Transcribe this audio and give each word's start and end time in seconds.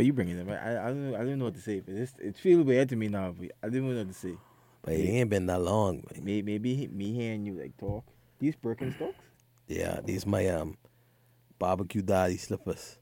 But 0.00 0.06
you 0.06 0.14
bring 0.14 0.30
it 0.30 0.40
up. 0.40 0.48
I, 0.48 0.78
I 0.78 0.88
don't. 0.88 1.14
I 1.14 1.18
don't 1.18 1.38
know 1.38 1.44
what 1.44 1.54
to 1.56 1.60
say. 1.60 1.80
But 1.80 1.94
it's, 1.94 2.14
it 2.18 2.34
feels 2.34 2.64
weird 2.64 2.88
to 2.88 2.96
me 2.96 3.08
now. 3.08 3.34
But 3.38 3.50
I 3.62 3.68
didn't 3.68 3.86
know 3.86 3.98
what 3.98 4.08
to 4.08 4.14
say. 4.14 4.34
But 4.80 4.94
it 4.94 5.10
ain't 5.10 5.28
been 5.28 5.44
that 5.44 5.60
long. 5.60 5.96
Man. 5.96 6.24
Maybe, 6.24 6.58
maybe 6.58 6.88
me 6.88 7.12
hearing 7.12 7.44
you 7.44 7.60
like 7.60 7.76
talk. 7.76 8.02
These 8.38 8.56
Birkenstocks. 8.56 9.12
Yeah, 9.68 10.00
these 10.02 10.24
my 10.24 10.46
um 10.48 10.78
barbecue 11.58 12.00
daddy 12.00 12.38
slippers. 12.38 12.96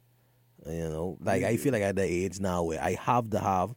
You 0.67 0.89
know, 0.89 1.19
like 1.23 1.45
I 1.45 1.57
feel 1.57 1.73
like 1.73 1.83
at 1.83 1.95
the 1.95 2.03
age 2.03 2.41
now 2.41 2.65
where 2.65 2.83
I 2.83 2.95
have 2.95 3.31
to 3.31 3.39
have 3.39 3.77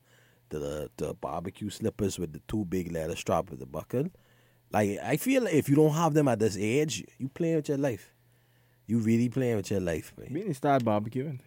the 0.49 0.89
the 0.97 1.13
barbecue 1.13 1.69
slippers 1.69 2.17
with 2.17 2.33
the 2.33 2.41
two 2.47 2.65
big 2.65 2.91
leather 2.91 3.15
strap 3.15 3.51
with 3.51 3.59
the 3.59 3.67
buckle. 3.67 4.07
Like 4.73 4.97
I 5.03 5.17
feel 5.17 5.43
like 5.43 5.53
if 5.53 5.69
you 5.69 5.75
don't 5.75 5.93
have 5.93 6.15
them 6.15 6.27
at 6.27 6.39
this 6.39 6.57
age, 6.57 7.05
you 7.19 7.29
playing 7.29 7.57
with 7.57 7.69
your 7.69 7.77
life. 7.77 8.15
You 8.87 8.97
really 8.97 9.29
playing 9.29 9.57
with 9.57 9.69
your 9.69 9.79
life, 9.79 10.11
man. 10.17 10.29
We 10.31 10.39
need 10.39 10.47
to 10.47 10.53
start 10.55 10.83
barbecuing. 10.83 11.39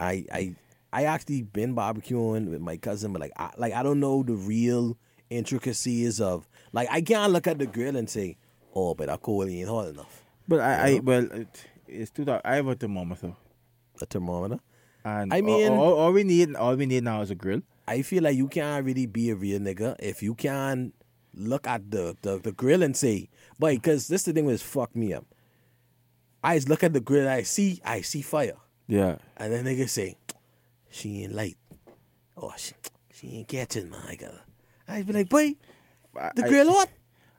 I 0.00 0.24
I 0.32 0.54
I 0.94 1.04
actually 1.04 1.42
been 1.42 1.74
barbecuing 1.74 2.48
with 2.50 2.60
my 2.60 2.76
cousin, 2.76 3.12
but 3.12 3.20
like 3.20 3.32
I, 3.36 3.50
like 3.56 3.72
I 3.72 3.82
don't 3.82 3.98
know 4.00 4.22
the 4.22 4.34
real 4.34 4.96
intricacies 5.28 6.20
of 6.20 6.48
like 6.72 6.88
I 6.90 7.00
can't 7.00 7.32
look 7.32 7.46
at 7.46 7.58
the 7.58 7.66
grill 7.66 7.96
and 7.96 8.08
say, 8.08 8.36
oh, 8.74 8.94
but 8.94 9.06
that 9.08 9.20
coal 9.22 9.44
ain't 9.48 9.68
hot 9.68 9.88
enough. 9.88 10.22
But 10.46 10.60
I, 10.60 10.72
I 10.74 10.88
You 10.88 10.96
know? 10.96 11.02
well, 11.04 11.32
it, 11.40 11.64
it's 11.88 12.10
too 12.10 12.24
dark. 12.24 12.42
I 12.44 12.56
have 12.56 12.66
a 12.68 12.74
thermometer, 12.74 13.34
A 14.00 14.06
thermometer. 14.06 14.60
and 15.04 15.32
I 15.34 15.40
all- 15.40 15.42
mean- 15.46 15.72
all, 15.72 15.94
all 15.94 16.12
we 16.12 16.22
need, 16.24 16.54
all 16.54 16.76
we 16.76 16.86
need 16.86 17.02
now 17.04 17.20
is 17.22 17.30
a 17.30 17.34
grill. 17.34 17.62
I 17.86 18.02
feel 18.02 18.22
like 18.22 18.36
you 18.36 18.48
can't 18.48 18.84
really 18.86 19.06
be 19.06 19.30
a 19.30 19.34
real 19.34 19.58
nigga 19.60 19.96
if 19.98 20.22
you 20.22 20.34
can't 20.34 20.94
look 21.34 21.66
at 21.66 21.90
the, 21.90 22.16
the, 22.22 22.38
the 22.38 22.52
grill 22.52 22.82
and 22.82 22.96
say, 22.96 23.28
but 23.58 23.72
because 23.74 24.08
this 24.08 24.22
the 24.22 24.32
thing 24.32 24.44
was 24.46 24.62
fuck 24.62 24.94
me 24.96 25.12
up. 25.12 25.26
I 26.42 26.56
just 26.56 26.68
look 26.68 26.82
at 26.84 26.92
the 26.92 27.00
grill, 27.00 27.28
I 27.28 27.42
see, 27.42 27.80
I 27.84 28.00
see 28.02 28.22
fire. 28.22 28.56
Yeah. 28.86 29.16
And 29.36 29.52
then 29.52 29.64
nigga 29.64 29.88
say, 29.88 30.16
she 30.94 31.24
ain't 31.24 31.34
light. 31.34 31.56
Oh, 32.36 32.52
she, 32.56 32.72
she 33.12 33.28
ain't 33.38 33.48
catching. 33.48 33.92
I 33.94 34.14
gotta. 34.16 34.40
I 34.88 35.02
be 35.02 35.12
like, 35.12 35.28
boy, 35.28 35.54
the 36.36 36.44
I- 36.44 36.48
grill 36.48 36.68
what? 36.68 36.88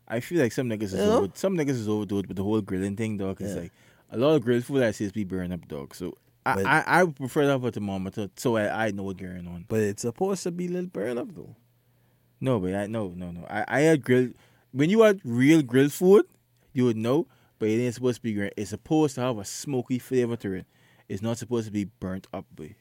I 0.08 0.20
feel 0.20 0.42
like 0.42 0.52
some 0.52 0.70
niggas 0.70 0.84
is 0.84 0.94
know? 0.96 1.18
over, 1.24 1.28
some 1.34 1.58
niggas 1.58 1.70
is 1.70 1.90
overdoing 1.90 2.26
with 2.28 2.38
the 2.38 2.44
whole 2.44 2.62
grilling 2.62 2.96
thing, 2.96 3.18
dog. 3.18 3.42
It's 3.42 3.56
Yeah. 3.56 3.62
like 3.62 3.72
a 4.12 4.18
lot 4.18 4.36
of 4.36 4.44
grill 4.44 4.62
food 4.62 4.84
I 4.84 4.92
see 4.92 5.06
is 5.06 5.12
be 5.12 5.24
burning 5.24 5.52
up, 5.54 5.68
dog. 5.68 5.96
So 5.96 6.14
I, 6.46 6.56
But- 6.56 6.66
I, 6.68 6.84
I 6.86 7.06
prefer 7.06 7.48
that 7.48 7.60
for 7.60 7.70
a 7.70 7.72
thermometer 7.72 8.30
so 8.36 8.56
I, 8.58 8.88
I 8.88 8.92
know 8.92 9.04
what's 9.04 9.20
going 9.20 9.48
on. 9.48 9.66
But 9.68 9.80
it's 9.80 10.04
supposed 10.04 10.44
to 10.44 10.52
be 10.52 10.68
a 10.68 10.70
little 10.70 10.90
burn 10.90 11.18
up 11.18 11.34
though. 11.34 11.56
No, 12.42 12.60
but 12.60 12.76
I 12.76 12.86
no 12.88 13.14
no 13.16 13.32
no. 13.32 13.46
I 13.50 13.66
I 13.68 13.80
had 13.82 14.04
grill 14.04 14.30
when 14.72 14.90
you 14.90 15.02
had 15.02 15.22
real 15.24 15.62
grill 15.64 15.90
food, 15.90 16.26
you 16.74 16.86
would 16.86 16.98
know. 16.98 17.28
But 17.58 17.70
it 17.70 17.82
ain't 17.84 17.96
supposed 17.96 18.18
to 18.18 18.22
be 18.22 18.34
grill. 18.34 18.50
It's 18.58 18.72
supposed 18.72 19.16
to 19.16 19.22
have 19.22 19.38
a 19.40 19.46
smoky 19.46 19.98
flavor 19.98 20.36
to 20.36 20.54
it. 20.56 20.66
It's 21.08 21.22
not 21.22 21.38
supposed 21.38 21.66
to 21.68 21.72
be 21.72 21.86
burnt 21.86 22.28
up, 22.34 22.46
boy. 22.54 22.76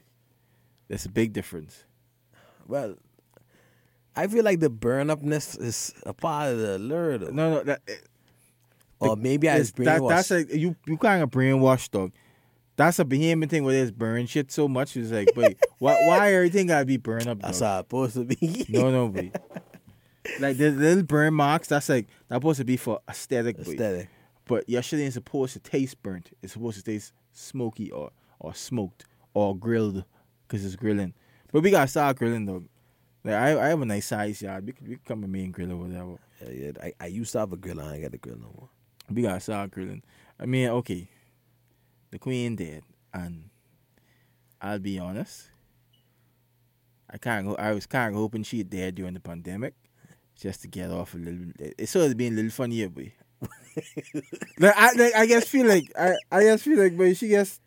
There's 0.89 1.07
a 1.07 1.11
big 1.11 1.33
difference. 1.33 1.85
Well, 2.67 2.97
I 4.17 4.27
feel 4.27 4.45
like 4.45 4.61
the 4.61 4.71
burn 4.71 5.09
upness 5.09 5.59
is 5.59 5.95
a 6.05 6.13
part 6.13 6.53
of 6.53 6.59
the 6.59 6.79
lure 6.79 7.19
though. 7.19 7.31
No, 7.31 7.55
no, 7.55 7.63
that, 7.65 7.83
eh, 7.89 7.95
or 9.01 9.17
maybe 9.17 9.49
I 9.49 9.59
was 9.59 9.73
that, 9.73 10.03
that's 10.09 10.31
like 10.31 10.53
you 10.53 10.77
you 10.87 10.97
kind 10.97 11.23
of 11.23 11.31
brainwashed 11.31 11.91
dog. 11.91 12.13
That's 12.77 12.99
a 12.99 13.05
Bahamian 13.05 13.49
thing 13.49 13.63
where 13.65 13.75
there's 13.75 13.93
burn 13.93 14.27
shit 14.27 14.51
so 14.51 14.67
much. 14.67 14.97
It's 14.97 15.13
like, 15.13 15.31
wait, 15.37 15.59
why 15.79 15.95
why 16.07 16.33
everything 16.33 16.69
gotta 16.69 16.85
be 16.85 16.97
burned 16.97 17.29
up? 17.29 17.41
that's 17.41 17.61
how 17.61 17.81
it's 17.81 17.87
supposed 17.87 18.15
to 18.15 18.25
be. 18.25 18.67
No, 18.69 18.91
no, 18.91 19.09
boy. 19.09 19.31
like 20.41 20.57
the 20.57 20.71
little 20.71 21.05
burn 21.05 21.35
marks. 21.35 21.69
That's 21.69 21.89
like 21.89 22.07
that's 22.29 22.39
supposed 22.39 22.59
to 22.59 22.65
be 22.65 22.77
for 22.77 23.01
aesthetic. 23.09 23.59
Aesthetic. 23.59 24.09
But 24.47 24.69
your 24.69 24.83
shit 24.83 25.01
ain't 25.01 25.15
supposed 25.15 25.55
to 25.55 25.61
taste 25.61 26.03
burnt. 26.03 26.31
It's 26.43 26.53
supposed 26.53 26.79
to 26.79 26.85
taste 26.85 27.13
smoky 27.33 27.91
or 27.91 28.11
or 28.39 28.55
smoked 28.55 29.05
or 29.35 29.57
grilled 29.57 30.05
because 30.47 30.65
it's 30.65 30.77
grilling. 30.77 31.15
But 31.53 31.63
we 31.63 31.71
got 31.71 31.89
start 31.91 32.17
grilling 32.19 32.47
though. 32.47 32.65
Like 33.25 33.35
I, 33.35 33.67
I 33.67 33.69
have 33.69 33.81
a 33.81 33.87
nice 33.87 34.07
size 34.07 34.43
yard. 34.43 34.67
We 34.67 34.73
could 34.73 34.89
we 34.89 34.95
could 34.97 35.05
come 35.05 35.23
with 35.23 35.31
me 35.31 35.45
and 35.45 35.53
grill 35.55 35.73
or 35.73 35.77
whatever. 35.77 36.19
Yeah, 36.43 36.51
yeah. 36.51 36.71
I, 36.83 36.93
I 37.01 37.07
used 37.07 37.33
to 37.33 37.41
have 37.41 37.53
a 37.53 37.57
grill. 37.57 37.81
I 37.81 37.95
ain't 37.95 38.03
got 38.03 38.13
the 38.13 38.19
grill 38.19 38.37
no 38.37 38.53
more. 38.55 38.69
We 39.11 39.23
got 39.23 39.43
start 39.43 39.71
grilling. 39.71 40.03
I 40.39 40.47
mean, 40.47 40.69
okay, 40.69 41.09
the 42.11 42.19
queen 42.19 42.57
dead, 42.57 42.83
and 43.13 43.51
I'll 44.61 44.79
be 44.79 44.99
honest. 44.99 45.51
I 47.11 47.19
kind 47.19 47.49
of 47.49 47.57
I 47.59 47.73
was 47.73 47.87
kind 47.87 48.15
of 48.15 48.21
hoping 48.21 48.43
she 48.43 48.63
dead 48.63 48.97
during 48.97 49.15
the 49.15 49.21
pandemic, 49.21 49.75
just 50.37 50.63
to 50.63 50.69
get 50.69 50.91
off 50.91 51.15
a 51.15 51.19
little. 51.19 51.47
It's 51.59 51.93
sort 51.93 52.11
of 52.11 52.17
being 52.17 52.33
a 52.33 52.37
little 52.37 52.51
funnier, 52.51 52.89
boy. 52.89 53.13
like, 54.59 54.75
I 54.77 54.93
like, 54.95 55.15
I 55.15 55.27
guess 55.27 55.47
feel 55.49 55.67
like 55.67 55.91
I 55.99 56.15
I 56.33 56.43
just 56.43 56.65
feel 56.65 56.79
like, 56.79 56.97
but 56.97 57.17
she 57.17 57.29
gets 57.29 57.61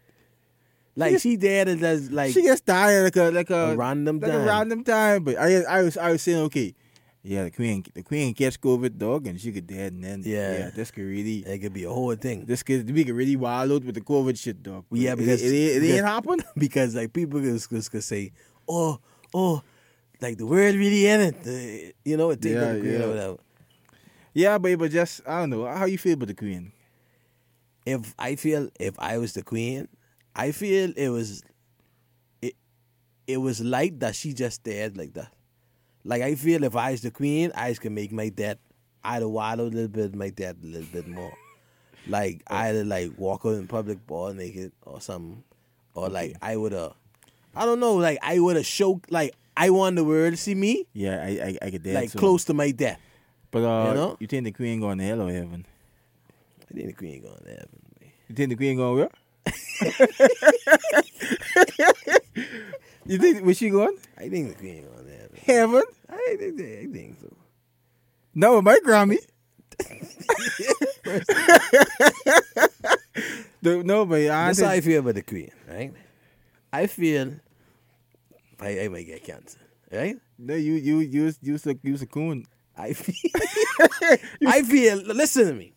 Like 0.97 1.19
she 1.21 1.37
dead 1.37 1.67
and 1.69 1.79
does 1.79 2.09
like 2.09 2.33
she 2.33 2.41
gets 2.41 2.61
tired 2.61 3.03
like 3.05 3.15
a 3.15 3.29
like 3.31 3.49
a, 3.51 3.71
a 3.71 3.75
random 3.77 4.19
like 4.19 4.31
time. 4.31 4.41
a 4.41 4.45
random 4.45 4.83
time. 4.83 5.23
But 5.23 5.37
I 5.37 5.61
I 5.61 5.81
was 5.83 5.95
I 5.95 6.09
was 6.11 6.21
saying 6.23 6.41
okay, 6.49 6.73
yeah, 7.21 7.43
the 7.45 7.51
queen 7.51 7.85
the 7.93 8.01
queen 8.01 8.33
gets 8.33 8.57
COVID 8.57 8.97
dog 8.97 9.27
and 9.27 9.39
she 9.39 9.51
could 9.51 9.67
dead 9.67 9.93
and 9.93 10.03
then 10.03 10.23
Yeah. 10.25 10.57
yeah 10.57 10.69
this 10.73 10.89
could 10.89 11.03
really 11.05 11.45
it 11.45 11.59
could 11.59 11.73
be 11.73 11.83
a 11.83 11.91
whole 11.93 12.15
thing. 12.15 12.45
this 12.45 12.63
could 12.63 12.89
we 12.89 13.05
could 13.05 13.13
really 13.15 13.35
wild 13.35 13.71
out 13.71 13.83
with 13.85 13.93
the 13.93 14.01
COVID 14.01 14.39
shit 14.41 14.63
dog. 14.63 14.85
Yeah, 14.91 15.13
because- 15.13 15.43
it, 15.43 15.53
it, 15.53 15.77
it 15.77 15.79
because- 15.81 15.95
ain't 15.97 16.05
happen. 16.05 16.37
because 16.57 16.95
like 16.95 17.13
people 17.13 17.41
just, 17.41 17.69
just 17.69 17.91
could 17.91 18.03
say, 18.03 18.31
oh, 18.67 18.97
oh, 19.35 19.61
like 20.19 20.37
the 20.39 20.47
world 20.47 20.73
really 20.75 21.05
in 21.05 21.21
it. 21.21 21.43
The, 21.43 21.93
you 22.05 22.17
know, 22.17 22.31
it 22.31 22.41
take 22.41 22.53
Yeah, 22.53 22.73
the 22.73 22.79
grill 22.81 22.99
yeah. 22.99 23.05
or 23.05 23.09
whatever. 23.09 23.37
Yeah, 24.33 24.57
but 24.57 24.79
but 24.79 24.89
just 24.89 25.21
I 25.27 25.41
don't 25.41 25.51
know 25.51 25.65
how 25.69 25.85
you 25.85 25.99
feel 25.99 26.13
about 26.13 26.29
the 26.29 26.33
queen. 26.33 26.71
If 27.85 28.15
I 28.17 28.35
feel 28.35 28.69
if 28.79 28.97
I 28.99 29.17
was 29.19 29.33
the 29.33 29.43
queen, 29.43 29.87
I 30.37 30.51
feel 30.51 30.93
it 30.95 31.09
was 31.09 31.43
it 32.41 32.53
it 33.25 33.37
was 33.37 33.59
light 33.59 33.99
that 33.99 34.15
she 34.15 34.33
just 34.33 34.63
dead 34.63 34.95
like 34.95 35.13
that. 35.15 35.33
Like 36.05 36.21
I 36.21 36.35
feel 36.35 36.63
if 36.63 36.75
I 36.75 36.91
was 36.91 37.01
the 37.01 37.11
queen, 37.11 37.51
I 37.55 37.73
can 37.73 37.93
make 37.93 38.11
my 38.11 38.29
dad 38.29 38.59
I'd 39.03 39.23
wild 39.23 39.59
out 39.59 39.73
a 39.73 39.75
little 39.75 39.87
bit, 39.87 40.15
my 40.15 40.29
dad 40.29 40.57
a 40.63 40.65
little 40.65 40.87
bit 40.91 41.07
more. 41.07 41.33
Like 42.07 42.43
I'd 42.47 42.85
like 42.85 43.11
walk 43.17 43.41
out 43.45 43.55
in 43.55 43.67
public 43.67 44.05
ball 44.05 44.31
naked 44.33 44.71
or 44.83 45.01
something. 45.01 45.43
Or 45.95 46.07
like 46.07 46.37
I 46.41 46.55
would 46.55 46.71
have 46.71 46.93
I 47.55 47.65
don't 47.65 47.79
know, 47.79 47.95
like 47.95 48.19
I 48.21 48.39
would 48.39 48.55
have 48.55 48.65
showed 48.65 49.01
like 49.09 49.33
I 49.57 49.71
want 49.71 49.95
the 49.95 50.03
world 50.05 50.33
to 50.33 50.37
see 50.37 50.53
me 50.53 50.85
Yeah, 50.93 51.17
I 51.23 51.29
I, 51.29 51.57
I 51.65 51.69
get 51.71 51.83
that. 51.83 51.95
like 51.95 52.11
too. 52.11 52.19
close 52.19 52.45
to 52.45 52.53
my 52.53 52.69
death. 52.71 52.99
But 53.49 53.63
uh, 53.63 53.89
you 53.89 53.93
know? 53.95 54.17
you 54.19 54.27
think 54.27 54.43
the 54.43 54.51
queen 54.51 54.79
going 54.79 54.99
to 54.99 55.03
hell 55.03 55.21
or 55.21 55.31
heaven? 55.31 55.65
I 56.69 56.73
think 56.73 56.87
the 56.87 56.93
queen 56.93 57.21
going 57.23 57.39
to 57.43 57.49
heaven. 57.49 57.79
man. 57.99 58.11
You 58.27 58.35
think 58.35 58.49
the 58.49 58.55
queen 58.55 58.77
going 58.77 58.95
where? 58.95 59.09
you 63.05 63.17
think 63.17 63.43
where 63.45 63.53
she 63.53 63.69
going? 63.69 63.95
I 64.17 64.29
think 64.29 64.49
the 64.49 64.55
queen 64.55 64.85
going 64.85 65.05
to 65.05 65.11
heaven. 65.11 65.37
Heaven? 65.45 65.83
I 66.09 66.35
think 66.39 66.59
I 66.61 66.85
think 66.91 67.17
so. 67.21 67.33
No, 68.35 68.61
my 68.61 68.79
Grammy. 68.85 69.17
the, 73.61 73.83
no, 73.83 74.05
but 74.05 74.21
I 74.21 74.47
That's 74.47 74.61
how 74.61 74.69
I 74.69 74.81
feel 74.81 74.99
about 74.99 75.15
the 75.15 75.21
queen, 75.23 75.51
right? 75.67 75.93
I 76.71 76.87
feel 76.87 77.33
I, 78.59 78.81
I 78.81 78.87
might 78.89 79.05
get 79.05 79.23
cancer, 79.23 79.59
right? 79.91 80.17
no, 80.37 80.55
you 80.55 80.73
you 80.73 80.99
you 80.99 81.23
was- 81.25 81.39
you 81.41 81.55
a 81.55 81.75
you 81.83 81.95
a 81.95 82.05
coon. 82.05 82.45
I 82.77 82.93
feel 82.93 84.17
I 84.47 84.61
feel 84.63 84.97
listen 84.97 85.47
to 85.47 85.53
me. 85.53 85.73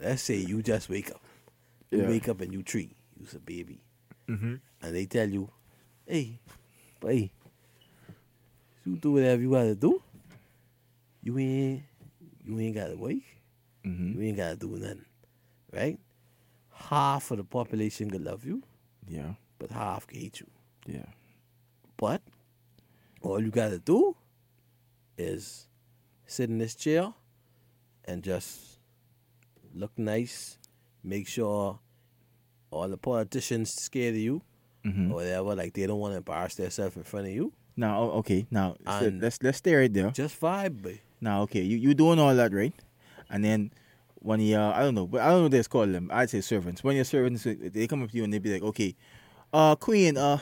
Let's 0.00 0.22
say 0.22 0.36
you 0.36 0.62
just 0.62 0.88
wake 0.88 1.10
up. 1.10 1.20
You 1.90 2.02
Yeah. 2.02 2.08
wake 2.08 2.28
up 2.28 2.40
and 2.40 2.52
you 2.52 2.62
tree. 2.62 2.90
You's 3.18 3.34
a 3.34 3.40
baby. 3.40 3.80
Mm-hmm. 4.28 4.54
And 4.82 4.94
they 4.94 5.06
tell 5.06 5.28
you, 5.28 5.50
hey, 6.06 6.38
boy, 7.00 7.30
you 8.84 8.96
do 8.96 9.12
whatever 9.12 9.42
you 9.42 9.50
gotta 9.50 9.74
do. 9.74 10.02
You 11.22 11.38
ain't 11.38 11.82
you 12.44 12.58
ain't 12.60 12.74
gotta 12.74 12.96
wake. 12.96 13.24
Mm-hmm. 13.84 14.20
You 14.20 14.28
ain't 14.28 14.36
gotta 14.36 14.56
do 14.56 14.68
nothing. 14.76 15.04
Right? 15.72 15.98
Half 16.72 17.30
of 17.32 17.38
the 17.38 17.44
population 17.44 18.10
can 18.10 18.24
love 18.24 18.44
you, 18.44 18.62
Yeah, 19.06 19.34
but 19.58 19.70
half 19.70 20.06
can 20.06 20.20
hate 20.20 20.40
you. 20.40 20.46
yeah. 20.86 21.06
But 21.96 22.22
all 23.20 23.42
you 23.42 23.50
gotta 23.50 23.78
do 23.78 24.16
is 25.18 25.66
sit 26.26 26.48
in 26.48 26.58
this 26.58 26.74
chair 26.76 27.12
and 28.04 28.22
just 28.22 28.78
look 29.74 29.92
nice, 29.98 30.56
make 31.02 31.26
sure 31.26 31.80
all 32.70 32.88
the 32.88 32.96
politicians 32.98 33.72
scared 33.72 34.14
of 34.14 34.20
you 34.20 34.42
Mm-hmm. 34.84 35.10
or 35.10 35.16
whatever, 35.16 35.54
like 35.56 35.74
they 35.74 35.86
don't 35.86 35.98
want 35.98 36.12
to 36.12 36.18
embarrass 36.18 36.54
themselves 36.54 36.96
in 36.96 37.02
front 37.02 37.26
of 37.26 37.32
you. 37.32 37.52
Now, 37.76 38.02
okay, 38.22 38.46
now 38.50 38.76
so 38.86 39.10
let's 39.20 39.42
let's 39.42 39.58
stay 39.58 39.74
right 39.74 39.92
there. 39.92 40.10
Just 40.12 40.40
vibe, 40.40 40.80
babe. 40.82 40.98
Now, 41.20 41.42
okay, 41.42 41.60
you 41.62 41.76
you 41.76 41.94
doing 41.94 42.18
all 42.20 42.34
that 42.34 42.52
right, 42.54 42.72
and 43.28 43.44
then 43.44 43.72
when 44.20 44.40
you 44.40 44.56
uh, 44.56 44.72
I 44.74 44.80
don't 44.80 44.94
know, 44.94 45.06
but 45.06 45.20
I 45.20 45.28
don't 45.30 45.38
know 45.38 45.42
what 45.44 45.50
they 45.50 45.62
call 45.64 45.86
them. 45.86 46.08
I'd 46.12 46.30
say 46.30 46.40
servants. 46.40 46.82
When 46.84 46.94
your 46.96 47.04
servants 47.04 47.42
they 47.44 47.86
come 47.88 48.02
up 48.04 48.10
to 48.12 48.16
you 48.16 48.24
and 48.24 48.32
they 48.32 48.38
be 48.38 48.52
like, 48.54 48.62
okay, 48.62 48.94
uh, 49.52 49.74
Queen, 49.74 50.16
uh, 50.16 50.38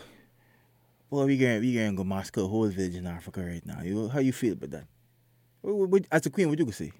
well, 1.10 1.26
we 1.26 1.36
going 1.38 1.60
we 1.60 1.74
going 1.74 1.90
to 1.92 1.96
go 1.96 2.04
massacre 2.04 2.42
a 2.42 2.46
whole 2.46 2.68
village 2.68 2.94
in 2.94 3.06
Africa 3.06 3.40
right 3.42 3.64
now. 3.64 3.80
You 3.82 4.08
how 4.08 4.20
you 4.20 4.32
feel 4.32 4.52
about 4.52 4.70
that? 4.70 4.84
What, 5.62 5.74
what, 5.76 5.88
what- 5.88 6.06
as 6.12 6.26
a 6.26 6.30
queen, 6.30 6.48
what 6.50 6.58
you 6.58 6.66
could 6.66 6.74
say? 6.74 6.92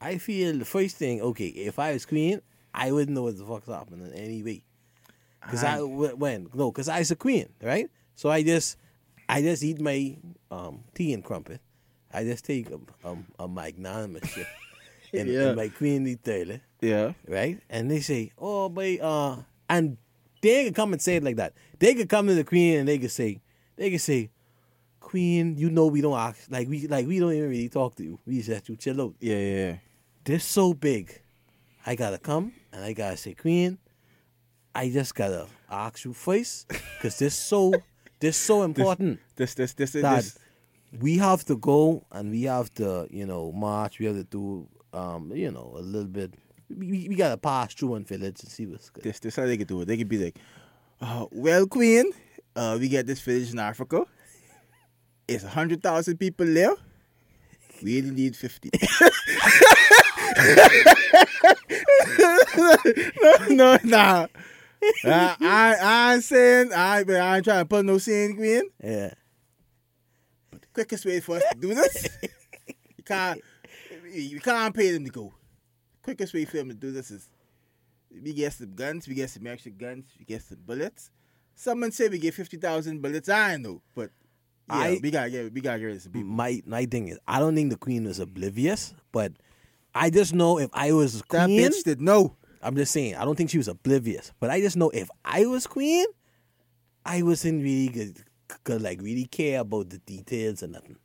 I 0.00 0.18
feel 0.18 0.58
the 0.58 0.64
first 0.66 0.96
thing, 0.96 1.22
okay, 1.22 1.46
if 1.46 1.78
I 1.78 1.94
was 1.94 2.04
queen, 2.04 2.42
I 2.74 2.90
wouldn't 2.92 3.14
know 3.14 3.22
what 3.22 3.38
the 3.38 3.44
fuck's 3.44 3.68
happening 3.68 4.12
anyway. 4.12 4.62
Cause 5.48 5.62
I, 5.62 5.78
wh- 5.78 6.18
when 6.18 6.48
no, 6.54 6.72
cause 6.72 6.88
I 6.88 6.98
was 7.00 7.10
a 7.10 7.16
queen, 7.16 7.48
right? 7.62 7.88
So 8.16 8.30
I 8.30 8.42
just 8.42 8.78
I 9.28 9.42
just 9.42 9.62
eat 9.62 9.80
my 9.80 10.16
um, 10.50 10.84
tea 10.94 11.12
and 11.12 11.22
crumpet. 11.22 11.60
I 12.12 12.24
just 12.24 12.44
take 12.44 12.68
a, 12.70 12.78
um, 13.06 13.26
a 13.38 13.46
magnanimous 13.46 14.28
shit 14.30 14.46
in, 15.12 15.26
Yeah. 15.28 15.50
in 15.50 15.56
my 15.56 15.68
queenly 15.68 16.16
toilet, 16.16 16.62
yeah. 16.80 17.12
right? 17.28 17.60
And 17.68 17.90
they 17.90 18.00
say, 18.00 18.32
"Oh, 18.38 18.68
boy," 18.70 18.98
uh, 19.02 19.42
and 19.68 19.98
they 20.40 20.64
could 20.64 20.74
come 20.74 20.92
and 20.94 21.02
say 21.02 21.16
it 21.16 21.22
like 21.24 21.36
that. 21.36 21.52
They 21.78 21.94
could 21.94 22.08
come 22.08 22.26
to 22.28 22.34
the 22.34 22.44
queen 22.44 22.78
and 22.78 22.88
they 22.88 22.98
could 22.98 23.10
say, 23.10 23.40
they 23.76 23.90
could 23.90 24.00
say, 24.00 24.30
"Queen, 25.00 25.56
you 25.58 25.68
know 25.70 25.86
we 25.86 26.00
don't 26.00 26.18
ask 26.18 26.50
like 26.50 26.68
we 26.68 26.86
like 26.86 27.06
we 27.06 27.18
don't 27.18 27.32
even 27.32 27.50
really 27.50 27.68
talk 27.68 27.94
to 27.96 28.02
you. 28.04 28.18
We 28.26 28.38
just 28.38 28.48
let 28.48 28.68
you 28.68 28.76
chill 28.76 29.00
out." 29.02 29.14
Yeah, 29.20 29.36
yeah, 29.36 29.56
yeah. 29.66 29.76
this 30.24 30.44
so 30.44 30.72
big. 30.72 31.20
I 31.86 31.96
gotta 31.96 32.16
come 32.18 32.52
and 32.74 32.84
I 32.84 32.92
gotta 32.92 33.16
say, 33.16 33.32
Queen, 33.34 33.78
I 34.74 34.90
just 34.90 35.14
gotta 35.14 35.46
ask 35.70 36.04
you 36.04 36.12
first, 36.12 36.68
cause 37.00 37.18
this 37.18 37.34
so 37.34 37.72
this 38.20 38.36
so 38.36 38.62
important 38.64 39.20
This, 39.36 39.54
this, 39.54 39.72
this, 39.74 39.92
this. 39.92 40.02
that 40.02 40.16
this 40.22 40.38
we 41.00 41.18
have 41.18 41.44
to 41.46 41.56
go 41.56 42.04
and 42.12 42.30
we 42.30 42.42
have 42.42 42.72
to, 42.74 43.08
you 43.10 43.26
know, 43.26 43.50
march. 43.52 43.98
We 43.98 44.06
have 44.06 44.14
to 44.16 44.24
do, 44.24 44.68
um, 44.92 45.32
you 45.34 45.50
know, 45.50 45.72
a 45.76 45.80
little 45.80 46.06
bit. 46.08 46.34
We, 46.68 47.08
we- 47.08 47.14
gotta 47.16 47.36
pass 47.36 47.74
through 47.74 47.90
one 47.90 48.04
village 48.04 48.40
and 48.42 48.50
see 48.50 48.66
what's 48.66 48.90
good. 48.90 49.02
this, 49.04 49.18
this 49.20 49.36
how 49.36 49.44
they 49.46 49.56
could 49.56 49.66
do 49.68 49.80
it. 49.82 49.86
They 49.86 49.96
could 49.96 50.08
be 50.08 50.18
like, 50.24 50.36
uh, 51.00 51.26
well, 51.32 51.66
Queen, 51.66 52.12
uh, 52.56 52.76
we 52.80 52.88
get 52.88 53.06
this 53.06 53.20
village 53.20 53.52
in 53.52 53.58
Africa. 53.58 54.04
It's 55.26 55.42
a 55.44 55.48
hundred 55.48 55.82
thousand 55.82 56.18
people 56.18 56.46
there. 56.46 56.74
We 57.82 57.98
only 58.00 58.12
need 58.12 58.36
fifty. 58.36 58.70
no, 62.56 62.76
no, 63.50 63.78
nah. 63.84 64.26
I, 65.04 65.76
I 65.80 66.14
ain't 66.14 66.24
saying 66.24 66.72
I, 66.72 67.04
but 67.04 67.16
I 67.16 67.36
ain't 67.36 67.44
trying 67.44 67.60
to 67.60 67.64
put 67.66 67.84
no 67.84 67.98
saying, 67.98 68.36
Queen. 68.36 68.64
Yeah, 68.82 69.14
But 70.50 70.62
the 70.62 70.68
quickest 70.74 71.04
way 71.06 71.20
for 71.20 71.36
us 71.36 71.42
to 71.52 71.58
do 71.58 71.74
this, 71.74 72.08
you 72.96 73.04
can't, 73.04 73.40
you 74.12 74.40
can't 74.40 74.74
pay 74.74 74.92
them 74.92 75.04
to 75.04 75.10
go. 75.10 75.32
Quickest 76.02 76.34
way 76.34 76.44
for 76.44 76.58
them 76.58 76.68
to 76.68 76.74
do 76.74 76.92
this 76.92 77.10
is 77.10 77.28
we 78.22 78.32
get 78.34 78.52
some 78.52 78.74
guns, 78.74 79.08
we 79.08 79.14
get 79.14 79.30
some 79.30 79.46
extra 79.46 79.70
guns, 79.70 80.04
we 80.18 80.24
get 80.26 80.42
some 80.42 80.58
bullets. 80.66 81.10
Someone 81.56 81.92
said 81.92 82.10
we 82.10 82.18
get 82.18 82.34
fifty 82.34 82.56
thousand 82.56 83.00
bullets. 83.00 83.28
I 83.28 83.56
know, 83.56 83.80
but 83.94 84.10
yeah, 84.68 84.74
I- 84.76 85.00
we 85.02 85.10
gotta 85.10 85.30
get 85.30 85.52
we 85.52 85.60
gotta 85.60 85.78
get 85.78 85.84
rid 85.86 85.96
of 85.96 86.02
some 86.02 86.12
people. 86.12 86.28
my 86.28 86.60
my 86.66 86.84
thing 86.84 87.08
is, 87.08 87.18
I 87.26 87.38
don't 87.38 87.54
think 87.54 87.70
the 87.70 87.78
queen 87.78 88.04
was 88.04 88.18
oblivious, 88.18 88.92
but 89.12 89.32
I 89.94 90.10
just 90.10 90.34
know 90.34 90.58
if 90.58 90.70
I 90.72 90.92
was 90.92 91.22
That 91.30 91.46
queen, 91.46 91.60
bitch 91.60 91.84
did 91.84 92.00
no. 92.00 92.36
I'm 92.62 92.74
just 92.76 92.92
saying, 92.92 93.16
I 93.16 93.24
don't 93.24 93.36
think 93.36 93.50
she 93.50 93.58
was 93.58 93.68
oblivious, 93.68 94.32
but 94.40 94.50
I 94.50 94.60
just 94.60 94.76
know 94.76 94.90
if 94.90 95.08
I 95.24 95.44
was 95.46 95.66
queen, 95.66 96.06
I 97.04 97.22
wasn't 97.22 97.62
really 97.62 97.88
good, 97.88 98.16
could 98.64 98.80
like 98.82 99.00
really 99.02 99.26
care 99.26 99.60
about 99.60 99.90
the 99.90 99.98
details 99.98 100.62
or 100.62 100.68
nothing. 100.68 100.96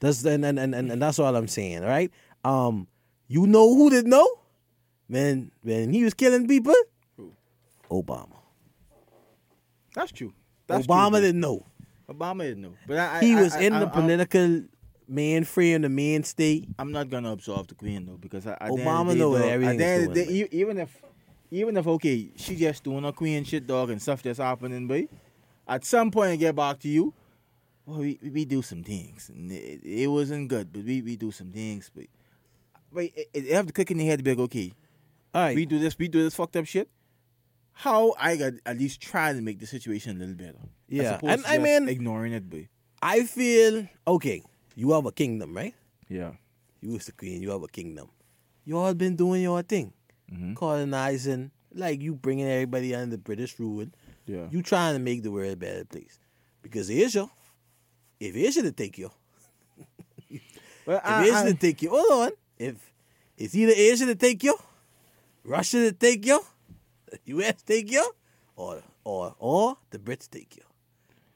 That's 0.00 0.24
and 0.24 0.44
and, 0.44 0.58
and, 0.58 0.74
and 0.74 0.90
and 0.92 1.02
that's 1.02 1.18
all 1.18 1.34
I'm 1.36 1.48
saying, 1.48 1.82
right? 1.82 2.10
Um, 2.44 2.86
you 3.28 3.46
know 3.46 3.74
who 3.74 3.90
did 3.90 4.06
know? 4.06 4.26
When 5.08 5.50
when 5.62 5.92
he 5.92 6.04
was 6.04 6.14
killing 6.14 6.46
people, 6.46 6.74
Who? 7.16 7.32
Obama. 7.90 8.36
That's 9.94 10.12
true. 10.12 10.32
That's 10.68 10.86
Obama 10.86 11.10
true, 11.12 11.20
didn't 11.22 11.40
know. 11.40 11.66
Obama 12.08 12.42
didn't 12.42 12.62
know. 12.62 12.74
But 12.86 12.98
I, 12.98 13.20
He 13.20 13.34
I- 13.34 13.42
was 13.42 13.54
I- 13.54 13.60
in 13.62 13.72
the 13.72 13.86
I'm- 15.10 15.16
political 15.16 15.42
mainframe, 15.44 15.82
the 15.82 15.88
main 15.88 16.22
state. 16.22 16.68
I'm 16.78 16.92
not 16.92 17.10
gonna 17.10 17.32
absolve 17.32 17.66
the 17.68 17.74
queen 17.74 18.06
though 18.06 18.16
because 18.16 18.46
I, 18.46 18.52
at 18.52 18.70
Obama 18.70 18.76
the 18.76 18.82
end 18.82 19.10
of 19.10 19.16
know 19.18 19.30
what 19.30 19.42
everything 19.42 19.72
at 19.72 19.78
the 19.78 19.84
is 19.84 19.90
end 20.00 20.08
of 20.08 20.14
the 20.14 20.24
doing, 20.24 20.28
day, 20.28 20.44
e- 20.44 20.60
even 20.60 20.78
if 20.78 21.02
even 21.50 21.76
if 21.76 21.86
okay, 21.86 22.30
she 22.36 22.56
just 22.56 22.84
doing 22.84 23.02
her 23.04 23.12
queen 23.12 23.44
shit, 23.44 23.66
dog, 23.66 23.90
and 23.90 24.00
stuff 24.00 24.22
just 24.22 24.40
happening, 24.40 24.86
but 24.86 25.04
at 25.66 25.84
some 25.84 26.10
point 26.10 26.30
I 26.32 26.36
get 26.36 26.54
back 26.54 26.78
to 26.80 26.88
you. 26.88 27.12
Well, 27.86 28.00
we, 28.00 28.18
we 28.22 28.44
do 28.44 28.62
some 28.62 28.84
things, 28.84 29.30
and 29.30 29.50
it, 29.50 29.80
it 29.82 30.06
wasn't 30.06 30.48
good, 30.48 30.72
but 30.72 30.84
we, 30.84 31.02
we 31.02 31.16
do 31.16 31.32
some 31.32 31.50
things, 31.50 31.90
but 31.94 32.04
but 32.92 33.04
it, 33.04 33.28
it 33.34 33.50
have 33.52 33.66
to 33.66 33.72
click 33.72 33.90
in 33.90 33.98
the 33.98 34.06
head 34.06 34.18
to 34.20 34.22
be 34.22 34.30
like, 34.30 34.38
okay, 34.40 34.72
All 35.34 35.42
right, 35.42 35.56
we 35.56 35.66
do 35.66 35.78
this, 35.80 35.98
we 35.98 36.06
do 36.08 36.22
this 36.22 36.34
fucked 36.36 36.56
up 36.56 36.66
shit. 36.66 36.88
How 37.72 38.14
I 38.18 38.36
got 38.36 38.52
at 38.66 38.78
least 38.78 39.00
try 39.00 39.32
to 39.32 39.40
make 39.40 39.58
the 39.58 39.66
situation 39.66 40.16
a 40.16 40.20
little 40.20 40.34
better. 40.34 40.58
Yeah, 40.88 41.18
and 41.22 41.44
I 41.46 41.56
just 41.56 41.62
mean- 41.62 41.88
ignoring 41.88 42.32
it, 42.32 42.48
but 42.50 42.60
I 43.02 43.24
feel 43.24 43.88
okay. 44.06 44.42
You 44.76 44.92
have 44.92 45.06
a 45.06 45.12
kingdom, 45.12 45.56
right? 45.56 45.74
yeah, 46.08 46.32
You 46.80 46.92
was 46.92 47.06
the 47.06 47.12
queen. 47.12 47.42
You 47.42 47.50
have 47.50 47.62
a 47.62 47.68
kingdom. 47.68 48.08
You 48.64 48.78
all 48.78 48.94
been 48.94 49.16
doing 49.16 49.42
your 49.42 49.62
thing, 49.62 49.92
Mhm. 50.32 50.54
colonizing, 50.56 51.50
like 51.74 52.00
you 52.00 52.14
bringing 52.14 52.46
everybody 52.48 52.94
under 52.94 53.16
British 53.16 53.58
rule. 53.58 53.86
yeah, 54.26 54.48
You 54.50 54.62
trying 54.62 54.94
to 54.94 55.00
make 55.00 55.22
the 55.22 55.30
world 55.30 55.52
a 55.52 55.56
better 55.56 55.84
place. 55.84 56.18
Because 56.62 56.90
Asia, 56.90 57.28
if 58.20 58.34
Asia 58.36 58.62
to 58.62 58.72
take 58.72 58.98
you, 58.98 59.10
Well, 60.86 60.98
if 60.98 61.04
I- 61.04 61.24
Asia 61.24 61.36
I- 61.36 61.44
to 61.52 61.54
take 61.54 61.82
you, 61.82 61.90
hold 61.90 62.10
on. 62.12 62.30
If 62.58 62.92
it's 63.36 63.54
either 63.54 63.72
Asia 63.74 64.06
to 64.06 64.14
take 64.14 64.42
you, 64.42 64.56
Russia 65.44 65.78
to 65.90 65.92
take 65.92 66.26
you, 66.26 66.40
U.S. 67.26 67.62
take 67.62 67.90
you, 67.90 68.04
or 68.56 68.82
or 69.04 69.34
or 69.38 69.76
the 69.90 69.98
Brits 69.98 70.28
take 70.28 70.56
you, 70.56 70.62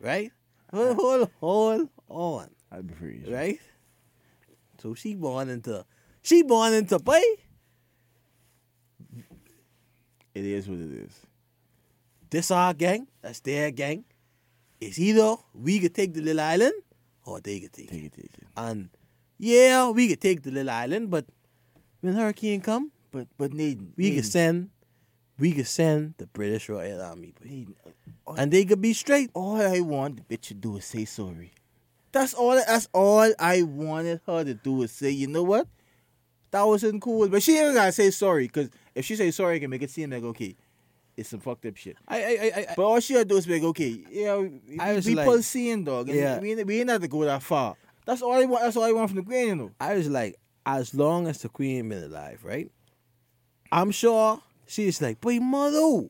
right? 0.01 0.31
Hold 0.71 0.97
hold 0.97 1.31
hold 1.41 1.91
on. 2.09 2.51
I'd 2.75 2.87
be 2.87 2.95
free. 2.95 3.23
right? 3.29 3.61
So 4.83 4.95
she 4.95 5.15
born 5.15 5.49
into 5.49 5.85
she 6.23 6.43
born 6.43 6.73
into 6.73 6.99
play. 6.99 7.25
It 10.35 10.45
is 10.45 10.69
what 10.69 10.79
it 10.79 10.93
is. 10.93 11.15
This 12.31 12.51
our 12.51 12.75
gang, 12.75 13.07
that's 13.23 13.41
their 13.41 13.71
gang. 13.71 14.05
It's 14.81 14.99
either 14.99 15.37
we 15.55 15.79
could 15.79 15.95
take 15.95 16.13
the 16.13 16.21
little 16.21 16.41
island 16.41 16.75
or 17.25 17.41
they 17.41 17.61
could 17.61 17.73
take, 17.73 17.89
Take 17.91 18.05
it. 18.05 18.13
take 18.13 18.25
it. 18.25 18.47
And 18.57 18.91
yeah, 19.39 19.91
we 19.91 20.09
could 20.09 20.21
take 20.21 20.43
the 20.43 20.51
little 20.51 20.71
island, 20.71 21.11
but 21.11 21.27
when 22.01 22.15
hurricane 22.15 22.61
come, 22.61 22.91
But 23.13 23.29
but 23.39 23.53
Nathan, 23.53 23.93
we 23.97 24.15
could 24.17 24.27
send 24.27 24.71
we 25.39 25.53
could 25.53 25.67
send 25.69 26.15
the 26.19 26.27
British 26.27 26.69
Royal 26.69 27.01
Army. 27.01 27.35
Nathan, 27.43 27.77
all, 28.27 28.35
uh, 28.35 28.37
and 28.43 28.51
they 28.53 28.65
could 28.65 28.81
be 28.83 28.93
straight. 28.93 29.31
all 29.35 29.57
I 29.61 29.81
want 29.81 30.17
the 30.17 30.37
bitch 30.37 30.49
to 30.49 30.55
do 30.55 30.77
is 30.79 30.85
say 30.85 31.05
sorry. 31.05 31.53
That's 32.15 32.33
all. 32.33 32.55
That's 32.55 32.89
all 32.95 33.31
I 33.39 33.63
wanted 33.63 34.21
her 34.27 34.45
to 34.45 34.55
do 34.55 34.83
is 34.83 34.93
say, 34.93 35.11
you 35.11 35.27
know 35.27 35.43
what, 35.43 35.67
that 36.53 36.63
wasn't 36.63 37.03
cool. 37.03 37.29
But 37.29 37.43
she 37.43 37.59
ain't 37.59 37.75
gotta 37.75 37.93
say 37.93 38.11
sorry 38.11 38.47
because 38.47 38.71
if 38.95 39.05
she 39.05 39.17
say 39.17 39.31
sorry, 39.31 39.57
I 39.57 39.59
can 39.59 39.69
make 39.71 39.83
it 39.83 39.91
seem 39.91 40.11
like 40.11 40.23
okay, 40.23 40.57
it's 41.17 41.29
some 41.29 41.41
fucked 41.41 41.67
up 41.67 41.77
shit. 41.77 41.97
I 42.09 42.17
I 42.17 42.29
I, 42.29 42.61
I 42.71 42.75
But 42.77 42.85
all 42.85 43.01
she 43.01 43.15
had 43.15 43.29
to 43.29 43.35
do 43.35 43.39
is 43.39 43.47
be 43.47 43.55
like, 43.55 43.65
okay, 43.65 44.01
yeah, 44.11 44.37
we, 44.39 44.79
I 44.79 44.95
was 44.95 45.07
we 45.07 45.15
like- 45.17 45.43
seeing 45.43 45.85
dog. 45.85 46.09
Yeah. 46.09 46.39
we 46.39 46.53
ain't, 46.53 46.67
we 46.67 46.81
ain't 46.81 46.91
have 46.91 47.03
to 47.03 47.09
go 47.09 47.25
that 47.25 47.43
far. 47.43 47.75
That's 48.07 48.23
all 48.23 48.33
I 48.35 48.45
want. 48.45 48.63
That's 48.63 48.77
all 48.77 48.85
I 48.85 48.93
want 48.93 49.11
from 49.11 49.17
the 49.19 49.25
queen, 49.25 49.49
you 49.49 49.57
know. 49.57 49.71
I 49.81 49.95
was 49.95 50.09
like, 50.09 50.37
as 50.65 50.95
long 50.95 51.27
as 51.27 51.39
the 51.43 51.49
queen 51.49 51.89
been 51.89 52.05
alive, 52.05 52.41
right? 52.45 52.71
I'm 53.73 53.91
sure 53.91 54.41
she's 54.67 55.03
like, 55.03 55.21
boy, 55.21 55.41
mother, 55.41 56.09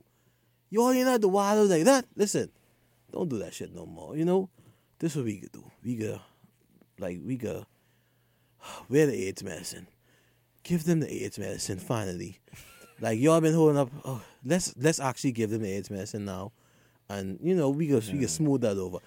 you 0.70 0.82
all 0.82 0.90
ain't 0.90 1.06
have 1.08 1.20
to 1.22 1.28
wild 1.28 1.70
like 1.70 1.84
that. 1.84 2.04
Listen, 2.14 2.50
don't 3.12 3.28
do 3.28 3.38
that 3.38 3.54
shit 3.54 3.72
no 3.74 3.86
more. 3.86 4.16
You 4.16 4.24
know, 4.24 4.50
this 5.04 5.16
what 5.16 5.26
we 5.26 5.38
could 5.38 5.52
do. 5.52 5.70
We 5.84 5.96
could, 5.96 6.20
like, 6.98 7.20
we 7.24 7.36
could, 7.36 7.64
wear 8.88 9.06
the 9.06 9.14
AIDS 9.28 9.42
medicine. 9.44 9.86
Give 10.62 10.82
them 10.84 11.00
the 11.00 11.24
AIDS 11.24 11.38
medicine 11.38 11.78
finally. 11.78 12.38
Like 13.00 13.18
y'all 13.20 13.40
been 13.40 13.52
holding 13.54 13.76
up. 13.76 13.90
Oh, 14.04 14.22
let's 14.44 14.72
let's 14.78 14.98
actually 15.00 15.32
give 15.32 15.50
them 15.50 15.60
the 15.62 15.70
AIDS 15.70 15.90
medicine 15.90 16.24
now, 16.24 16.52
and 17.10 17.38
you 17.42 17.54
know 17.54 17.68
we 17.68 17.88
could 17.88 18.06
we 18.10 18.20
could 18.20 18.30
smooth 18.30 18.62
that 18.62 18.78
over. 18.78 18.98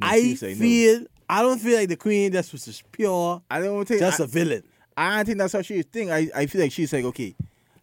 No, 0.00 0.06
I 0.08 0.34
say 0.34 0.54
no. 0.54 0.58
feel 0.60 1.06
I 1.28 1.42
don't 1.42 1.58
feel 1.60 1.76
like 1.78 1.88
the 1.90 1.96
queen 1.96 2.32
just 2.32 2.50
was 2.52 2.64
just 2.64 2.90
pure, 2.90 3.40
I 3.48 3.60
don't 3.60 3.84
think 3.86 4.00
just 4.00 4.20
I, 4.20 4.24
a 4.24 4.26
villain. 4.26 4.64
I 4.96 5.16
don't 5.16 5.26
think 5.26 5.38
that's 5.38 5.52
how 5.52 5.62
she 5.62 5.82
think. 5.82 6.10
I, 6.10 6.28
I 6.34 6.46
feel 6.46 6.62
like 6.62 6.72
she's 6.72 6.92
like, 6.92 7.04
okay, 7.04 7.36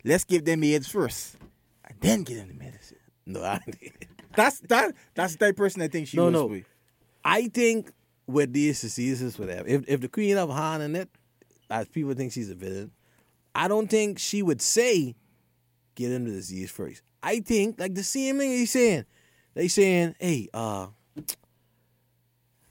let's 0.03 0.25
give 0.25 0.43
them 0.43 0.61
AIDS 0.63 0.87
first, 0.89 1.37
and 1.85 1.95
then 2.01 2.23
give 2.23 2.37
them 2.37 2.47
the 2.49 2.55
medicine. 2.55 2.97
No, 3.25 3.43
I, 3.43 3.59
That's 4.35 4.59
that. 4.61 4.93
That's 5.13 5.33
the 5.33 5.39
type 5.39 5.51
of 5.51 5.57
person 5.57 5.81
I 5.83 5.87
think 5.87 6.07
she 6.07 6.17
No, 6.17 6.25
was. 6.25 6.33
no. 6.33 6.45
with. 6.47 6.65
I 7.25 7.47
think 7.47 7.91
with 8.27 8.53
these 8.53 8.81
diseases, 8.81 9.37
whatever, 9.39 9.67
if 9.67 9.83
if 9.87 10.01
the 10.01 10.07
queen 10.07 10.37
of 10.37 10.49
Han 10.49 10.81
in 10.81 10.95
it, 10.95 11.09
as 11.69 11.87
people 11.87 12.13
think 12.13 12.31
she's 12.31 12.51
a 12.51 12.55
villain, 12.55 12.91
I 13.55 13.67
don't 13.67 13.89
think 13.89 14.19
she 14.19 14.43
would 14.43 14.61
say, 14.61 15.15
get 15.95 16.11
him 16.11 16.25
the 16.25 16.31
disease 16.31 16.69
first. 16.69 17.01
I 17.23 17.39
think 17.39 17.79
like 17.79 17.95
the 17.95 18.03
same 18.03 18.37
thing 18.37 18.51
he's 18.51 18.71
saying. 18.71 19.05
They 19.55 19.67
saying, 19.69 20.15
hey, 20.19 20.49
uh, 20.53 20.87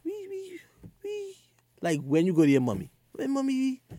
we 0.05 0.13
we 0.29 0.61
we 1.03 1.37
like 1.83 2.01
when 2.03 2.25
you 2.27 2.33
go 2.33 2.45
to 2.45 2.51
your 2.51 2.61
mommy, 2.61 2.93
when 3.13 3.33
mommy, 3.33 3.81
we 3.91 3.99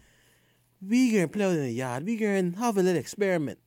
we 0.87 1.11
gonna 1.11 1.27
play 1.27 1.45
out 1.45 1.51
in 1.51 1.63
the 1.63 1.71
yard, 1.71 2.05
we 2.05 2.15
gonna 2.15 2.55
have 2.57 2.77
a 2.77 2.81
little 2.83 2.99
experiment. 2.99 3.59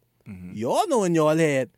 Y'all 0.55 0.87
know 0.89 1.05
in 1.05 1.15
y'all 1.15 1.37
head, 1.37 1.71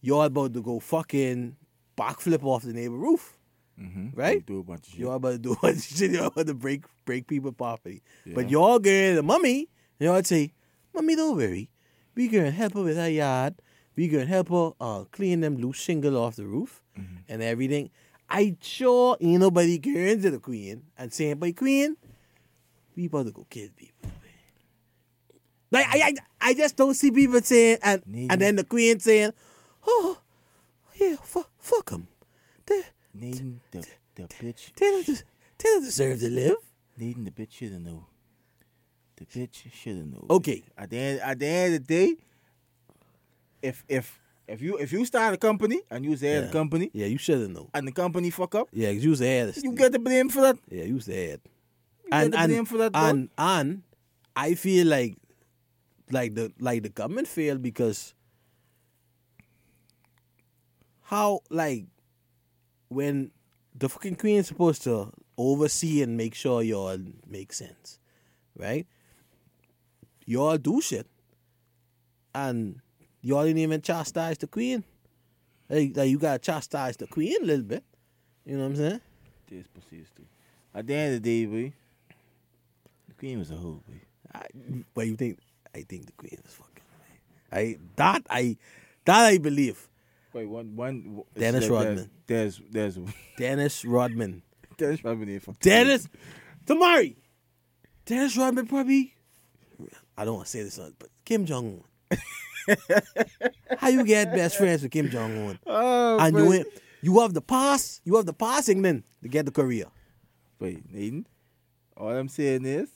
y'all 0.00 0.22
about 0.22 0.52
to 0.54 0.62
go 0.62 0.80
fucking 0.80 1.56
backflip 1.96 2.42
off 2.42 2.62
the 2.62 2.72
neighbor 2.72 2.96
roof. 2.96 3.37
Mm-hmm. 3.80 4.08
Right? 4.18 4.44
Do 4.44 4.58
a 4.58 4.62
bunch 4.62 4.86
of 4.86 4.92
shit. 4.92 5.00
Y'all 5.00 5.14
about 5.14 5.30
to 5.32 5.38
do 5.38 5.52
a 5.52 5.56
bunch 5.56 5.76
of 5.76 5.96
shit. 5.96 6.10
Y'all 6.12 6.26
about 6.26 6.46
to 6.48 6.54
break 6.54 6.84
break 7.04 7.26
people 7.26 7.52
property. 7.52 8.02
But 8.26 8.50
y'all 8.50 8.78
get 8.80 9.14
the 9.14 9.22
mummy. 9.22 9.68
Y'all 10.00 10.22
say, 10.24 10.52
"Mummy, 10.94 11.14
don't 11.16 11.36
worry. 11.36 11.70
We 12.14 12.28
gonna 12.28 12.50
help 12.50 12.74
her 12.74 12.82
with 12.82 12.96
her 12.96 13.08
yard. 13.08 13.54
We 13.96 14.08
gonna 14.08 14.26
help 14.26 14.48
her 14.50 14.72
uh, 14.80 15.04
clean 15.12 15.40
them 15.40 15.56
loose 15.58 15.76
shingle 15.78 16.16
off 16.16 16.36
the 16.36 16.46
roof 16.46 16.82
Mm-hmm. 16.98 17.16
and 17.28 17.42
everything. 17.42 17.90
I 18.28 18.56
sure 18.60 19.16
ain't 19.20 19.40
nobody 19.40 19.78
going 19.78 20.20
to 20.22 20.30
the 20.32 20.38
queen 20.40 20.82
and 20.98 21.12
saying, 21.12 21.36
"But 21.38 21.54
queen, 21.56 21.96
we 22.96 23.06
about 23.06 23.26
to 23.26 23.32
go 23.32 23.46
kill 23.48 23.68
people." 23.76 24.10
Like 25.70 25.86
I, 25.88 25.98
I, 26.00 26.14
I 26.50 26.54
just 26.54 26.76
don't 26.76 26.94
see 26.94 27.10
people 27.10 27.40
saying, 27.42 27.78
and 27.82 28.02
Need 28.06 28.32
and 28.32 28.40
then 28.40 28.56
the 28.56 28.64
queen 28.64 28.98
saying, 29.00 29.32
"Oh, 29.86 30.18
yeah, 30.98 31.16
fuck, 31.22 31.50
fuck 31.58 31.90
them. 31.90 32.08
Needing 33.14 33.60
the 33.70 33.86
the 34.14 34.22
bitch, 34.24 34.72
Taylor, 34.74 35.02
des- 35.02 35.22
they 35.58 35.68
don't 36.08 36.18
to 36.20 36.30
live." 36.30 36.56
needing 36.96 37.24
the 37.24 37.30
bitch 37.30 37.52
shoulda 37.52 37.78
know. 37.78 38.06
The 39.16 39.24
bitch 39.26 39.72
shoulda 39.72 40.04
know. 40.04 40.26
Okay, 40.30 40.62
At 40.76 40.90
the 40.90 40.96
end, 40.98 41.20
at 41.20 41.38
the 41.38 41.46
end 41.46 41.74
of 41.74 41.80
the 41.86 41.86
day, 41.94 42.16
if 43.62 43.84
if 43.88 44.20
if 44.46 44.60
you 44.62 44.76
if 44.78 44.92
you 44.92 45.04
start 45.04 45.34
a 45.34 45.36
company 45.36 45.80
and 45.90 46.04
you 46.04 46.10
was 46.12 46.20
the 46.20 46.26
head 46.28 46.38
of 46.38 46.42
Yeah. 46.44 46.46
the 46.50 46.58
company 46.58 46.90
yeah, 46.92 47.06
you 47.06 47.18
should 47.18 47.40
have 47.40 47.50
known. 47.50 47.68
and 47.74 47.86
the 47.88 47.92
company 47.92 48.30
fuck 48.30 48.54
up, 48.54 48.68
Yeah, 48.72 48.92
'cause 48.92 49.04
you 49.04 49.10
was 49.10 49.18
the 49.20 49.26
head. 49.26 49.54
you 49.62 49.72
get 49.72 49.92
the 49.92 49.98
blame 49.98 50.28
for 50.28 50.40
that. 50.42 50.58
Yeah, 50.70 50.84
you 50.84 50.94
was 50.94 51.06
the 51.06 51.14
head. 51.14 51.40
You 52.04 52.10
and 52.12 52.32
get 52.32 52.40
the 52.42 52.48
blame 52.48 52.64
for 52.64 52.78
that. 52.78 52.92
dog. 52.92 53.04
and 53.10 53.30
and 53.38 53.82
I 54.36 54.54
feel 54.54 54.86
like 54.86 55.16
like 56.10 56.34
the 56.34 56.52
like 56.58 56.82
the 56.82 56.88
government 56.88 57.28
failed 57.28 57.60
because 57.62 58.14
how 61.02 61.40
like 61.50 61.86
when 62.88 63.30
the 63.74 63.88
fucking 63.88 64.16
queen 64.16 64.38
is 64.38 64.46
supposed 64.46 64.82
to 64.84 65.12
oversee 65.36 66.02
and 66.02 66.16
make 66.16 66.34
sure 66.34 66.62
y'all 66.62 66.98
make 67.28 67.52
sense, 67.52 67.98
right? 68.56 68.86
Y'all 70.26 70.58
do 70.58 70.80
shit, 70.80 71.06
and 72.34 72.80
y'all 73.22 73.44
didn't 73.44 73.58
even 73.58 73.80
chastise 73.80 74.38
the 74.38 74.46
queen. 74.46 74.84
Like, 75.68 75.96
like 75.96 76.10
you 76.10 76.18
gotta 76.18 76.38
chastise 76.38 76.96
the 76.96 77.06
queen 77.06 77.36
a 77.42 77.44
little 77.44 77.64
bit. 77.64 77.84
You 78.44 78.56
know 78.56 78.64
what 78.64 78.70
I'm 78.70 78.76
saying? 78.76 79.00
This 79.48 79.66
pussy 79.68 80.02
is 80.02 80.10
too. 80.16 80.24
At 80.74 80.86
the 80.86 80.94
end 80.94 81.16
of 81.16 81.22
the 81.22 81.44
day, 81.44 81.46
boy, 81.46 81.72
the 83.08 83.14
queen 83.14 83.38
was 83.38 83.50
a 83.50 83.56
hoe, 83.56 83.82
boy. 83.86 84.00
I, 84.34 84.46
but 84.94 85.06
you 85.06 85.16
think? 85.16 85.38
I 85.74 85.82
think 85.82 86.06
the 86.06 86.12
queen 86.12 86.38
is 86.44 86.52
fucking. 86.52 86.82
I 87.52 87.78
that 87.96 88.26
I 88.28 88.56
that 89.04 89.24
I 89.24 89.38
believe. 89.38 89.87
Wait, 90.38 90.48
one 90.48 90.76
one. 90.76 91.22
Dennis 91.36 91.68
like 91.68 91.84
Rodman. 91.86 92.10
There's 92.28 92.60
there's, 92.70 92.96
Dennis 93.38 93.84
Rodman. 93.84 94.42
Dennis 94.76 95.02
Rodman. 95.02 95.28
here 95.28 95.40
for- 95.40 95.54
Dennis 95.60 96.08
Tamari. 96.64 97.16
Dennis 98.06 98.36
Rodman 98.36 98.66
probably. 98.68 99.14
I 100.16 100.24
don't 100.24 100.34
want 100.36 100.46
to 100.46 100.50
say 100.50 100.62
this, 100.62 100.78
but 100.98 101.08
Kim 101.24 101.44
Jong 101.44 101.82
Un. 102.10 102.76
How 103.78 103.88
you 103.88 104.04
get 104.04 104.32
best 104.32 104.56
friends 104.56 104.82
with 104.82 104.92
Kim 104.92 105.08
Jong 105.10 105.36
Un? 105.48 105.58
Oh, 105.66 106.18
and 106.18 106.36
you 106.36 106.64
you 107.02 107.20
have 107.20 107.34
the 107.34 107.40
pass. 107.40 108.00
You 108.04 108.14
have 108.16 108.26
the 108.26 108.32
passing 108.32 108.82
then 108.82 109.04
to 109.22 109.28
get 109.28 109.46
to 109.46 109.52
Korea. 109.52 109.90
Wait, 110.60 110.92
Nathan. 110.92 111.26
All 111.96 112.10
I'm 112.10 112.28
saying 112.28 112.64
is, 112.64 112.90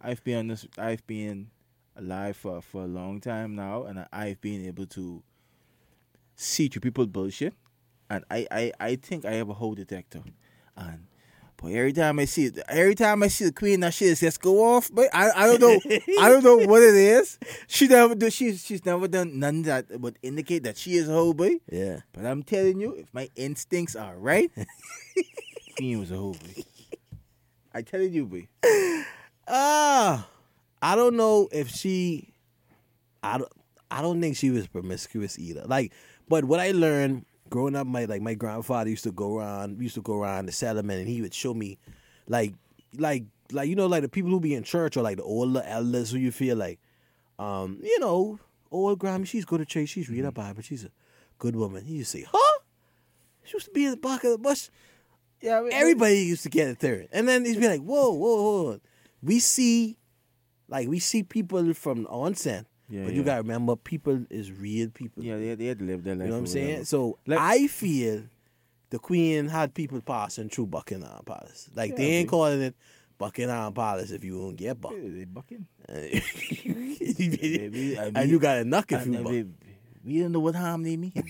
I've 0.00 0.22
been 0.24 0.38
on 0.38 0.48
this. 0.48 0.66
I've 0.78 1.06
been 1.06 1.50
alive 1.96 2.36
for 2.36 2.60
for 2.62 2.82
a 2.82 2.86
long 2.86 3.20
time 3.20 3.54
now, 3.54 3.84
and 3.84 4.00
I, 4.00 4.06
I've 4.12 4.40
been 4.40 4.64
able 4.66 4.86
to 4.98 5.22
see 6.36 6.68
through 6.68 6.80
people 6.80 7.06
bullshit. 7.06 7.54
And 8.10 8.24
I, 8.30 8.46
I, 8.50 8.72
I 8.78 8.96
think 8.96 9.24
I 9.24 9.32
have 9.32 9.48
a 9.48 9.54
whole 9.54 9.74
detector. 9.74 10.22
And 10.76 11.06
but 11.56 11.72
every 11.72 11.94
time 11.94 12.18
I 12.18 12.26
see 12.26 12.46
it, 12.46 12.58
every 12.68 12.94
time 12.94 13.22
I 13.22 13.28
see 13.28 13.46
the 13.46 13.52
queen, 13.52 13.80
that 13.80 13.94
shit 13.94 14.18
just 14.18 14.40
go 14.42 14.74
off. 14.74 14.90
But 14.92 15.08
I, 15.14 15.30
I 15.30 15.46
don't 15.46 15.60
know, 15.60 15.80
I 16.20 16.28
don't 16.28 16.44
know 16.44 16.58
what 16.58 16.82
it 16.82 16.94
is. 16.94 17.38
She 17.68 17.86
never 17.86 18.14
do. 18.14 18.28
She's 18.28 18.64
she's 18.64 18.84
never 18.84 19.08
done 19.08 19.38
none 19.38 19.62
that 19.62 19.86
would 19.98 20.18
indicate 20.22 20.64
that 20.64 20.76
she 20.76 20.94
is 20.94 21.08
a 21.08 21.12
hoe 21.12 21.32
boy. 21.32 21.60
Yeah. 21.70 22.00
But 22.12 22.26
I'm 22.26 22.42
telling 22.42 22.80
you, 22.80 22.92
if 22.94 23.14
my 23.14 23.30
instincts 23.34 23.96
are 23.96 24.14
right, 24.16 24.50
queen 25.76 26.00
was 26.00 26.10
a 26.10 26.16
hoe 26.16 26.32
boy. 26.34 26.64
I 27.72 27.82
telling 27.82 28.12
you, 28.12 28.26
boy. 28.26 28.46
Ah, 29.48 30.28
I 30.82 30.96
don't 30.96 31.16
know 31.16 31.48
if 31.50 31.70
she. 31.70 32.34
I 33.22 33.38
don't. 33.38 33.52
I 33.90 34.02
don't 34.02 34.20
think 34.20 34.36
she 34.36 34.50
was 34.50 34.66
promiscuous 34.66 35.38
either. 35.38 35.64
Like, 35.66 35.92
but 36.28 36.44
what 36.44 36.60
I 36.60 36.70
learned 36.72 37.24
growing 37.50 37.76
up, 37.76 37.86
my 37.86 38.04
like 38.06 38.22
my 38.22 38.34
grandfather 38.34 38.90
used 38.90 39.04
to 39.04 39.12
go 39.12 39.38
around. 39.38 39.80
Used 39.80 39.94
to 39.96 40.02
go 40.02 40.20
around 40.20 40.46
the 40.46 40.52
settlement, 40.52 41.00
and 41.00 41.08
he 41.08 41.20
would 41.22 41.34
show 41.34 41.54
me, 41.54 41.78
like, 42.28 42.54
like, 42.96 43.24
like 43.52 43.68
you 43.68 43.76
know, 43.76 43.86
like 43.86 44.02
the 44.02 44.08
people 44.08 44.30
who 44.30 44.40
be 44.40 44.54
in 44.54 44.62
church 44.62 44.96
or 44.96 45.02
like 45.02 45.16
the 45.18 45.22
older 45.22 45.62
elders 45.66 46.10
who 46.10 46.18
you 46.18 46.32
feel 46.32 46.56
like, 46.56 46.78
um, 47.38 47.78
you 47.82 47.98
know, 48.00 48.38
old 48.70 48.98
grandma, 48.98 49.24
she's 49.24 49.44
go 49.44 49.56
to 49.58 49.64
church, 49.64 49.90
she's 49.90 50.08
read 50.08 50.24
her 50.24 50.32
Bible, 50.32 50.62
she's 50.62 50.84
a 50.84 50.90
good 51.38 51.56
woman. 51.56 51.84
He 51.84 51.94
used 51.96 52.12
to 52.12 52.18
say, 52.18 52.26
huh? 52.30 52.58
She 53.44 53.54
used 53.56 53.66
to 53.66 53.72
be 53.72 53.84
in 53.84 53.90
the 53.92 53.96
back 53.98 54.24
of 54.24 54.30
the 54.32 54.38
bus. 54.38 54.70
Yeah, 55.40 55.60
but- 55.62 55.72
Everybody 55.72 56.20
used 56.22 56.42
to 56.44 56.48
get 56.48 56.68
a 56.70 56.74
third. 56.74 57.08
And 57.12 57.28
then 57.28 57.44
he'd 57.44 57.60
be 57.60 57.68
like, 57.68 57.82
whoa, 57.82 58.10
whoa, 58.12 58.62
whoa. 58.62 58.80
We 59.22 59.38
see, 59.40 59.98
like, 60.68 60.88
we 60.88 60.98
see 60.98 61.22
people 61.22 61.74
from 61.74 62.06
onset. 62.06 62.66
Yeah, 62.88 63.04
but 63.04 63.12
you 63.14 63.22
got 63.22 63.36
to 63.36 63.42
remember, 63.42 63.76
people 63.76 64.24
is 64.30 64.52
real 64.52 64.88
people. 64.90 65.22
Yeah, 65.24 65.36
they, 65.38 65.54
they 65.54 65.66
had 65.66 65.78
to 65.78 65.84
live 65.84 66.04
their 66.04 66.14
life. 66.14 66.24
you 66.26 66.30
know 66.30 66.34
what 66.36 66.40
I'm 66.40 66.46
saying? 66.46 66.66
whatever. 66.68 66.84
So 66.84 67.18
Like- 67.26 67.38
I 67.38 67.66
feel 67.66 68.24
the 68.90 68.98
Queen 68.98 69.48
had 69.48 69.72
people 69.74 70.00
passing 70.02 70.48
through 70.50 70.66
Buckingham 70.66 71.24
Palace. 71.24 71.70
Like, 71.74 71.96
they 71.96 72.04
ain't 72.04 72.28
calling 72.28 72.60
it 72.62 72.74
Buckingham 73.18 73.72
Palace 73.72 74.10
if 74.10 74.22
you 74.22 74.38
don't 74.38 74.56
get 74.56 74.78
buck. 74.80 74.92
Yeah, 74.92 75.08
they 75.08 75.24
bucking. 75.24 75.66
and 75.88 76.12
you 78.30 78.38
got 78.38 78.58
a 78.58 78.64
knock 78.64 78.92
if 78.92 79.06
you 79.06 79.12
buck. 79.18 79.32
we, 79.32 79.46
we 80.04 80.20
don't 80.20 80.32
know 80.32 80.40
what 80.40 80.54
harm 80.54 80.82
they 80.82 80.96
mean. 80.96 81.12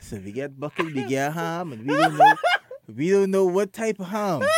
so 0.00 0.16
we 0.16 0.32
get 0.32 0.58
bucking, 0.58 0.86
we 0.94 1.04
get 1.04 1.32
harm, 1.32 1.72
and 1.72 1.86
we 1.86 1.94
don't 1.96 2.16
know. 2.16 2.34
We 2.96 3.10
don't 3.10 3.30
know 3.30 3.44
what 3.46 3.72
type 3.72 4.00
of 4.00 4.06
harm. 4.06 4.42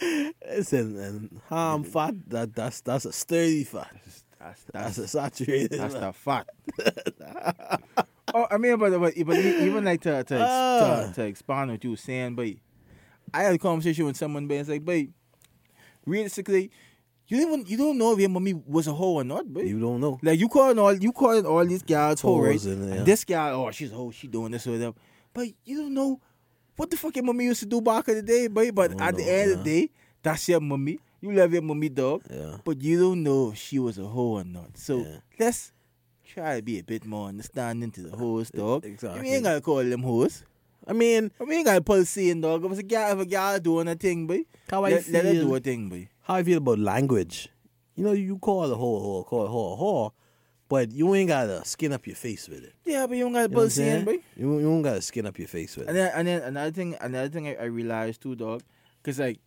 Listen, 0.00 0.96
and 0.98 1.40
harm 1.48 1.84
fat, 1.84 2.14
that, 2.28 2.54
that's, 2.54 2.80
that's 2.82 3.04
a 3.04 3.12
sturdy 3.12 3.64
fat. 3.64 3.90
That's, 4.38 4.64
That's 4.72 4.96
that's, 4.96 4.98
a 4.98 5.08
saturated 5.08 5.78
that's 5.80 5.94
fat. 5.94 6.46
the 6.76 6.82
fat. 6.82 7.80
oh, 8.34 8.46
I 8.50 8.58
mean, 8.58 8.76
but, 8.78 8.90
but, 9.00 9.14
but 9.26 9.36
even 9.38 9.84
like 9.84 10.02
to 10.02 10.22
to, 10.22 10.34
ex- 10.34 10.42
Ah. 10.44 11.06
to 11.08 11.14
to 11.14 11.22
expand 11.24 11.70
what 11.70 11.82
you 11.82 11.90
were 11.90 11.96
saying, 11.96 12.34
but 12.36 12.48
I 13.34 13.42
had 13.42 13.54
a 13.54 13.58
conversation 13.58 14.04
with 14.06 14.16
someone, 14.16 14.46
but 14.46 14.54
it's 14.58 14.68
like, 14.68 14.84
but 14.84 15.02
realistically, 16.04 16.70
you 17.28 17.38
don't 17.40 17.52
even 17.52 17.66
you 17.66 17.76
don't 17.76 17.98
know 17.98 18.12
if 18.12 18.20
your 18.20 18.28
mommy 18.28 18.54
was 18.54 18.86
a 18.86 18.92
hoe 18.92 19.14
or 19.14 19.24
not, 19.24 19.52
but 19.52 19.64
You 19.64 19.80
don't 19.80 20.00
know. 20.00 20.18
Like 20.22 20.38
you 20.38 20.48
calling 20.48 20.78
all 20.78 20.94
you 20.94 21.12
calling 21.12 21.44
all 21.46 21.64
these 21.64 21.82
guys 21.82 22.20
hoe, 22.20 22.38
right? 22.40 22.52
Hoes 22.52 22.66
in 22.66 22.88
there. 22.88 22.98
And 22.98 23.06
this 23.06 23.24
guy, 23.24 23.50
oh, 23.50 23.70
she's 23.72 23.90
a 23.90 23.94
hoe, 23.96 24.10
she 24.12 24.28
doing 24.28 24.52
this 24.52 24.66
or 24.66 24.78
that. 24.78 24.94
But 25.34 25.48
you 25.64 25.78
don't 25.78 25.94
know 25.94 26.20
what 26.76 26.90
the 26.90 26.96
fuck 26.96 27.14
your 27.16 27.24
mommy 27.24 27.44
used 27.44 27.60
to 27.60 27.66
do 27.66 27.80
back 27.80 28.08
in 28.08 28.14
the 28.16 28.22
day, 28.22 28.46
boy. 28.48 28.70
But 28.72 28.92
Don't 28.92 29.00
at 29.02 29.16
the 29.16 29.22
know, 29.24 29.28
end 29.30 29.52
of 29.52 29.64
the 29.64 29.64
day, 29.86 29.90
that's 30.22 30.48
your 30.48 30.60
mommy. 30.60 30.98
You 31.20 31.32
love 31.32 31.52
your 31.52 31.62
mommy, 31.62 31.88
dog. 31.88 32.22
Yeah. 32.30 32.58
But 32.64 32.80
you 32.82 32.98
don't 33.00 33.22
know 33.22 33.50
if 33.52 33.58
she 33.58 33.78
was 33.78 33.98
a 33.98 34.04
hoe 34.06 34.38
or 34.38 34.44
not. 34.44 34.76
So 34.76 34.98
Yeah. 34.98 35.18
let's 35.38 35.72
try 36.24 36.56
to 36.56 36.62
be 36.62 36.78
a 36.78 36.84
bit 36.84 37.04
more 37.06 37.28
understanding 37.28 37.90
to 37.92 38.02
the 38.02 38.12
uh, 38.12 38.16
hoes, 38.16 38.50
dog. 38.50 38.84
Exactly. 38.84 39.22
We 39.22 39.28
ain't 39.34 39.44
gotta 39.44 39.60
call 39.60 39.82
them 39.82 40.02
hoes. 40.02 40.44
I 40.86 40.92
mean, 40.92 41.32
We 41.40 41.56
ain't 41.56 41.64
gotta 41.66 41.80
pull 41.80 42.04
saying, 42.04 42.40
dog. 42.42 42.64
If 42.64 42.78
a 42.78 42.82
gal, 42.82 43.12
if 43.12 43.18
a 43.20 43.26
gal 43.26 43.58
doing 43.58 43.88
a 43.88 43.94
thing, 43.96 44.26
boy, 44.26 44.44
how 44.70 44.84
I 44.84 44.90
let, 44.90 45.08
let 45.08 45.24
her 45.24 45.32
do 45.32 45.54
a 45.54 45.60
thing, 45.60 45.88
boy. 45.88 46.08
how 46.22 46.34
I 46.34 46.42
feel 46.44 46.58
about 46.58 46.78
language. 46.78 47.48
You 47.96 48.04
know, 48.04 48.12
you 48.12 48.38
call 48.38 48.64
a 48.70 48.76
whore 48.76 49.00
whore, 49.02 49.24
call 49.26 49.46
a 49.46 49.48
whore 49.48 49.72
a 49.72 49.80
whore, 49.82 50.10
but 50.68 50.90
you 50.92 51.14
ain't 51.14 51.28
gotta 51.28 51.64
skin 51.64 51.92
up 51.92 52.06
your 52.06 52.16
face 52.16 52.48
with 52.48 52.64
it. 52.64 52.74
Yeah, 52.84 53.06
but 53.06 53.16
you 53.16 53.24
don't 53.24 53.32
gotta 53.32 53.44
You 53.44 53.48
know 53.50 53.54
what 53.54 53.60
pull 53.60 53.64
I'm 53.64 53.70
saying, 53.70 54.04
saying? 54.04 54.18
boy. 54.18 54.24
You, 54.36 54.58
you 54.58 54.64
don't 54.64 54.82
gotta 54.82 55.02
skin 55.02 55.26
up 55.26 55.38
your 55.38 55.48
face 55.48 55.76
with 55.76 55.88
And 55.88 55.96
it. 55.96 56.00
then, 56.00 56.12
and 56.14 56.28
then 56.28 56.42
another 56.42 56.70
thing, 56.72 56.96
another 57.00 57.28
thing 57.28 57.48
I, 57.48 57.54
I 57.54 57.64
realized 57.64 58.22
too, 58.22 58.34
dog, 58.34 58.62
because 59.02 59.18
like 59.18 59.38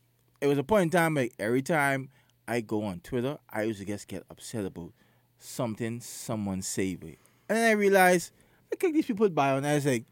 it 0.42 0.48
was 0.48 0.58
a 0.58 0.64
point 0.64 0.84
in 0.84 0.90
time 0.90 1.16
like 1.16 1.34
every 1.40 1.62
time 1.62 2.10
I 2.48 2.62
go 2.62 2.84
on 2.84 3.00
Twitter, 3.02 3.38
I 3.50 3.64
used 3.64 3.80
to 3.80 3.86
just 3.86 4.08
get 4.08 4.24
upset 4.30 4.66
about 4.66 4.94
something 5.38 6.00
someone 6.02 6.62
say, 6.62 6.96
boy. 6.96 7.18
And 7.48 7.58
then 7.58 7.70
I 7.70 7.72
realized, 7.74 8.32
look 8.72 8.84
at 8.84 8.94
these 8.94 9.06
people 9.06 9.30
bio, 9.30 9.58
and 9.58 9.68
I 9.68 9.76
was 9.76 9.86
like, 9.86 10.06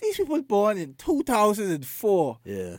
these 0.00 0.16
people 0.16 0.40
born 0.42 0.76
in 0.78 0.94
2004. 0.94 2.38
Yeah, 2.44 2.76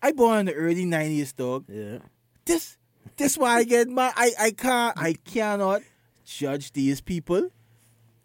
I 0.00 0.12
born 0.12 0.40
in 0.40 0.46
the 0.46 0.54
early 0.54 0.84
90s, 0.84 1.34
dog. 1.36 1.64
yeah. 1.68 1.98
This, 2.44 2.76
this 3.16 3.36
why 3.38 3.56
I 3.58 3.64
get 3.64 3.88
my, 3.88 4.12
I, 4.16 4.32
I 4.40 4.50
can't, 4.52 4.96
I 4.98 5.12
cannot 5.12 5.82
judge 6.24 6.72
these 6.72 7.00
people 7.00 7.50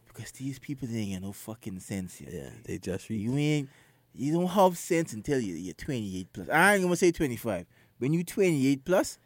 because 0.08 0.32
these 0.32 0.60
people 0.60 0.88
they 0.88 1.00
ain't 1.00 1.22
got 1.22 1.28
no 1.28 1.34
fucking 1.34 1.80
sense 1.80 2.20
yet. 2.22 2.34
Yeah, 2.34 2.50
they 2.64 2.78
just 2.78 3.10
read. 3.10 3.22
You 3.22 3.38
ain't 3.38 3.70
you 4.14 4.34
don't 4.34 4.48
have 4.48 4.78
sense 4.78 5.14
until 5.14 5.40
you, 5.40 5.54
you're 5.54 5.76
28 5.76 6.34
plus. 6.34 6.50
I 6.50 6.74
ain't 6.74 6.84
gonna 6.84 6.96
say 6.96 7.12
25. 7.12 7.66
When 8.00 8.14
you 8.14 8.24
28 8.24 8.84
plus, 8.84 9.20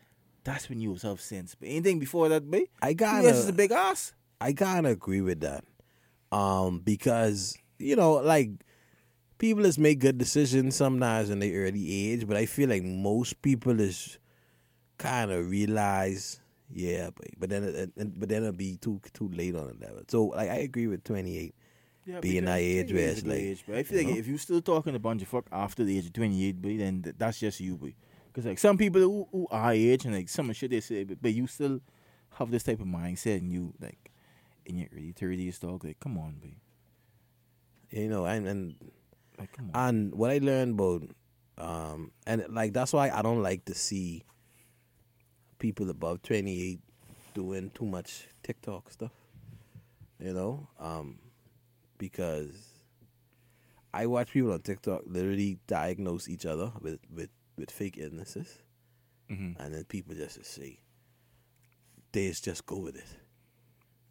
that's 0.43 0.69
when 0.69 0.81
you 0.81 0.95
have 1.03 1.21
sense. 1.21 1.55
But 1.55 1.69
anything 1.69 1.99
before 1.99 2.29
that, 2.29 2.49
boy, 2.49 2.65
I 2.81 2.93
gotta, 2.93 3.29
is 3.29 3.47
a 3.47 3.53
big 3.53 3.71
ass. 3.71 4.13
I 4.39 4.51
gotta 4.51 4.89
agree 4.89 5.21
with 5.21 5.39
that, 5.41 5.63
um, 6.31 6.79
because 6.79 7.57
you 7.79 7.95
know, 7.95 8.13
like 8.15 8.49
people 9.37 9.65
is 9.65 9.77
make 9.77 9.99
good 9.99 10.17
decisions 10.17 10.75
sometimes 10.75 11.29
in 11.29 11.39
their 11.39 11.65
early 11.65 12.11
age, 12.11 12.27
but 12.27 12.37
I 12.37 12.45
feel 12.45 12.69
like 12.69 12.83
most 12.83 13.41
people 13.41 13.79
is 13.79 14.17
kind 14.97 15.31
of 15.31 15.49
realize, 15.49 16.40
Yeah, 16.73 17.09
but 17.15 17.27
but 17.37 17.49
then 17.49 17.63
it, 17.63 17.91
it- 17.95 18.19
but 18.19 18.29
then 18.29 18.43
it'll 18.43 18.53
be 18.53 18.77
too 18.77 18.99
too 19.13 19.29
late 19.29 19.55
on 19.55 19.67
the 19.79 19.85
level. 19.85 20.03
So 20.07 20.25
like 20.25 20.49
I 20.49 20.55
agree 20.57 20.87
with 20.87 21.03
twenty 21.03 21.37
eight. 21.37 21.55
Yeah, 22.03 22.19
Being 22.19 22.45
that 22.45 22.57
age 22.57 22.89
28 22.89 22.93
where 22.95 23.11
it's 23.11 23.23
like, 23.27 23.37
age, 23.37 23.63
but 23.67 23.75
I 23.77 23.83
feel 23.83 23.99
you 24.01 24.05
like 24.07 24.13
know? 24.15 24.19
if 24.19 24.27
you 24.27 24.37
still 24.39 24.59
talking 24.59 24.95
a 24.95 24.99
bunch 24.99 25.21
of 25.21 25.27
fuck 25.27 25.45
after 25.51 25.83
the 25.83 25.95
age 25.99 26.07
of 26.07 26.13
28, 26.13 26.59
boy, 26.59 26.77
then 26.79 27.03
th- 27.03 27.15
that's 27.15 27.39
just 27.39 27.59
you, 27.59 27.77
boy. 27.77 27.93
Because 28.25 28.47
like 28.47 28.57
some 28.57 28.75
people 28.75 29.01
who, 29.01 29.27
who 29.31 29.47
are 29.51 29.71
age 29.73 30.05
and 30.05 30.15
like 30.15 30.27
some 30.27 30.49
of 30.49 30.55
shit 30.55 30.71
they 30.71 30.79
say, 30.79 31.03
but, 31.03 31.21
but 31.21 31.31
you 31.31 31.45
still 31.45 31.79
have 32.39 32.49
this 32.49 32.63
type 32.63 32.79
of 32.79 32.87
mindset 32.87 33.37
and 33.37 33.51
you 33.53 33.75
like 33.79 34.09
in 34.65 34.79
your 34.79 34.87
early 34.95 35.13
30s, 35.13 35.59
dog. 35.59 35.85
Like, 35.85 35.99
come 35.99 36.17
on, 36.17 36.37
boy. 36.41 36.55
You 37.91 38.09
know, 38.09 38.25
and 38.25 38.47
and 38.47 38.75
Like, 39.37 39.51
come 39.51 39.69
on. 39.73 39.89
and 39.89 40.15
what 40.15 40.31
I 40.31 40.39
learned 40.39 40.79
about 40.79 41.03
um 41.59 42.11
and 42.25 42.43
like 42.49 42.73
that's 42.73 42.93
why 42.93 43.11
I 43.11 43.21
don't 43.21 43.43
like 43.43 43.65
to 43.65 43.75
see 43.75 44.23
people 45.61 45.89
above 45.89 46.21
twenty 46.23 46.61
eight 46.69 46.79
doing 47.33 47.69
too 47.73 47.85
much 47.85 48.27
TikTok 48.43 48.91
stuff. 48.91 49.11
You 50.19 50.33
know? 50.33 50.67
Um 50.79 51.19
because 51.97 52.67
I 53.93 54.07
watch 54.07 54.31
people 54.31 54.51
on 54.53 54.61
TikTok 54.61 55.03
literally 55.05 55.59
diagnose 55.67 56.27
each 56.27 56.45
other 56.45 56.71
with, 56.81 56.99
with, 57.13 57.29
with 57.57 57.69
fake 57.69 57.97
illnesses 57.99 58.57
hmm 59.29 59.51
and 59.59 59.73
then 59.73 59.83
people 59.85 60.15
just 60.15 60.43
say 60.45 60.79
they 62.11 62.29
just 62.31 62.65
go 62.65 62.77
with 62.79 62.95
it. 62.97 63.05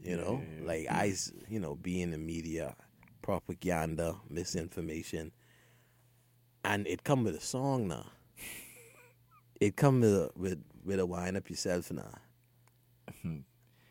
You 0.02 0.16
know, 0.16 0.42
Yeah. 0.60 0.66
like 0.66 0.86
I, 0.90 1.14
you 1.48 1.60
know, 1.60 1.74
be 1.74 2.00
in 2.00 2.10
the 2.12 2.18
media, 2.18 2.74
propaganda, 3.22 4.16
misinformation, 4.30 5.32
and 6.64 6.86
it 6.86 7.04
come 7.04 7.24
with 7.24 7.34
a 7.36 7.40
song 7.40 7.88
now. 7.88 8.06
It 9.60 9.76
come 9.76 10.00
with 10.00 10.14
a, 10.14 10.30
with 10.36 10.62
with 10.84 10.98
a 10.98 11.06
wind 11.06 11.36
up 11.36 11.48
yourself 11.50 11.90
now. 11.92 12.14
Mhm. 13.24 13.42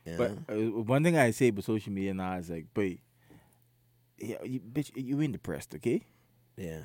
You 0.05 0.17
But 0.17 0.31
uh, 0.49 0.55
one 0.83 1.03
thing 1.03 1.17
I 1.17 1.31
say 1.31 1.49
about 1.49 1.63
social 1.65 1.93
media 1.93 2.13
now 2.13 2.37
is 2.37 2.49
like, 2.49 2.73
boy, 2.73 2.97
yeah, 4.17 4.37
you, 4.43 4.59
bitch, 4.59 4.91
you 4.95 5.19
in 5.19 5.31
depressed, 5.31 5.75
okay? 5.75 6.01
yeah, 6.57 6.83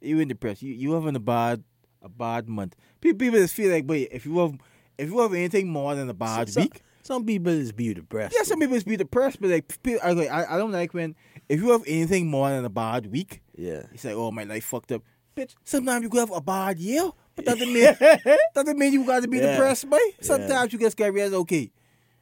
you 0.00 0.20
in 0.20 0.28
depressed. 0.28 0.62
You 0.62 0.72
you 0.74 0.92
having 0.92 1.16
a 1.16 1.20
bad 1.20 1.64
a 2.02 2.08
bad 2.08 2.48
month. 2.48 2.76
People 3.00 3.18
people 3.18 3.38
just 3.40 3.54
feel 3.54 3.72
like, 3.72 3.86
but 3.86 3.96
if 3.96 4.24
you 4.26 4.38
have 4.38 4.54
if 4.98 5.08
you 5.10 5.18
have 5.20 5.32
anything 5.32 5.68
more 5.68 5.94
than 5.94 6.08
a 6.10 6.14
bad 6.14 6.48
So- 6.50 6.60
week, 6.62 6.82
some 7.02 7.24
people 7.24 7.52
just 7.58 7.74
be 7.76 7.94
depressed. 7.94 8.34
yeah, 8.36 8.42
some 8.44 8.60
people 8.60 8.76
just 8.76 8.86
be 8.86 8.96
depressed. 8.96 9.40
But 9.40 9.50
like, 9.50 9.82
people, 9.82 10.00
I, 10.04 10.12
like, 10.12 10.30
I 10.30 10.54
I 10.54 10.58
don't 10.58 10.72
like 10.72 10.92
when 10.94 11.16
if 11.48 11.60
you 11.60 11.70
have 11.70 11.82
anything 11.86 12.28
more 12.28 12.50
than 12.50 12.64
a 12.64 12.70
bad 12.70 13.06
week, 13.10 13.40
yeah, 13.56 13.84
it's 13.92 14.04
like, 14.04 14.14
oh 14.14 14.30
my 14.30 14.44
life 14.44 14.64
fucked 14.64 14.92
up. 14.92 15.02
Bitch, 15.36 15.54
sometimes 15.64 16.02
you 16.02 16.10
could 16.10 16.20
have 16.20 16.32
a 16.32 16.40
bad 16.40 16.78
year, 16.78 17.10
but 17.38 17.44
doesn't 17.46 17.72
mean 17.72 17.96
doesn't 18.54 18.78
mean 18.78 18.92
you 18.92 19.04
got 19.06 19.22
to 19.22 19.28
be 19.28 19.38
Yeah. 19.38 19.52
depressed, 19.52 19.88
boy. 19.88 19.98
Sometimes 20.20 20.72
you 20.72 20.78
just 20.78 20.96
get 20.96 21.12
realized, 21.12 21.34
okay, 21.34 21.70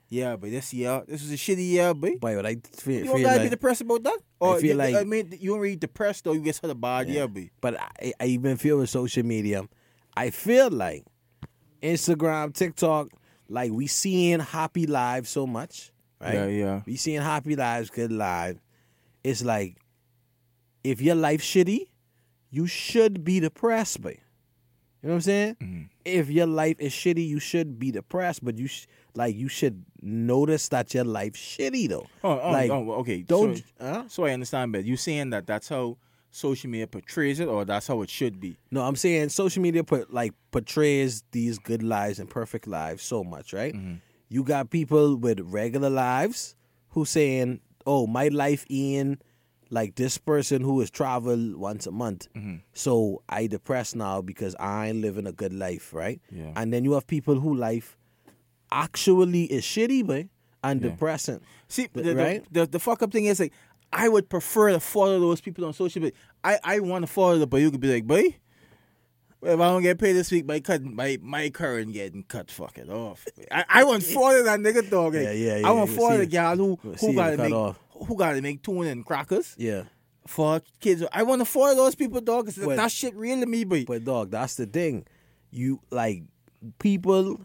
yeah, 0.09 0.37
but 0.37 0.51
this 0.51 0.73
year 0.73 1.03
this 1.09 1.23
was 1.23 1.33
a 1.33 1.37
shitty 1.37 1.69
year, 1.71 1.93
boy. 1.93 2.17
But 2.21 2.47
I 2.47 2.57
feel, 2.77 2.99
You 3.01 3.05
don't 3.07 3.17
feel 3.17 3.29
gotta 3.29 3.43
be 3.43 3.49
depressed 3.49 3.81
about 3.81 4.03
that. 4.05 4.19
Or 4.39 4.59
feel 4.61 4.71
you, 4.71 4.75
like- 4.75 4.95
I 4.95 5.05
mean, 5.05 5.37
you 5.41 5.51
don't 5.51 5.61
really 5.61 5.77
depressed 5.77 6.25
though. 6.25 6.33
You 6.33 6.41
get 6.41 6.59
had 6.59 6.71
a 6.71 6.75
bad 6.75 7.09
Yeah. 7.09 7.15
year, 7.15 7.29
boy. 7.29 7.51
but 7.61 7.81
I, 7.81 8.13
I 8.21 8.27
even 8.27 8.57
feel 8.57 8.79
with 8.79 8.91
social 8.91 9.25
media, 9.25 9.65
I 10.17 10.31
feel 10.31 10.71
like 10.71 11.05
Instagram, 11.83 12.53
TikTok, 12.55 13.09
like 13.49 13.73
we 13.73 13.87
seeing 13.87 14.41
happy 14.41 14.87
lives 14.87 15.29
so 15.31 15.47
much, 15.47 15.93
right? 16.21 16.35
Yeah, 16.35 16.47
yeah. 16.47 16.83
We 16.87 16.97
seeing 16.97 17.21
happy 17.23 17.57
lives, 17.57 17.91
good 17.91 18.13
lives. 18.13 18.61
It's 19.25 19.45
like 19.45 19.77
if 20.85 21.01
your 21.01 21.17
life 21.17 21.43
shitty, 21.43 21.89
you 22.51 22.67
should 22.67 23.25
be 23.25 23.41
depressed, 23.41 24.01
but 24.01 24.15
you 25.03 25.09
know 25.09 25.15
what 25.15 25.15
I'm 25.17 25.21
saying? 25.21 25.57
Mhm. 25.63 25.89
If 26.05 26.31
your 26.31 26.47
life 26.47 26.77
is 26.79 26.93
shitty, 26.93 27.27
you 27.27 27.39
should 27.41 27.79
be 27.79 27.91
depressed, 27.91 28.45
but 28.45 28.59
you 28.59 28.67
sh- 28.67 28.87
like 29.15 29.35
you 29.37 29.49
should 29.49 29.85
notice 30.03 30.69
that 30.69 30.93
your 30.95 31.05
life 31.05 31.35
shitty 31.35 31.89
though. 31.89 32.07
Oh, 32.25 32.39
oh, 32.41 32.51
Like, 32.53 32.71
oh, 32.71 32.93
okay. 33.01 33.23
Don't 33.23 33.57
so, 33.59 33.63
huh? 33.81 34.05
so 34.09 34.25
I 34.25 34.33
understand, 34.33 34.73
but 34.73 34.85
you 34.85 34.97
saying 34.97 35.31
that 35.31 35.47
that's 35.47 35.69
how 35.69 35.97
social 36.31 36.69
media 36.71 36.87
portrays 36.87 37.41
it, 37.41 37.49
or 37.49 37.65
that's 37.65 37.87
how 37.87 38.03
it 38.03 38.11
should 38.11 38.41
be. 38.41 38.57
No, 38.71 38.83
I'm 38.83 38.97
saying 38.97 39.31
social 39.31 39.63
media 39.63 39.83
put 39.85 40.13
like 40.13 40.33
portrays 40.51 41.23
these 41.33 41.59
good 41.59 41.83
lives 41.83 42.19
and 42.19 42.29
perfect 42.29 42.67
lives 42.67 43.03
so 43.03 43.25
much, 43.25 43.53
right? 43.53 43.75
You 44.29 44.43
got 44.43 44.71
people 44.71 45.17
with 45.17 45.41
regular 45.41 45.89
lives 45.91 46.57
who 46.91 47.05
saying, 47.05 47.61
"Oh, 47.87 48.07
my 48.07 48.29
life 48.29 48.67
in 48.69 49.19
like 49.71 49.97
this 49.97 50.19
person 50.19 50.63
who 50.63 50.81
is 50.81 50.87
has 50.87 50.91
traveled 50.91 51.57
once 51.57 51.87
a 51.87 51.91
month, 51.91 52.29
mm-hmm. 52.35 52.57
so 52.73 53.23
I 53.29 53.47
depressed 53.47 53.97
now 53.97 54.23
because 54.23 54.55
I 54.61 54.89
ain't 54.89 55.01
living 55.01 55.27
a 55.27 55.33
good 55.33 55.53
life, 55.53 55.93
right?" 55.93 56.21
Yeah. 56.31 56.53
And 56.57 56.73
then 56.73 56.85
you 56.85 56.93
have 56.93 57.07
people 57.07 57.41
who 57.41 57.55
life 57.55 57.97
actually 58.73 59.45
is 59.45 59.65
shitty, 59.65 60.07
but 60.07 60.27
and 60.63 60.83
Yeah. 60.83 60.91
depressing. 60.91 61.41
See, 61.69 61.89
the, 61.93 62.03
Th- 62.03 62.17
the, 62.17 62.23
right? 62.23 62.45
the, 62.53 62.67
the 62.67 62.79
fuck 62.79 63.03
up 63.03 63.13
thing 63.13 63.27
is 63.27 63.41
like, 63.41 63.53
I 63.93 64.09
would 64.09 64.29
prefer 64.29 64.71
to 64.71 64.81
follow 64.81 65.21
those 65.21 65.41
people 65.41 65.65
on 65.65 65.73
social 65.73 66.03
media. 66.03 66.17
I, 66.43 66.59
I 66.65 66.81
want 66.81 67.05
to 67.07 67.13
follow 67.13 67.39
the 67.39 67.47
but 67.47 67.59
you 67.61 67.71
could 67.71 67.81
be 67.81 67.93
like, 67.93 68.07
boy, 68.07 68.37
if 69.47 69.61
I 69.61 69.69
don't 69.69 69.83
get 69.83 69.99
paid 69.99 70.13
this 70.15 70.31
week, 70.31 70.47
my 70.47 70.61
cut, 70.61 70.83
my 70.83 71.19
my 71.23 71.51
current 71.51 71.93
getting 71.93 72.23
cut. 72.25 72.51
Fuck 72.51 72.79
it 72.79 72.89
off. 72.91 73.27
I, 73.51 73.65
I 73.69 73.85
want 73.85 74.03
four 74.03 74.39
of 74.39 74.45
that 74.45 74.61
nigga 74.61 74.89
dog. 74.91 75.15
Yeah, 75.15 75.31
yeah, 75.33 75.57
yeah, 75.59 75.69
I 75.69 75.73
want 75.73 75.91
follow 75.91 76.11
see 76.13 76.17
the 76.19 76.27
gal 76.27 76.57
who 76.57 76.77
who 76.83 77.11
it 77.11 77.15
got 77.15 77.31
to 77.31 77.37
make 77.39 77.53
off. 77.53 77.79
who 77.91 78.17
got 78.17 78.33
to 78.33 78.43
make 78.43 78.63
tuna 78.63 78.91
and 78.91 79.05
crackers 79.07 79.55
Yeah. 79.59 79.85
for 80.27 80.61
kids. 80.81 81.03
I 81.13 81.23
want 81.23 81.41
to 81.41 81.45
of 81.71 81.77
those 81.77 81.95
people, 81.95 82.21
dog. 82.21 82.47
'cause 82.47 82.57
But- 82.59 82.77
that 82.77 82.91
shit 82.93 83.15
real 83.15 83.41
to 83.41 83.47
me, 83.47 83.65
boy. 83.65 83.85
But 83.87 84.05
dog, 84.05 84.31
that's 84.31 84.57
the 84.57 84.67
thing. 84.67 85.07
You 85.51 85.81
like 85.91 86.23
people 86.79 87.41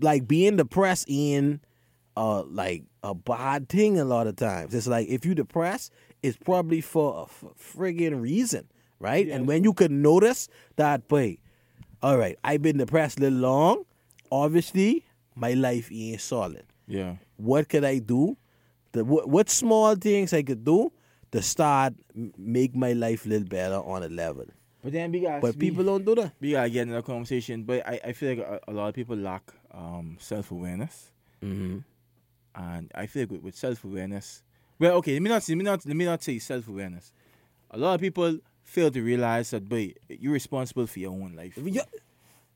like 0.00 0.26
being 0.26 0.56
depressed 0.56 1.04
in 1.08 1.60
uh 2.16 2.42
like 2.44 2.84
a 3.02 3.14
bad 3.14 3.68
thing 3.68 3.98
a 3.98 4.04
lot 4.04 4.26
of 4.26 4.36
times. 4.36 4.74
It's 4.74 4.86
like 4.86 5.08
if 5.08 5.24
you 5.26 5.34
depressed, 5.34 5.92
it's 6.22 6.36
probably 6.38 6.80
for 6.80 7.28
a 7.28 7.52
friggin' 7.54 8.20
reason, 8.20 8.68
right? 8.98 9.28
And 9.28 9.46
when 9.46 9.64
you 9.64 9.72
can 9.72 10.02
notice 10.02 10.48
that, 10.76 11.08
boy, 11.08 11.38
all 12.02 12.16
right, 12.18 12.38
I've 12.44 12.62
been 12.62 12.78
depressed 12.78 13.18
a 13.18 13.22
little 13.22 13.38
long. 13.38 13.84
Obviously, 14.30 15.04
my 15.34 15.52
life 15.54 15.90
ain't 15.92 16.20
solid. 16.20 16.64
yeah. 16.86 17.16
What 17.36 17.68
could 17.68 17.84
I 17.84 17.98
do? 17.98 18.36
The 18.92 19.04
what, 19.04 19.28
what 19.28 19.50
small 19.50 19.94
things 19.94 20.32
I 20.32 20.42
could 20.42 20.64
do 20.64 20.90
to 21.32 21.42
start 21.42 21.92
make 22.38 22.74
my 22.74 22.92
life 22.94 23.26
a 23.26 23.28
little 23.28 23.46
better 23.48 23.74
on 23.76 24.02
a 24.02 24.08
level. 24.08 24.46
But 24.82 24.92
then 24.92 25.12
we 25.12 25.20
got 25.20 25.42
But 25.42 25.58
people 25.58 25.84
don't 25.84 26.04
do 26.04 26.14
that. 26.14 26.32
we 26.40 26.52
gotta 26.52 26.70
get 26.70 26.88
in 26.88 26.94
a 26.94 27.02
conversation. 27.02 27.64
But 27.64 27.86
I, 27.86 28.00
I 28.04 28.12
feel 28.12 28.30
like 28.30 28.38
a, 28.46 28.60
a 28.68 28.72
lot 28.72 28.88
of 28.88 28.94
people 28.94 29.16
lack 29.16 29.42
um, 29.72 30.16
self 30.18 30.50
awareness, 30.50 31.10
Mm-hmm. 31.42 31.78
and 32.54 32.90
I 32.94 33.06
feel 33.06 33.22
like 33.24 33.32
with, 33.32 33.42
with 33.42 33.56
self 33.56 33.84
awareness, 33.84 34.42
well, 34.78 34.92
okay, 34.98 35.12
let 35.14 35.22
me 35.22 35.28
not 35.28 35.46
let 35.48 35.58
me 35.58 35.64
not 35.64 35.86
let 35.86 35.96
me 35.96 36.04
not 36.04 36.22
say 36.22 36.38
self 36.38 36.66
awareness. 36.68 37.12
A 37.70 37.78
lot 37.78 37.94
of 37.94 38.00
people 38.00 38.38
fail 38.66 38.90
to 38.90 39.00
realize 39.00 39.50
that, 39.52 39.68
but 39.68 39.90
you're 40.08 40.32
responsible 40.34 40.86
for 40.86 40.98
your 40.98 41.12
own 41.12 41.34
life, 41.34 41.56
Yeah. 41.56 41.82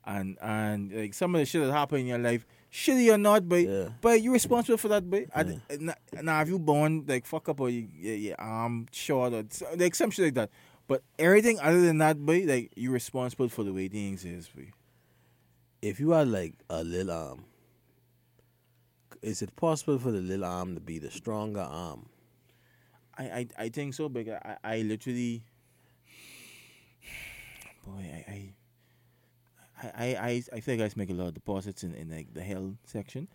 and 0.05 0.37
and 0.41 0.91
like 0.93 1.13
some 1.15 1.33
of 1.33 1.39
the 1.39 1.45
shit 1.45 1.65
that 1.65 1.71
happen 1.71 2.01
in 2.01 2.07
your 2.07 2.19
life, 2.19 2.45
shitty 2.71 3.11
or 3.13 3.17
not, 3.17 3.47
but 3.49 3.61
Yeah. 3.63 3.89
but 4.01 4.21
you're 4.21 4.33
responsible 4.33 4.77
for 4.77 4.89
that, 4.89 5.09
boy. 5.09 5.25
And 5.33 5.61
now, 5.79 5.93
now 6.21 6.41
if 6.41 6.49
you 6.49 6.59
born 6.59 7.05
like 7.07 7.25
fuck 7.25 7.49
up 7.49 7.59
or 7.59 7.69
you, 7.69 7.87
your, 7.97 8.15
your 8.15 8.35
arm 8.39 8.87
short 8.91 9.33
or 9.33 9.43
like 9.77 9.95
some 9.95 10.11
shit 10.11 10.25
like 10.25 10.33
that. 10.35 10.49
But 10.87 11.03
everything 11.17 11.57
other 11.61 11.79
than 11.81 11.99
that, 11.99 12.23
but 12.25 12.43
like 12.43 12.73
you're 12.75 12.91
responsible 12.91 13.47
for 13.47 13.63
the 13.63 13.71
way 13.73 13.87
things 13.87 14.25
is, 14.25 14.49
boy. 14.49 14.71
if 15.81 15.99
you 16.01 16.09
had 16.11 16.27
like 16.27 16.55
a 16.69 16.83
little 16.83 17.11
arm, 17.11 17.45
is 19.21 19.41
it 19.41 19.55
possible 19.55 19.97
for 19.99 20.11
the 20.11 20.19
little 20.19 20.45
arm 20.45 20.75
to 20.75 20.81
be 20.81 20.99
the 20.99 21.11
stronger 21.11 21.61
arm? 21.61 22.07
I, 23.17 23.23
I, 23.23 23.47
I 23.65 23.69
think 23.69 23.93
so 23.93 24.09
because 24.09 24.39
I, 24.43 24.57
I 24.63 24.81
literally 24.81 25.43
boy 27.85 28.01
I 28.01 28.31
I 28.31 28.53
I, 29.83 29.87
I, 29.87 30.05
I 30.05 30.43
I 30.53 30.59
feel 30.59 30.75
like 30.75 30.81
I 30.81 30.85
just 30.85 30.97
make 30.97 31.09
a 31.09 31.13
lot 31.13 31.27
of 31.27 31.33
deposits 31.33 31.83
in, 31.83 31.93
in 31.95 32.09
like 32.09 32.33
the 32.33 32.41
hell 32.41 32.75
section. 32.85 33.27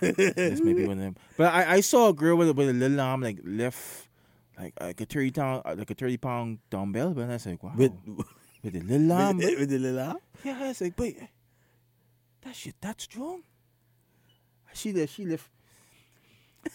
this 0.00 0.60
may 0.60 0.74
be 0.74 0.84
one 0.86 0.98
of 0.98 1.04
them. 1.04 1.16
But 1.36 1.54
I, 1.54 1.76
I 1.76 1.80
saw 1.80 2.08
a 2.08 2.12
girl 2.12 2.36
with 2.36 2.50
a, 2.50 2.52
with 2.52 2.68
a 2.68 2.72
little 2.72 3.00
arm 3.00 3.22
like 3.22 3.38
lift 3.42 4.08
like 4.58 4.74
like 4.80 5.00
a 5.00 5.04
thirty 5.06 5.30
pound 5.30 5.62
uh, 5.64 5.74
like 5.76 5.90
a 5.90 5.94
thirty 5.94 6.16
pound 6.16 6.58
dumbbell, 6.70 7.14
but 7.14 7.24
I 7.24 7.28
was 7.28 7.46
like 7.46 7.62
wow 7.62 7.72
With, 7.76 7.92
with 8.62 8.76
a 8.76 8.80
little 8.80 9.12
arm. 9.12 9.36
with, 9.38 9.58
with 9.58 9.70
the 9.70 9.78
little 9.78 10.00
arm? 10.00 10.18
yeah, 10.44 10.58
I 10.60 10.68
was 10.68 10.80
like, 10.80 10.96
but 10.96 11.14
that 12.42 12.54
shit 12.54 12.74
that 12.80 13.00
strong. 13.00 13.42
She 14.74 14.92
lift 14.92 15.14
she 15.14 15.24
lift. 15.24 15.48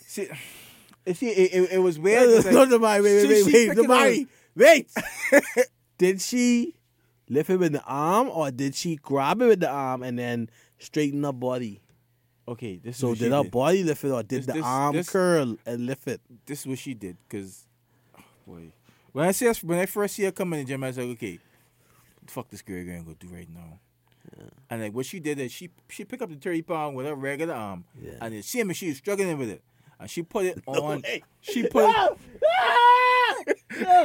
See, 0.08 0.28
see 1.14 1.28
it, 1.30 1.54
it, 1.54 1.72
it 1.74 1.78
was 1.80 2.00
weird. 2.00 2.46
like, 2.46 2.54
no, 2.54 2.66
Damari, 2.66 3.04
wait, 3.04 3.28
wait, 3.28 3.46
wait, 3.46 3.68
wait, 3.70 3.78
Damari, 3.78 4.28
wait. 4.56 4.90
did 5.98 6.22
she 6.22 6.76
lift 7.32 7.50
it 7.50 7.58
with 7.58 7.72
the 7.72 7.84
arm, 7.84 8.28
or 8.30 8.52
did 8.52 8.76
she 8.76 8.98
grab 8.98 9.41
it 9.41 9.48
with 9.48 9.60
the 9.62 9.70
arm 9.70 10.04
and 10.04 10.20
then 10.20 10.50
straighten 10.80 11.24
her 11.24 11.32
body? 11.34 11.82
Okay, 12.48 12.78
this 12.84 12.96
is 12.96 13.00
So 13.02 13.15
did 13.15 13.32
her 13.32 13.44
did. 13.44 13.52
body 13.52 13.84
lift 13.84 14.04
it, 14.04 14.12
or 14.12 14.22
did 14.24 14.39
This- 14.39 14.46
the 14.48 14.54
this- 14.54 14.63
arm 14.65 14.96
this- 14.96 15.10
curl 15.10 15.58
and 15.65 15.86
lift 15.86 16.08
it? 16.08 16.20
this 16.46 16.60
is 16.62 16.67
what 16.67 16.78
she 16.80 16.94
did 16.94 17.15
because 17.28 17.65
oh, 18.17 18.24
boy 18.46 18.72
when 19.13 19.26
I 19.28 19.32
see 19.32 19.46
her, 19.46 19.54
when 19.63 19.80
I 19.80 19.86
first 19.86 20.15
see 20.15 20.24
her 20.24 20.32
come 20.32 20.52
in 20.54 20.60
the 20.60 20.65
gym 20.65 20.84
I 20.84 20.88
was 20.88 20.98
like 20.98 21.08
okay 21.17 21.39
fuck 22.28 22.50
this 22.50 22.62
girl 22.62 22.84
gonna 22.86 23.04
go 23.04 23.13
do 23.20 23.28
right 23.28 23.50
now 23.50 23.80
And 24.70 24.82
like 24.82 24.94
what 24.94 25.06
she 25.06 25.20
did 25.20 25.39
is 25.39 25.52
she 25.52 25.70
she 25.89 26.04
picked 26.06 26.22
up 26.24 26.30
the 26.30 26.36
thirty 26.36 26.62
pound 26.62 26.96
with 26.96 27.06
her 27.06 27.15
regular 27.15 27.54
arm, 27.54 27.84
Yeah. 28.02 28.12
and 28.22 28.34
then 28.34 28.41
she 28.41 28.60
and 28.62 28.76
she 28.76 28.89
was 28.89 28.98
struggling 28.98 29.38
with 29.38 29.50
it, 29.50 29.62
and 30.00 30.10
she 30.10 30.24
put 30.24 30.46
it 30.46 30.62
on. 30.67 31.02
way. 31.02 31.24
She 31.41 31.63
put 31.67 31.89
it. 31.89 31.96
Ah! 32.46 33.51
No, 33.80 34.04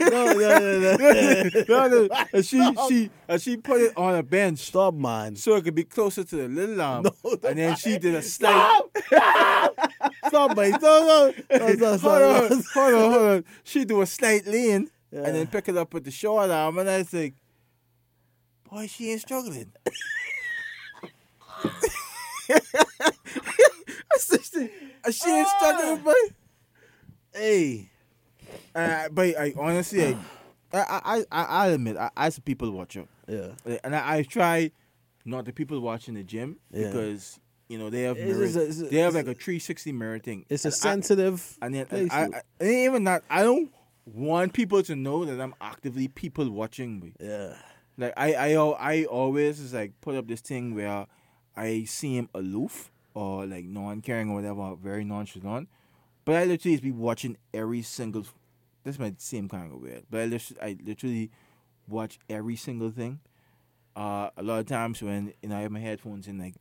no, 0.00 0.32
no, 0.34 0.96
no. 0.96 1.50
no, 1.68 1.88
no. 1.88 2.08
And 2.32 2.44
she 2.44 2.74
she 2.88 3.10
and 3.28 3.40
she 3.40 3.56
put 3.56 3.80
it 3.80 3.96
on 3.96 4.14
a 4.14 4.22
bench 4.22 4.58
Stop, 4.58 4.94
man. 4.94 5.36
so 5.36 5.56
it 5.56 5.64
could 5.64 5.74
be 5.74 5.84
closer 5.84 6.24
to 6.24 6.36
the 6.36 6.48
little 6.48 6.80
arm. 6.80 7.04
No, 7.04 7.12
no, 7.24 7.48
and 7.48 7.58
then 7.58 7.76
she 7.76 7.98
did 7.98 8.14
a 8.14 8.22
slide. 8.22 8.82
Stop. 9.06 9.90
Stop, 10.28 10.56
no. 10.56 10.62
No, 10.62 10.78
stop, 10.78 12.00
hold 12.00 12.22
on, 12.22 12.62
stop. 12.62 12.74
hold 12.74 12.94
on, 12.94 13.10
hold 13.12 13.22
on. 13.22 13.44
She 13.64 13.84
do 13.84 14.00
a 14.02 14.06
slight 14.06 14.46
lean 14.46 14.90
Yeah. 15.10 15.24
and 15.24 15.36
then 15.36 15.46
pick 15.46 15.68
it 15.68 15.76
up 15.76 15.92
with 15.94 16.04
the 16.04 16.10
short 16.10 16.50
arm, 16.50 16.78
and 16.78 16.88
I 16.88 17.04
like, 17.12 17.34
boy, 18.70 18.86
she 18.86 19.10
ain't 19.10 19.20
struggling. 19.20 19.72
I 24.14 24.18
said, 24.18 24.40
she, 24.42 24.68
she 25.12 25.30
ain't 25.30 25.48
ah. 25.48 25.56
struggling, 25.58 26.02
boy. 26.02 26.12
Hey. 27.34 27.91
Uh, 28.74 29.08
but 29.10 29.36
I 29.38 29.52
honestly, 29.58 30.16
I, 30.72 30.78
I, 31.04 31.24
I, 31.30 31.44
I, 31.44 31.66
admit, 31.68 31.96
I, 31.96 32.10
as 32.16 32.38
a 32.38 32.40
people 32.40 32.70
watcher, 32.70 33.04
Yeah. 33.28 33.48
and 33.84 33.94
I, 33.94 34.16
I 34.18 34.22
try 34.22 34.70
not 35.24 35.44
the 35.44 35.52
people 35.52 35.80
watching 35.80 36.14
the 36.14 36.24
gym 36.24 36.56
Yeah. 36.72 36.88
because 36.88 37.38
you 37.68 37.78
know 37.78 37.90
they 37.90 38.02
have 38.02 38.16
It's 38.18 38.38
just 38.38 38.56
a- 38.56 38.62
it's 38.66 38.80
a- 38.80 38.84
they 38.86 38.98
have 38.98 39.14
like 39.14 39.26
a 39.26 39.34
360 39.34 39.92
mirror 39.92 40.18
thing. 40.18 40.44
It's 40.48 40.64
a 40.64 40.68
And 40.68 40.74
I- 40.74 40.76
sensitive. 40.76 41.58
and 41.62 41.74
then. 41.74 41.86
I, 41.90 42.22
I, 42.22 42.24
and 42.60 42.70
even 42.70 43.04
that, 43.04 43.22
I 43.30 43.42
don't 43.42 43.70
want 44.06 44.52
people 44.52 44.82
to 44.82 44.96
know 44.96 45.24
that 45.24 45.40
I'm 45.40 45.54
actively 45.60 46.08
people 46.08 46.50
watching 46.50 46.98
me. 47.00 47.12
yeah. 47.20 47.54
Like 47.98 48.14
I, 48.16 48.32
I, 48.34 48.54
I 48.54 49.04
always 49.04 49.60
is 49.60 49.74
like 49.74 49.92
put 50.00 50.14
up 50.16 50.26
this 50.26 50.40
thing 50.40 50.74
where 50.74 51.06
I 51.54 51.84
seem 51.84 52.30
aloof 52.34 52.90
or 53.14 53.44
like 53.44 53.66
non-caring 53.66 54.30
or 54.30 54.36
whatever, 54.36 54.74
very 54.76 55.04
nonchalant. 55.04 55.68
But 56.24 56.36
I 56.36 56.44
literally 56.46 56.78
be 56.80 56.90
watching 56.90 57.36
every 57.52 57.82
single. 57.82 58.24
This 58.84 58.98
might 58.98 59.20
seem 59.20 59.48
kind 59.48 59.72
of 59.72 59.80
weird, 59.80 60.04
but 60.10 60.20
I, 60.20 60.40
I 60.66 60.76
literally 60.84 61.30
watch 61.88 62.18
every 62.28 62.56
single 62.56 62.90
thing. 62.90 63.20
Uh, 63.94 64.30
a 64.36 64.42
lot 64.42 64.58
of 64.60 64.66
times 64.66 65.02
when 65.02 65.32
you 65.42 65.48
know 65.48 65.56
I 65.56 65.60
have 65.60 65.70
my 65.70 65.80
headphones 65.80 66.26
in, 66.26 66.38
like 66.38 66.54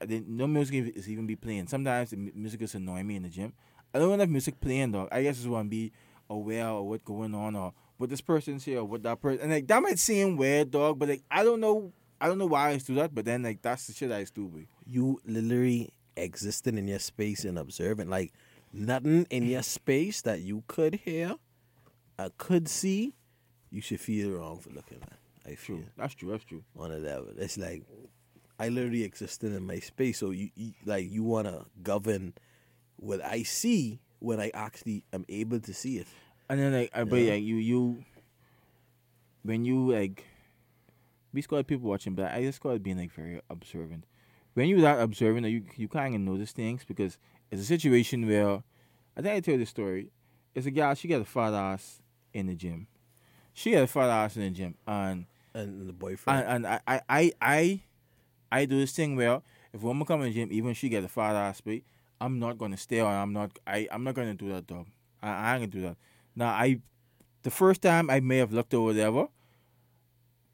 I 0.00 0.06
didn't 0.06 0.28
no 0.28 0.46
music 0.46 0.92
is 0.96 1.08
even 1.08 1.26
be 1.26 1.36
playing. 1.36 1.68
Sometimes 1.68 2.10
the 2.10 2.16
music 2.16 2.62
is 2.62 2.74
annoying 2.74 3.06
me 3.06 3.16
in 3.16 3.22
the 3.22 3.28
gym. 3.28 3.52
I 3.94 3.98
don't 3.98 4.08
want 4.08 4.20
to 4.20 4.24
have 4.24 4.30
music 4.30 4.60
playing, 4.60 4.92
dog. 4.92 5.08
I 5.10 5.22
guess 5.22 5.36
just 5.36 5.48
want 5.48 5.66
to 5.66 5.70
be 5.70 5.92
aware 6.28 6.66
of 6.66 6.84
what's 6.84 7.02
going 7.02 7.34
on 7.34 7.56
or 7.56 7.72
what 7.96 8.10
this 8.10 8.20
person's 8.20 8.64
here 8.64 8.80
or 8.80 8.84
what 8.84 9.02
that 9.02 9.20
person. 9.20 9.42
And 9.42 9.52
like 9.52 9.66
that 9.68 9.82
might 9.82 9.98
seem 9.98 10.36
weird, 10.36 10.70
dog, 10.70 10.98
but 10.98 11.08
like 11.08 11.22
I 11.30 11.44
don't 11.44 11.60
know. 11.60 11.92
I 12.22 12.26
don't 12.26 12.36
know 12.36 12.46
why 12.46 12.70
I 12.70 12.76
do 12.76 12.96
that, 12.96 13.14
but 13.14 13.24
then 13.24 13.42
like 13.42 13.62
that's 13.62 13.86
the 13.86 13.94
shit 13.94 14.12
I 14.12 14.24
do. 14.34 14.66
You 14.86 15.20
literally 15.24 15.90
existing 16.16 16.78
in 16.78 16.88
your 16.88 16.98
space 16.98 17.44
and 17.44 17.58
observing. 17.58 18.08
Like, 18.08 18.32
nothing 18.72 19.26
in 19.30 19.46
your 19.48 19.62
space 19.62 20.22
that 20.22 20.40
you 20.40 20.62
could 20.66 20.94
hear 20.96 21.34
I 22.18 22.28
could 22.36 22.68
see, 22.68 23.14
you 23.70 23.80
should 23.80 24.00
feel 24.00 24.32
wrong 24.32 24.58
for 24.58 24.68
looking 24.70 24.98
at. 25.02 25.18
I 25.50 25.54
feel. 25.54 25.76
True. 25.78 25.86
That's 25.96 26.14
true. 26.14 26.30
That's 26.30 26.44
true. 26.44 26.62
on 26.76 26.92
a 26.92 26.98
level. 26.98 27.28
It's 27.38 27.56
like 27.56 27.82
I 28.58 28.68
literally 28.68 29.04
existed 29.04 29.54
in 29.54 29.66
my 29.66 29.78
space, 29.78 30.18
so 30.18 30.30
you, 30.30 30.50
you 30.54 30.72
like 30.84 31.10
you 31.10 31.22
want 31.22 31.46
to 31.48 31.64
govern 31.82 32.34
what 32.96 33.24
I 33.24 33.42
see 33.42 34.00
when 34.18 34.38
I 34.38 34.50
actually 34.52 35.02
am 35.14 35.24
able 35.30 35.60
to 35.60 35.72
see 35.72 35.96
it. 35.96 36.06
And 36.50 36.60
then 36.60 36.74
like, 36.74 36.90
I 36.92 37.04
but 37.04 37.16
Yeah. 37.16 37.32
like 37.32 37.42
you 37.42 37.56
you 37.56 38.04
when 39.42 39.64
you 39.64 39.92
like 39.92 40.24
we 41.32 41.40
squad 41.40 41.66
people 41.66 41.88
watching, 41.88 42.14
but 42.14 42.30
I 42.32 42.42
just 42.42 42.56
squad 42.56 42.82
being 42.82 42.98
like 42.98 43.12
very 43.12 43.40
observant. 43.48 44.04
When 44.52 44.68
you're 44.68 44.82
that 44.82 45.00
observant, 45.00 45.46
you 45.46 45.64
you 45.76 45.88
kind 45.88 46.14
of 46.14 46.20
notice 46.20 46.52
things 46.52 46.84
because 46.84 47.16
it's 47.50 47.62
a 47.62 47.64
situation 47.64 48.26
where 48.26 48.62
I 49.16 49.22
think 49.22 49.34
I 49.34 49.40
tell 49.40 49.54
you 49.54 49.60
the 49.60 49.66
story. 49.66 50.10
It's 50.54 50.66
a 50.66 50.70
gal 50.70 50.94
she 50.94 51.08
got 51.08 51.20
a 51.20 51.24
fat 51.24 51.52
ass 51.54 52.00
in 52.32 52.46
the 52.46 52.54
gym. 52.54 52.86
She 53.54 53.72
got 53.72 53.82
a 53.84 53.86
fat 53.86 54.08
ass 54.08 54.36
in 54.36 54.42
the 54.42 54.50
gym, 54.50 54.74
and 54.86 55.26
And 55.54 55.88
the 55.88 55.92
boyfriend, 55.92 56.46
and, 56.46 56.66
and 56.66 56.66
I, 56.66 56.80
I 56.86 57.00
I 57.08 57.32
I 57.40 57.80
I 58.52 58.64
do 58.66 58.78
this 58.78 58.92
thing 58.92 59.16
where 59.16 59.42
if 59.72 59.82
a 59.82 59.86
woman 59.86 60.06
come 60.06 60.22
in 60.22 60.28
the 60.28 60.34
gym, 60.34 60.48
even 60.52 60.70
if 60.70 60.76
she 60.78 60.88
get 60.88 61.04
a 61.04 61.08
fat 61.08 61.34
ass, 61.34 61.60
but 61.60 61.80
I'm 62.20 62.38
not 62.38 62.58
gonna 62.58 62.76
stay 62.76 63.00
on. 63.00 63.12
I'm 63.12 63.32
not. 63.32 63.58
I 63.66 63.88
I'm 63.90 64.04
not 64.04 64.14
gonna 64.14 64.34
do 64.34 64.48
that, 64.52 64.66
dog. 64.66 64.86
I, 65.22 65.28
I 65.30 65.54
ain't 65.54 65.62
gonna 65.62 65.82
do 65.82 65.88
that. 65.88 65.96
Now 66.36 66.48
I, 66.50 66.80
the 67.42 67.50
first 67.50 67.82
time 67.82 68.10
I 68.10 68.20
may 68.20 68.38
have 68.38 68.52
looked 68.52 68.74
or 68.74 68.84
whatever, 68.84 69.26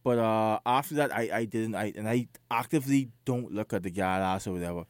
but 0.03 0.19
uh 0.19 0.59
after 0.65 0.95
that 0.97 1.15
I 1.15 1.29
I 1.33 1.45
didn't. 1.45 1.75
I 1.75 1.93
and 1.97 2.09
I 2.09 2.29
actively 2.51 3.11
don't 3.25 3.53
look 3.53 3.73
at 3.73 3.83
the 3.83 3.91
gal 3.91 4.23
ass 4.23 4.47
or 4.47 4.53
whatever. 4.53 4.85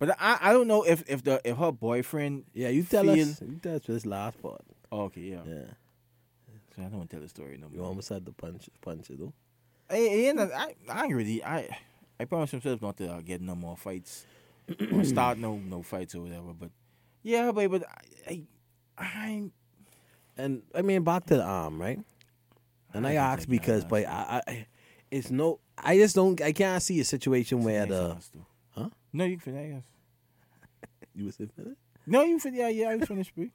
But 0.00 0.16
I 0.20 0.38
I 0.40 0.52
don't 0.52 0.66
know 0.66 0.82
if 0.82 1.04
if 1.08 1.22
the 1.22 1.40
if 1.44 1.56
her 1.58 1.70
boyfriend. 1.70 2.44
yeah, 2.54 2.70
you 2.70 2.82
tell 2.82 3.04
feel- 3.04 3.30
us. 3.30 3.40
You 3.40 3.60
tell 3.62 3.76
us 3.76 3.82
this 3.86 4.04
last 4.06 4.42
part. 4.42 4.62
Oh, 4.90 5.02
okay, 5.02 5.20
yeah. 5.20 5.42
Yeah, 5.46 5.62
So 6.74 6.82
I 6.82 6.86
don't 6.86 6.98
want 6.98 7.10
to 7.10 7.16
tell 7.16 7.22
the 7.22 7.28
story 7.28 7.56
no 7.56 7.68
more. 7.68 7.74
you 7.74 7.78
more. 7.78 7.88
almost 7.90 8.08
had 8.08 8.24
the 8.24 8.32
punch, 8.32 8.68
punch 8.80 9.08
it 9.10 9.20
though. 9.20 9.32
I, 9.88 10.32
I, 10.36 10.74
I, 10.92 11.04
ain't 11.04 11.14
really. 11.14 11.44
I 11.44 11.68
I 12.18 12.24
promise 12.24 12.52
myself 12.52 12.82
not 12.82 12.96
to 12.96 13.12
uh, 13.12 13.20
get 13.20 13.40
no 13.40 13.54
more 13.54 13.76
fights 13.76 14.26
or 14.92 15.04
start 15.14 15.38
no 15.38 15.56
no 15.58 15.82
fights 15.82 16.14
or 16.16 16.22
whatever. 16.22 16.52
But 16.58 16.70
yeah, 17.22 17.52
but 17.52 17.70
but 17.70 17.84
I 18.26 18.42
I, 18.98 19.04
I 19.04 19.50
And 20.36 20.62
I 20.74 20.82
mean, 20.82 21.02
back 21.04 21.26
to 21.26 21.36
the 21.36 21.44
arm, 21.44 21.80
right? 21.80 22.00
And 22.94 23.06
I, 23.06 23.12
I 23.12 23.14
asked 23.16 23.48
because, 23.48 23.84
but 23.84 24.06
I, 24.06 24.42
I, 24.48 24.66
it's 25.10 25.30
no. 25.30 25.60
I 25.78 25.96
just 25.98 26.14
don't. 26.16 26.40
I 26.40 26.52
can't 26.52 26.82
see 26.82 26.98
a 27.00 27.04
situation 27.04 27.62
where 27.62 27.84
the. 27.86 28.16
though. 28.34 28.46
No, 29.12 29.24
you 29.24 29.38
can 29.38 29.52
finish. 29.52 29.84
You 31.14 31.24
was 31.26 31.34
saying 31.36 31.50
that? 31.56 31.76
No, 32.06 32.22
you 32.22 32.38
fin- 32.38 32.54
Yeah, 32.54 32.68
yeah, 32.68 32.90
I 32.90 32.96
was 32.96 33.08
finished. 33.08 33.34
bro. 33.34 33.46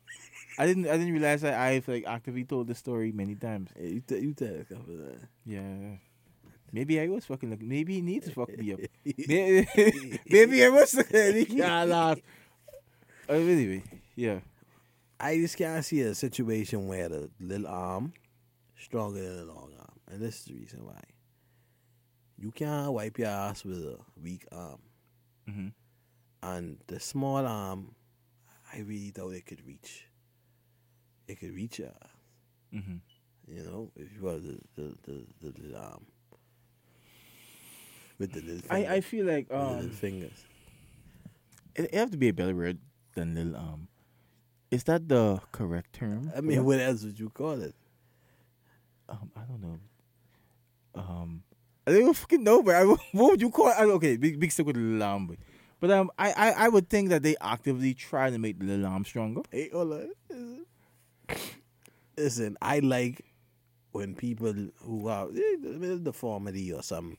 I 0.59 0.65
didn't. 0.67 0.87
I 0.87 0.97
didn't 0.97 1.13
realize 1.13 1.41
that 1.41 1.53
I've 1.59 1.87
like 1.87 2.05
actively 2.05 2.43
told 2.43 2.67
the 2.67 2.75
story 2.75 3.11
many 3.11 3.35
times. 3.35 3.69
Yeah, 3.79 3.87
you, 3.87 4.01
t- 4.01 4.19
you 4.19 4.33
tell 4.33 4.55
us 4.59 4.67
that. 4.69 5.17
Yeah. 5.45 5.95
Maybe 6.71 6.99
I 6.99 7.07
was 7.07 7.25
fucking. 7.25 7.49
Like, 7.49 7.61
maybe 7.61 7.95
he 7.95 8.01
needs 8.01 8.27
to 8.27 8.33
fuck 8.33 8.55
me 8.57 8.73
up. 8.73 8.79
maybe, 9.05 9.67
maybe 10.29 10.65
I 10.65 10.69
was. 10.69 10.93
Yeah, 11.49 11.85
nah. 11.85 12.15
Uh, 13.29 13.33
anyway, 13.33 13.83
yeah. 14.15 14.39
I 15.19 15.37
just 15.37 15.57
can't 15.57 15.83
see 15.83 16.01
a 16.01 16.13
situation 16.13 16.87
where 16.87 17.07
the 17.09 17.29
little 17.39 17.67
arm 17.67 18.13
stronger 18.77 19.21
than 19.23 19.37
the 19.37 19.45
long 19.53 19.71
arm, 19.79 19.99
and 20.11 20.21
this 20.21 20.39
is 20.39 20.45
the 20.45 20.53
reason 20.55 20.85
why. 20.85 20.99
You 22.37 22.51
can't 22.51 22.91
wipe 22.91 23.17
your 23.17 23.29
ass 23.29 23.63
with 23.63 23.77
a 23.79 23.97
weak 24.21 24.45
arm, 24.51 24.79
hmm 25.45 25.67
and 26.43 26.77
the 26.88 26.99
small 26.99 27.45
arm, 27.45 27.95
I 28.73 28.79
really 28.79 29.12
doubt 29.12 29.34
it 29.34 29.45
could 29.45 29.65
reach. 29.65 30.08
It 31.27 31.39
could 31.39 31.53
reach 31.55 31.79
your 31.79 31.89
ass, 31.89 32.10
hmm 32.71 32.97
you 33.47 33.63
know, 33.63 33.91
if 33.95 34.08
you 34.15 34.21
were 34.23 34.39
the 34.39 34.60
the 34.75 34.95
the, 35.03 35.25
the 35.41 35.62
little 35.62 35.77
arm 35.77 36.05
with 38.19 38.31
the 38.34 38.41
little. 38.41 38.62
I 38.71 38.95
I 38.95 39.01
feel 39.01 39.25
like 39.25 39.47
the 39.49 39.58
little 39.58 39.84
um. 39.84 39.89
fingers. 39.91 40.45
It, 41.75 41.86
it 41.86 41.95
have 41.95 42.12
to 42.12 42.17
be 42.17 42.29
a 42.29 42.34
better 42.34 42.55
word 42.55 42.79
than 43.15 43.36
little 43.36 43.55
um. 43.55 43.88
Is 44.71 44.84
that 44.86 45.08
the 45.08 45.41
correct 45.51 45.93
term? 45.93 46.31
I 46.36 46.41
mean, 46.41 46.63
what 46.65 46.79
else 46.79 47.03
would 47.03 47.19
you 47.19 47.29
call 47.29 47.62
it? 47.62 47.75
um, 49.10 49.31
I 49.36 49.41
don't 49.41 49.62
know. 49.62 49.79
Um, 50.95 51.43
I 51.88 51.91
don't 51.91 52.13
fucking 52.15 52.43
know, 52.43 52.63
but 52.63 52.76
I, 52.76 52.84
what 52.86 53.00
would 53.13 53.41
you 53.41 53.50
call? 53.52 53.69
It? 53.69 53.76
I, 53.78 53.84
okay, 53.86 54.17
big 54.17 54.39
big 54.39 54.52
stick 54.52 54.65
with 54.65 54.76
the 54.76 54.82
little 54.82 55.04
arm, 55.04 55.38
but, 55.80 55.91
um, 55.91 56.10
I, 56.17 56.32
I 56.32 56.52
I 56.65 56.67
would 56.69 56.89
think 56.89 57.10
that 57.10 57.21
they 57.21 57.36
actively 57.41 57.93
try 57.93 58.30
to 58.32 58.38
make 58.39 58.58
the 58.60 58.65
little 58.65 58.88
arm 58.88 59.06
stronger. 59.06 59.41
Hey, 59.52 59.69
hold. 59.71 60.10
Listen, 62.17 62.58
I 62.62 62.80
like 62.80 63.26
when 63.91 64.15
people 64.15 64.54
who 64.84 65.08
are 65.08 65.28
eh, 65.28 65.56
with 65.62 66.04
deformity 66.04 66.71
or 66.71 66.82
something, 66.82 67.17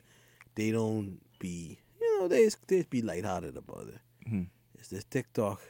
they 0.55 0.71
don't 0.71 1.21
be, 1.39 1.79
you 2.01 2.19
know, 2.21 2.29
they 2.29 2.45
just, 2.45 2.67
they 2.67 2.83
be 2.89 3.03
lighthearted 3.03 3.57
about 3.57 3.89
it. 3.89 4.01
Mhm. 4.29 4.47
It's 4.75 4.89
this 4.89 5.05
TikTok. 5.05 5.61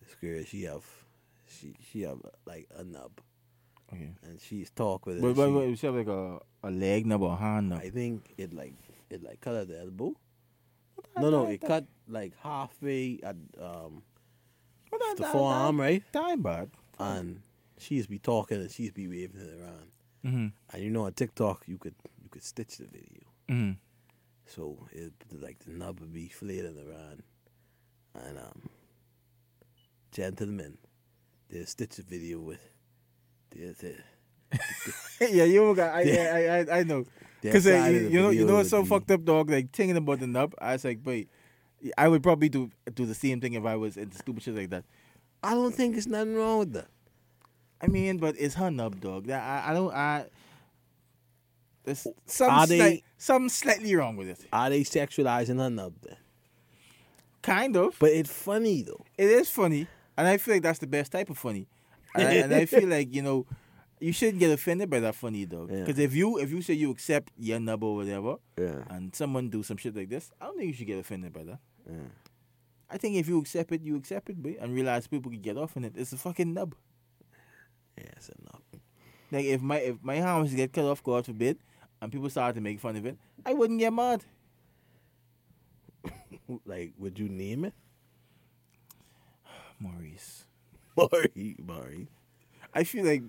This 0.00 0.14
girl, 0.20 0.44
she 0.44 0.62
have, 0.64 0.84
she 1.48 1.74
she 1.90 2.02
have 2.02 2.18
like 2.46 2.68
a 2.76 2.84
nub, 2.84 3.12
Okay, 3.92 4.10
and 4.24 4.40
she's 4.40 4.70
talk 4.70 5.06
with 5.06 5.16
it. 5.18 5.22
but 5.22 5.28
and 5.28 5.36
but, 5.36 5.46
she- 5.46 5.52
but 5.52 5.82
you 5.82 5.88
have 5.88 5.94
like 5.96 6.08
a 6.08 6.40
a 6.66 6.70
leg 6.70 7.06
nub 7.06 7.22
or 7.22 7.32
a 7.32 7.36
hand 7.36 7.68
nub. 7.70 7.80
I 7.80 7.90
think 7.90 8.34
it 8.36 8.52
like 8.52 8.74
it 9.10 9.22
like 9.22 9.40
cut 9.40 9.54
at 9.54 9.68
the 9.68 9.80
elbow. 9.80 10.14
No, 11.18 11.30
no, 11.30 11.46
it 11.46 11.60
cut 11.60 11.86
like 12.08 12.32
halfway 12.42 13.20
at 13.22 13.36
um 13.60 14.02
the 15.16 15.24
forearm, 15.24 15.80
right? 15.80 16.02
Time 16.12 16.42
bad. 16.42 16.70
and 16.98 17.42
she's 17.78 18.06
be 18.06 18.18
talking 18.18 18.58
and 18.58 18.70
she's 18.70 18.90
be 18.90 19.06
waving 19.08 19.40
it 19.40 19.60
around. 19.60 19.90
Mm-hmm. 20.24 20.46
And 20.74 20.82
you 20.82 20.90
know 20.90 21.04
on 21.04 21.12
TikTok 21.12 21.68
you 21.68 21.78
could 21.78 21.94
you 22.22 22.28
could 22.28 22.42
stitch 22.42 22.78
the 22.78 22.86
video. 22.86 23.22
Mm-hmm. 23.48 23.72
So 24.46 24.88
it 24.92 25.12
like 25.32 25.58
the 25.60 25.70
nub 25.72 26.00
would 26.00 26.12
be 26.12 26.28
flailing 26.28 26.78
around. 26.78 27.22
And 28.14 28.38
um 28.38 28.68
gentlemen, 30.12 30.78
they 31.50 31.64
stitch 31.64 31.96
the 31.96 32.02
video 32.02 32.40
with 32.40 32.60
the 33.56 33.94
yeah, 35.30 35.44
you 35.44 35.74
got. 35.74 35.94
I, 35.94 36.02
I 36.02 36.58
I 36.58 36.78
I 36.78 36.82
know. 36.84 37.04
Because 37.42 37.66
of 37.66 37.74
you 37.92 38.20
know, 38.20 38.30
you 38.30 38.44
know 38.44 38.54
what's 38.56 38.70
so 38.70 38.82
be- 38.82 38.88
fucked 38.88 39.10
up, 39.10 39.24
dog. 39.24 39.50
Like 39.50 39.70
thinking 39.72 39.96
about 39.96 40.20
the 40.20 40.26
nub, 40.26 40.54
I 40.60 40.72
was 40.72 40.84
like, 40.84 41.00
wait, 41.04 41.28
I 41.96 42.08
would 42.08 42.22
probably 42.22 42.48
do 42.48 42.70
do 42.94 43.06
the 43.06 43.14
same 43.14 43.40
thing 43.40 43.54
if 43.54 43.64
I 43.64 43.76
was 43.76 43.96
into 43.96 44.16
stupid 44.16 44.42
shit 44.42 44.54
like 44.56 44.70
that. 44.70 44.84
I 45.42 45.54
don't 45.54 45.74
think 45.74 45.94
there's 45.94 46.06
nothing 46.06 46.34
wrong 46.34 46.58
with 46.60 46.72
that. 46.72 46.88
I 47.80 47.88
mean, 47.88 48.16
but 48.18 48.34
it's 48.38 48.54
her 48.54 48.70
nub, 48.70 49.00
dog. 49.00 49.26
That 49.26 49.42
I, 49.42 49.70
I 49.70 49.74
don't. 49.74 49.92
I 49.94 50.26
there's 51.84 52.06
some 52.26 52.50
Are 52.50 52.66
they- 52.66 53.02
something 53.16 53.48
slightly 53.48 53.94
wrong 53.94 54.16
with 54.16 54.28
it. 54.28 54.40
Are 54.52 54.70
they 54.70 54.80
sexualizing 54.82 55.58
her 55.58 55.70
nub 55.70 55.94
then? 56.02 56.16
Kind 57.42 57.76
of. 57.76 57.96
But 58.00 58.10
it's 58.10 58.32
funny 58.32 58.82
though. 58.82 59.04
It 59.16 59.28
is 59.28 59.48
funny, 59.50 59.86
and 60.16 60.26
I 60.26 60.36
feel 60.38 60.54
like 60.54 60.62
that's 60.62 60.80
the 60.80 60.86
best 60.88 61.12
type 61.12 61.30
of 61.30 61.38
funny. 61.38 61.68
And 62.14 62.28
I, 62.28 62.32
and 62.34 62.54
I 62.62 62.66
feel 62.66 62.88
like 62.88 63.14
you 63.14 63.22
know, 63.22 63.46
you 64.00 64.12
shouldn't 64.12 64.38
get 64.38 64.50
offended 64.50 64.90
by 64.90 65.00
that 65.00 65.14
funny 65.14 65.44
though. 65.44 65.68
Yeah. 65.70 65.80
Because 65.84 65.98
if 65.98 66.14
you 66.14 66.38
if 66.38 66.50
you 66.50 66.62
say 66.62 66.74
you 66.74 66.90
accept 66.90 67.32
your 67.38 67.60
nub 67.60 67.82
or 67.82 67.96
whatever, 67.96 68.36
Yeah. 68.58 68.84
and 68.90 69.14
someone 69.14 69.48
do 69.50 69.62
some 69.62 69.76
shit 69.76 69.96
like 69.96 70.08
this, 70.08 70.30
I 70.40 70.46
don't 70.46 70.56
think 70.58 70.68
you 70.68 70.74
should 70.74 70.86
get 70.86 70.98
offended 70.98 71.32
by 71.32 71.44
that. 71.44 71.58
Yeah. 71.88 71.96
I 72.88 72.98
think 72.98 73.16
if 73.16 73.28
you 73.28 73.38
accept 73.40 73.72
it, 73.72 73.82
you 73.82 73.96
accept 73.96 74.30
it, 74.30 74.40
boy, 74.40 74.56
and 74.60 74.72
realize 74.72 75.06
people 75.08 75.30
can 75.32 75.40
get 75.42 75.56
off 75.56 75.76
on 75.76 75.84
it. 75.84 75.94
It's 75.96 76.12
a 76.12 76.16
fucking 76.16 76.54
nub. 76.54 76.74
Yeah, 77.98 78.04
it's 78.16 78.28
a 78.28 78.34
nub. 78.44 78.62
Like 79.32 79.44
if 79.44 79.60
my 79.60 79.78
if 79.78 79.96
my 80.02 80.20
arms 80.20 80.54
get 80.54 80.72
cut 80.72 80.84
off, 80.84 81.02
God 81.02 81.26
forbid, 81.26 81.58
and 82.00 82.12
people 82.12 82.30
start 82.30 82.54
to 82.54 82.60
make 82.60 82.78
fun 82.78 82.94
of 82.96 83.04
it, 83.06 83.18
I 83.44 83.54
wouldn't 83.54 83.80
get 83.80 83.92
mad. 83.92 84.24
Like, 86.64 86.92
would 86.96 87.18
you 87.18 87.28
name 87.28 87.64
it? 87.64 87.74
Maurice. 89.80 90.45
Maury. 91.12 91.56
Maury. 91.64 92.08
I 92.74 92.84
feel 92.84 93.04
like 93.04 93.22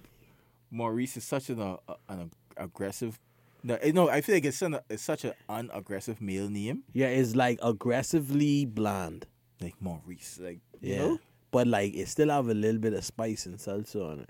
Maurice 0.71 1.17
is 1.17 1.23
such 1.23 1.49
an 1.49 1.62
uh, 1.62 1.77
an 2.10 2.32
aggressive. 2.56 3.19
No, 3.63 3.75
eh, 3.75 3.91
no, 3.91 4.10
I 4.10 4.21
feel 4.21 4.36
like 4.36 4.45
it's, 4.45 4.62
an, 4.62 4.80
it's 4.89 5.03
such 5.03 5.25
an 5.25 5.34
unaggressive 5.49 6.21
male 6.21 6.47
name, 6.49 6.84
Yeah, 6.93 7.08
it's 7.08 7.36
like 7.36 7.60
aggressively 7.62 8.65
bland. 8.65 9.25
like 9.62 9.75
Maurice. 9.82 10.39
Like 10.41 10.60
you 10.82 10.93
Yeah. 10.93 10.97
know, 10.99 11.19
But 11.51 11.67
like 11.67 11.93
it 11.95 12.08
still 12.08 12.30
have 12.30 12.47
a 12.49 12.53
little 12.53 12.80
bit 12.80 12.93
of 12.93 13.03
spice 13.03 13.45
and 13.45 13.58
salsa 13.58 14.12
on 14.12 14.19
it. 14.21 14.30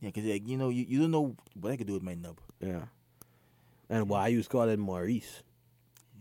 yeah, 0.00 0.08
because 0.10 0.24
like 0.24 0.46
you 0.46 0.56
know, 0.56 0.68
you, 0.70 0.86
you 0.88 0.98
don't 1.00 1.10
know 1.10 1.36
what 1.54 1.72
I 1.72 1.76
could 1.76 1.86
do 1.88 1.94
with 1.94 2.02
my 2.02 2.14
nub. 2.14 2.38
Yeah. 2.60 2.84
And 3.88 4.08
why 4.08 4.28
you 4.28 4.42
call 4.44 4.68
it 4.68 4.78
Maurice? 4.78 5.42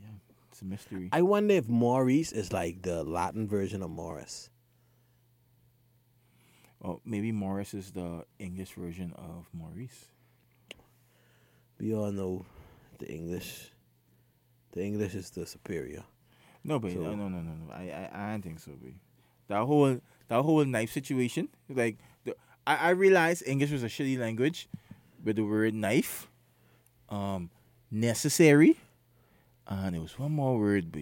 Yeah, 0.01 0.09
it's 0.51 0.61
a 0.61 0.65
mystery. 0.65 1.09
I 1.11 1.21
wonder 1.21 1.53
if 1.53 1.69
Maurice 1.69 2.31
is 2.31 2.51
like 2.51 2.81
the 2.81 3.03
Latin 3.03 3.47
version 3.47 3.83
of 3.83 3.91
Morris. 3.91 4.49
Well, 6.81 7.01
maybe 7.05 7.31
Morris 7.31 7.73
is 7.73 7.91
the 7.91 8.25
English 8.39 8.73
version 8.73 9.13
of 9.17 9.47
Maurice. 9.53 10.05
We 11.79 11.93
all 11.93 12.11
know 12.11 12.45
the 12.99 13.07
English. 13.11 13.71
The 14.71 14.83
English 14.83 15.15
is 15.15 15.29
the 15.31 15.45
superior. 15.45 16.03
No, 16.63 16.79
but 16.79 16.91
So- 16.93 17.01
no, 17.01 17.15
no, 17.15 17.27
no, 17.29 17.39
no, 17.41 17.51
no. 17.53 17.73
I, 17.73 17.89
I, 17.91 18.09
I 18.27 18.31
don't 18.31 18.41
think 18.41 18.59
so, 18.59 18.71
but 18.81 18.91
that 19.47 19.65
whole 19.65 19.99
that 20.27 20.41
whole 20.43 20.63
knife 20.63 20.91
situation, 20.91 21.49
like, 21.69 21.97
the, 22.23 22.35
I, 22.67 22.75
I 22.75 22.89
realized 22.91 23.43
English 23.47 23.71
was 23.71 23.81
a 23.83 23.87
shitty 23.87 24.19
language, 24.19 24.69
with 25.23 25.37
the 25.37 25.43
word 25.43 25.73
knife, 25.73 26.27
um, 27.09 27.49
necessary, 27.89 28.77
and 29.67 29.95
it 29.95 29.99
was 29.99 30.19
one 30.19 30.31
more 30.31 30.59
word, 30.59 30.91
but 30.91 31.01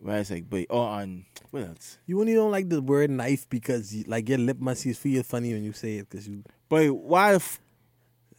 where 0.00 0.18
it's 0.18 0.30
like, 0.30 0.48
but 0.48 0.66
oh, 0.70 0.94
and 0.94 1.24
what 1.50 1.64
else? 1.64 1.98
You 2.06 2.20
only 2.20 2.34
don't 2.34 2.50
like 2.50 2.68
the 2.68 2.80
word 2.80 3.10
knife 3.10 3.48
because 3.48 3.94
you, 3.94 4.04
like 4.06 4.28
your 4.28 4.38
lip 4.38 4.58
must 4.60 4.84
feel 4.84 5.22
funny 5.22 5.52
when 5.52 5.64
you 5.64 5.72
say 5.72 5.98
it 5.98 6.10
because 6.10 6.28
you. 6.28 6.44
But 6.68 6.92
why, 6.92 7.30
the 7.32 7.36
f- 7.36 7.60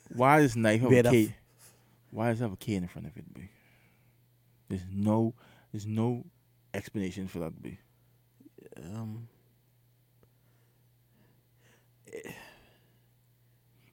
why 0.10 0.42
does 0.42 0.56
knife 0.56 0.82
have 0.82 0.92
a 0.92 1.04
K? 1.04 1.36
Why 2.12 2.30
does 2.30 2.42
it 2.42 2.44
have 2.44 2.54
a 2.54 2.58
K 2.58 2.74
in 2.76 2.88
front 2.88 3.08
of 3.08 3.18
it, 3.18 3.34
B? 3.34 3.50
There's 4.70 4.86
no, 4.92 5.34
there's 5.72 5.86
no 5.86 6.26
explanation 6.74 7.28
for 7.28 7.40
that, 7.40 7.62
B. 7.62 7.78
Um, 8.84 9.28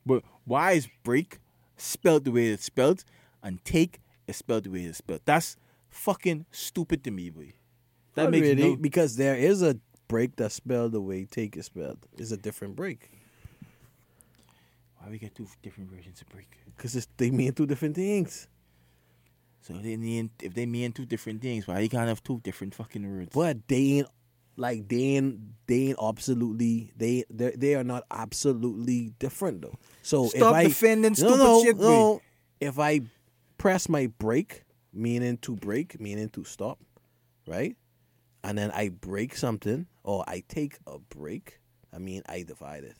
But 0.05 0.23
why 0.45 0.73
is 0.73 0.89
break 1.03 1.41
spelled 1.77 2.25
the 2.25 2.31
way 2.31 2.47
it's 2.47 2.65
spelled 2.65 3.05
and 3.43 3.63
take 3.65 4.01
is 4.29 4.37
spelled 4.37 4.65
the 4.65 4.71
way 4.71 4.85
it's 4.85 4.99
spelled? 4.99 5.23
That's 5.25 5.57
fucking 5.97 6.47
stupid 6.51 7.03
to 7.05 7.11
me, 7.11 7.31
boy. 7.31 7.53
That 8.15 8.25
not 8.25 8.31
makes 8.33 8.49
really 8.49 8.63
no 8.71 8.77
because 8.77 9.17
there 9.17 9.37
is 9.37 9.63
a 9.63 9.79
break 10.09 10.37
that's 10.37 10.55
spelled 10.55 10.93
the 10.93 11.01
way 11.01 11.25
take 11.25 11.57
is 11.57 11.67
spelled. 11.67 11.99
It's 12.17 12.31
a 12.31 12.37
different 12.37 12.77
break 12.77 13.11
Why 14.99 15.11
we 15.11 15.19
get 15.19 15.35
two 15.35 15.49
different 15.63 15.91
versions 15.91 16.21
of 16.21 16.29
break? 16.29 16.49
because 16.77 17.07
they 17.17 17.31
mean 17.31 17.53
two 17.53 17.67
different 17.67 17.95
things. 17.95 18.49
So 19.61 19.75
if 19.75 19.83
they 19.83 19.97
mean 19.97 20.31
if 20.41 20.55
they 20.55 20.67
mean 20.67 20.93
two 20.93 21.07
different 21.07 21.43
things, 21.43 21.67
why 21.67 21.81
you 21.81 21.89
can't 21.89 22.09
have 22.09 22.23
two 22.23 22.41
different 22.45 22.75
fucking 22.75 23.03
words? 23.07 23.31
But 23.35 23.67
they 23.69 23.99
ain't 23.99 24.09
like 24.57 24.89
they 24.89 25.17
ain't 25.17 25.39
they 25.67 25.89
ain't 25.89 25.99
absolutely 26.03 26.93
they 26.97 27.25
they 27.29 27.51
they 27.57 27.75
are 27.75 27.85
not 27.85 28.05
absolutely 28.11 29.13
different 29.19 29.63
though. 29.63 29.75
So 30.03 30.29
Stop 30.29 30.41
if 30.41 30.55
I 30.55 30.65
defending 30.65 31.13
no, 31.13 31.15
stupid 31.15 31.39
no, 31.39 31.63
shit, 31.65 31.77
no, 31.79 32.23
if 32.61 32.79
I 32.79 33.01
press 33.59 33.89
my 33.89 34.07
brake, 34.07 34.63
meaning 34.97 35.37
to 35.39 35.55
break, 35.55 36.01
meaning 36.01 36.29
to 36.31 36.45
stop, 36.45 36.79
right? 37.47 37.77
And 38.43 38.57
then 38.57 38.71
I 38.71 38.89
break 38.89 39.37
something 39.37 39.87
or 40.03 40.25
I 40.27 40.43
take 40.49 40.79
a 40.87 40.99
break, 40.99 41.61
I 41.93 41.99
mean 41.99 42.23
I 42.29 42.43
divide 42.43 42.85
it, 42.85 42.97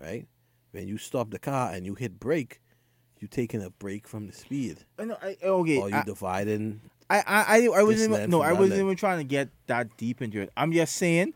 right? 0.00 0.26
When 0.72 0.88
you 0.88 0.98
stop 0.98 1.30
the 1.30 1.38
car 1.38 1.72
and 1.72 1.84
you 1.86 1.94
hit 1.94 2.18
brake, 2.18 2.60
you 3.20 3.28
taking 3.28 3.62
a 3.62 3.70
break 3.70 4.06
from 4.06 4.26
the 4.26 4.32
speed, 4.32 4.78
I 4.98 5.04
know, 5.04 5.16
I, 5.22 5.36
okay, 5.42 5.78
or 5.78 5.90
you 5.90 5.96
I, 5.96 6.04
dividing. 6.04 6.80
I, 7.08 7.18
I, 7.18 7.44
I, 7.48 7.66
I 7.66 7.82
wasn't 7.82 8.12
even, 8.12 8.30
no, 8.30 8.42
I 8.42 8.52
wasn't 8.52 8.80
even 8.80 8.96
trying 8.96 9.18
to 9.18 9.24
get 9.24 9.48
that 9.68 9.96
deep 9.96 10.20
into 10.22 10.40
it. 10.40 10.50
I'm 10.56 10.72
just 10.72 10.96
saying, 10.96 11.34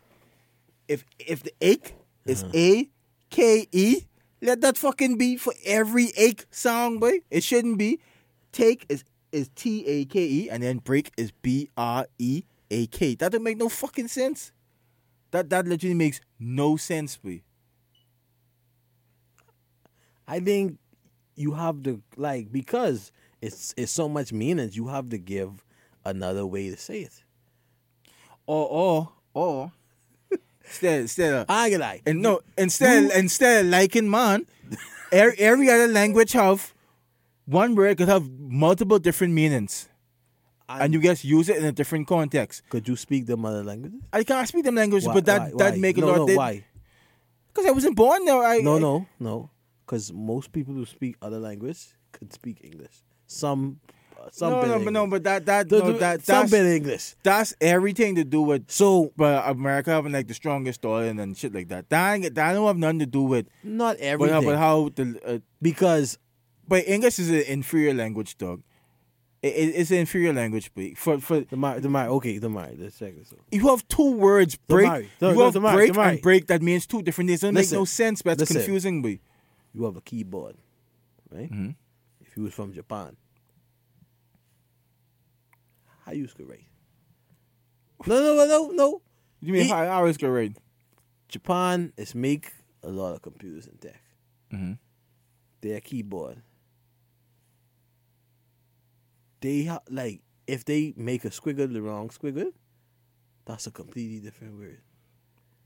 if 0.87 1.05
if 1.19 1.43
the 1.43 1.53
ache 1.61 1.95
is 2.25 2.43
Uh-huh. 2.43 2.51
A 2.53 2.89
K 3.29 3.67
E, 3.71 4.01
let 4.41 4.61
that 4.61 4.77
fucking 4.77 5.17
be 5.17 5.37
for 5.37 5.53
every 5.65 6.11
ache 6.17 6.45
song, 6.51 6.99
boy. 6.99 7.21
It 7.29 7.43
shouldn't 7.43 7.77
be. 7.77 7.99
Take 8.51 8.85
is 8.89 9.03
is 9.31 9.49
T 9.55 9.85
A 9.87 10.05
K 10.05 10.23
E, 10.23 10.49
and 10.49 10.63
then 10.63 10.77
break 10.79 11.11
is 11.17 11.31
B 11.31 11.69
R 11.77 12.07
E 12.19 12.43
A 12.71 12.87
K. 12.87 13.15
That 13.15 13.31
don't 13.31 13.43
make 13.43 13.57
no 13.57 13.69
fucking 13.69 14.07
sense. 14.07 14.51
That 15.31 15.49
that 15.49 15.67
literally 15.67 15.95
makes 15.95 16.21
no 16.39 16.77
sense, 16.77 17.17
boy. 17.17 17.41
I 20.27 20.39
think 20.39 20.77
you 21.35 21.53
have 21.53 21.83
to 21.83 22.01
like 22.17 22.51
because 22.51 23.11
it's 23.41 23.73
it's 23.77 23.91
so 23.91 24.07
much 24.09 24.31
meanings. 24.33 24.75
You 24.75 24.87
have 24.87 25.09
to 25.09 25.17
give 25.17 25.65
another 26.05 26.45
way 26.45 26.69
to 26.69 26.77
say 26.77 27.01
it. 27.01 27.23
Or 28.45 28.67
or 28.69 29.11
or 29.33 29.71
instead 30.65 31.01
instead 31.01 31.33
of 31.33 31.45
I 31.49 31.69
like 31.75 32.03
And 32.05 32.21
no, 32.21 32.41
instead 32.57 33.03
you- 33.03 33.11
instead 33.11 33.65
of 33.65 33.71
liking 33.71 34.09
man, 34.09 34.47
every, 35.11 35.37
every 35.39 35.69
other 35.69 35.87
language 35.87 36.33
have 36.33 36.73
one 37.51 37.75
word 37.75 37.97
could 37.97 38.07
have 38.09 38.29
multiple 38.39 38.99
different 38.99 39.33
meanings, 39.33 39.87
and 40.69 40.93
you 40.93 41.01
just 41.01 41.23
use 41.23 41.49
it 41.49 41.57
in 41.57 41.65
a 41.65 41.71
different 41.71 42.07
context. 42.07 42.63
could 42.69 42.87
you 42.87 42.95
speak 42.95 43.25
the 43.25 43.35
mother 43.37 43.63
languages? 43.63 43.99
I 44.13 44.23
can't 44.23 44.47
speak 44.47 44.63
them 44.65 44.75
languages, 44.75 45.07
Why- 45.07 45.13
but 45.15 45.25
that 45.25 45.41
why- 45.41 45.57
that 45.63 45.73
why? 45.73 45.79
make 45.79 45.97
a 45.97 46.01
no, 46.01 46.07
lot. 46.07 46.27
No, 46.29 46.35
why? 46.35 46.63
Because 47.53 47.65
I 47.67 47.71
wasn't 47.71 47.95
born 47.97 48.23
there. 48.25 48.41
I, 48.41 48.59
No, 48.59 48.77
I- 48.77 48.79
no, 48.79 49.05
no. 49.19 49.49
Because 49.85 50.13
most 50.13 50.51
people 50.53 50.73
who 50.73 50.85
speak 50.85 51.17
other 51.21 51.39
languages 51.39 51.93
could 52.13 52.31
speak 52.31 52.61
English. 52.63 53.03
Some, 53.27 53.81
uh, 54.17 54.29
some 54.31 54.51
no, 54.53 54.61
bit 54.61 54.67
no, 54.69 54.79
but 54.85 54.93
no, 54.93 55.07
but 55.07 55.23
that 55.23 55.45
that 55.45 55.67
The- 55.67 55.79
no, 55.79 55.91
that 55.97 56.23
some 56.25 56.47
bit 56.49 56.65
English. 56.65 57.15
that's 57.23 57.53
everything 57.59 58.15
to 58.15 58.23
do 58.23 58.41
with. 58.41 58.71
So 58.71 59.11
But 59.17 59.43
America 59.49 59.91
having 59.91 60.13
like 60.13 60.27
the 60.27 60.33
strongest 60.33 60.79
dollar 60.81 61.03
and 61.11 61.37
shit 61.37 61.53
like 61.53 61.67
that. 61.67 61.89
That 61.89 62.21
that 62.35 62.53
don't 62.53 62.67
have 62.67 62.77
nothing 62.77 62.99
to 62.99 63.05
do 63.05 63.23
with. 63.23 63.47
not 63.63 63.97
But, 63.97 64.05
everything. 64.05 64.33
how- 64.35 64.41
but 64.49 64.57
how 64.57 64.89
the 64.95 65.19
uh, 65.27 65.39
because 65.61 66.17
but 66.67 66.87
English 66.87 67.19
is 67.19 67.29
an 67.29 67.41
inferior 67.47 67.93
language, 67.93 68.37
dog. 68.37 68.61
It, 69.41 69.53
it, 69.55 69.75
it's 69.75 69.89
an 69.91 69.97
inferior 69.97 70.33
language, 70.33 70.69
but 70.75 70.97
for 70.97 71.19
for 71.19 71.39
the 71.41 71.57
Mar, 71.57 71.79
the 71.79 71.89
Mar, 71.89 72.07
okay, 72.09 72.37
the 72.37 72.49
Mar. 72.49 72.69
Let's 72.77 72.99
check 72.99 73.17
this 73.17 73.33
out. 73.33 73.39
you 73.51 73.67
have 73.69 73.87
two 73.87 74.11
words 74.13 74.55
break. 74.55 74.87
Damari. 74.87 75.07
No, 75.19 75.29
you 75.31 75.35
no, 75.35 75.45
have 75.45 75.53
Damari, 75.55 75.73
break 75.73 75.91
Damari. 75.93 76.09
and 76.11 76.21
break. 76.21 76.47
That 76.47 76.61
means 76.61 76.85
two 76.85 77.01
different 77.01 77.29
things. 77.29 77.39
It 77.43 77.47
doesn't 77.47 77.55
Listen, 77.55 77.75
make 77.75 77.81
no 77.81 77.85
sense, 77.85 78.21
but 78.21 78.31
it's 78.33 78.41
listen. 78.41 78.57
confusing. 78.57 79.01
But 79.01 79.17
You 79.73 79.85
have 79.85 79.95
a 79.97 80.01
keyboard, 80.01 80.57
right? 81.31 81.51
Mhm. 81.51 81.75
If 82.19 82.37
you 82.37 82.43
was 82.43 82.53
from 82.53 82.71
Japan, 82.71 83.17
how 86.05 86.11
you 86.13 86.27
could 86.27 86.47
write? 86.49 86.65
No, 88.05 88.21
no, 88.21 88.45
no, 88.45 88.67
no. 88.71 89.01
you 89.41 89.53
mean 89.53 89.65
He- 89.65 89.71
I, 89.71 89.85
I 89.85 89.95
always 89.95 90.17
go 90.17 90.29
right? 90.29 90.55
Japan 91.29 91.93
is 91.97 92.13
make 92.15 92.51
a 92.83 92.89
lot 92.89 93.13
of 93.13 93.21
computers 93.21 93.67
and 93.67 93.79
tech. 93.79 94.01
Mm-hmm. 94.53 94.73
Their 95.61 95.79
keyboard, 95.81 96.41
they 99.41 99.65
ha- 99.65 99.81
like 99.89 100.21
if 100.47 100.65
they 100.65 100.93
make 100.95 101.25
a 101.25 101.29
squiggle 101.29 101.71
the 101.71 101.81
wrong 101.81 102.09
squiggle, 102.09 102.51
that's 103.45 103.67
a 103.67 103.71
completely 103.71 104.19
different 104.19 104.57
word. 104.57 104.79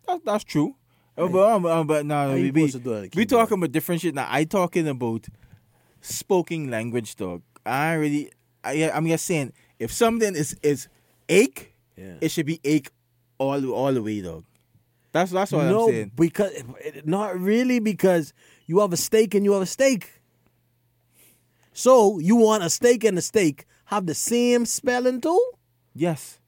That, 0.08 0.24
that's 0.26 0.44
true. 0.44 0.76
Uh, 1.18 1.28
but 1.28 1.52
um, 1.52 1.66
uh, 1.66 1.84
but 1.84 2.06
no, 2.06 2.30
How 2.30 2.34
we 2.34 2.52
we, 2.52 2.70
to 2.70 2.80
do 2.80 2.94
it 2.94 2.98
on 2.98 3.04
a 3.06 3.10
we 3.16 3.26
talking 3.26 3.58
about 3.58 3.72
different 3.72 4.02
shit. 4.02 4.14
Now 4.16 4.28
I 4.30 4.44
talking 4.44 4.88
about 4.88 5.28
spoken 6.02 6.70
language, 6.70 7.16
dog. 7.16 7.42
I 7.66 7.94
really, 7.94 8.32
I, 8.64 8.92
I'm 8.92 9.08
just 9.08 9.26
saying, 9.26 9.54
if 9.80 9.92
something 9.92 10.36
is 10.36 10.58
is 10.62 10.88
ache, 11.30 11.74
Yeah. 11.98 12.16
it 12.22 12.30
should 12.32 12.46
be 12.46 12.60
ache 12.64 12.92
all 13.38 13.72
all 13.72 13.94
the 13.94 14.04
way, 14.04 14.22
dog. 14.22 14.44
That's 15.14 15.32
that's 15.32 15.54
what 15.54 15.64
no, 15.66 15.86
I'm 15.86 15.90
saying. 15.92 16.08
No, 16.08 16.12
because 16.18 16.52
not 17.06 17.40
really 17.40 17.80
because 17.80 18.34
you 18.66 18.80
have 18.80 18.92
a 18.92 18.98
steak 18.98 19.34
and 19.36 19.46
you 19.46 19.54
have 19.54 19.62
a 19.62 19.66
steak. 19.66 20.15
So 21.78 22.20
you 22.20 22.38
want 22.38 22.64
a 22.64 22.70
steak 22.70 23.04
and 23.04 23.18
a 23.18 23.22
steak 23.22 23.66
have 23.86 24.06
the 24.06 24.16
same 24.16 24.66
spelling 24.66 25.20
too, 25.20 25.42
Yes, 25.94 26.40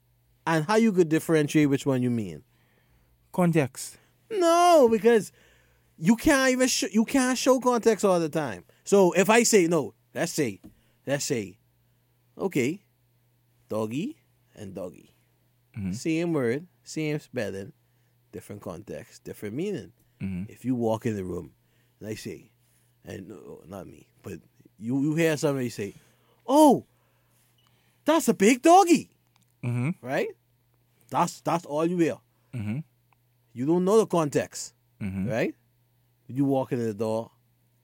and 0.46 0.64
how 0.64 0.76
you 0.76 0.90
could 0.90 1.08
differentiate 1.10 1.68
which 1.68 1.84
one 1.86 2.02
you 2.02 2.10
mean? 2.10 2.42
context. 3.32 3.98
No, 4.30 4.88
because 4.90 5.30
you 5.98 6.16
can't 6.16 6.50
even 6.52 6.66
sh- 6.68 6.90
you 6.92 7.04
can't 7.04 7.36
show 7.38 7.60
context 7.60 8.04
all 8.04 8.18
the 8.18 8.28
time. 8.30 8.64
So 8.84 9.12
if 9.12 9.28
I 9.30 9.42
say 9.42 9.66
no, 9.68 9.94
let's 10.14 10.32
say, 10.32 10.60
let's 11.06 11.26
say, 11.26 11.58
okay, 12.36 12.80
doggy 13.68 14.16
and 14.56 14.74
doggy, 14.74 15.14
same 15.92 16.32
word, 16.32 16.66
same 16.84 17.20
spelling, 17.20 17.72
different 18.32 18.62
context, 18.62 19.24
different 19.24 19.54
meaning. 19.54 19.92
Mhm. 20.20 20.48
If 20.48 20.64
you 20.64 20.74
walk 20.74 21.04
in 21.06 21.14
the 21.16 21.24
room, 21.24 21.52
and 22.00 22.08
I 22.08 22.14
say, 22.14 22.50
and 23.04 23.28
no, 23.28 23.62
not 23.68 23.86
me, 23.86 24.08
but 24.22 24.40
you 24.78 25.02
you 25.02 25.14
hear 25.14 25.36
somebody 25.36 25.68
say, 25.70 25.94
"Oh, 26.46 26.84
that's 28.04 28.28
a 28.28 28.34
big 28.34 28.62
doggy," 28.62 29.10
Mm-hmm. 29.64 29.90
right? 30.06 30.28
That's 31.10 31.40
that's 31.40 31.64
all 31.66 31.86
you 31.86 31.98
hear. 31.98 32.16
Mm-hmm. 32.54 32.78
You 33.52 33.66
don't 33.66 33.84
know 33.84 33.98
the 33.98 34.06
context 34.06 34.74
Mm-hmm. 35.02 35.28
right? 35.28 35.54
You 36.26 36.44
walk 36.44 36.72
in 36.72 36.78
the 36.84 36.92
door 36.94 37.30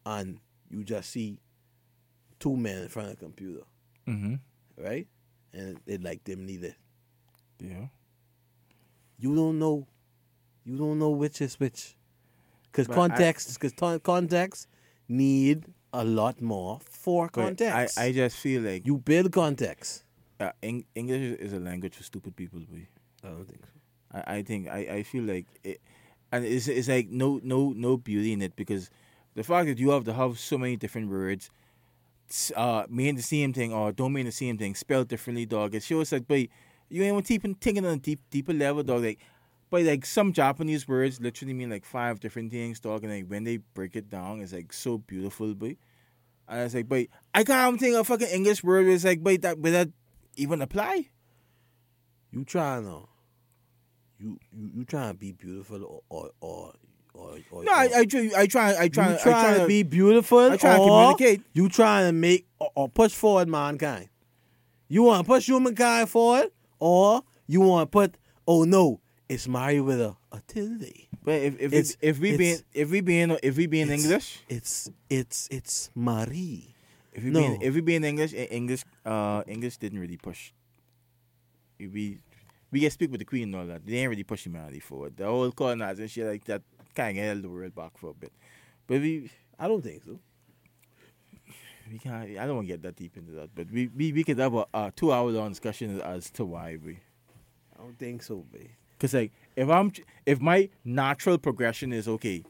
and 0.04 0.38
you 0.68 0.84
just 0.84 1.10
see 1.10 1.40
two 2.40 2.56
men 2.56 2.82
in 2.82 2.88
front 2.88 3.08
of 3.08 3.14
a 3.14 3.16
computer, 3.16 3.62
Mm-hmm. 4.08 4.34
right? 4.84 5.06
And 5.52 5.78
they 5.86 5.98
like 5.98 6.24
them 6.24 6.44
neither. 6.46 6.74
Yeah. 7.60 7.86
You 9.18 9.34
don't 9.34 9.58
know. 9.58 9.86
You 10.64 10.76
don't 10.76 10.98
know 10.98 11.10
which 11.10 11.40
is 11.40 11.58
which. 11.60 11.96
Because 12.70 12.88
I- 12.88 12.94
context, 12.94 13.58
because 13.60 14.00
context 14.02 14.66
need 15.08 15.64
a 15.94 16.04
lot 16.04 16.40
more 16.42 16.80
for 16.84 17.28
But 17.32 17.42
context. 17.42 17.98
I, 17.98 18.06
I 18.06 18.12
just 18.12 18.36
feel 18.36 18.62
like 18.62 18.84
you 18.86 18.98
build 18.98 19.32
context. 19.32 20.04
uh, 20.40 20.50
Eng- 20.62 20.84
English 20.94 21.38
is 21.40 21.52
a 21.52 21.60
language 21.60 21.94
for 21.96 22.02
stupid 22.02 22.34
people. 22.36 22.60
Boy. 22.60 22.86
I 23.22 23.28
don't 23.28 23.46
think 23.46 23.60
so. 23.64 23.72
I, 24.18 24.36
I 24.36 24.42
think 24.42 24.68
I, 24.68 24.78
I 24.98 25.02
feel 25.02 25.24
like 25.24 25.46
it, 25.62 25.80
and 26.32 26.44
it's 26.44 26.68
it's 26.68 26.88
like 26.88 27.08
no 27.10 27.40
no 27.42 27.72
no 27.76 27.96
beauty 27.96 28.32
in 28.32 28.42
it 28.42 28.54
because 28.56 28.90
the 29.34 29.42
fact 29.44 29.66
that 29.68 29.78
you 29.78 29.90
have 29.90 30.04
to 30.04 30.12
have 30.12 30.38
so 30.38 30.58
many 30.58 30.76
different 30.76 31.10
words, 31.10 31.50
uh, 32.56 32.84
mean 32.88 33.16
the 33.16 33.22
same 33.22 33.52
thing 33.52 33.72
or 33.72 33.92
don't 33.92 34.12
mean 34.12 34.26
the 34.26 34.32
same 34.32 34.58
thing, 34.58 34.74
spelled 34.74 35.08
differently, 35.08 35.46
dog. 35.46 35.74
It 35.74 35.82
shows 35.82 36.12
like, 36.12 36.26
but 36.28 36.40
you 36.88 37.02
ain't 37.02 37.30
even 37.30 37.54
thinking 37.54 37.84
on 37.86 37.92
a 37.94 37.98
deep 37.98 38.20
deeper 38.30 38.52
level, 38.52 38.82
dog. 38.82 39.02
Like, 39.02 39.18
but 39.70 39.82
like 39.82 40.06
some 40.06 40.32
Japanese 40.32 40.86
words 40.86 41.20
literally 41.20 41.54
mean 41.54 41.70
like 41.70 41.84
five 41.84 42.20
different 42.20 42.50
things, 42.50 42.80
dog. 42.80 43.04
And 43.04 43.12
like 43.12 43.26
when 43.26 43.44
they 43.44 43.58
break 43.58 43.96
it 43.96 44.10
down, 44.10 44.40
it's 44.40 44.52
like 44.52 44.72
so 44.72 44.98
beautiful, 44.98 45.54
but 45.54 45.76
I 46.46 46.64
was 46.64 46.74
like, 46.74 46.88
but 46.88 47.06
I 47.34 47.44
can't 47.44 47.80
think 47.80 47.94
of 47.94 48.02
a 48.02 48.04
fucking 48.04 48.28
English 48.28 48.62
word. 48.62 48.86
It's 48.86 49.04
like, 49.04 49.22
but 49.22 49.42
that, 49.42 49.60
but 49.60 49.72
that 49.72 49.88
even 50.36 50.62
apply? 50.62 51.08
You 52.30 52.44
trying 52.44 52.84
to, 52.84 53.08
you 54.18 54.38
you, 54.52 54.70
you 54.76 54.84
trying 54.84 55.12
to 55.12 55.18
be 55.18 55.32
beautiful 55.32 56.02
or 56.08 56.30
or 56.40 56.72
or 57.14 57.38
or. 57.50 57.64
No, 57.64 57.72
or, 57.72 57.74
I, 57.74 57.90
I 57.98 58.04
try, 58.04 58.30
I 58.36 58.46
try, 58.46 58.76
I 58.78 58.88
try, 58.88 59.10
you 59.10 59.14
I 59.14 59.18
try 59.18 59.58
to 59.58 59.66
be 59.66 59.82
beautiful 59.84 60.38
I 60.38 60.56
try 60.56 60.76
to 60.76 60.82
communicate. 60.82 61.42
you 61.52 61.68
trying 61.68 62.08
to 62.08 62.12
make 62.12 62.46
or, 62.58 62.70
or 62.74 62.88
push 62.88 63.12
forward 63.12 63.48
mankind. 63.48 64.08
You 64.88 65.04
want 65.04 65.24
to 65.24 65.32
push 65.32 65.46
humankind 65.46 66.08
forward, 66.08 66.50
or 66.78 67.22
you 67.46 67.60
want 67.60 67.90
to 67.90 67.98
put 67.98 68.16
oh 68.46 68.64
no, 68.64 69.00
it's 69.34 69.48
Mario 69.48 69.82
with 69.82 70.00
a, 70.00 70.16
a 70.32 70.40
tilde. 70.46 70.86
But 71.24 71.40
if 71.42 71.54
if 71.60 71.72
It's- 71.72 71.96
we, 72.00 72.08
if 72.08 72.16
we 72.20 72.36
being 72.36 72.58
if 72.72 72.90
we 72.90 73.00
being 73.00 73.30
if 73.42 73.56
we 73.56 73.66
being 73.66 73.90
English, 73.90 74.40
It's 74.48 74.90
it's 75.10 75.48
it's 75.50 75.90
Marie. 75.94 76.74
if 77.12 77.22
we 77.24 77.30
no. 77.30 77.40
being 77.40 77.62
if 77.62 77.74
we 77.74 77.80
being 77.80 78.04
English, 78.04 78.32
English 78.34 78.82
uh 79.04 79.42
English 79.46 79.76
didn't 79.78 79.98
really 80.00 80.16
push. 80.18 80.52
We 81.78 82.18
we 82.70 82.80
get 82.80 82.92
speak 82.92 83.10
with 83.10 83.20
the 83.20 83.24
Queen 83.24 83.44
and 83.44 83.54
all 83.56 83.66
that. 83.66 83.84
They 83.86 83.96
ain't 83.98 84.10
really 84.10 84.24
push 84.24 84.44
humanity 84.46 84.80
forward. 84.80 85.16
The 85.16 85.26
whole 85.26 85.50
colonizing 85.52 86.02
and 86.04 86.10
shit 86.10 86.26
like 86.26 86.44
that 86.44 86.62
kind 86.94 87.16
of 87.18 87.24
held 87.24 87.42
the 87.42 87.50
world 87.50 87.74
back 87.74 87.96
for 87.98 88.10
a 88.10 88.14
bit. 88.14 88.32
But 88.86 89.00
we 89.00 89.30
I 89.58 89.68
don't 89.68 89.82
think 89.82 90.02
so. 90.04 90.18
we 91.90 91.98
can't. 91.98 92.30
I 92.38 92.46
don't 92.46 92.56
want 92.56 92.68
to 92.68 92.72
get 92.74 92.82
that 92.82 92.96
deep 92.96 93.16
into 93.16 93.32
that. 93.32 93.50
But 93.54 93.70
we 93.70 93.88
we, 93.88 94.12
we 94.12 94.24
could 94.24 94.38
have 94.38 94.54
a, 94.54 94.66
a 94.74 94.92
two 94.94 95.12
hour 95.12 95.30
long 95.30 95.50
discussion 95.50 96.00
as 96.00 96.30
to 96.32 96.44
why 96.44 96.76
we. 96.84 96.98
I 97.74 97.82
don't 97.82 97.98
think 97.98 98.22
so, 98.22 98.44
babe. 98.52 98.68
Cause 98.98 99.14
like 99.14 99.32
if 99.56 99.68
I'm 99.68 99.92
if 100.26 100.40
my 100.40 100.68
natural 100.84 101.38
progression 101.38 101.92
is 101.92 102.08
okay, 102.08 102.44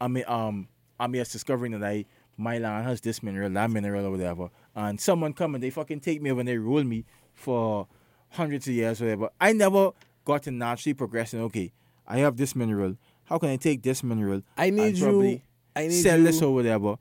I 0.00 0.08
mean 0.08 0.24
um 0.26 0.68
I'm 0.98 1.12
just 1.14 1.32
discovering 1.32 1.72
that 1.72 1.84
I 1.84 2.04
my 2.36 2.58
land 2.58 2.86
has 2.86 3.00
this 3.00 3.22
mineral, 3.22 3.50
that 3.50 3.70
mineral 3.70 4.06
or 4.06 4.10
whatever, 4.10 4.48
and 4.74 5.00
someone 5.00 5.32
come 5.32 5.54
and 5.54 5.62
they 5.62 5.70
fucking 5.70 6.00
take 6.00 6.22
me 6.22 6.30
over 6.30 6.40
and 6.40 6.48
they 6.48 6.58
rule 6.58 6.84
me 6.84 7.04
for 7.34 7.86
hundreds 8.30 8.66
of 8.66 8.74
years 8.74 9.00
or 9.00 9.04
whatever. 9.04 9.28
I 9.40 9.52
never 9.52 9.90
got 10.24 10.42
to 10.44 10.50
naturally 10.50 10.94
progressing. 10.94 11.40
Okay, 11.42 11.72
I 12.06 12.18
have 12.18 12.36
this 12.36 12.56
mineral. 12.56 12.96
How 13.24 13.38
can 13.38 13.50
I 13.50 13.56
take 13.56 13.82
this 13.82 14.02
mineral? 14.02 14.42
I 14.56 14.70
need 14.70 14.96
you. 14.96 15.40
I 15.76 15.86
need 15.86 16.02
sell 16.02 16.18
you. 16.18 16.24
this 16.24 16.42
or 16.42 16.54
whatever. 16.54 16.96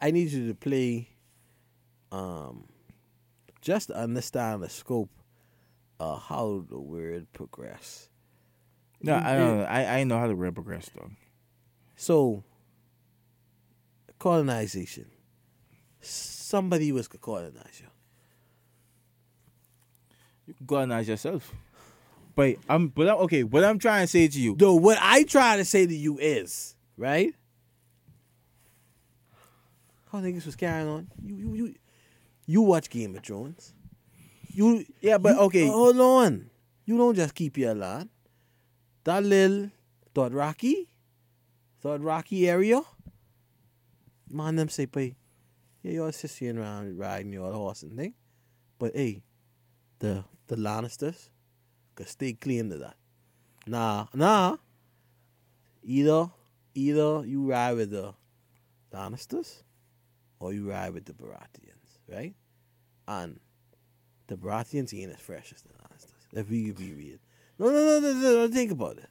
I 0.00 0.10
need 0.10 0.30
you 0.30 0.48
to 0.48 0.54
play, 0.54 1.08
um, 2.12 2.64
just 3.60 3.88
to 3.88 3.96
understand 3.96 4.62
the 4.62 4.68
scope 4.68 5.10
of 5.98 6.22
how 6.22 6.64
the 6.68 6.78
word 6.78 7.26
progress. 7.32 8.08
No, 9.02 9.14
I 9.14 9.36
don't 9.36 9.58
know. 9.58 9.64
I 9.64 9.98
I 10.00 10.04
know 10.04 10.18
how 10.18 10.26
the 10.28 10.34
word 10.36 10.54
progress 10.54 10.90
though. 10.94 11.10
So, 11.96 12.42
colonization. 14.18 15.06
Somebody 16.00 16.92
was 16.92 17.08
to 17.08 17.18
colonize 17.18 17.80
you. 17.80 17.86
You 20.46 20.54
can 20.54 20.66
colonize 20.66 21.08
yourself. 21.08 21.52
But 22.34 22.56
I'm 22.68 22.88
but 22.88 23.08
I'm, 23.08 23.16
okay. 23.26 23.42
What 23.42 23.64
I'm 23.64 23.78
trying 23.78 24.04
to 24.04 24.06
say 24.10 24.28
to 24.28 24.40
you, 24.40 24.54
Though 24.56 24.74
what 24.74 24.98
I 25.00 25.24
try 25.24 25.56
to 25.56 25.64
say 25.64 25.86
to 25.86 25.94
you 25.94 26.18
is, 26.18 26.74
right? 26.96 27.34
How 30.12 30.20
niggas 30.20 30.46
was 30.46 30.56
carrying 30.56 30.88
on. 30.88 31.08
You 31.22 31.34
you 31.36 31.54
you 31.54 31.74
you 32.46 32.62
watch 32.62 32.88
Game 32.90 33.14
of 33.16 33.22
Thrones. 33.24 33.74
You 34.54 34.84
Yeah, 35.00 35.18
but 35.18 35.34
you- 35.34 35.40
okay. 35.42 35.68
Hold 35.68 35.98
on. 36.00 36.50
You 36.86 36.96
don't 36.96 37.14
just 37.14 37.34
keep 37.34 37.58
your 37.58 37.74
land. 37.74 38.08
That 39.04 39.24
little 39.24 39.70
Third 40.14 40.34
Rocky, 40.34 40.88
area. 42.48 42.82
Man, 44.28 44.56
them 44.56 44.68
say, 44.68 44.86
"Pay, 44.86 45.16
yeah, 45.82 45.92
y'all 45.92 46.12
sitting 46.12 46.58
around 46.58 46.98
riding 46.98 47.32
your 47.32 47.52
horse 47.52 47.82
and 47.82 47.96
thing." 47.96 48.14
But 48.78 48.94
hey, 48.94 49.22
the 50.00 50.24
the 50.48 50.56
Lannisters 50.56 51.30
could 51.94 52.08
stay 52.08 52.32
clean 52.32 52.70
to 52.70 52.78
that. 52.78 52.96
Nah, 53.66 54.06
nah. 54.12 54.56
Either 55.82 56.30
either 56.74 57.24
you 57.24 57.48
ride 57.48 57.76
with 57.76 57.90
the 57.90 58.14
Lannisters 58.92 59.62
or 60.40 60.52
you 60.52 60.70
ride 60.70 60.94
with 60.94 61.04
the 61.04 61.12
Baratheons, 61.12 61.98
right? 62.08 62.34
And 63.06 63.40
the 64.26 64.36
Baratheons 64.36 64.98
ain't 64.98 65.12
as 65.12 65.20
fresh 65.20 65.52
as 65.54 65.62
the 65.62 65.70
Lannisters. 65.70 66.40
If 66.40 66.50
we 66.50 66.66
could 66.66 66.78
be 66.78 66.92
real. 66.92 67.18
No, 67.58 67.66
no, 67.66 67.72
no, 67.72 68.00
no, 68.00 68.12
no, 68.12 68.32
no, 68.46 68.48
think 68.48 68.70
about 68.70 68.98
it. 68.98 69.08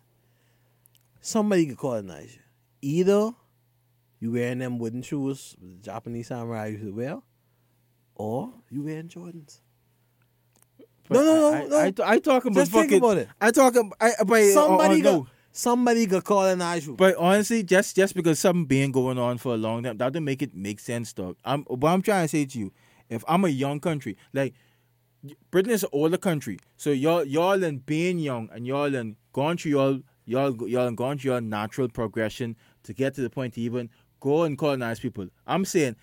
Somebody 1.19 1.65
could 1.65 1.77
colonize 1.77 2.33
you. 2.35 2.41
Either 2.81 3.31
you 4.19 4.31
wearing 4.31 4.59
them 4.59 4.79
wooden 4.79 5.01
shoes 5.01 5.55
the 5.61 5.75
Japanese 5.81 6.27
samurai 6.27 6.67
used 6.67 6.83
to 6.83 6.93
wear, 6.93 7.19
or 8.15 8.53
you 8.69 8.83
wearing 8.83 9.09
Jordans. 9.09 9.59
No, 11.09 11.21
no, 11.21 11.53
I, 11.53 11.59
no, 11.61 11.67
no. 11.67 11.77
I, 11.77 11.85
I, 11.85 12.15
I 12.15 12.19
talking 12.19 12.51
about 12.51 12.61
Just 12.61 12.71
think 12.71 12.85
fucking. 12.85 12.97
about 12.97 13.17
it. 13.17 13.29
I 13.39 13.51
talking. 13.51 13.91
I, 13.99 14.11
but 14.25 14.43
Somebody 14.51 15.01
uh, 15.01 15.03
could, 15.03 15.03
no. 15.03 15.27
somebody 15.51 16.05
could 16.05 16.23
colonize 16.23 16.85
you. 16.87 16.95
But 16.95 17.15
honestly, 17.17 17.63
just 17.63 17.95
just 17.95 18.15
because 18.15 18.39
something 18.39 18.65
been 18.65 18.91
going 18.91 19.17
on 19.17 19.37
for 19.37 19.53
a 19.53 19.57
long 19.57 19.83
time, 19.83 19.97
that 19.97 20.13
doesn't 20.13 20.23
make 20.25 20.41
it 20.41 20.55
make 20.55 20.79
sense, 20.79 21.13
dog. 21.13 21.37
I'm 21.45 21.63
what 21.63 21.89
I'm 21.91 22.01
trying 22.01 22.25
to 22.25 22.27
say 22.29 22.45
to 22.45 22.59
you. 22.59 22.73
If 23.09 23.23
I'm 23.27 23.45
a 23.45 23.49
young 23.49 23.79
country, 23.79 24.17
like 24.33 24.53
Britain 25.51 25.71
is 25.73 25.83
an 25.83 25.89
older 25.91 26.17
country, 26.17 26.59
so 26.77 26.91
y'all 26.91 27.23
y'all 27.25 27.63
and 27.63 27.85
being 27.85 28.19
young 28.19 28.49
and 28.53 28.65
y'all 28.67 28.93
and 28.95 29.15
gone 29.33 29.57
through 29.57 29.71
y'all 29.71 29.99
y'all 30.25 30.67
y'all 30.69 30.87
and 30.87 30.95
gone 30.97 31.17
through 31.17 31.31
your 31.31 31.41
natural 31.41 31.89
progression 31.89 32.55
to 32.83 32.93
get 32.93 33.13
to 33.15 33.21
the 33.21 33.29
point 33.29 33.53
to 33.55 33.61
even 33.61 33.89
go 34.19 34.43
and 34.43 34.57
colonize 34.57 34.99
people. 34.99 35.27
I'm 35.45 35.65
saying, 35.65 35.95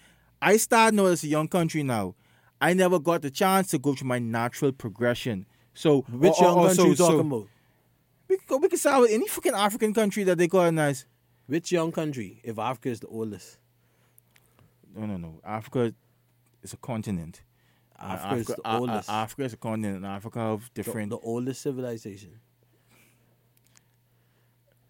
I 0.43 0.57
started 0.57 1.01
out 1.01 1.07
as 1.07 1.25
a 1.25 1.29
young 1.29 1.49
country 1.49 1.83
now. 1.83 2.15
I 2.61 2.73
never 2.75 2.99
got 2.99 3.23
the 3.23 3.31
chance 3.31 3.69
to 3.69 3.79
go 3.79 3.95
through 3.95 4.09
my 4.09 4.19
natural 4.19 4.73
progression. 4.73 5.47
So 5.75 6.03
Which 6.03 6.35
or- 6.39 6.45
young 6.45 6.59
or 6.59 6.67
country 6.69 6.77
so- 6.77 6.87
you 6.89 6.95
talking 6.97 7.17
so- 7.31 7.37
about? 7.37 7.49
We 8.29 8.39
can 8.39 8.61
we 8.61 8.69
can 8.69 8.79
start 8.79 9.01
with 9.03 9.11
any 9.13 9.29
fucking 9.29 9.55
African 9.55 9.95
country 9.95 10.25
that 10.25 10.39
they 10.39 10.49
colonize. 10.49 11.07
Which 11.47 11.71
young 11.73 11.93
country? 11.93 12.41
If 12.43 12.59
Africa 12.59 12.89
is 12.89 13.01
the 13.01 13.07
oldest. 13.09 13.59
no, 14.97 15.07
no, 15.07 15.17
no. 15.17 15.41
Africa 15.45 15.93
is 16.63 16.73
a 16.73 16.77
continent. 16.79 17.43
Uh, 17.99 18.05
Africa 18.05 18.37
is 18.37 18.47
the 18.47 18.57
uh, 18.65 18.73
uh, 18.73 18.79
oldest. 18.79 19.11
Africa 19.11 19.43
is 19.45 19.53
a 19.53 19.57
continent, 19.57 20.05
Africa 20.05 20.39
have 20.39 20.75
different. 20.75 21.11
The, 21.11 21.19
oldest 21.19 21.63
civilization. 21.63 22.41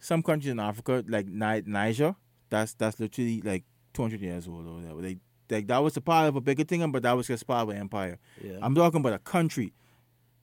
some 0.01 0.23
countries 0.23 0.53
in 0.53 0.61
Africa, 0.61 1.05
like 1.09 1.27
Ni- 1.27 1.63
Niger, 1.67 2.15
that's 2.51 2.75
that's 2.75 3.01
literally 3.01 3.41
like 3.43 3.65
200 3.95 4.21
years 4.21 4.47
old 4.49 4.67
or 4.67 4.75
whatever. 4.75 5.01
They 5.01 5.19
like 5.51 5.67
that 5.69 5.79
was 5.79 5.97
a 5.97 6.01
part 6.01 6.29
of 6.29 6.37
a 6.37 6.41
bigger 6.41 6.65
thing, 6.65 6.91
but 6.93 7.03
that 7.03 7.13
was 7.13 7.27
just 7.27 7.47
part 7.47 7.63
of 7.63 7.69
an 7.71 7.79
empire. 7.79 8.19
Yeah. 8.43 8.59
I'm 8.63 8.75
talking 8.75 9.01
about 9.01 9.13
a 9.13 9.19
country, 9.19 9.73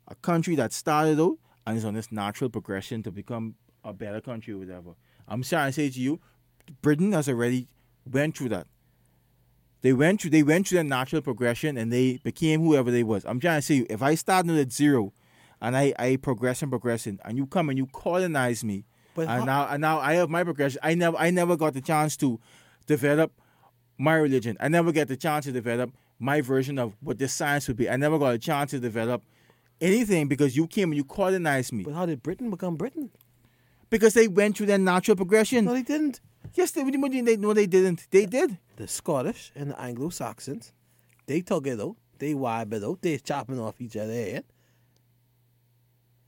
a 0.07 0.15
country 0.15 0.55
that 0.55 0.73
started 0.73 1.19
out 1.19 1.37
and 1.65 1.77
is 1.77 1.85
on 1.85 1.93
this 1.93 2.11
natural 2.11 2.49
progression 2.49 3.03
to 3.03 3.11
become 3.11 3.55
a 3.83 3.93
better 3.93 4.21
country 4.21 4.53
or 4.53 4.57
whatever. 4.57 4.91
I'm 5.27 5.43
trying 5.43 5.69
to 5.69 5.73
say 5.73 5.89
to 5.89 5.99
you, 5.99 6.19
Britain 6.81 7.11
has 7.13 7.29
already 7.29 7.67
went 8.05 8.37
through 8.37 8.49
that. 8.49 8.67
They 9.81 9.93
went 9.93 10.21
through 10.21 10.31
they 10.31 10.43
went 10.43 10.67
through 10.67 10.77
that 10.79 10.83
natural 10.85 11.21
progression 11.21 11.77
and 11.77 11.91
they 11.91 12.17
became 12.23 12.61
whoever 12.61 12.91
they 12.91 13.03
was. 13.03 13.25
I'm 13.25 13.39
trying 13.39 13.59
to 13.59 13.61
say 13.65 13.77
if 13.89 14.01
I 14.01 14.15
started 14.15 14.57
at 14.57 14.71
zero 14.71 15.13
and 15.61 15.75
I, 15.75 15.93
I 15.97 16.15
progress 16.17 16.61
and 16.61 16.71
progressing 16.71 17.19
and 17.25 17.37
you 17.37 17.45
come 17.47 17.69
and 17.69 17.77
you 17.77 17.87
colonize 17.87 18.63
me 18.63 18.85
But 19.15 19.21
and 19.27 19.39
how- 19.39 19.45
now 19.45 19.67
and 19.69 19.81
now 19.81 19.99
I 19.99 20.13
have 20.13 20.29
my 20.29 20.43
progression. 20.43 20.79
I 20.83 20.93
never 20.93 21.17
I 21.17 21.31
never 21.31 21.57
got 21.57 21.73
the 21.73 21.81
chance 21.81 22.15
to 22.17 22.39
develop 22.87 23.31
my 23.97 24.15
religion. 24.15 24.57
I 24.59 24.67
never 24.67 24.91
get 24.91 25.07
the 25.07 25.17
chance 25.17 25.45
to 25.45 25.51
develop 25.51 25.91
my 26.19 26.41
version 26.41 26.77
of 26.77 26.93
what 27.01 27.17
this 27.17 27.33
science 27.33 27.67
would 27.67 27.77
be. 27.77 27.89
I 27.89 27.95
never 27.97 28.19
got 28.19 28.35
a 28.35 28.37
chance 28.39 28.71
to 28.71 28.79
develop 28.79 29.23
anything 29.79 30.27
because 30.27 30.55
you 30.55 30.67
came 30.67 30.89
and 30.91 30.97
you 30.97 31.03
colonized 31.03 31.73
me. 31.73 31.83
But 31.83 31.93
how 31.95 32.05
did 32.05 32.21
Britain 32.21 32.49
become 32.51 32.75
Britain? 32.75 33.09
Because 33.89 34.13
they 34.13 34.27
went 34.27 34.57
through 34.57 34.67
that 34.67 34.79
natural 34.79 35.17
progression. 35.17 35.65
No, 35.65 35.73
they 35.73 35.81
didn't. 35.81 36.19
Yes, 36.53 36.71
they, 36.71 36.83
what 36.83 36.91
do 36.91 36.97
you 36.97 37.23
mean 37.23 37.25
they 37.25 37.37
no 37.37 37.53
they 37.53 37.67
didn't. 37.67 38.07
They 38.11 38.25
did. 38.25 38.57
The 38.75 38.87
Scottish 38.87 39.51
and 39.55 39.71
the 39.71 39.79
Anglo 39.79 40.09
Saxons, 40.09 40.73
they 41.27 41.41
took 41.41 41.67
it 41.67 41.79
out. 41.79 41.95
They 42.19 42.33
wipe 42.33 42.73
it 42.73 42.83
out. 42.83 43.01
they're 43.01 43.17
chopping 43.17 43.59
off 43.59 43.81
each 43.81 43.97
other 43.97 44.13
head 44.13 44.43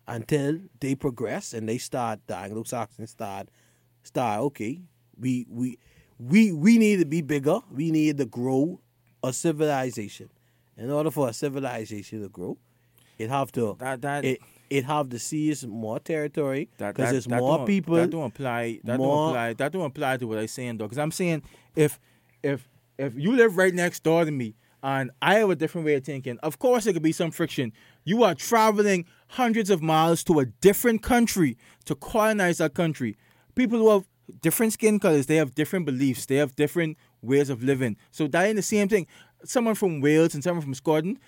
until 0.08 0.60
they 0.80 0.96
progress 0.96 1.54
and 1.54 1.68
they 1.68 1.78
start. 1.78 2.20
The 2.28 2.38
Anglo 2.38 2.64
Saxons 2.64 3.12
start. 3.12 3.50
Start. 4.04 4.42
Okay, 4.42 4.82
we 5.18 5.46
we 5.50 5.78
we 6.20 6.52
we 6.52 6.78
need 6.78 7.00
to 7.00 7.06
be 7.06 7.22
bigger. 7.22 7.60
We 7.72 7.92
need 7.92 8.18
to 8.18 8.26
grow 8.26 8.80
a 9.24 9.34
civilization. 9.34 10.30
In 10.76 10.90
order 10.90 11.12
for 11.12 11.30
a 11.30 11.34
civilization 11.34 12.22
to 12.24 12.30
grow, 12.30 12.58
it 13.18 13.30
have 13.30 13.52
to 13.54 13.76
That 13.80 14.02
that 14.02 14.26
it 14.26 14.40
it 14.70 14.86
have 14.86 15.10
to 15.10 15.20
seize 15.20 15.66
more 15.66 16.00
territory 16.00 16.70
because 16.78 17.12
there's 17.12 17.26
that 17.26 17.40
more 17.40 17.66
people. 17.66 17.96
That 17.96 18.10
don't 18.10 18.26
apply. 18.26 18.80
That 18.84 18.98
more- 18.98 19.28
don't 19.28 19.30
apply. 19.30 19.54
That 19.54 19.72
don't 19.72 19.86
apply 19.86 20.18
to 20.18 20.28
what 20.28 20.40
I'm 20.40 20.48
saying 20.48 20.78
though. 20.78 20.86
Because 20.86 20.98
I'm 20.98 21.12
saying 21.12 21.44
if 21.76 22.00
if 22.42 22.68
if 22.98 23.14
you 23.16 23.36
live 23.36 23.58
right 23.58 23.74
next 23.74 24.04
door 24.04 24.26
to 24.26 24.32
me 24.32 24.56
and 24.82 25.12
I 25.22 25.36
have 25.36 25.50
a 25.50 25.56
different 25.56 25.86
way 25.86 25.96
of 25.96 26.04
thinking, 26.04 26.38
of 26.40 26.60
course 26.60 26.84
there 26.84 26.94
could 26.94 27.04
be 27.04 27.12
some 27.12 27.32
friction. 27.32 27.72
You 28.04 28.24
are 28.24 28.36
traveling 28.36 29.06
hundreds 29.30 29.70
of 29.70 29.82
miles 29.82 30.24
to 30.26 30.40
a 30.40 30.46
different 30.46 31.02
country 31.02 31.58
to 31.86 31.96
colonize 31.96 32.58
that 32.58 32.74
country. 32.74 33.18
People 33.56 33.80
who 33.80 33.90
have 33.90 34.08
different 34.42 34.74
skin 34.74 35.00
colors, 35.00 35.26
they 35.26 35.36
have 35.36 35.56
different 35.56 35.86
beliefs, 35.86 36.26
they 36.26 36.36
have 36.36 36.56
different 36.56 36.98
ways 37.22 37.50
of 37.50 37.64
living. 37.64 37.98
So 38.12 38.28
that 38.28 38.46
ain't 38.46 38.56
the 38.56 38.62
same 38.62 38.88
thing. 38.90 39.08
Someone 39.46 39.76
from 39.76 40.02
Wales 40.02 40.34
and 40.34 40.44
someone 40.44 40.62
from 40.64 40.74
Scotland, 40.74 41.20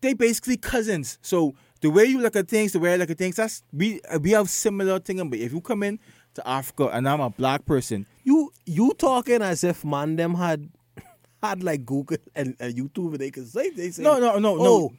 they 0.00 0.14
basically 0.14 0.56
cousins. 0.56 1.18
So 1.22 1.54
the 1.80 1.90
way 1.90 2.04
you 2.04 2.20
look 2.20 2.36
at 2.36 2.48
things, 2.48 2.72
the 2.72 2.78
way 2.78 2.94
I 2.94 2.96
look 2.96 3.10
at 3.10 3.18
things, 3.18 3.36
that's 3.36 3.62
we 3.72 4.00
uh, 4.02 4.18
we 4.18 4.30
have 4.32 4.48
similar 4.48 4.98
thing. 4.98 5.28
But 5.28 5.38
if 5.38 5.52
you 5.52 5.60
come 5.60 5.82
in 5.82 5.98
to 6.34 6.46
Africa 6.48 6.88
and 6.92 7.08
I'm 7.08 7.20
a 7.20 7.30
black 7.30 7.64
person, 7.66 8.06
You 8.24 8.52
you 8.64 8.94
talking 8.94 9.42
as 9.42 9.62
if 9.64 9.84
man 9.84 10.16
them 10.16 10.34
had 10.34 10.68
had 11.42 11.62
like 11.62 11.84
Google 11.84 12.18
and, 12.34 12.56
and 12.60 12.74
YouTube 12.74 13.12
and 13.12 13.18
they 13.20 13.30
could 13.30 13.48
say 13.48 13.70
they 13.70 13.90
say 13.90 14.02
No, 14.02 14.18
no, 14.18 14.38
no, 14.38 14.56
no. 14.56 14.64
oh, 14.66 14.92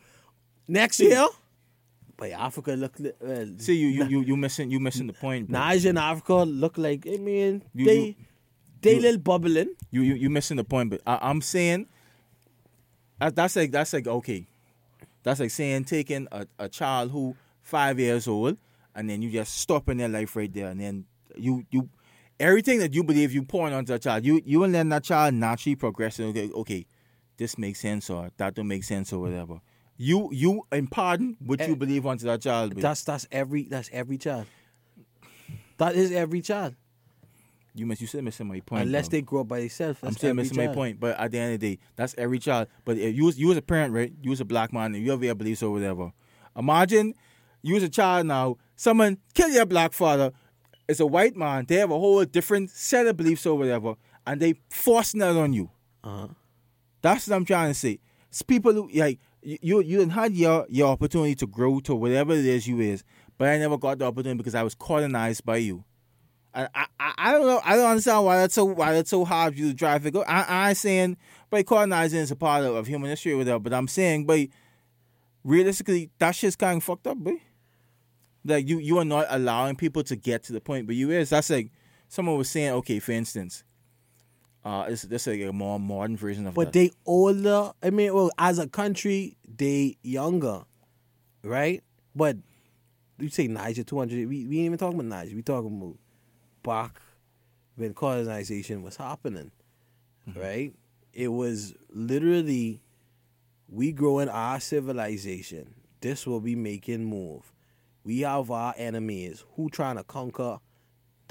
next 0.67 0.99
year, 0.99 1.25
but 2.17 2.31
Africa 2.31 2.71
look 2.71 2.97
li- 2.99 3.11
well. 3.21 3.41
Uh, 3.43 3.45
see 3.57 3.75
you 3.77 3.87
you 3.87 4.05
you 4.05 4.21
you 4.21 4.37
missing 4.37 4.71
you 4.71 4.79
missing 4.79 5.07
the 5.07 5.13
point. 5.13 5.49
bro. 5.49 5.59
Niger 5.59 5.89
and 5.89 5.99
Africa 5.99 6.35
look 6.45 6.77
like 6.77 7.05
I 7.07 7.17
mean 7.17 7.63
You- 7.73 7.85
they 7.85 7.99
you- 7.99 8.15
they 8.81 8.99
little 8.99 9.19
bubbling. 9.19 9.73
You 9.91 10.01
you 10.03 10.13
you 10.13 10.29
missing 10.29 10.57
the 10.57 10.63
point. 10.63 10.91
But 10.91 11.01
I, 11.05 11.17
I'm 11.29 11.41
saying 11.41 11.87
that, 13.19 13.35
that's 13.35 13.55
like 13.55 13.71
that's 13.71 13.93
like 13.93 14.07
okay, 14.07 14.47
that's 15.27 15.39
like 15.39 15.51
saying 15.51 15.83
taking 15.83 16.27
a, 16.31 16.47
a 16.57 16.69
child 16.69 17.11
who 17.11 17.35
five 17.61 17.99
years 17.99 18.27
old 18.27 18.57
and 18.95 19.09
then 19.09 19.21
you 19.21 19.29
just 19.29 19.57
stopping 19.57 19.97
their 19.97 20.07
life 20.09 20.35
right 20.35 20.53
there 20.53 20.67
and 20.67 20.79
then 20.79 21.05
you 21.35 21.65
you 21.69 21.89
everything 22.39 22.79
that 22.79 22.93
you 22.93 23.03
believe 23.03 23.33
you 23.33 23.43
pouring 23.43 23.73
onto 23.73 23.91
that 23.91 24.01
child 24.01 24.23
you 24.25 24.41
you 24.45 24.63
and 24.63 24.73
letting 24.73 24.89
that 24.89 25.03
child 25.03 25.33
naturally 25.33 25.75
progress 25.75 26.19
and 26.19 26.29
okay 26.29 26.49
okay 26.53 26.85
this 27.37 27.57
makes 27.57 27.79
sense 27.79 28.09
or 28.09 28.31
that 28.37 28.55
don't 28.55 28.67
make 28.67 28.83
sense 28.83 29.13
or 29.13 29.19
whatever. 29.19 29.59
You 29.95 30.29
you 30.31 30.63
imparting 30.71 31.37
what 31.45 31.59
you 31.59 31.73
Eh, 31.73 31.75
believe 31.75 32.05
onto 32.05 32.25
that 32.25 32.41
child. 32.41 32.75
That's 32.75 33.03
that's 33.03 33.27
every 33.31 33.63
that's 33.63 33.89
every 33.93 34.17
child. 34.17 34.45
That 35.77 35.95
is 35.95 36.11
every 36.11 36.41
child, 36.41 36.75
you 37.77 37.85
miss 37.85 38.01
you 38.01 38.07
still 38.07 38.21
missing 38.21 38.47
my 38.47 38.59
point. 38.59 38.83
unless 38.83 39.07
though. 39.07 39.17
they 39.17 39.21
grow 39.21 39.41
up 39.41 39.47
by 39.47 39.59
themselves. 39.59 39.99
I'm 40.03 40.13
still 40.13 40.33
missing 40.33 40.57
my 40.57 40.67
point, 40.67 40.99
but 40.99 41.19
at 41.19 41.31
the 41.31 41.37
end 41.37 41.53
of 41.53 41.59
the 41.59 41.75
day, 41.75 41.81
that's 41.95 42.15
every 42.17 42.39
child. 42.39 42.67
But 42.85 42.97
if 42.97 43.15
you 43.15 43.25
was 43.25 43.37
you 43.37 43.47
was 43.47 43.57
a 43.57 43.61
parent, 43.61 43.93
right? 43.93 44.11
You 44.21 44.29
was 44.31 44.41
a 44.41 44.45
black 44.45 44.73
man, 44.73 44.95
and 44.95 45.03
you 45.03 45.11
have 45.11 45.23
your 45.23 45.35
beliefs 45.35 45.63
or 45.63 45.71
whatever. 45.71 46.11
Imagine 46.55 47.13
you 47.61 47.75
was 47.75 47.83
a 47.83 47.89
child 47.89 48.25
now. 48.25 48.57
Someone 48.75 49.17
kill 49.33 49.49
your 49.49 49.65
black 49.65 49.93
father. 49.93 50.31
It's 50.87 50.99
a 50.99 51.05
white 51.05 51.35
man. 51.35 51.65
They 51.67 51.75
have 51.75 51.91
a 51.91 51.99
whole 51.99 52.23
different 52.25 52.69
set 52.69 53.07
of 53.07 53.17
beliefs 53.17 53.45
or 53.45 53.57
whatever, 53.57 53.95
and 54.25 54.41
they 54.41 54.55
forcing 54.69 55.19
that 55.19 55.35
on 55.35 55.53
you. 55.53 55.69
Uh-huh. 56.03 56.27
That's 57.01 57.27
what 57.27 57.35
I'm 57.35 57.45
trying 57.45 57.69
to 57.69 57.73
say. 57.73 57.99
It's 58.29 58.41
people 58.41 58.73
who 58.73 58.89
like 58.93 59.19
you 59.41 59.81
you 59.81 59.99
done 59.99 60.09
had 60.09 60.33
your 60.33 60.65
your 60.69 60.89
opportunity 60.89 61.35
to 61.35 61.47
grow 61.47 61.79
to 61.81 61.95
whatever 61.95 62.33
it 62.33 62.45
is 62.45 62.67
you 62.67 62.79
is, 62.79 63.03
but 63.37 63.49
I 63.49 63.57
never 63.57 63.77
got 63.77 63.99
the 63.99 64.05
opportunity 64.05 64.37
because 64.37 64.55
I 64.55 64.63
was 64.63 64.75
colonized 64.75 65.45
by 65.45 65.57
you. 65.57 65.83
I, 66.57 66.67
I, 66.73 66.85
I 66.99 67.13
I 67.17 67.31
don't 67.33 67.45
know. 67.45 67.61
I 67.63 67.75
don't 67.75 67.89
understand 67.89 68.25
why 68.25 68.37
that's 68.37 68.55
so 68.55 68.65
why 68.65 68.93
that's 68.93 69.11
so 69.11 69.23
hard 69.25 69.53
for 69.53 69.59
you 69.59 69.67
to 69.67 69.73
drive 69.73 70.05
it. 70.05 70.11
Go. 70.11 70.23
I, 70.23 70.69
I'm 70.69 70.75
saying, 70.75 71.17
but 71.49 71.65
colonizing 71.67 72.19
is 72.19 72.31
a 72.31 72.35
part 72.35 72.63
of, 72.63 72.75
of 72.75 72.87
human 72.87 73.09
history 73.09 73.33
or 73.33 73.37
whatever. 73.37 73.59
But 73.59 73.73
I'm 73.73 73.87
saying, 73.87 74.25
but 74.25 74.47
realistically, 75.43 76.09
that 76.17 76.31
shit's 76.31 76.55
kind 76.55 76.77
of 76.77 76.83
fucked 76.83 77.05
up, 77.05 77.17
boy. 77.17 77.41
Like 78.43 78.67
you, 78.67 78.79
you 78.79 78.97
are 78.97 79.05
not 79.05 79.27
allowing 79.29 79.75
people 79.75 80.03
to 80.03 80.15
get 80.15 80.43
to 80.43 80.53
the 80.53 80.61
point, 80.61 80.87
but 80.87 80.95
you 80.95 81.11
is. 81.11 81.29
That's 81.29 81.49
like 81.49 81.71
someone 82.07 82.37
was 82.37 82.49
saying. 82.49 82.71
Okay, 82.73 82.99
for 82.99 83.11
instance, 83.11 83.63
uh, 84.65 84.89
this 84.89 85.03
this 85.03 85.27
like 85.27 85.41
a 85.41 85.53
more 85.53 85.79
modern 85.79 86.17
version 86.17 86.47
of 86.47 86.53
it. 86.53 86.55
But 86.55 86.73
that. 86.73 86.79
they 86.79 86.91
older. 87.05 87.71
I 87.83 87.91
mean, 87.91 88.13
well, 88.15 88.31
as 88.39 88.57
a 88.57 88.67
country, 88.67 89.37
they 89.45 89.97
younger, 90.01 90.63
right? 91.43 91.83
But 92.15 92.37
you 93.19 93.29
say 93.29 93.47
Niger 93.47 93.83
two 93.83 93.99
hundred. 93.99 94.27
We 94.27 94.45
we 94.47 94.57
ain't 94.59 94.65
even 94.67 94.77
talking 94.77 94.99
about 94.99 95.09
Niger. 95.09 95.35
We 95.35 95.43
talking 95.43 95.77
about 95.77 95.97
back 96.67 96.99
when 97.75 97.93
colonization 97.93 98.83
was 98.83 98.97
happening, 98.97 99.51
right? 100.35 100.73
It 101.13 101.29
was 101.29 101.73
literally 101.89 102.81
we 103.69 103.91
growing 103.93 104.29
our 104.29 104.59
civilization. 104.59 105.73
This 106.01 106.27
will 106.27 106.41
be 106.41 106.55
making 106.55 107.05
move. 107.05 107.53
We 108.03 108.21
have 108.21 108.51
our 108.51 108.73
enemies 108.77 109.45
who 109.55 109.69
trying 109.69 109.95
to 109.95 110.03
conquer 110.03 110.59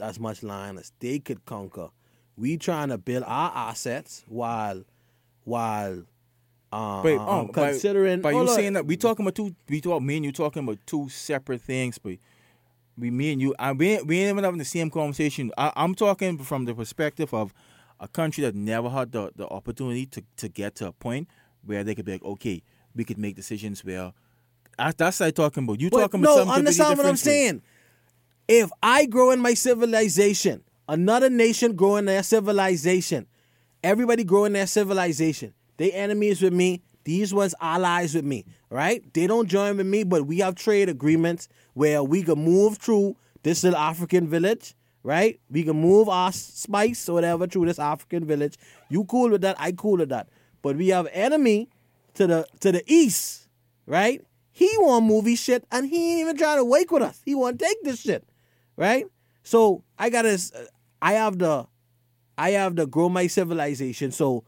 as 0.00 0.18
much 0.18 0.42
land 0.42 0.78
as 0.78 0.92
they 1.00 1.18
could 1.18 1.44
conquer. 1.44 1.88
We 2.36 2.56
trying 2.56 2.88
to 2.88 2.98
build 2.98 3.24
our 3.26 3.52
assets 3.54 4.24
while 4.28 4.84
while 5.44 6.04
uh, 6.72 7.02
But, 7.02 7.16
um, 7.18 7.28
um, 7.28 7.48
considering. 7.48 8.20
But, 8.20 8.34
you 8.34 8.48
saying 8.48 8.72
that 8.74 8.86
we 8.86 8.96
talking 8.96 9.24
about 9.24 9.34
two? 9.34 9.54
We 9.68 9.80
talk 9.80 10.02
me 10.02 10.16
and 10.16 10.24
you 10.24 10.32
talking 10.32 10.64
about 10.64 10.78
two 10.86 11.08
separate 11.08 11.60
things. 11.62 11.98
But 11.98 12.14
we, 12.98 13.10
me 13.10 13.32
and 13.32 13.40
you, 13.40 13.54
I, 13.58 13.72
we 13.72 13.88
ain't- 13.94 14.06
we 14.06 14.18
ain't 14.20 14.30
even 14.30 14.44
having 14.44 14.58
the 14.58 14.64
same 14.64 14.90
conversation. 14.90 15.50
I, 15.58 15.72
I'm 15.76 15.94
talking 15.94 16.38
from 16.38 16.64
the 16.64 16.74
perspective 16.74 17.32
of 17.34 17.52
a 18.00 18.08
country 18.08 18.42
that 18.44 18.54
never 18.54 18.88
had 18.90 19.12
the, 19.12 19.30
the 19.36 19.46
opportunity 19.48 20.06
to, 20.06 20.22
to 20.38 20.48
get 20.48 20.74
to 20.76 20.88
a 20.88 20.92
point 20.92 21.28
where 21.64 21.84
they 21.84 21.94
could 21.94 22.04
be 22.04 22.12
like, 22.12 22.24
okay, 22.24 22.62
we 22.94 23.04
could 23.04 23.18
make 23.18 23.36
decisions 23.36 23.84
where. 23.84 24.12
I, 24.78 24.92
that's 24.92 25.20
what 25.20 25.26
I'm 25.26 25.32
talking 25.32 25.64
about. 25.64 25.80
You 25.80 25.88
talking 25.90 26.20
no, 26.20 26.32
about 26.32 26.38
something 26.38 26.58
understand 26.58 26.98
what 26.98 27.06
I'm 27.06 27.16
saying. 27.16 27.62
If 28.48 28.70
I 28.82 29.06
grow 29.06 29.30
in 29.30 29.40
my 29.40 29.54
civilization, 29.54 30.62
another 30.88 31.30
nation 31.30 31.74
grow 31.74 31.96
in 31.96 32.04
their 32.04 32.22
civilization, 32.22 33.26
everybody 33.82 34.22
grow 34.24 34.44
in 34.44 34.52
their 34.52 34.66
civilization. 34.66 35.54
They 35.78 35.92
enemies 35.92 36.42
with 36.42 36.52
me. 36.52 36.82
These 37.06 37.32
ones 37.32 37.54
allies 37.60 38.16
with 38.16 38.24
me, 38.24 38.44
right? 38.68 39.00
They 39.14 39.28
don't 39.28 39.46
join 39.46 39.76
with 39.76 39.86
me, 39.86 40.02
but 40.02 40.26
we 40.26 40.40
have 40.40 40.56
trade 40.56 40.88
agreements 40.88 41.48
where 41.74 42.02
we 42.02 42.24
can 42.24 42.44
move 42.44 42.78
through 42.78 43.14
this 43.44 43.62
little 43.62 43.78
African 43.78 44.26
village, 44.26 44.74
right? 45.04 45.38
We 45.48 45.62
can 45.62 45.80
move 45.80 46.08
our 46.08 46.32
spice 46.32 47.08
or 47.08 47.12
whatever 47.12 47.46
through 47.46 47.66
this 47.66 47.78
African 47.78 48.24
village. 48.24 48.56
You 48.88 49.04
cool 49.04 49.30
with 49.30 49.42
that? 49.42 49.54
I 49.56 49.70
cool 49.70 49.98
with 49.98 50.08
that. 50.08 50.28
But 50.62 50.74
we 50.74 50.88
have 50.88 51.06
enemy 51.12 51.68
to 52.14 52.26
the 52.26 52.48
to 52.58 52.72
the 52.72 52.82
east, 52.92 53.46
right? 53.86 54.20
He 54.50 54.68
want 54.78 55.06
movie 55.06 55.36
shit, 55.36 55.64
and 55.70 55.86
he 55.86 56.10
ain't 56.10 56.20
even 56.22 56.36
trying 56.36 56.56
to 56.56 56.64
wake 56.64 56.90
with 56.90 57.04
us. 57.04 57.22
He 57.24 57.36
want 57.36 57.60
to 57.60 57.64
take 57.64 57.84
this 57.84 58.00
shit, 58.00 58.28
right? 58.76 59.06
So 59.44 59.84
I 59.96 60.10
gotta, 60.10 60.40
I 61.00 61.12
have 61.12 61.38
the, 61.38 61.68
I 62.36 62.50
have 62.50 62.74
the 62.74 62.88
grow 62.88 63.08
my 63.08 63.28
civilization. 63.28 64.10
So 64.10 64.42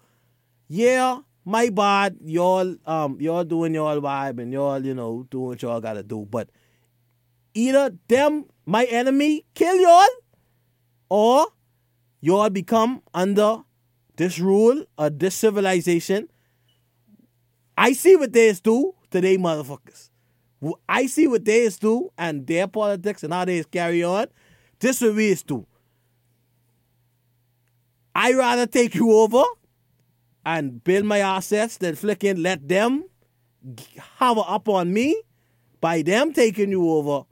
yeah, 0.66 1.20
my 1.48 1.70
bad. 1.70 2.16
Y'all, 2.24 2.76
um, 2.86 3.16
y'all 3.20 3.42
doing 3.42 3.74
y'all 3.74 4.00
vibe 4.00 4.40
and 4.40 4.52
y'all, 4.52 4.84
you 4.84 4.94
know, 4.94 5.26
doing 5.30 5.46
what 5.46 5.62
y'all 5.62 5.80
gotta 5.80 6.02
do. 6.02 6.26
But 6.30 6.50
either 7.54 7.96
them, 8.06 8.44
my 8.66 8.84
enemy, 8.84 9.46
kill 9.54 9.76
y'all, 9.80 10.06
or 11.08 11.46
y'all 12.20 12.50
become 12.50 13.02
under 13.14 13.62
this 14.16 14.38
rule 14.38 14.84
or 14.98 15.08
this 15.08 15.34
civilization. 15.34 16.28
I 17.78 17.92
see 17.94 18.16
what 18.16 18.32
they 18.32 18.52
do 18.52 18.94
to 19.10 19.20
they 19.20 19.38
motherfuckers. 19.38 20.10
I 20.88 21.06
see 21.06 21.28
what 21.28 21.44
they 21.44 21.68
do 21.80 22.10
and 22.18 22.46
their 22.46 22.66
politics 22.66 23.22
and 23.22 23.32
how 23.32 23.46
they 23.46 23.62
carry 23.64 24.04
on. 24.04 24.26
This 24.80 25.00
is 25.00 25.08
what 25.08 25.16
we 25.16 25.34
do. 25.34 25.66
I 28.14 28.34
rather 28.34 28.66
take 28.66 28.96
you 28.96 29.12
over 29.12 29.44
and 30.48 30.82
build 30.82 31.04
my 31.04 31.18
assets 31.18 31.76
than 31.76 31.94
flicking 31.94 32.42
let 32.42 32.66
them 32.66 33.04
hover 34.16 34.40
up 34.46 34.66
on 34.68 34.92
me 34.92 35.20
by 35.80 36.00
them 36.02 36.32
taking 36.32 36.70
you 36.70 36.88
over. 36.90 37.24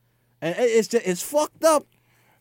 And 0.42 0.54
it's 0.58 0.88
just, 0.88 1.06
it's 1.06 1.22
fucked 1.22 1.64
up. 1.64 1.86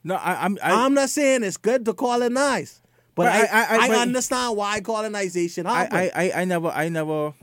No, 0.03 0.15
I, 0.15 0.43
I'm. 0.43 0.57
I, 0.61 0.85
I'm 0.85 0.93
not 0.93 1.09
saying 1.09 1.43
it's 1.43 1.55
good 1.57 1.85
to 1.85 1.93
colonize, 1.93 2.81
but 3.15 3.23
But 3.23 3.31
I, 3.33 3.39
I- 3.45 3.77
I- 3.87 3.97
I- 3.97 4.01
understand 4.01 4.57
why 4.57 4.81
colonization 4.81 5.65
I, 5.65 5.73
happened. 5.75 6.11
I, 6.13 6.29
I, 6.35 6.41
I 6.41 6.45
never, 6.45 6.67
I 6.67 6.89
never, 6.89 7.33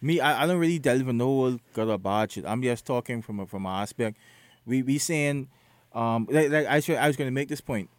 me, 0.00 0.18
I, 0.20 0.42
I 0.42 0.46
don't 0.46 0.58
really 0.58 0.78
delve 0.78 1.06
in 1.08 1.18
no 1.18 1.26
whole 1.26 1.58
good 1.74 1.88
or 1.88 1.98
bad 1.98 2.32
shit. 2.32 2.46
I'm 2.46 2.62
just 2.62 2.86
talking 2.86 3.20
from 3.22 3.40
a, 3.40 3.46
from 3.46 3.66
an 3.66 3.72
aspect. 3.82 4.16
We, 4.66 4.82
we 4.82 4.96
saying, 4.98 5.48
um, 5.92 6.26
like, 6.30 6.50
like 6.50 6.66
I, 6.66 6.80
should, 6.80 6.96
I 6.96 7.06
was 7.06 7.16
going 7.16 7.28
to 7.28 7.32
make 7.34 7.48
this 7.48 7.60
point 7.60 7.90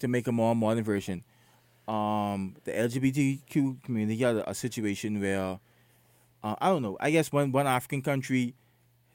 to 0.00 0.08
make 0.08 0.26
a 0.26 0.32
more 0.32 0.54
modern 0.56 0.84
version. 0.84 1.22
Um, 1.88 2.56
the 2.64 2.72
LGBTQ 2.72 3.82
community 3.84 4.18
had 4.18 4.36
a, 4.36 4.50
a 4.50 4.54
situation 4.54 5.20
where, 5.20 5.60
uh, 6.42 6.54
I 6.60 6.68
don't 6.68 6.82
know, 6.82 6.96
I 7.00 7.10
guess 7.10 7.30
one, 7.30 7.52
one 7.52 7.66
African 7.66 8.02
country, 8.02 8.54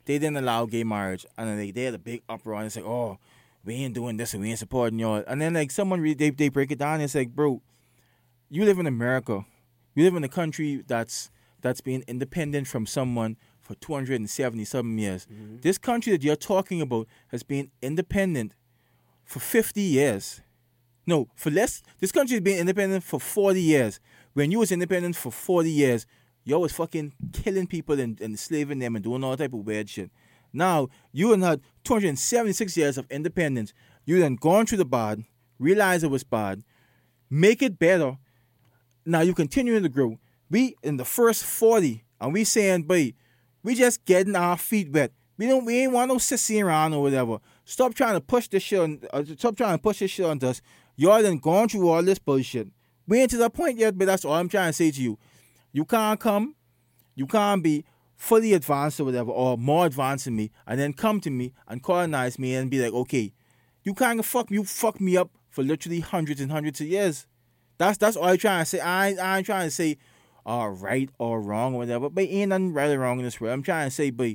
they 0.05 0.17
didn't 0.19 0.37
allow 0.37 0.65
gay 0.65 0.83
marriage, 0.83 1.25
and 1.37 1.49
then 1.49 1.57
they, 1.57 1.71
they 1.71 1.83
had 1.83 1.93
a 1.93 1.99
big 1.99 2.21
uproar, 2.29 2.57
and 2.57 2.65
it's 2.67 2.75
like, 2.75 2.85
oh, 2.85 3.17
we 3.65 3.75
ain't 3.75 3.93
doing 3.93 4.17
this, 4.17 4.33
and 4.33 4.41
we 4.41 4.49
ain't 4.49 4.59
supporting 4.59 4.99
y'all. 4.99 5.23
And 5.27 5.41
then, 5.41 5.53
like, 5.53 5.69
someone, 5.69 5.99
re- 6.01 6.13
they, 6.13 6.29
they 6.29 6.49
break 6.49 6.71
it 6.71 6.79
down, 6.79 6.95
and 6.95 7.03
it's 7.03 7.13
like, 7.15 7.35
bro, 7.35 7.61
you 8.49 8.65
live 8.65 8.79
in 8.79 8.87
America. 8.87 9.45
You 9.95 10.03
live 10.05 10.15
in 10.15 10.23
a 10.23 10.29
country 10.29 10.83
that's 10.87 11.29
that's 11.61 11.81
been 11.81 12.03
independent 12.07 12.67
from 12.67 12.85
someone 12.85 13.37
for 13.61 13.75
270 13.75 14.65
something 14.65 14.97
years. 14.97 15.27
This 15.61 15.77
country 15.77 16.11
that 16.11 16.23
you're 16.23 16.35
talking 16.35 16.81
about 16.81 17.07
has 17.27 17.43
been 17.43 17.69
independent 17.81 18.53
for 19.23 19.39
50 19.39 19.79
years. 19.79 20.41
No, 21.11 21.27
for 21.35 21.51
less. 21.51 21.83
This 21.99 22.13
country 22.13 22.35
has 22.35 22.41
been 22.41 22.57
independent 22.57 23.03
for 23.03 23.19
40 23.19 23.61
years. 23.61 23.99
When 24.31 24.49
you 24.49 24.59
was 24.59 24.71
independent 24.71 25.17
for 25.17 25.29
40 25.29 25.69
years, 25.69 26.05
you 26.45 26.57
was 26.57 26.71
fucking 26.71 27.11
killing 27.33 27.67
people 27.67 27.99
and, 27.99 28.17
and 28.21 28.31
enslaving 28.31 28.79
them 28.79 28.95
and 28.95 29.03
doing 29.03 29.21
all 29.21 29.35
type 29.35 29.51
of 29.51 29.65
weird 29.65 29.89
shit. 29.89 30.09
Now, 30.53 30.87
you 31.11 31.31
done 31.31 31.41
had 31.41 31.59
276 31.83 32.77
years 32.77 32.97
of 32.97 33.07
independence. 33.11 33.73
You 34.05 34.21
then 34.21 34.37
gone 34.37 34.65
through 34.65 34.77
the 34.77 34.85
bad, 34.85 35.25
realize 35.59 36.01
it 36.05 36.09
was 36.09 36.23
bad, 36.23 36.63
make 37.29 37.61
it 37.61 37.77
better. 37.77 38.17
Now 39.05 39.19
you 39.19 39.33
continuing 39.33 39.83
to 39.83 39.89
grow. 39.89 40.17
We 40.49 40.77
in 40.81 40.95
the 40.95 41.03
first 41.03 41.43
40, 41.43 42.05
and 42.21 42.31
we 42.31 42.45
saying, 42.45 42.83
boy, 42.83 43.15
we 43.63 43.75
just 43.75 44.05
getting 44.05 44.37
our 44.37 44.55
feet 44.55 44.93
wet. 44.93 45.11
We 45.37 45.47
don't 45.47 45.65
we 45.65 45.79
ain't 45.79 45.91
want 45.91 46.09
no 46.09 46.17
sissy 46.17 46.63
around 46.63 46.93
or 46.93 47.01
whatever. 47.01 47.39
Stop 47.65 47.95
trying 47.95 48.13
to 48.13 48.21
push 48.21 48.47
this 48.47 48.61
shit 48.63 48.79
on 48.79 49.01
uh, 49.11 49.23
stop 49.37 49.57
trying 49.57 49.75
to 49.75 49.81
push 49.81 49.99
this 49.99 50.11
shit 50.11 50.25
on 50.25 50.37
us. 50.43 50.61
Y'all 50.95 51.21
done 51.21 51.37
gone 51.37 51.69
through 51.69 51.87
all 51.89 52.03
this 52.03 52.19
bullshit. 52.19 52.67
We 53.07 53.19
ain't 53.21 53.31
to 53.31 53.37
that 53.37 53.53
point 53.53 53.77
yet, 53.77 53.97
but 53.97 54.05
that's 54.05 54.25
all 54.25 54.33
I'm 54.33 54.49
trying 54.49 54.69
to 54.69 54.73
say 54.73 54.91
to 54.91 55.01
you. 55.01 55.17
You 55.71 55.85
can't 55.85 56.19
come, 56.19 56.55
you 57.15 57.27
can't 57.27 57.63
be 57.63 57.85
fully 58.15 58.53
advanced 58.53 58.99
or 58.99 59.05
whatever, 59.05 59.31
or 59.31 59.57
more 59.57 59.85
advanced 59.85 60.25
than 60.25 60.35
me, 60.35 60.51
and 60.67 60.79
then 60.79 60.93
come 60.93 61.19
to 61.21 61.29
me 61.29 61.53
and 61.67 61.81
colonize 61.81 62.37
me 62.37 62.55
and 62.55 62.69
be 62.69 62.79
like, 62.79 62.93
okay, 62.93 63.33
you 63.83 63.93
can't 63.93 64.23
fuck 64.23 64.51
you 64.51 64.63
fuck 64.63 65.01
me 65.01 65.17
up 65.17 65.31
for 65.49 65.63
literally 65.63 65.99
hundreds 66.01 66.39
and 66.39 66.51
hundreds 66.51 66.81
of 66.81 66.87
years. 66.87 67.25
That's 67.77 67.97
that's 67.97 68.15
all 68.15 68.25
I'm 68.25 68.37
trying 68.37 68.61
to 68.61 68.65
say. 68.65 68.79
I 68.79 69.15
I 69.15 69.37
ain't 69.37 69.45
trying 69.45 69.67
to 69.67 69.71
say 69.71 69.97
uh, 70.45 70.69
right 70.71 71.09
or 71.17 71.41
wrong 71.41 71.73
or 71.73 71.79
whatever, 71.79 72.09
but 72.09 72.23
ain't 72.23 72.49
nothing 72.49 72.73
right 72.73 72.91
or 72.91 72.99
wrong 72.99 73.19
in 73.19 73.25
this 73.25 73.41
world. 73.41 73.53
I'm 73.53 73.63
trying 73.63 73.89
to 73.89 73.95
say, 73.95 74.11
but 74.11 74.31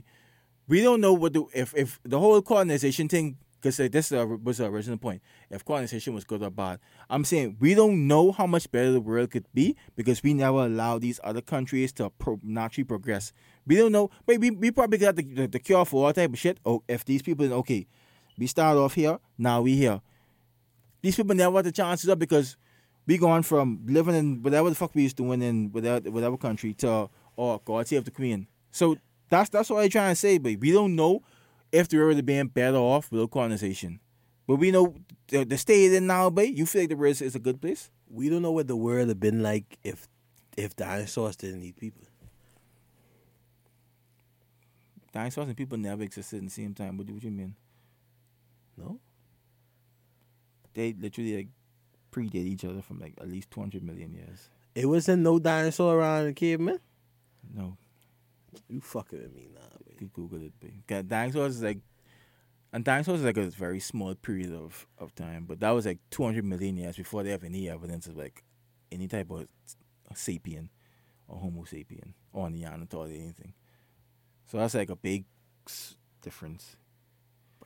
we 0.69 0.83
don't 0.83 1.01
know 1.01 1.13
what 1.13 1.33
the 1.33 1.45
if 1.55 1.75
if 1.77 2.01
the 2.05 2.19
whole 2.19 2.43
colonization 2.43 3.09
thing 3.09 3.37
because 3.61 3.77
this 3.77 4.11
was 4.11 4.59
the 4.59 4.67
original 4.67 4.99
point. 4.99 5.23
If 5.51 5.65
colonization 5.65 6.15
was 6.15 6.25
good 6.25 6.43
or 6.43 6.51
bad, 6.51 6.81
I'm 7.09 7.25
saying 7.25 7.57
we 7.61 7.75
don't 7.75 8.07
know 8.07 8.33
how 8.33 8.47
much 8.47 8.71
better 8.71 8.91
the 8.91 9.01
world 9.01 9.31
could 9.31 9.47
be 9.55 9.77
because 9.95 10.23
we 10.23 10.35
never 10.35 10.67
allow 10.67 10.99
these 10.99 11.21
other 11.23 11.41
countries 11.41 11.93
to 11.95 12.11
pro- 12.11 12.41
naturally 12.43 12.85
progress. 12.85 13.33
We 13.67 13.77
don't 13.77 13.93
know, 13.93 14.11
but 14.27 14.39
we, 14.39 14.51
we 14.51 14.71
probably 14.71 14.99
got 14.99 15.17
the, 15.17 15.23
the, 15.23 15.47
the 15.47 15.59
cure 15.59 15.85
for 15.85 16.07
all 16.07 16.13
type 16.13 16.33
of 16.33 16.39
shit. 16.39 16.59
Oh, 16.65 16.83
if 16.89 17.05
these 17.05 17.23
people, 17.23 17.53
okay, 17.53 17.87
we 18.37 18.47
start 18.49 18.77
off 18.77 18.95
here, 18.95 19.19
now 19.39 19.63
we 19.63 19.77
here. 19.77 20.01
These 21.03 21.17
people 21.17 21.37
never 21.37 21.57
had 21.57 21.67
the 21.67 21.73
chances 21.73 22.09
up 22.11 22.19
because 22.19 22.57
we 23.07 23.19
gone 23.19 23.45
from 23.45 23.83
living 23.87 24.15
in 24.15 24.43
whatever 24.43 24.69
the 24.69 24.75
fuck 24.75 24.95
we 24.95 25.03
used 25.03 25.17
to 25.19 25.23
doing 25.23 25.43
in 25.43 25.71
whatever, 25.71 26.11
whatever 26.11 26.37
country 26.37 26.75
to 26.75 27.09
oh 27.39 27.59
God 27.65 27.87
save 27.87 28.05
the 28.05 28.11
queen. 28.11 28.49
So 28.71 28.97
that's 29.29 29.49
that's 29.49 29.71
what 29.71 29.85
I'm 29.85 29.91
trying 29.91 30.13
to 30.13 30.17
say, 30.17 30.39
but 30.39 30.59
we 30.59 30.73
don't 30.73 30.97
know 30.97 31.23
if 31.73 31.89
the 31.89 31.99
world 31.99 32.17
is 32.17 32.23
being 32.23 32.49
better 32.49 32.77
off 32.77 33.11
without 33.11 33.31
colonization. 33.31 34.01
But 34.47 34.57
we 34.57 34.71
know 34.71 34.95
the, 35.29 35.45
the 35.45 35.59
state 35.59 35.93
in 35.93 36.07
now, 36.07 36.31
but 36.31 36.49
you 36.49 36.67
feel 36.67 36.83
like 36.83 36.91
the 36.91 36.97
world 36.97 37.21
is- 37.21 37.35
a 37.35 37.39
good 37.39 37.61
place? 37.61 37.91
we 38.09 38.29
don't 38.29 38.41
know 38.43 38.53
what 38.53 38.69
the 38.69 38.77
world 38.77 39.09
have 39.09 39.19
been 39.19 39.43
like 39.43 39.79
if 39.83 40.07
if 40.57 40.77
dinosaurs 40.77 41.35
didn't 41.35 41.63
eat 41.65 41.77
people. 41.77 42.03
Dinosaurs 45.13 45.49
and 45.49 45.57
people 45.57 45.79
never 45.79 46.03
existed 46.03 46.39
in 46.39 46.45
the 46.45 46.51
same 46.51 46.75
time. 46.75 46.97
What 46.97 47.07
do 47.07 47.15
what 47.15 47.23
you 47.25 47.31
mean? 47.31 47.55
No, 48.77 49.01
They 50.75 50.93
literally 50.93 51.37
like 51.37 51.49
predate 52.13 52.47
each 52.47 52.65
other 52.65 52.83
from 52.83 53.01
like 53.01 53.15
at 53.21 53.29
least 53.29 53.51
two 53.51 53.61
hundred 53.61 53.83
million 53.83 54.13
years. 54.13 54.51
it 54.75 54.87
wasn't 54.87 55.23
no 55.23 55.39
dinosaur 55.39 55.99
around 55.99 56.27
in 56.27 56.35
caveman. 56.35 56.79
No, 57.55 57.77
You 58.69 58.81
fucking 58.83 59.19
with 59.21 59.35
me 59.35 59.49
now, 59.55 59.61
baby. 59.87 59.97
you 60.01 60.11
Google 60.13 60.43
it. 60.43 60.53
But 60.87 61.09
dinosaurs 61.09 61.57
is 61.57 61.63
like, 61.63 61.79
and 62.77 62.85
dinosaurs 62.85 63.21
is 63.21 63.25
like 63.25 63.39
a 63.39 63.47
very 63.47 63.81
small 63.81 64.15
period 64.15 64.53
of, 64.53 64.87
of 64.99 65.15
time. 65.15 65.47
But 65.49 65.61
that 65.61 65.71
was 65.71 65.87
like 65.87 65.99
two 66.11 66.23
hundred 66.25 66.45
million 66.45 66.77
years 66.77 66.99
before 66.99 67.23
they 67.23 67.31
have 67.31 67.43
any 67.43 67.71
evidence 67.71 68.07
of 68.07 68.19
like 68.19 68.45
any 68.93 69.09
type 69.09 69.31
of 69.31 69.49
sapien 70.13 70.69
or 71.27 71.39
Homo 71.39 71.63
sapien 71.63 72.13
or 72.35 72.51
Neanderthal 72.51 73.05
or 73.05 73.07
anything. 73.07 73.55
So 74.45 74.59
that's 74.59 74.75
like 74.75 74.91
a 74.91 74.97
big 74.97 75.25
difference. 76.21 76.77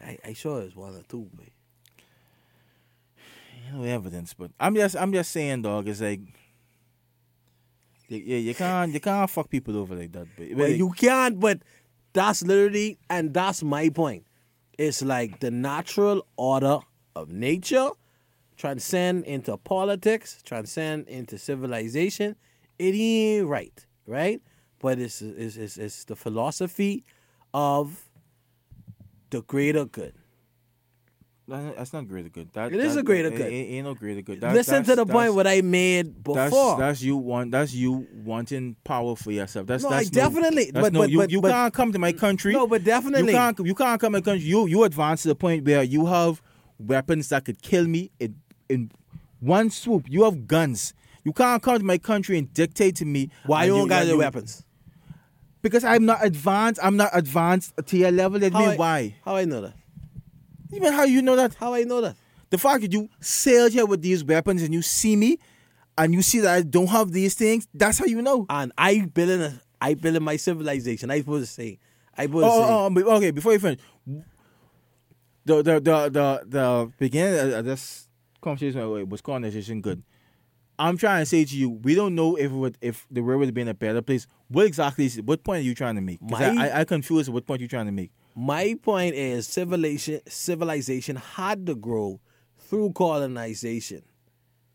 I, 0.01 0.17
I 0.25 0.33
sure 0.33 0.63
it's 0.63 0.77
one 0.77 0.95
or 0.95 1.03
two, 1.03 1.29
no 3.73 3.83
evidence, 3.83 4.33
but 4.33 4.53
I'm 4.61 4.77
just 4.77 4.95
I'm 4.97 5.13
just 5.13 5.33
saying, 5.33 5.63
dog. 5.63 5.89
It's 5.89 6.01
like, 6.01 6.21
yeah, 8.07 8.37
you 8.37 8.55
can't 8.55 8.95
you 8.95 9.01
can't 9.01 9.29
fuck 9.29 9.51
people 9.51 9.77
over 9.77 9.97
like 9.97 10.13
that. 10.13 10.29
But, 10.39 10.55
Well, 10.55 10.71
you 10.71 10.91
can't, 10.91 11.41
but 11.41 11.59
that's 12.13 12.45
literally, 12.45 13.01
and 13.11 13.35
that's 13.35 13.65
my 13.65 13.89
point. 13.89 14.25
It's 14.81 15.03
like 15.03 15.41
the 15.41 15.51
natural 15.51 16.27
order 16.39 16.79
of 17.15 17.31
nature 17.31 17.91
transcend 18.57 19.25
into 19.25 19.59
politics, 19.59 20.41
transcend 20.43 21.07
into 21.07 21.37
civilization. 21.37 22.35
It 22.79 22.95
ain't 22.95 23.47
right, 23.47 23.87
right? 24.07 24.41
But 24.79 24.99
it's 24.99 25.21
it's 25.21 25.59
it's, 25.59 25.77
it's 25.77 26.05
the 26.05 26.17
philosophy 26.17 27.05
of 27.53 28.09
the 29.29 29.43
greater 29.43 29.85
good. 29.85 30.15
That- 31.49 31.77
that's 31.77 31.93
not 31.93 32.07
greater 32.07 32.29
good. 32.29 32.53
That, 32.53 32.73
It 32.73 32.79
is 32.81 32.95
that- 32.95 33.01
a 33.01 33.03
greater 33.03 33.29
that- 33.31 33.37
good. 33.37 33.53
Ain't, 33.53 33.71
ain't 33.71 33.85
no 33.87 33.95
greater 33.95 34.23
good. 34.23 34.41
That- 34.41 34.55
Listen 34.55 34.85
to 34.85 34.95
the 34.95 35.05
point 35.05 35.35
what 35.35 35.47
I 35.49 35.63
made 35.63 36.23
before. 36.23 36.37
That's 36.37 36.79
that's 36.79 37.03
you 37.03 37.17
want. 37.17 37.51
That's 37.51 37.75
you 37.75 38.07
wanting 38.25 38.77
power 38.85 39.17
for 39.17 39.33
yourself. 39.33 39.67
That's 39.67 39.83
No, 39.83 39.89
I 39.91 39.97
that's 39.99 40.11
definitely- 40.11 40.71
that's 40.71 40.85
but- 40.87 40.93
no, 40.93 41.01
but- 41.01 41.11
you 41.11 41.19
but- 41.19 41.31
you 41.31 41.41
but- 41.41 41.51
can't 41.51 41.75
come 41.75 41.93
to 41.93 41.99
my 41.99 42.13
country. 42.13 42.53
no, 42.53 42.67
but 42.69 42.85
definitely. 42.85 43.33
You 43.33 43.39
can't 43.39 43.59
you 43.67 43.75
can't 43.75 44.01
come 44.01 44.13
to 44.13 44.19
my 44.19 44.23
country. 44.23 44.47
You 44.47 44.67
you 44.67 44.85
advance 44.85 45.23
to 45.23 45.29
the 45.29 45.35
point 45.35 45.65
where 45.67 45.83
you 45.83 46.07
have 46.07 46.41
weapons 46.79 47.29
that 47.31 47.45
could 47.45 47.61
kill 47.63 47.87
me 47.87 48.11
in 48.21 48.37
in 48.69 48.91
one 49.41 49.71
swoop. 49.71 50.05
You 50.09 50.23
have 50.25 50.47
guns. 50.47 50.95
You 51.25 51.33
can't 51.33 51.61
come 51.63 51.79
to 51.79 51.85
my 51.85 51.99
country 51.99 52.39
and 52.39 52.53
dictate 52.55 52.95
to 52.97 53.05
me 53.05 53.29
Why 53.45 53.65
you 53.65 53.73
don't 53.77 53.89
got 53.89 54.07
the 54.07 54.17
weapons? 54.17 54.65
Because 55.63 55.85
I'm 55.85 56.07
not 56.07 56.25
advanced. 56.25 56.81
I'm 56.83 56.97
not 56.97 57.11
advanced 57.13 57.75
to 57.85 57.97
your 57.99 58.11
level. 58.13 58.39
Mean 58.41 58.55
I- 58.55 58.77
why? 58.77 59.15
How 59.25 59.37
I 59.37 59.45
know 59.45 59.61
that? 59.63 59.75
Even 60.73 60.93
how 60.93 61.05
you 61.05 61.23
know 61.23 61.37
that? 61.37 61.55
How 61.55 61.75
I 61.75 61.83
know 61.83 62.01
that? 62.01 62.17
The 62.51 62.59
fact 62.59 62.83
that 62.83 62.93
you 62.93 63.09
sailed 63.21 63.73
here 63.73 63.87
with 63.87 64.03
these 64.03 64.25
weapons 64.25 64.63
and 64.63 64.73
you 64.75 64.83
see 64.83 65.17
me, 65.17 65.39
and 65.99 66.13
you 66.15 66.23
see 66.23 66.41
that 66.41 66.55
I 66.55 66.63
don't 66.63 66.89
have 66.89 67.13
these 67.13 67.35
things. 67.35 67.67
That's 67.75 67.99
how 67.99 68.07
you 68.07 68.23
know. 68.23 68.47
And 68.49 68.73
I 68.79 69.07
building 69.13 69.43
a, 69.43 69.61
I 69.81 69.95
building 69.95 70.23
my 70.23 70.37
civilization. 70.37 71.11
I 71.11 71.19
supposed 71.21 71.47
to 71.47 71.53
say, 71.53 71.79
I 72.17 72.25
supposed 72.27 72.47
Oh, 72.47 72.61
to 72.61 72.67
say. 72.67 72.73
oh, 72.73 72.87
oh, 72.87 72.91
but- 72.91 73.05
okay. 73.19 73.31
Before 73.31 73.53
you 73.53 73.59
finish, 73.59 73.81
the 75.45 75.57
the 75.63 75.81
the 75.81 76.09
the, 76.11 76.43
the 76.47 76.93
beginning 76.99 77.55
of 77.55 77.65
this 77.65 78.09
conversation 78.41 78.81
uh, 78.81 78.89
was 78.89 79.21
colonization 79.21 79.81
good. 79.81 80.03
I'm 80.79 80.97
trying 80.97 81.21
to 81.23 81.27
say 81.27 81.45
to 81.45 81.57
you, 81.57 81.69
we 81.69 81.95
don't 81.95 82.15
know 82.15 82.37
if 82.37 82.47
it 82.51 82.55
would, 82.55 82.79
if 82.81 83.07
the 83.11 83.21
world 83.21 83.41
would 83.41 83.49
have 83.49 83.55
been 83.55 83.69
a 83.69 83.75
better 83.75 84.01
place. 84.01 84.27
What 84.49 84.65
exactly 84.65 85.05
is 85.07 85.21
what 85.21 85.45
point 85.45 85.59
are 85.61 85.63
you 85.65 85.75
trying 85.75 85.97
to 85.97 86.01
make? 86.01 86.21
'Cause 86.27 86.41
I, 86.41 86.55
I, 86.69 86.81
I 86.81 86.85
confused. 86.85 87.29
What 87.29 87.47
point 87.47 87.61
you're 87.61 87.69
trying 87.69 87.87
to 87.87 87.93
make? 87.93 88.11
My 88.35 88.77
point 88.83 89.15
is 89.15 89.47
civilization 89.47 90.21
civilization 90.29 91.17
had 91.17 91.67
to 91.67 91.75
grow 91.75 92.21
through 92.59 92.93
colonization. 92.93 94.03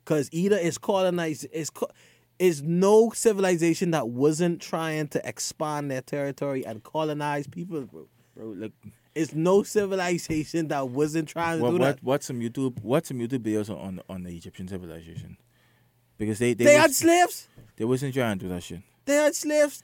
Cause 0.04 0.30
either 0.32 0.58
it's 0.58 0.78
colonized 0.78 1.48
it's 1.52 1.70
co- 1.70 1.90
is 2.38 2.62
no 2.62 3.12
civilization 3.12 3.92
that 3.92 4.10
wasn't 4.10 4.62
trying 4.62 5.08
to 5.08 5.28
expand 5.28 5.90
their 5.90 6.02
territory 6.02 6.66
and 6.66 6.84
colonize 6.84 7.48
people, 7.48 7.82
bro. 7.84 8.08
Bro, 8.36 8.46
look, 8.48 8.74
It's 9.16 9.34
no 9.34 9.64
civilization 9.64 10.68
that 10.68 10.90
wasn't 10.90 11.30
trying 11.30 11.60
to 11.60 11.64
what, 11.64 11.72
do 11.72 11.78
what 11.78 11.96
that. 11.96 12.04
what's 12.04 12.26
some 12.26 12.42
YouTube? 12.42 12.84
What's 12.84 13.08
some 13.08 13.18
YouTube 13.20 13.40
videos 13.40 13.70
on 13.70 14.02
on 14.10 14.24
the 14.24 14.36
Egyptian 14.36 14.68
civilization? 14.68 15.38
Because 16.18 16.38
they 16.40 16.54
they, 16.54 16.66
They 16.66 16.74
was, 16.76 16.82
had 16.82 16.94
slaves. 16.94 17.48
they 17.78 17.86
wasn't 17.86 18.14
trying 18.14 18.38
to 18.40 18.46
do 18.46 18.50
that 18.50 18.62
shit. 18.64 18.82
They 19.06 19.16
had 19.16 19.34
slaves. 19.36 19.82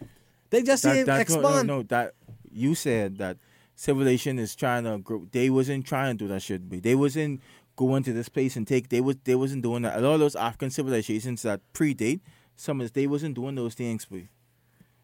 They 0.50 0.62
just 0.64 0.84
didn't 0.84 1.08
no, 1.08 1.16
expand. 1.16 1.68
no, 1.68 1.78
no, 1.78 1.84
that 1.84 2.14
you 2.52 2.76
said 2.76 3.18
that 3.20 3.38
civilization 3.82 4.38
is 4.38 4.56
trying 4.56 4.84
to 4.84 5.00
grow. 5.00 5.28
They 5.32 5.50
wasn't 5.50 5.86
trying 5.88 6.16
to 6.18 6.24
do 6.26 6.28
that 6.28 6.44
shit. 6.44 6.84
They 6.84 6.94
wasn't 6.94 7.42
going 7.76 8.04
to 8.04 8.14
this 8.14 8.30
place 8.30 8.56
and 8.56 8.68
take. 8.68 8.90
They 8.90 9.02
was 9.02 9.16
they 9.24 9.34
wasn't 9.36 9.64
doing 9.64 9.82
that. 9.84 9.98
A 9.98 10.02
lot 10.02 10.14
of 10.16 10.20
those 10.20 10.36
African 10.36 10.70
civilizations 10.70 11.42
that 11.42 11.62
predate 11.74 12.20
some 12.56 12.80
of 12.80 12.86
this, 12.86 12.92
they 12.92 13.08
wasn't 13.08 13.34
doing 13.36 13.56
those 13.56 13.74
things. 13.74 14.06
But 14.06 14.22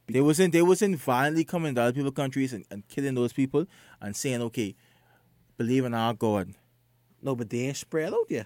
they 0.07 0.21
wasn't 0.21 0.53
they 0.53 0.61
wasn't 0.61 0.97
violently 0.97 1.43
coming 1.43 1.73
to 1.75 1.81
other 1.81 1.93
people's 1.93 2.13
countries 2.13 2.53
and, 2.53 2.65
and 2.69 2.87
killing 2.87 3.15
those 3.15 3.33
people 3.33 3.65
and 3.99 4.15
saying, 4.15 4.41
okay, 4.43 4.75
believe 5.57 5.83
in 5.83 5.95
our 5.95 6.13
God. 6.13 6.53
No, 7.21 7.35
but 7.35 7.49
they 7.49 7.61
ain't 7.61 7.77
spread 7.77 8.13
out 8.13 8.29
yet. 8.29 8.45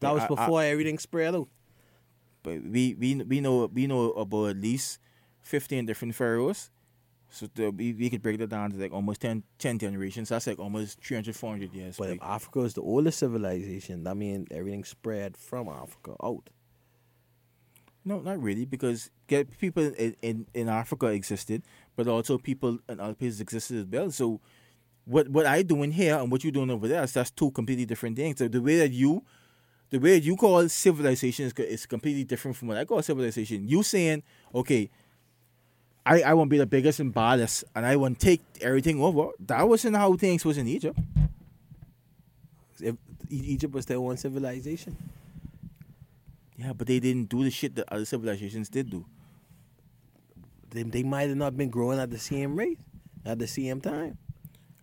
That 0.00 0.08
But 0.08 0.14
was 0.14 0.22
I- 0.22 0.26
I- 0.26 0.28
before 0.28 0.62
everything 0.62 0.98
spread 0.98 1.34
out. 1.34 1.48
But 2.42 2.62
we 2.62 2.94
we 3.00 3.14
we 3.24 3.40
know 3.40 3.64
we 3.72 3.86
know 3.86 4.12
about 4.12 4.50
at 4.50 4.56
least 4.58 4.98
fifteen 5.40 5.86
different 5.86 6.14
pharaohs. 6.14 6.70
So 7.30 7.48
the, 7.54 7.70
we, 7.70 7.92
we 7.92 8.10
could 8.10 8.22
break 8.22 8.38
that 8.38 8.48
down 8.48 8.70
to 8.70 8.76
like 8.76 8.92
almost 8.92 9.20
10, 9.20 9.42
10 9.58 9.78
generations. 9.78 10.30
That's 10.30 10.46
like 10.46 10.58
almost 10.58 11.02
300, 11.02 11.36
400 11.36 11.72
years. 11.74 11.96
But 11.98 12.10
if. 12.10 12.22
Africa 12.22 12.60
is 12.60 12.74
the 12.74 12.82
oldest 12.82 13.18
civilization, 13.18 14.04
that 14.04 14.16
means 14.16 14.48
everything 14.50 14.84
spread 14.84 15.36
from 15.36 15.68
Africa 15.68 16.14
out. 16.22 16.50
No, 18.04 18.20
not 18.20 18.42
really, 18.42 18.64
because 18.64 19.10
get 19.26 19.58
people 19.58 19.82
in, 19.82 20.16
in, 20.22 20.46
in 20.54 20.68
Africa 20.68 21.06
existed, 21.08 21.62
but 21.94 22.08
also 22.08 22.38
people 22.38 22.78
in 22.88 23.00
other 23.00 23.14
places 23.14 23.40
existed 23.40 23.78
as 23.80 23.86
well. 23.86 24.10
So 24.10 24.40
what 25.04 25.28
what 25.28 25.46
I 25.46 25.62
doing 25.62 25.90
here 25.90 26.16
and 26.16 26.30
what 26.30 26.44
you're 26.44 26.52
doing 26.52 26.70
over 26.70 26.88
there 26.88 27.02
is 27.02 27.12
that's 27.12 27.30
two 27.30 27.50
completely 27.50 27.84
different 27.84 28.16
things. 28.16 28.38
So 28.38 28.48
the 28.48 28.62
way 28.62 28.78
that 28.78 28.92
you 28.92 29.24
the 29.90 29.98
way 29.98 30.18
that 30.18 30.24
you 30.24 30.36
call 30.36 30.68
civilization 30.68 31.46
is, 31.46 31.52
is 31.54 31.86
completely 31.86 32.24
different 32.24 32.56
from 32.56 32.68
what 32.68 32.76
I 32.76 32.84
call 32.84 33.02
civilization. 33.02 33.66
You 33.66 33.82
saying, 33.82 34.22
okay, 34.54 34.90
I, 36.08 36.22
I 36.22 36.34
want 36.34 36.48
to 36.48 36.54
be 36.54 36.58
the 36.58 36.66
biggest 36.66 37.00
and 37.00 37.12
baddest 37.12 37.64
and 37.74 37.84
I 37.86 37.96
won't 37.96 38.18
take 38.18 38.40
everything 38.62 39.02
over. 39.02 39.30
That 39.40 39.68
wasn't 39.68 39.96
how 39.96 40.16
things 40.16 40.44
was 40.44 40.58
in 40.58 40.66
Egypt. 40.66 40.98
If 42.80 42.96
Egypt 43.30 43.74
was 43.74 43.86
their 43.86 43.98
own 43.98 44.16
civilization, 44.16 44.96
Yeah, 46.56 46.72
but 46.72 46.86
they 46.86 46.98
didn't 47.00 47.28
do 47.28 47.44
the 47.44 47.50
shit 47.50 47.74
that 47.76 47.86
other 47.92 48.04
civilizations 48.04 48.68
did 48.68 48.90
do. 48.90 49.04
they, 50.70 50.82
they 50.82 51.02
might 51.02 51.28
have 51.28 51.36
not 51.36 51.56
been 51.56 51.70
growing 51.70 51.98
at 51.98 52.10
the 52.10 52.18
same 52.18 52.56
rate 52.56 52.78
at 53.24 53.38
the 53.38 53.46
same 53.46 53.80
time. 53.80 54.18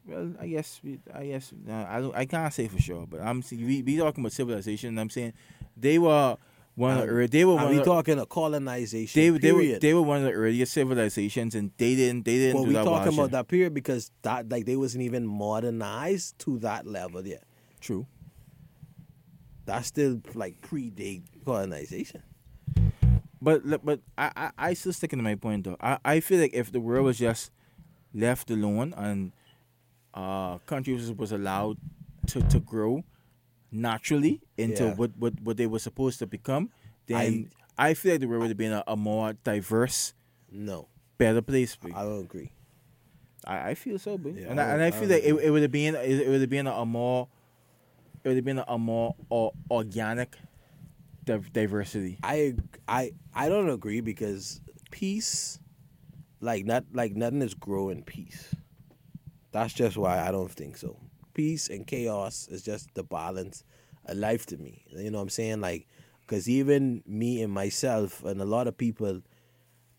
Well, 0.08 0.34
I 0.40 0.48
guess 0.48 0.82
we, 0.84 1.00
I 1.14 1.26
guess 1.28 1.54
uh, 1.70 1.86
I 1.90 2.00
don't, 2.02 2.16
I 2.16 2.26
can't 2.26 2.54
say 2.54 2.68
for 2.68 2.80
sure, 2.80 3.08
but 3.08 3.22
I'm 3.22 3.44
we 3.52 3.82
we 3.82 3.98
talking 3.98 4.24
about 4.24 4.34
civilization. 4.34 4.90
And 4.90 5.00
I'm 5.00 5.10
saying 5.10 5.34
they 5.76 5.98
were 6.00 6.38
one 6.76 6.92
of 6.92 6.98
the 6.98 7.04
And- 7.04 7.12
ear- 7.22 7.28
they 7.28 7.46
were 7.46 7.58
Are 7.60 7.70
we 7.70 7.80
of 7.80 7.86
talking 7.86 8.20
a 8.20 8.26
colonization 8.26 9.20
they 9.22 9.30
they 9.40 9.52
were 9.54 9.80
they 9.80 9.94
were 9.94 10.02
one 10.02 10.18
of 10.18 10.24
the 10.24 10.32
earliest 10.32 10.74
civilizations, 10.74 11.56
and 11.56 11.72
they 11.78 11.96
didn't 11.96 12.26
they 12.26 12.36
didn't 12.38 12.56
well, 12.56 12.66
we 12.68 12.74
talking 12.74 13.14
about 13.14 13.32
that 13.32 13.48
period 13.48 13.74
because 13.74 14.12
that 14.24 14.50
like 14.50 14.66
they 14.66 14.76
wasn't 14.76 15.04
even 15.04 15.26
modernized 15.26 16.38
to 16.40 16.60
that 16.60 16.86
level 16.86 17.26
yet. 17.26 17.44
True, 17.80 18.06
That's 19.66 19.88
still 19.88 20.22
like 20.34 20.62
predate 20.62 21.24
colonization. 21.46 22.24
but 23.42 23.64
but 23.86 24.00
I, 24.18 24.32
I 24.36 24.52
I 24.70 24.74
still 24.74 24.94
sticking 24.94 25.20
to 25.20 25.24
my 25.24 25.36
point 25.36 25.64
though. 25.66 25.78
I 25.80 25.98
I 26.04 26.20
feel 26.20 26.40
like 26.40 26.54
if 26.54 26.72
the 26.72 26.80
world 26.80 27.06
was 27.06 27.18
just 27.18 27.52
left 28.14 28.50
alone 28.52 28.94
and 28.98 29.32
uh 30.14 30.58
countries 30.66 31.12
was 31.12 31.32
allowed 31.32 31.78
to 32.28 32.42
to 32.42 32.60
grow 32.60 33.04
naturally 33.72 34.42
into 34.58 34.86
Yeah. 34.86 34.94
what, 34.96 35.12
what 35.18 35.34
what 35.42 35.58
they 35.58 35.68
were 35.68 35.80
supposed 35.80 36.20
to 36.20 36.28
become, 36.28 36.70
then 37.08 37.50
I, 37.78 37.94
feel 37.94 38.14
like 38.14 38.22
the 38.22 38.28
world 38.28 38.42
would 38.42 38.50
have 38.50 38.58
been 38.58 38.72
a, 38.74 38.84
a 38.88 38.96
more 38.96 39.34
diverse, 39.44 40.14
No, 40.52 40.88
better 41.18 41.42
place. 41.42 41.78
I 41.84 42.04
don't 42.04 42.22
agree. 42.22 42.52
I, 43.46 43.70
I 43.72 43.74
feel 43.76 44.00
so, 44.00 44.18
but 44.18 44.34
Yeah, 44.36 44.52
and, 44.52 44.60
I 44.60 44.64
I, 44.64 44.74
and 44.74 44.82
I 44.82 44.88
I 44.88 44.92
feel 44.92 45.02
don't 45.02 45.10
like 45.12 45.24
it, 45.24 45.36
it 45.36 45.50
would 45.52 45.62
have 45.62 45.72
been 45.72 45.96
it, 45.96 46.22
it 46.22 46.30
would 46.30 46.42
have 46.42 46.50
been 46.50 46.68
a, 46.68 46.74
a 46.74 46.86
more 46.86 47.28
it 48.24 48.30
would 48.30 48.38
have 48.38 48.46
been 48.46 48.60
a, 48.60 48.66
a 48.68 48.78
more 48.78 49.16
or, 49.30 49.54
organic 49.70 50.36
div- 51.26 51.54
diversity. 51.54 52.18
I 52.24 52.56
I 52.88 53.12
I 53.34 53.50
don't 53.50 53.70
agree 53.70 54.02
because 54.02 54.62
peace, 54.92 55.60
like 56.40 56.66
not 56.66 56.86
like 56.94 57.16
nothing 57.16 57.42
is 57.42 57.54
growing 57.54 58.04
peace. 58.04 58.56
That's 59.52 59.74
just 59.74 59.96
why 59.96 60.20
I 60.20 60.32
don't 60.32 60.52
think 60.52 60.78
so. 60.78 60.98
Peace 61.36 61.70
and 61.70 61.86
chaos 61.86 62.48
is 62.50 62.64
just 62.64 62.94
the 62.96 63.04
balance 63.04 63.64
of 64.06 64.18
life 64.18 64.46
to 64.48 64.58
me. 64.58 64.86
You 64.90 65.12
know 65.12 65.20
what 65.20 65.24
I'm 65.24 65.30
saying? 65.30 65.62
Like, 65.62 65.88
because 66.22 66.50
even 66.50 67.04
me 67.06 67.44
and 67.44 67.54
myself 67.54 68.24
and 68.24 68.42
a 68.42 68.46
lot 68.46 68.68
of 68.68 68.78
people, 68.78 69.22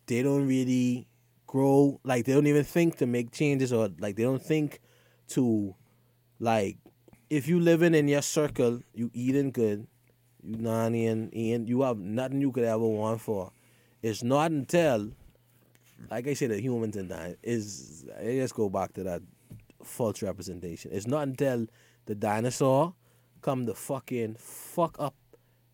they 0.06 0.22
don't 0.22 0.48
really 0.48 1.06
grow. 1.46 2.00
Like 2.04 2.24
they 2.24 2.32
don't 2.32 2.46
even 2.46 2.64
think 2.64 2.96
to 2.96 3.06
make 3.06 3.32
changes 3.32 3.72
or 3.72 3.90
like 4.00 4.16
they 4.16 4.22
don't 4.24 4.42
think 4.42 4.80
to, 5.28 5.74
like, 6.40 6.78
if 7.28 7.48
you 7.48 7.60
living 7.60 7.94
in 7.94 8.08
your 8.08 8.22
circle, 8.22 8.80
you 8.94 9.10
eating 9.12 9.50
good, 9.50 9.86
you 10.42 10.56
nanny 10.56 11.06
and 11.06 11.32
and 11.34 11.68
you 11.68 11.82
have 11.82 11.98
nothing 11.98 12.40
you 12.40 12.52
could 12.52 12.64
ever 12.64 12.86
want 12.86 13.20
for. 13.20 13.52
It's 14.02 14.22
not 14.22 14.52
until, 14.52 15.10
like 16.10 16.28
I 16.28 16.34
said, 16.34 16.50
the 16.50 16.60
humans 16.60 16.96
and 16.96 17.10
that 17.10 17.36
is. 17.42 18.06
I 18.18 18.36
just 18.36 18.54
go 18.54 18.70
back 18.70 18.94
to 18.94 19.02
that 19.04 19.22
false 19.86 20.22
representation. 20.22 20.90
It's 20.92 21.06
not 21.06 21.22
until 21.28 21.66
the 22.06 22.14
dinosaur 22.14 22.94
come 23.42 23.66
to 23.66 23.74
fucking 23.74 24.36
fuck 24.38 24.96
up 24.98 25.14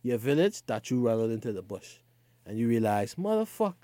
your 0.02 0.18
village 0.18 0.62
that 0.66 0.90
you 0.90 1.00
run 1.00 1.20
out 1.20 1.30
into 1.30 1.52
the 1.52 1.62
bush, 1.62 1.98
and 2.44 2.58
you 2.58 2.68
realize, 2.68 3.14
motherfuck, 3.14 3.74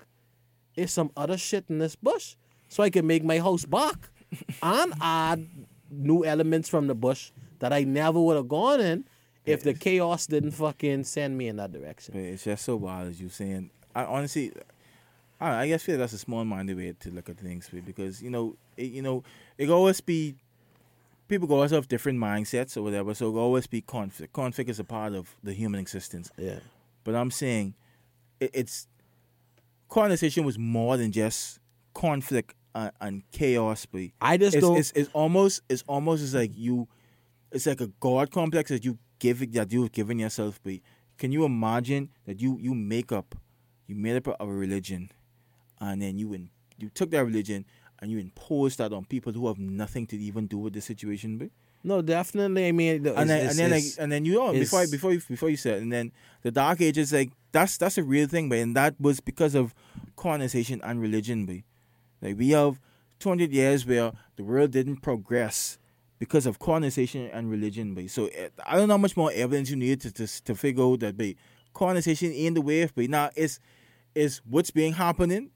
it's 0.75 0.93
some 0.93 1.11
other 1.15 1.37
shit 1.37 1.65
in 1.69 1.79
this 1.79 1.95
bush, 1.95 2.35
so 2.67 2.83
I 2.83 2.89
can 2.89 3.07
make 3.07 3.23
my 3.23 3.39
house 3.39 3.65
back 3.65 4.09
and 4.61 4.93
add 5.01 5.47
new 5.89 6.25
elements 6.25 6.69
from 6.69 6.87
the 6.87 6.95
bush 6.95 7.31
that 7.59 7.73
I 7.73 7.83
never 7.83 8.19
would 8.19 8.35
have 8.35 8.47
gone 8.47 8.79
in 8.79 9.05
if 9.45 9.63
the 9.63 9.73
chaos 9.73 10.27
didn't 10.27 10.51
fucking 10.51 11.03
send 11.05 11.37
me 11.37 11.47
in 11.47 11.55
that 11.57 11.71
direction. 11.71 12.15
It's 12.15 12.43
just 12.43 12.65
so 12.65 12.75
wild 12.75 13.09
as 13.09 13.19
you 13.19 13.29
saying. 13.29 13.71
I 13.95 14.05
honestly, 14.05 14.51
I, 15.39 15.61
I 15.61 15.67
guess 15.67 15.83
feel 15.83 15.97
that's 15.97 16.13
a 16.13 16.17
small 16.17 16.43
minded 16.45 16.77
way 16.77 16.93
to 16.99 17.11
look 17.11 17.29
at 17.29 17.37
things 17.37 17.69
because 17.85 18.21
you 18.21 18.29
know, 18.29 18.55
it, 18.77 18.91
you 18.91 19.01
know, 19.01 19.23
it 19.57 19.69
always 19.69 20.01
be 20.01 20.35
people 21.27 21.47
can 21.47 21.55
always 21.55 21.71
have 21.71 21.87
different 21.87 22.19
mindsets 22.19 22.75
or 22.75 22.81
whatever. 22.81 23.13
So 23.13 23.29
it 23.29 23.31
can 23.31 23.39
always 23.39 23.67
be 23.67 23.81
conflict. 23.81 24.33
Conflict 24.33 24.69
is 24.69 24.79
a 24.79 24.83
part 24.83 25.13
of 25.13 25.35
the 25.43 25.53
human 25.53 25.79
existence. 25.79 26.29
Yeah. 26.37 26.59
But 27.03 27.15
I'm 27.15 27.31
saying 27.31 27.75
it, 28.39 28.51
it's 28.53 28.87
colonization 29.87 30.43
was 30.43 30.57
more 30.57 30.97
than 30.97 31.11
just 31.11 31.59
conflict 31.93 32.55
and, 32.75 32.91
and 32.99 33.23
chaos. 33.31 33.85
But 33.85 34.09
I 34.21 34.37
just 34.37 34.55
it's, 34.57 34.65
don't. 34.65 34.77
it's 34.77 34.91
it's 34.91 35.09
almost 35.13 35.61
it's 35.69 35.83
almost 35.87 36.23
as 36.23 36.35
like 36.35 36.51
you, 36.55 36.87
it's 37.51 37.65
like 37.65 37.81
a 37.81 37.87
god 37.99 38.31
complex 38.31 38.69
that 38.69 38.83
you 38.83 38.97
give 39.19 39.41
it 39.41 39.53
that 39.53 39.71
you've 39.71 39.91
given 39.91 40.19
yourself. 40.19 40.59
But 40.63 40.75
can 41.17 41.31
you 41.31 41.45
imagine 41.45 42.09
that 42.25 42.41
you 42.41 42.57
you 42.59 42.73
make 42.73 43.11
up, 43.11 43.35
you 43.87 43.95
made 43.95 44.27
up 44.27 44.35
a 44.39 44.45
religion, 44.45 45.11
and 45.79 46.01
then 46.01 46.17
you 46.17 46.33
in, 46.33 46.49
you 46.77 46.89
took 46.89 47.11
that 47.11 47.23
religion 47.25 47.65
and 48.01 48.11
you 48.11 48.17
impose 48.19 48.75
that 48.77 48.93
on 48.93 49.05
people 49.05 49.33
who 49.33 49.47
have 49.47 49.57
nothing 49.59 50.07
to 50.07 50.17
even 50.17 50.47
do 50.47 50.57
with 50.57 50.73
the 50.73 50.81
situation. 50.81 51.37
But 51.37 51.49
no, 51.83 52.01
definitely. 52.01 52.67
I 52.67 52.71
mean, 52.71 53.05
it's, 53.05 53.17
and 53.17 53.29
then 53.29 53.37
it's- 53.39 53.51
and 53.51 53.59
then 53.59 53.71
like, 53.71 53.83
and 53.99 54.11
then 54.11 54.25
you 54.25 54.33
know 54.35 54.51
before 54.53 54.79
it's- 54.81 54.91
before 54.91 55.13
you, 55.13 55.21
before 55.27 55.49
you 55.49 55.57
said 55.57 55.81
and 55.81 55.91
then 55.91 56.11
the 56.41 56.51
dark 56.51 56.81
ages 56.81 57.11
like 57.13 57.31
that's 57.51 57.77
that's 57.77 57.97
a 57.97 58.03
real 58.03 58.27
thing 58.27 58.49
but 58.49 58.57
and 58.59 58.75
that 58.75 58.95
was 58.99 59.19
because 59.21 59.55
of 59.55 59.73
colonization 60.15 60.81
and 60.83 61.01
religion 61.01 61.45
but 61.45 61.57
like 62.21 62.37
we 62.37 62.49
have 62.49 62.79
200 63.19 63.51
years 63.51 63.85
where 63.85 64.11
the 64.35 64.43
world 64.43 64.71
didn't 64.71 64.97
progress 64.97 65.77
because 66.19 66.45
of 66.45 66.59
colonization 66.59 67.29
and 67.33 67.49
religion 67.49 67.93
but 67.95 68.09
so 68.09 68.27
eh, 68.27 68.49
I 68.65 68.75
don't 68.77 68.87
know 68.89 68.93
how 68.95 68.97
much 68.97 69.15
more 69.17 69.31
evidence 69.33 69.69
you 69.69 69.75
need 69.77 70.01
to 70.01 70.11
to, 70.11 70.27
to 70.43 70.55
figure 70.55 70.83
out 70.83 70.99
that 70.99 71.17
but 71.17 71.35
colonization 71.73 72.31
ain't 72.33 72.55
the 72.55 72.61
way 72.61 72.89
but 72.93 73.09
now 73.09 73.29
it's 73.35 73.59
is 74.15 74.41
what's 74.49 74.71
been 74.71 74.93
happening 74.93 75.37
in 75.37 75.49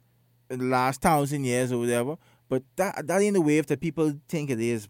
the 0.57 0.65
last 0.65 1.01
thousand 1.01 1.43
years 1.43 1.71
or 1.71 1.79
whatever 1.79 2.17
but 2.49 2.63
that 2.75 3.07
that 3.07 3.21
ain't 3.21 3.33
the 3.33 3.41
wave 3.41 3.65
that 3.67 3.79
people 3.79 4.13
think 4.27 4.49
it 4.49 4.59
is. 4.59 4.87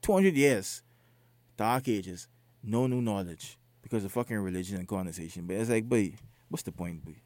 Two 0.00 0.12
hundred 0.12 0.34
years 0.34 0.82
Dark 1.56 1.88
Ages, 1.88 2.28
no 2.62 2.86
new 2.86 3.00
knowledge. 3.00 3.58
because 3.82 4.02
of 4.02 4.12
fucking 4.12 4.38
religion 4.38 4.78
and 4.78 4.88
colonization. 4.88 5.46
But 5.46 5.56
it's 5.56 5.68
like, 5.68 5.86
boy, 5.86 6.14
what's 6.48 6.62
the 6.62 6.72
point, 6.72 7.04
boy? 7.04 7.16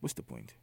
What's 0.00 0.14
the 0.14 0.22
point? 0.22 0.54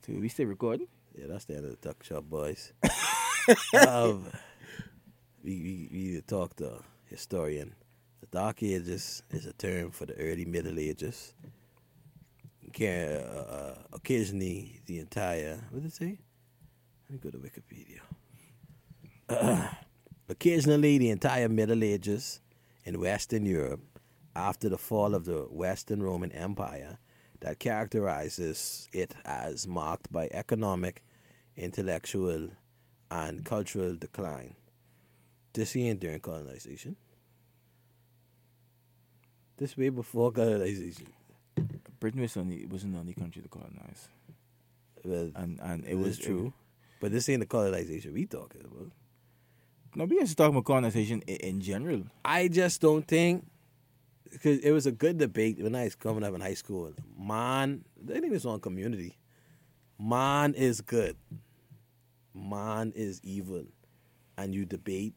Dude, 0.00 0.20
we 0.20 0.28
still 0.28 0.46
recording? 0.46 0.88
Yeah, 1.14 1.26
that's 1.28 1.44
the 1.44 1.56
end 1.56 1.66
of 1.66 1.72
the 1.72 1.88
Tuckshop 1.88 2.24
Boys. 2.24 2.72
um, 3.86 4.24
we, 5.44 5.60
we, 5.60 5.88
we 5.92 5.98
need 5.98 6.14
to 6.14 6.22
talk 6.22 6.56
to 6.56 6.66
a 6.68 6.78
historian. 7.04 7.74
The 8.20 8.26
Dark 8.28 8.62
Ages 8.62 9.22
is 9.30 9.44
a 9.44 9.52
term 9.52 9.90
for 9.90 10.06
the 10.06 10.14
early 10.14 10.46
Middle 10.46 10.78
Ages. 10.78 11.34
Can, 12.76 13.08
uh, 13.08 13.46
uh, 13.48 13.74
occasionally, 13.94 14.82
the 14.84 14.98
entire, 14.98 15.64
what 15.70 15.82
did 15.82 15.88
it 15.88 15.94
say? 15.94 16.18
Let 17.08 17.10
me 17.10 17.18
go 17.18 17.30
to 17.30 17.38
Wikipedia. 17.38 18.00
occasionally, 20.28 20.98
the 20.98 21.08
entire 21.08 21.48
Middle 21.48 21.82
Ages 21.82 22.40
in 22.84 23.00
Western 23.00 23.46
Europe, 23.46 23.80
after 24.34 24.68
the 24.68 24.76
fall 24.76 25.14
of 25.14 25.24
the 25.24 25.46
Western 25.50 26.02
Roman 26.02 26.30
Empire, 26.32 26.98
that 27.40 27.60
characterizes 27.60 28.90
it 28.92 29.14
as 29.24 29.66
marked 29.66 30.12
by 30.12 30.28
economic, 30.30 31.02
intellectual, 31.56 32.50
and 33.10 33.42
cultural 33.42 33.96
decline. 33.96 34.54
This 35.54 35.74
ain't 35.76 36.00
during 36.00 36.20
colonization. 36.20 36.96
This 39.56 39.78
way 39.78 39.88
before 39.88 40.30
colonization. 40.30 41.06
Britain 42.00 42.20
was 42.20 42.36
only 42.36 42.66
wasn't 42.66 42.92
the 42.94 42.98
only 43.00 43.14
country 43.14 43.42
to 43.42 43.48
colonize, 43.48 44.08
Well, 45.04 45.30
and 45.34 45.58
and 45.62 45.84
it 45.86 45.94
was 45.94 46.08
was 46.08 46.18
true. 46.18 46.52
But 47.00 47.12
this 47.12 47.28
ain't 47.28 47.40
the 47.40 47.46
colonization 47.46 48.12
we 48.14 48.26
talking 48.26 48.62
about. 48.62 48.90
no, 49.94 50.04
we 50.04 50.18
just 50.18 50.36
talking 50.36 50.54
about 50.54 50.64
colonization 50.64 51.22
in, 51.26 51.36
in 51.36 51.60
general. 51.60 52.04
I 52.24 52.48
just 52.48 52.80
don't 52.80 53.06
think 53.06 53.46
because 54.30 54.58
it 54.60 54.72
was 54.72 54.86
a 54.86 54.92
good 54.92 55.18
debate 55.18 55.58
when 55.60 55.74
I 55.74 55.84
was 55.84 55.94
coming 55.94 56.22
up 56.24 56.34
in 56.34 56.40
high 56.40 56.54
school. 56.54 56.92
Man, 57.18 57.84
I 58.08 58.12
think 58.12 58.26
it 58.26 58.30
was 58.32 58.46
on 58.46 58.60
community. 58.60 59.18
Man 59.98 60.52
is 60.54 60.80
good. 60.80 61.16
Man 62.34 62.92
is 62.94 63.20
evil. 63.24 63.64
And 64.36 64.54
you 64.54 64.66
debate 64.66 65.14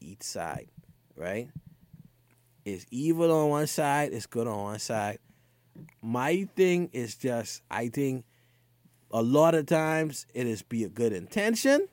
each 0.00 0.22
side, 0.24 0.68
right? 1.16 1.48
It's 2.64 2.84
evil 2.90 3.30
on 3.30 3.50
one 3.50 3.66
side, 3.68 4.12
it's 4.12 4.26
good 4.26 4.48
on 4.48 4.60
one 4.60 4.78
side. 4.80 5.18
My 6.02 6.48
thing 6.56 6.90
is 6.92 7.16
just 7.16 7.62
I 7.70 7.88
think 7.88 8.24
a 9.10 9.22
lot 9.22 9.54
of 9.54 9.66
times 9.66 10.26
it 10.34 10.46
is 10.46 10.62
be 10.62 10.84
a 10.84 10.88
good 10.88 11.12
intention 11.12 11.88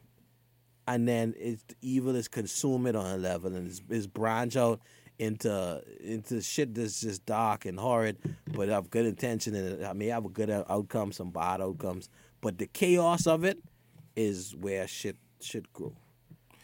and 0.87 1.07
then 1.07 1.33
it's 1.37 1.63
evil 1.81 2.15
is 2.15 2.27
consume 2.27 2.87
it 2.87 2.95
on 2.95 3.05
a 3.05 3.17
level 3.17 3.55
and 3.55 3.67
it's, 3.67 3.81
it's 3.89 4.07
branch 4.07 4.55
out 4.57 4.81
into 5.19 5.81
into 6.01 6.41
shit 6.41 6.73
that's 6.73 7.01
just 7.01 7.25
dark 7.25 7.65
and 7.65 7.79
horrid, 7.79 8.17
but 8.47 8.67
have 8.69 8.89
good 8.89 9.05
intention 9.05 9.55
and 9.55 9.81
it 9.81 9.95
may 9.95 10.07
have 10.07 10.25
a 10.25 10.29
good 10.29 10.49
outcome, 10.49 11.11
some 11.11 11.29
bad 11.29 11.61
outcomes. 11.61 12.09
But 12.41 12.57
the 12.57 12.67
chaos 12.67 13.27
of 13.27 13.43
it 13.43 13.59
is 14.15 14.55
where 14.55 14.87
shit 14.87 15.15
should 15.39 15.71
grow. 15.71 15.93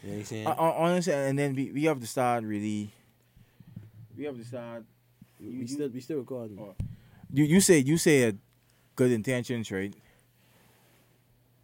You 0.02 0.08
know 0.08 0.14
what 0.14 0.18
I'm 0.20 0.24
saying? 0.24 0.46
Honestly, 0.46 1.12
and 1.12 1.38
then 1.38 1.54
we, 1.54 1.72
we 1.72 1.84
have 1.84 2.00
to 2.00 2.06
start 2.06 2.44
really. 2.44 2.90
We 4.16 4.24
have 4.24 4.36
to 4.36 4.44
start. 4.44 4.84
we 5.40 5.46
you- 5.46 5.68
still 5.68 5.88
we 5.88 6.00
still 6.00 6.18
recording. 6.18 6.58
You 7.32 7.44
you 7.44 7.60
say 7.60 7.78
you 7.78 7.96
say 7.96 8.24
a 8.24 8.34
good 8.96 9.12
intentions, 9.12 9.70
right? 9.70 9.94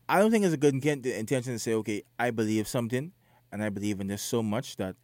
I 0.09 0.21
don't 0.21 0.31
think 0.31 0.45
it's 0.45 0.55
a 0.55 0.57
good 0.57 0.75
intention 0.75 1.53
to 1.53 1.59
say, 1.59 1.75
okay, 1.75 2.03
I 2.19 2.31
believe 2.31 2.69
something, 2.69 3.13
and 3.51 3.63
I 3.63 3.71
believe 3.71 4.01
in 4.01 4.07
this 4.07 4.23
so 4.23 4.43
much 4.43 4.77
that 4.77 4.95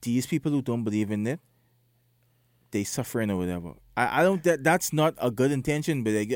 these 0.00 0.26
people 0.26 0.52
who 0.52 0.62
don't 0.62 0.84
believe 0.84 1.10
in 1.10 1.26
it, 1.26 1.40
they 2.70 2.84
suffering 2.84 3.30
or 3.30 3.36
whatever. 3.36 3.74
I, 3.96 4.20
I 4.20 4.22
don't 4.22 4.42
that 4.44 4.64
that's 4.64 4.92
not 4.92 5.14
a 5.18 5.30
good 5.30 5.52
intention, 5.52 6.02
but 6.02 6.14
like, 6.14 6.32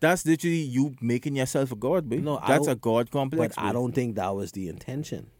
that's 0.00 0.24
literally 0.26 0.62
you 0.62 0.94
making 1.00 1.36
yourself 1.36 1.72
a 1.72 1.76
god, 1.76 2.08
babe. 2.08 2.22
No, 2.22 2.40
that's 2.46 2.68
a 2.68 2.76
god 2.76 3.10
complex. 3.10 3.56
but 3.56 3.64
I 3.64 3.72
don't 3.72 3.92
think 3.92 4.16
that 4.16 4.34
was 4.34 4.52
the 4.52 4.68
intention. 4.68 5.30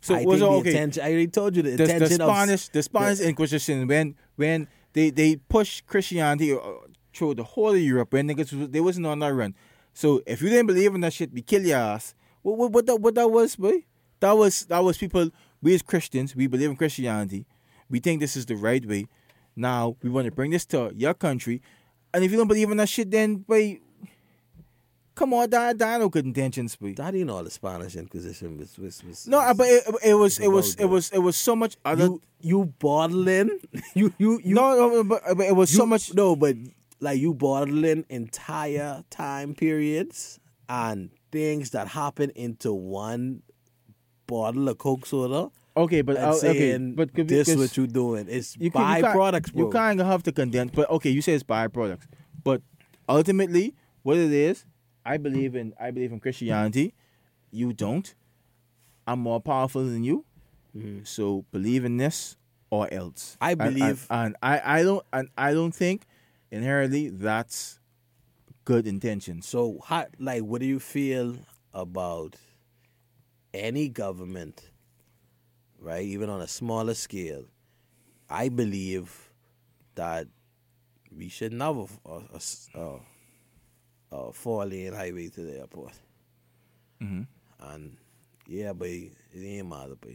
So 0.00 0.14
I 0.14 0.24
was 0.24 0.40
think 0.40 0.52
okay? 0.52 0.70
intention. 0.70 1.02
I 1.02 1.06
already 1.08 1.28
told 1.28 1.56
you 1.56 1.62
the, 1.62 1.70
the, 1.70 1.76
the 1.76 1.94
intention 1.94 2.20
of 2.20 2.28
the 2.28 2.34
Spanish, 2.34 2.68
the 2.68 2.82
Spanish 2.82 3.20
Inquisition, 3.20 3.86
when 3.88 4.14
when 4.36 4.68
they 4.94 5.10
they 5.10 5.36
pushed 5.36 5.86
Christianity 5.86 6.52
uh, 6.52 6.58
through 7.12 7.34
the 7.34 7.44
whole 7.44 7.74
of 7.74 7.80
Europe, 7.80 8.14
and 8.14 8.30
niggas 8.30 8.72
they 8.72 8.80
wasn't 8.80 9.06
on 9.06 9.18
that 9.18 9.34
run. 9.34 9.54
So 9.92 10.22
if 10.26 10.40
you 10.40 10.48
didn't 10.48 10.66
believe 10.66 10.94
in 10.94 11.02
that 11.02 11.12
shit, 11.12 11.32
we 11.32 11.42
kill 11.42 11.62
your 11.62 11.78
ass. 11.78 12.14
What 12.42 12.56
what, 12.56 12.72
what 12.72 12.86
that 12.86 13.00
what 13.00 13.14
that 13.16 13.30
was, 13.30 13.56
boy? 13.56 13.84
That 14.20 14.32
was 14.32 14.64
that 14.66 14.78
was 14.78 14.96
people. 14.96 15.30
We 15.60 15.74
as 15.74 15.82
Christians, 15.82 16.36
we 16.36 16.46
believe 16.46 16.70
in 16.70 16.76
Christianity. 16.76 17.46
We 17.88 17.98
think 18.00 18.20
this 18.20 18.36
is 18.36 18.46
the 18.46 18.56
right 18.56 18.84
way. 18.84 19.06
Now 19.56 19.96
we 20.02 20.10
want 20.10 20.26
to 20.26 20.32
bring 20.32 20.50
this 20.50 20.66
to 20.66 20.92
your 20.94 21.14
country, 21.14 21.62
and 22.12 22.24
if 22.24 22.30
you 22.30 22.36
don't 22.36 22.48
believe 22.48 22.70
in 22.70 22.76
that 22.78 22.88
shit, 22.88 23.10
then 23.10 23.36
boy, 23.36 23.80
come 25.14 25.34
on, 25.34 25.50
that 25.50 25.78
that 25.78 26.00
no 26.00 26.08
good 26.08 26.24
intentions, 26.24 26.76
boy. 26.76 26.94
That 26.94 27.14
ain't 27.14 27.30
all 27.30 27.44
the 27.44 27.50
Spanish 27.50 27.96
Inquisition 27.96 28.58
was. 28.58 28.78
was, 28.78 29.02
was 29.04 29.26
No, 29.26 29.52
but 29.54 29.66
it, 29.68 29.82
it 30.04 30.14
was 30.14 30.38
it 30.38 30.48
was 30.48 30.74
it 30.76 30.86
was 30.86 31.10
it 31.10 31.18
was 31.18 31.36
so 31.36 31.56
much 31.56 31.76
other. 31.84 32.04
you 32.04 32.22
you 32.40 32.64
bottling 32.78 33.58
you 33.94 34.12
you 34.18 34.40
you 34.44 34.54
no, 34.54 34.76
no, 34.76 35.04
but, 35.04 35.22
but 35.36 35.46
it 35.46 35.56
was 35.56 35.72
you, 35.72 35.78
so 35.78 35.86
much. 35.86 36.14
no, 36.14 36.36
but 36.36 36.56
like 37.00 37.18
you 37.18 37.34
bottling 37.34 38.04
entire 38.08 39.04
time 39.10 39.54
periods 39.54 40.38
and 40.68 41.10
things 41.32 41.70
that 41.70 41.88
happen 41.88 42.30
into 42.30 42.72
one 42.72 43.42
bottle 44.26 44.68
of 44.68 44.78
Coke 44.78 45.06
soda 45.06 45.50
Okay, 45.76 46.02
but 46.02 46.16
uh, 46.16 46.34
okay, 46.36 46.78
but 46.78 47.12
this 47.14 47.48
because 47.48 47.56
what 47.56 47.76
you're 47.76 47.88
doing. 47.88 48.26
It's 48.28 48.56
you 48.58 48.70
can- 48.70 48.80
byproducts, 49.02 49.52
bro. 49.52 49.66
You 49.66 49.70
kind 49.72 50.00
of 50.00 50.06
have 50.06 50.22
to 50.24 50.32
condense, 50.32 50.70
but 50.72 50.88
okay, 50.88 51.10
you 51.10 51.20
say 51.20 51.34
it's 51.34 51.42
byproducts, 51.42 52.06
but 52.44 52.62
ultimately, 53.08 53.74
what 54.02 54.16
it 54.16 54.30
is, 54.30 54.64
I 55.04 55.16
believe 55.18 55.54
in. 55.54 55.74
I 55.78 55.90
believe 55.90 56.12
in 56.12 56.20
Christianity. 56.20 56.94
You 57.50 57.72
don't. 57.72 58.14
I'm 59.06 59.20
more 59.20 59.40
powerful 59.40 59.84
than 59.84 60.02
you, 60.02 60.24
Mhm. 60.74 61.06
so 61.06 61.44
believe 61.52 61.84
in 61.84 61.98
this 61.98 62.36
or 62.70 62.88
else. 62.92 63.36
I 63.40 63.52
And- 63.52 63.60
and- 63.60 63.74
believe- 63.74 64.06
and, 64.10 64.36
I, 64.42 64.78
I 64.80 64.82
don't, 64.82 65.04
and 65.12 65.28
I 65.36 65.52
don't 65.52 65.74
think 65.74 66.06
inherently 66.50 67.10
that's 67.10 67.78
good 68.64 68.86
intention. 68.86 69.42
So, 69.42 69.80
how, 69.84 70.06
like, 70.18 70.42
what 70.42 70.60
do 70.60 70.66
you 70.66 70.80
feel 70.80 71.36
about 71.74 72.36
any 73.52 73.88
government, 73.90 74.70
right? 75.78 76.04
Even 76.04 76.30
on 76.30 76.40
a 76.40 76.48
smaller 76.48 76.94
scale, 76.94 77.44
I 78.30 78.48
believe 78.48 79.30
that 79.96 80.28
we 81.14 81.28
should 81.28 81.52
have 81.52 82.00
a, 82.06 82.40
a, 82.74 83.00
a 84.12 84.14
s- 84.14 84.24
a- 84.24 84.28
a 84.28 84.32
four 84.32 84.64
lane 84.66 84.92
highway 84.92 85.28
to 85.28 85.40
the 85.42 85.58
airport. 85.60 85.92
hmm 87.00 87.22
And 87.60 87.96
yeah, 88.46 88.72
but 88.72 88.88
it 88.88 89.12
ain't 89.34 89.68
matter, 89.68 89.94
but 90.00 90.10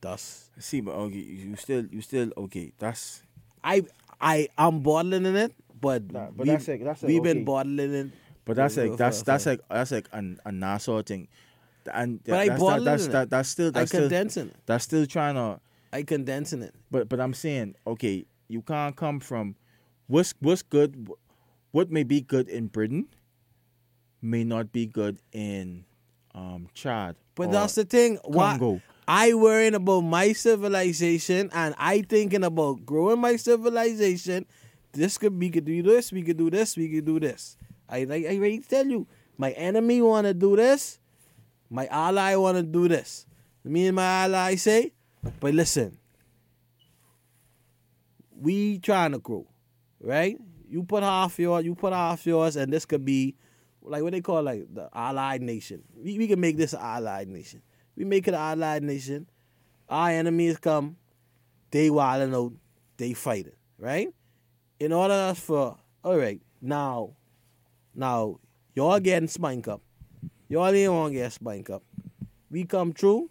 that's 0.00 0.50
See, 0.58 0.80
but 0.80 0.92
okay, 0.92 1.14
you 1.16 1.56
still, 1.56 1.84
you 1.86 2.00
still 2.00 2.30
okay. 2.36 2.72
That's 2.78 3.22
I 3.62 3.84
I 4.20 4.48
I'm 4.56 4.80
bottling 4.80 5.26
in 5.26 5.36
it, 5.36 5.54
but, 5.80 6.10
Nah, 6.12 6.26
but 6.30 6.44
we, 6.46 6.50
that's 6.52 6.68
like- 6.68 6.82
that's 6.84 7.02
like, 7.02 7.08
we've 7.08 7.20
okay. 7.20 7.32
been 7.34 7.44
bottling 7.44 7.94
it. 7.94 8.10
But 8.44 8.56
that's 8.56 8.76
like 8.76 8.96
that's 8.96 9.22
that's 9.22 9.46
like 9.46 9.60
that's 9.68 9.90
like 9.92 10.08
an, 10.12 10.40
a 10.44 10.50
Nassau 10.52 11.02
thing, 11.02 11.28
and 11.92 12.22
But 12.24 12.34
I 12.40 12.48
that's, 12.48 12.60
boiled 12.60 12.80
that, 12.80 12.84
that's 12.84 13.06
it. 13.06 13.12
that, 13.12 13.30
that's 13.30 13.48
still 13.48 13.70
I 13.74 13.84
still 13.84 14.00
condensing 14.02 14.48
it. 14.48 14.56
that's 14.66 14.84
still 14.84 15.06
trying 15.06 15.34
to. 15.34 15.60
I 15.92 16.02
condensing 16.02 16.62
it. 16.62 16.74
But 16.90 17.08
but 17.08 17.20
I'm 17.20 17.34
saying 17.34 17.76
okay, 17.86 18.24
you 18.48 18.62
can't 18.62 18.96
come 18.96 19.20
from 19.20 19.54
what's 20.08 20.34
what's 20.40 20.62
good, 20.62 21.08
what 21.72 21.90
may 21.90 22.02
be 22.02 22.20
good 22.20 22.48
in 22.48 22.66
Britain, 22.68 23.08
may 24.22 24.44
not 24.44 24.72
be 24.72 24.86
good 24.86 25.18
in 25.32 25.84
um 26.34 26.68
Chad. 26.74 27.16
But 27.34 27.52
that's 27.52 27.74
the 27.74 27.84
thing. 27.84 28.18
Why 28.24 28.58
Congo. 28.58 28.80
I 29.08 29.34
worrying 29.34 29.74
about 29.74 30.02
my 30.02 30.32
civilization 30.32 31.50
and 31.52 31.74
I 31.78 32.02
thinking 32.02 32.44
about 32.44 32.86
growing 32.86 33.20
my 33.20 33.36
civilization. 33.36 34.46
This 34.92 35.18
could 35.18 35.38
we 35.38 35.50
could 35.50 35.64
do 35.64 35.82
this, 35.82 36.12
we 36.12 36.22
could 36.22 36.36
do 36.36 36.50
this, 36.50 36.76
we 36.76 36.88
could 36.88 37.06
do 37.06 37.18
this. 37.18 37.56
I 37.88 38.06
I, 38.08 38.24
I 38.28 38.36
already 38.36 38.60
tell 38.60 38.86
you, 38.86 39.06
my 39.36 39.50
enemy 39.52 40.02
wanna 40.02 40.34
do 40.34 40.54
this, 40.56 40.98
my 41.70 41.86
ally 41.86 42.36
wanna 42.36 42.62
do 42.62 42.88
this. 42.88 43.26
Me 43.64 43.86
and 43.86 43.96
my 43.96 44.24
ally 44.24 44.54
say, 44.56 44.92
but 45.38 45.54
listen, 45.54 45.98
we 48.40 48.78
trying 48.78 49.12
to 49.12 49.18
grow, 49.18 49.46
right? 50.00 50.38
You 50.70 50.84
put 50.84 51.02
half 51.02 51.38
your, 51.38 51.60
you 51.60 51.74
put 51.74 51.92
half 51.92 52.24
yours, 52.24 52.54
and 52.56 52.72
this 52.72 52.86
could 52.86 53.04
be 53.04 53.34
like 53.82 54.02
what 54.02 54.12
they 54.12 54.20
call 54.20 54.42
like 54.42 54.72
the 54.72 54.88
allied 54.94 55.42
nation. 55.42 55.82
We, 55.96 56.16
we 56.16 56.28
can 56.28 56.40
make 56.40 56.56
this 56.56 56.72
an 56.72 56.80
allied 56.80 57.28
nation. 57.28 57.60
We 57.96 58.04
make 58.04 58.28
it 58.28 58.34
an 58.34 58.40
allied 58.40 58.84
nation. 58.84 59.26
Our 59.88 60.10
enemies 60.10 60.58
come, 60.58 60.96
they 61.72 61.90
wilding 61.90 62.34
out, 62.34 62.52
they 62.96 63.12
fighting, 63.14 63.56
right? 63.78 64.08
In 64.78 64.92
order 64.92 65.34
for 65.34 65.76
all 66.04 66.16
right 66.16 66.40
now, 66.62 67.14
now 67.94 68.38
y'all 68.74 69.00
getting 69.00 69.28
spank 69.28 69.66
up, 69.66 69.82
y'all 70.48 70.68
ain't 70.68 70.92
want 70.92 71.12
to 71.12 71.18
get 71.18 71.32
spank 71.32 71.68
up. 71.68 71.82
We 72.50 72.64
come 72.64 72.92
through, 72.92 73.28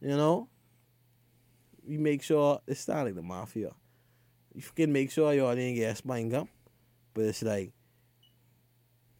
you 0.00 0.16
know. 0.16 0.48
we 1.86 1.98
make 1.98 2.22
sure 2.22 2.60
it's 2.68 2.86
not 2.86 3.04
like 3.04 3.16
the 3.16 3.22
mafia. 3.22 3.72
You 4.54 4.62
can 4.74 4.92
make 4.92 5.10
sure 5.10 5.34
y'all 5.34 5.54
didn't 5.54 5.74
get 5.74 5.96
spine 5.96 6.28
gum, 6.28 6.48
but 7.14 7.24
it's 7.24 7.42
like 7.42 7.72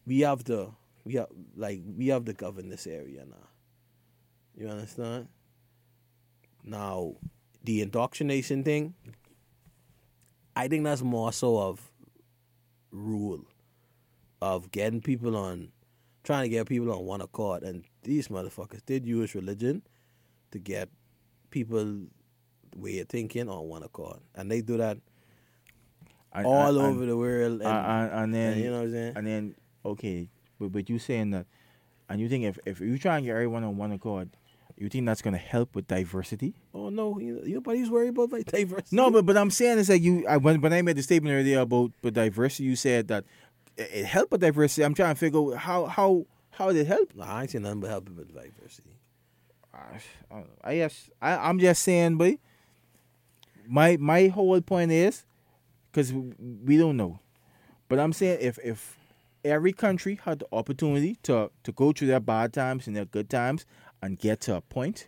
we 0.05 0.21
have 0.21 0.43
to 0.45 0.73
we 1.05 1.15
have 1.15 1.27
like 1.55 1.81
we 1.97 2.07
have 2.07 2.25
to 2.25 2.33
govern 2.33 2.69
this 2.69 2.87
area 2.87 3.25
now. 3.25 3.47
You 4.55 4.67
understand? 4.67 5.27
Now, 6.63 7.15
the 7.63 7.81
indoctrination 7.81 8.63
thing, 8.63 8.93
I 10.55 10.67
think 10.67 10.83
that's 10.83 11.01
more 11.01 11.33
so 11.33 11.57
of 11.57 11.91
rule 12.91 13.45
of 14.41 14.71
getting 14.71 15.01
people 15.01 15.35
on, 15.35 15.71
trying 16.23 16.43
to 16.43 16.49
get 16.49 16.67
people 16.67 16.91
on 16.91 17.05
one 17.05 17.21
accord. 17.21 17.63
And 17.63 17.83
these 18.03 18.27
motherfuckers 18.27 18.85
did 18.85 19.05
use 19.05 19.33
religion 19.33 19.83
to 20.51 20.59
get 20.59 20.89
people 21.49 22.01
way 22.75 22.99
of 22.99 23.09
thinking 23.09 23.49
on 23.49 23.67
one 23.67 23.83
accord, 23.83 24.19
and 24.35 24.51
they 24.51 24.61
do 24.61 24.77
that 24.77 24.97
All 26.33 26.79
over 26.79 27.05
the 27.05 27.17
world. 27.17 27.61
And, 27.61 28.11
and, 28.11 28.33
then 28.33 28.53
and 28.53 28.61
you 28.61 28.69
know 28.69 28.77
what 28.77 28.85
I'm 28.85 28.91
saying? 28.91 29.13
and 29.17 29.27
then 29.27 29.55
okay, 29.85 30.29
but 30.59 30.71
but 30.71 30.89
you 30.89 30.99
saying 30.99 31.31
that, 31.31 31.45
and 32.09 32.19
you 32.19 32.29
think 32.29 32.45
if 32.45 32.59
if 32.65 32.79
you 32.79 32.97
try 32.97 33.17
and 33.17 33.25
get 33.25 33.33
everyone 33.33 33.63
on 33.63 33.77
one 33.77 33.91
accord, 33.91 34.29
you 34.77 34.89
think 34.89 35.05
that's 35.05 35.21
gonna 35.21 35.37
help 35.37 35.75
with 35.75 35.87
diversity? 35.87 36.55
oh 36.73 36.89
no, 36.89 37.19
you, 37.19 37.41
nobody's 37.45 37.89
worried 37.89 38.09
about 38.09 38.31
like 38.31 38.45
diversity. 38.51 38.95
No, 38.95 39.11
but 39.11 39.25
but 39.25 39.37
I'm 39.37 39.51
saying 39.51 39.79
is 39.79 39.87
that 39.87 39.99
you. 39.99 40.25
I, 40.27 40.37
when 40.37 40.61
when 40.61 40.73
I 40.73 40.81
made 40.81 40.97
the 40.97 41.03
statement 41.03 41.33
earlier 41.35 41.59
about 41.59 41.91
but 42.01 42.13
diversity, 42.13 42.63
you 42.63 42.75
said 42.75 43.07
that 43.09 43.25
it, 43.77 44.05
helped 44.05 44.31
with 44.31 44.41
diversity. 44.41 44.83
I'm 44.83 44.93
trying 44.93 45.15
to 45.15 45.19
figure 45.19 45.53
out 45.53 45.57
how 45.57 45.85
how 45.85 46.25
how 46.51 46.67
did 46.67 46.77
it 46.77 46.87
help. 46.87 47.13
No, 47.15 47.23
I 47.23 47.41
ain't 47.41 47.51
seen 47.51 47.63
nothing 47.63 47.81
but 47.81 47.89
helping 47.89 48.15
with 48.15 48.33
diversity. 48.33 48.97
I, 49.73 49.79
I, 50.31 50.43
I 50.63 50.75
guess 50.75 51.09
I, 51.21 51.49
I'm 51.49 51.59
just 51.59 51.81
saying, 51.81 52.17
but 52.17 52.35
my 53.67 53.97
my 53.97 54.27
whole 54.27 54.59
point 54.61 54.91
is 54.91 55.25
because 55.91 56.13
we 56.13 56.77
don't 56.77 56.97
know, 56.97 57.19
but 57.89 57.99
I'm 57.99 58.13
saying 58.13 58.37
if 58.41 58.57
if 58.63 58.97
every 59.43 59.73
country 59.73 60.19
had 60.23 60.39
the 60.39 60.47
opportunity 60.51 61.17
to 61.23 61.51
to 61.63 61.71
go 61.71 61.91
through 61.91 62.07
their 62.07 62.19
bad 62.19 62.53
times 62.53 62.87
and 62.87 62.95
their 62.95 63.05
good 63.05 63.29
times 63.29 63.65
and 64.01 64.17
get 64.19 64.39
to 64.41 64.55
a 64.55 64.61
point 64.61 65.07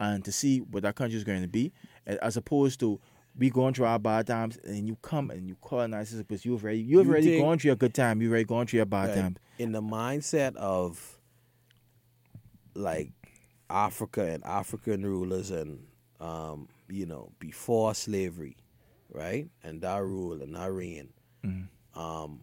and 0.00 0.24
to 0.24 0.32
see 0.32 0.58
what 0.60 0.82
that 0.84 0.94
country 0.94 1.16
is 1.16 1.24
going 1.24 1.42
to 1.42 1.48
be, 1.48 1.72
as 2.06 2.36
opposed 2.36 2.78
to 2.80 3.00
we 3.38 3.50
going 3.50 3.72
through 3.72 3.86
our 3.86 3.98
bad 4.00 4.26
times 4.26 4.56
and 4.64 4.88
you 4.88 4.96
come 5.02 5.30
and 5.30 5.46
you 5.48 5.56
colonize 5.62 6.12
us 6.12 6.18
because 6.22 6.44
you've 6.44 6.62
already 6.64 6.78
you've 6.80 7.06
You 7.06 7.12
already 7.12 7.26
think- 7.30 7.44
gone 7.44 7.58
through 7.58 7.68
your 7.70 7.76
good 7.76 7.94
time, 7.94 8.20
you've 8.20 8.30
already 8.32 8.44
gone 8.44 8.66
through 8.66 8.78
your 8.78 8.86
bad 8.86 9.10
Like, 9.10 9.16
times. 9.18 9.36
in 9.58 9.72
the 9.72 9.82
mindset 9.82 10.56
of 10.56 11.18
like 12.74 13.10
Africa 13.70 14.22
and 14.26 14.44
African 14.44 15.04
rulers 15.04 15.50
and 15.50 15.84
um, 16.20 16.68
you 16.88 17.06
know, 17.06 17.30
before 17.38 17.94
slavery, 17.94 18.56
right? 19.12 19.48
And 19.62 19.80
that 19.82 20.02
rule 20.02 20.42
and 20.42 20.54
that 20.54 20.72
reign. 20.72 21.12
Mhm. 21.44 21.68
Um, 21.94 22.40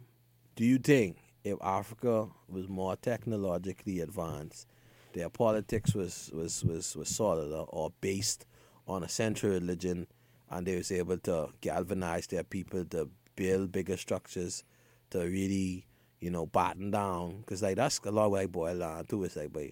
do 0.55 0.65
you 0.65 0.77
think 0.77 1.17
if 1.43 1.57
Africa 1.61 2.29
was 2.49 2.67
more 2.67 2.95
technologically 2.95 3.99
advanced, 3.99 4.67
their 5.13 5.29
politics 5.29 5.93
was 5.93 6.31
was 6.33 6.63
was, 6.63 6.95
was 6.95 7.09
solid 7.09 7.51
or, 7.51 7.67
or 7.69 7.91
based 8.01 8.45
on 8.87 9.03
a 9.03 9.09
central 9.09 9.53
religion 9.53 10.07
and 10.49 10.67
they 10.67 10.75
was 10.75 10.91
able 10.91 11.17
to 11.17 11.49
galvanize 11.61 12.27
their 12.27 12.43
people 12.43 12.85
to 12.85 13.09
build 13.35 13.71
bigger 13.71 13.97
structures 13.97 14.63
to 15.09 15.19
really, 15.19 15.85
you 16.19 16.29
know, 16.29 16.45
batten 16.45 16.91
down. 16.91 17.37
Because, 17.37 17.61
like, 17.63 17.75
that's 17.75 17.99
a 18.05 18.11
lot 18.11 18.25
of 18.25 18.31
white 18.31 18.51
boy 18.51 18.73
line, 18.73 19.05
too. 19.05 19.23
It's 19.23 19.35
like, 19.35 19.51
but 19.51 19.71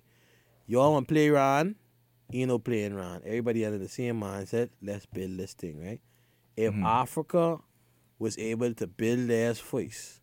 y'all 0.65 0.91
want 0.93 1.07
to 1.07 1.13
play 1.13 1.29
around, 1.29 1.75
you 2.31 2.47
know, 2.47 2.59
playing 2.59 2.93
around. 2.93 3.23
Everybody 3.25 3.65
under 3.65 3.77
the 3.77 3.87
same 3.87 4.19
mindset, 4.19 4.69
let's 4.81 5.05
build 5.05 5.37
this 5.37 5.53
thing, 5.53 5.83
right? 5.83 6.01
If 6.55 6.73
Mhm. 6.73 6.83
Africa 6.85 7.59
was 8.19 8.37
able 8.37 8.73
to 8.75 8.87
build 8.87 9.27
theirs 9.29 9.59
first, 9.59 10.21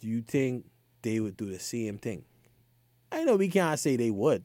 do 0.00 0.08
you 0.08 0.22
think 0.22 0.66
they 1.02 1.20
would 1.20 1.36
do 1.36 1.50
the 1.50 1.58
same 1.58 1.98
thing? 1.98 2.24
I 3.12 3.24
know 3.24 3.36
we 3.36 3.48
can't 3.48 3.78
say 3.78 3.96
they 3.96 4.10
would, 4.10 4.44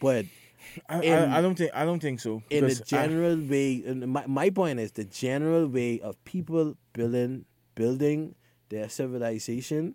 but 0.00 0.26
I, 0.88 1.00
in- 1.02 1.12
I, 1.30 1.38
I 1.38 1.42
don't 1.42 1.56
think 1.56 1.70
I 1.74 1.84
don't 1.84 2.00
think 2.00 2.20
so. 2.20 2.42
in 2.50 2.64
the 2.66 2.68
because 2.74 2.80
I- 2.92 3.06
general 3.06 3.36
way 3.36 3.82
my, 4.06 4.24
my 4.26 4.50
point 4.50 4.80
is 4.80 4.92
the 4.92 5.04
general 5.04 5.66
way 5.68 6.00
of 6.00 6.22
people 6.24 6.76
building 6.92 7.44
building 7.74 8.34
their 8.70 8.88
civilization 8.88 9.94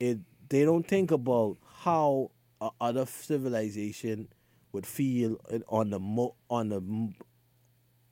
it 0.00 0.18
they 0.48 0.64
don't 0.64 0.86
think 0.88 1.10
about 1.10 1.56
how 1.84 2.30
a 2.60 2.70
other 2.80 3.06
civilization 3.06 4.28
would 4.72 4.86
feel 4.86 5.36
on 5.68 5.90
the 5.90 6.00
mo, 6.00 6.34
on 6.50 6.68
the 6.70 6.80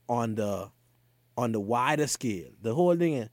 on 0.09 0.35
the 0.37 0.71
on 1.37 1.53
the 1.53 1.61
wider 1.61 2.07
scale 2.07 2.49
the 2.63 2.75
whole 2.75 2.97
thing 2.97 3.15
is 3.15 3.29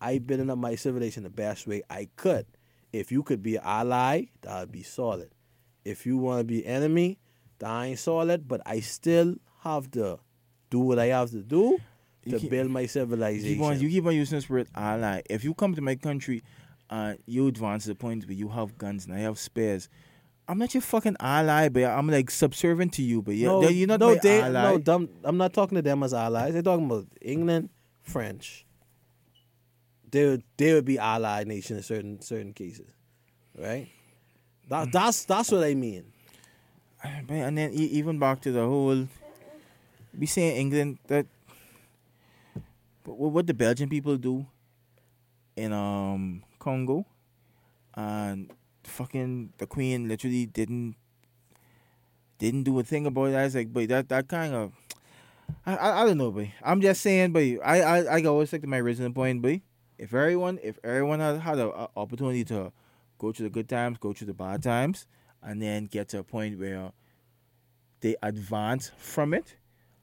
i 0.00 0.18
building 0.18 0.50
up 0.50 0.58
my 0.58 0.74
civilization 0.74 1.22
the 1.24 1.30
best 1.30 1.66
way 1.66 1.82
i 1.90 2.08
could 2.16 2.46
if 2.92 3.10
you 3.12 3.22
could 3.22 3.42
be 3.42 3.56
an 3.56 3.62
ally 3.64 4.24
that 4.42 4.60
would 4.60 4.72
be 4.72 4.82
solid 4.82 5.30
if 5.84 6.06
you 6.06 6.16
want 6.18 6.40
to 6.40 6.44
be 6.44 6.64
enemy 6.66 7.18
that 7.60 7.82
ain't 7.86 7.98
solid, 7.98 8.46
but 8.46 8.60
I 8.64 8.78
still 8.78 9.34
have 9.64 9.90
to 9.92 10.20
do 10.70 10.78
what 10.78 11.00
I 11.00 11.06
have 11.06 11.30
to 11.30 11.42
do 11.42 11.78
You 12.24 12.32
to 12.32 12.38
keep- 12.38 12.50
build 12.50 12.70
my 12.70 12.82
You 12.82 12.86
civilization. 12.86 13.54
keep, 13.56 13.62
on, 13.62 13.80
you 13.80 13.88
keep 13.88 14.06
on 14.06 14.14
using 14.14 14.36
this 14.38 14.48
word 14.48 14.68
ally. 14.76 15.22
If 15.28 15.42
you 15.42 15.54
come 15.54 15.74
to 15.74 15.80
my 15.80 15.96
country, 15.96 16.44
uh, 16.88 17.14
you 17.26 17.48
advance 17.48 17.82
to 17.82 17.88
the 17.88 17.94
point 17.96 18.26
where 18.26 18.34
you 18.36 18.48
have 18.50 18.78
guns 18.78 19.06
and 19.06 19.14
I 19.14 19.18
have 19.20 19.40
spares. 19.40 19.88
I'm 20.48 20.58
not 20.58 20.72
your 20.72 20.80
fucking 20.80 21.16
ally, 21.20 21.68
but 21.68 21.84
I'm 21.84 22.08
like 22.08 22.30
subservient 22.30 22.94
to 22.94 23.02
you. 23.02 23.20
But 23.20 23.34
you're, 23.34 23.60
no, 23.62 23.68
you're 23.68 23.86
not 23.86 24.00
no, 24.00 24.14
my 24.14 24.20
they, 24.20 24.40
ally. 24.40 24.62
no, 24.62 24.78
dumb, 24.78 25.08
I'm 25.22 25.36
not 25.36 25.52
talking 25.52 25.76
to 25.76 25.82
them 25.82 26.02
as 26.02 26.14
allies. 26.14 26.54
They're 26.54 26.62
talking 26.62 26.86
about 26.86 27.06
England, 27.20 27.68
French. 28.02 28.64
They 30.10 30.24
would, 30.24 30.42
they 30.56 30.72
would 30.72 30.86
be 30.86 30.98
ally 30.98 31.44
nation 31.44 31.76
in 31.76 31.82
certain 31.82 32.22
certain 32.22 32.54
cases, 32.54 32.88
right? 33.58 33.88
That, 34.70 34.90
that's 34.90 35.26
that's 35.26 35.52
what 35.52 35.64
I 35.64 35.74
mean. 35.74 36.12
And 37.04 37.58
then 37.58 37.72
even 37.74 38.18
back 38.18 38.40
to 38.40 38.50
the 38.50 38.64
whole, 38.64 39.06
we 40.18 40.26
say 40.26 40.50
in 40.52 40.56
England 40.56 40.98
that, 41.08 41.26
what 43.04 43.46
the 43.46 43.54
Belgian 43.54 43.88
people 43.88 44.16
do 44.16 44.46
in 45.56 45.72
um 45.72 46.42
Congo, 46.58 47.04
and 47.94 48.50
fucking 48.88 49.52
the 49.58 49.66
Queen 49.66 50.08
literally 50.08 50.46
didn't 50.46 50.96
didn't 52.38 52.64
do 52.64 52.78
a 52.78 52.82
thing 52.82 53.06
about 53.06 53.26
it. 53.26 53.34
I 53.36 53.44
was 53.44 53.54
like, 53.54 53.72
but 53.72 53.88
that 53.88 54.08
that 54.08 54.28
kind 54.28 54.54
of. 54.54 54.72
I, 55.64 55.76
I, 55.76 56.02
I 56.02 56.06
don't 56.06 56.18
know, 56.18 56.30
but 56.30 56.46
I'm 56.62 56.80
just 56.80 57.00
saying, 57.00 57.32
but 57.32 57.40
I 57.64 57.80
I 57.82 58.18
I 58.18 58.24
always 58.24 58.48
stick 58.50 58.62
to 58.62 58.68
my 58.68 58.78
original 58.78 59.12
point, 59.12 59.42
but 59.42 59.60
if 59.98 60.12
everyone 60.14 60.58
if 60.62 60.78
everyone 60.84 61.20
had 61.20 61.40
had 61.40 61.58
a, 61.58 61.68
a 61.68 61.88
opportunity 61.96 62.44
to 62.46 62.72
go 63.18 63.32
through 63.32 63.44
the 63.44 63.50
good 63.50 63.68
times, 63.68 63.98
go 63.98 64.12
through 64.12 64.26
the 64.28 64.34
bad 64.34 64.62
times, 64.62 65.06
and 65.42 65.60
then 65.62 65.86
get 65.86 66.08
to 66.10 66.18
a 66.18 66.22
point 66.22 66.58
where 66.58 66.92
they 68.00 68.14
advance 68.22 68.92
from 68.96 69.34
it, 69.34 69.56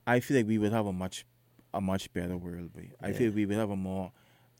I 0.05 0.19
feel 0.19 0.37
like 0.37 0.47
we 0.47 0.57
would 0.57 0.73
have 0.73 0.85
a 0.87 0.93
much 0.93 1.25
a 1.73 1.79
much 1.81 2.11
better 2.13 2.37
world. 2.37 2.71
But 2.73 2.85
I 3.01 3.09
Yeah. 3.09 3.17
feel 3.17 3.31
we 3.31 3.45
would 3.45 3.57
have 3.57 3.69
a 3.69 3.75
more 3.75 4.11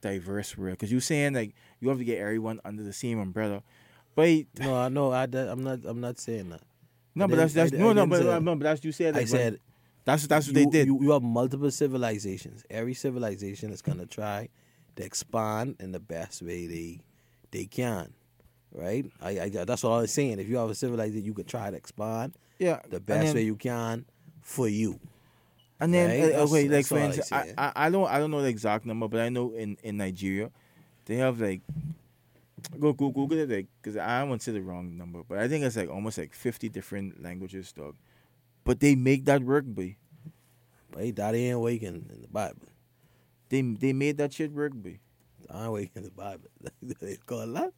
diverse 0.01 0.55
world 0.57 0.73
because 0.77 0.91
you're 0.91 1.01
saying 1.01 1.33
like 1.33 1.55
you 1.79 1.89
have 1.89 1.97
to 1.97 2.05
get 2.05 2.19
everyone 2.19 2.61
under 2.63 2.83
the 2.83 2.93
same 2.93 3.19
umbrella, 3.19 3.63
but 4.15 4.29
No, 4.59 4.75
I 4.75 4.89
know. 4.89 5.11
I, 5.11 5.23
I'm 5.25 5.63
not. 5.63 5.79
I'm 5.85 5.99
not 6.01 6.17
saying 6.19 6.49
that. 6.49 6.61
no, 7.13 7.25
I 7.25 7.27
but 7.27 7.35
that's 7.37 7.53
that's 7.53 7.73
I- 7.73 7.77
no 7.77 7.93
no 7.93 8.05
but, 8.07 8.41
no, 8.41 8.55
but 8.55 8.63
that's 8.63 8.83
you 8.83 8.91
said. 8.91 9.15
I 9.17 9.25
said 9.25 9.59
that's 10.05 10.27
that's 10.27 10.47
what 10.47 10.55
you, 10.55 10.65
they 10.65 10.69
did. 10.71 10.87
You, 10.87 10.99
you 11.01 11.11
have 11.11 11.23
multiple 11.23 11.69
civilizations. 11.71 12.63
Every 12.69 12.93
civilization 12.93 13.71
is 13.71 13.81
gonna 13.81 14.05
try 14.05 14.49
to 14.95 15.03
expand 15.03 15.75
in 15.79 15.91
the 15.91 15.99
best 15.99 16.41
way 16.41 16.67
they 16.67 16.99
they 17.51 17.65
can, 17.65 18.13
right? 18.71 19.05
I, 19.21 19.29
I 19.39 19.49
that's 19.49 19.83
all 19.83 19.99
I'm 19.99 20.07
saying. 20.07 20.39
If 20.39 20.47
you 20.47 20.57
have 20.57 20.69
a 20.69 20.75
civilization, 20.75 21.25
you 21.25 21.33
could 21.33 21.47
try 21.47 21.69
to 21.69 21.75
expand 21.77 22.33
yeah, 22.59 22.79
the 22.89 22.99
best 22.99 23.27
then- 23.27 23.35
way 23.35 23.43
you 23.43 23.55
can 23.55 24.05
for 24.41 24.67
you. 24.67 24.99
And 25.77 25.93
then 25.93 26.07
Right? 26.09 26.35
uh, 26.39 26.43
okay, 26.43 26.69
like 26.69 26.85
for 26.85 26.97
I 26.97 27.05
instance, 27.05 27.31
I. 27.33 27.53
I 27.57 27.71
I 27.75 27.89
don't 27.89 28.07
I 28.09 28.17
don't 28.19 28.31
know 28.31 28.41
the 28.41 28.47
exact 28.47 28.85
number, 28.85 29.09
but 29.09 29.19
I 29.19 29.27
know 29.27 29.51
in 29.51 29.75
in 29.83 29.97
Nigeria, 29.97 30.49
they 31.05 31.17
have 31.17 31.41
like 31.41 31.59
go 32.79 32.93
go 32.93 33.09
Google 33.09 33.39
it 33.39 33.49
like 33.49 33.67
because 33.81 33.97
I 33.97 34.19
don't 34.19 34.29
want 34.29 34.41
to 34.41 34.45
say 34.45 34.51
the 34.51 34.61
wrong 34.61 34.97
number, 34.97 35.21
but 35.27 35.37
I 35.37 35.47
think 35.47 35.63
it's 35.63 35.75
like 35.75 35.89
almost 35.89 36.17
like 36.17 36.33
fifty 36.33 36.69
different 36.69 37.21
languages, 37.21 37.71
dog. 37.71 37.95
But 38.63 38.79
they 38.79 38.95
make 38.95 39.25
that 39.25 39.43
work, 39.43 39.65
boy. 39.65 39.95
But 40.91 41.03
hey, 41.03 41.11
that 41.11 41.35
ain't 41.35 41.59
waking 41.59 42.07
in 42.09 42.21
the 42.21 42.27
Bible. 42.27 42.67
They 43.49 43.61
they 43.61 43.93
made 43.93 44.17
that 44.17 44.33
shit 44.33 44.51
work, 44.51 44.73
boy. 44.73 44.99
I 45.49 45.63
ain't 45.65 45.73
waking 45.73 45.91
in 45.97 46.03
the 46.03 46.11
Bible. 46.11 46.49
they 46.81 47.17
call 47.25 47.45
that 47.53 47.73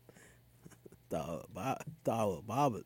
Tower 1.09 1.43
Bi- 1.53 1.81
Tower 2.03 2.41
Bible. 2.41 2.81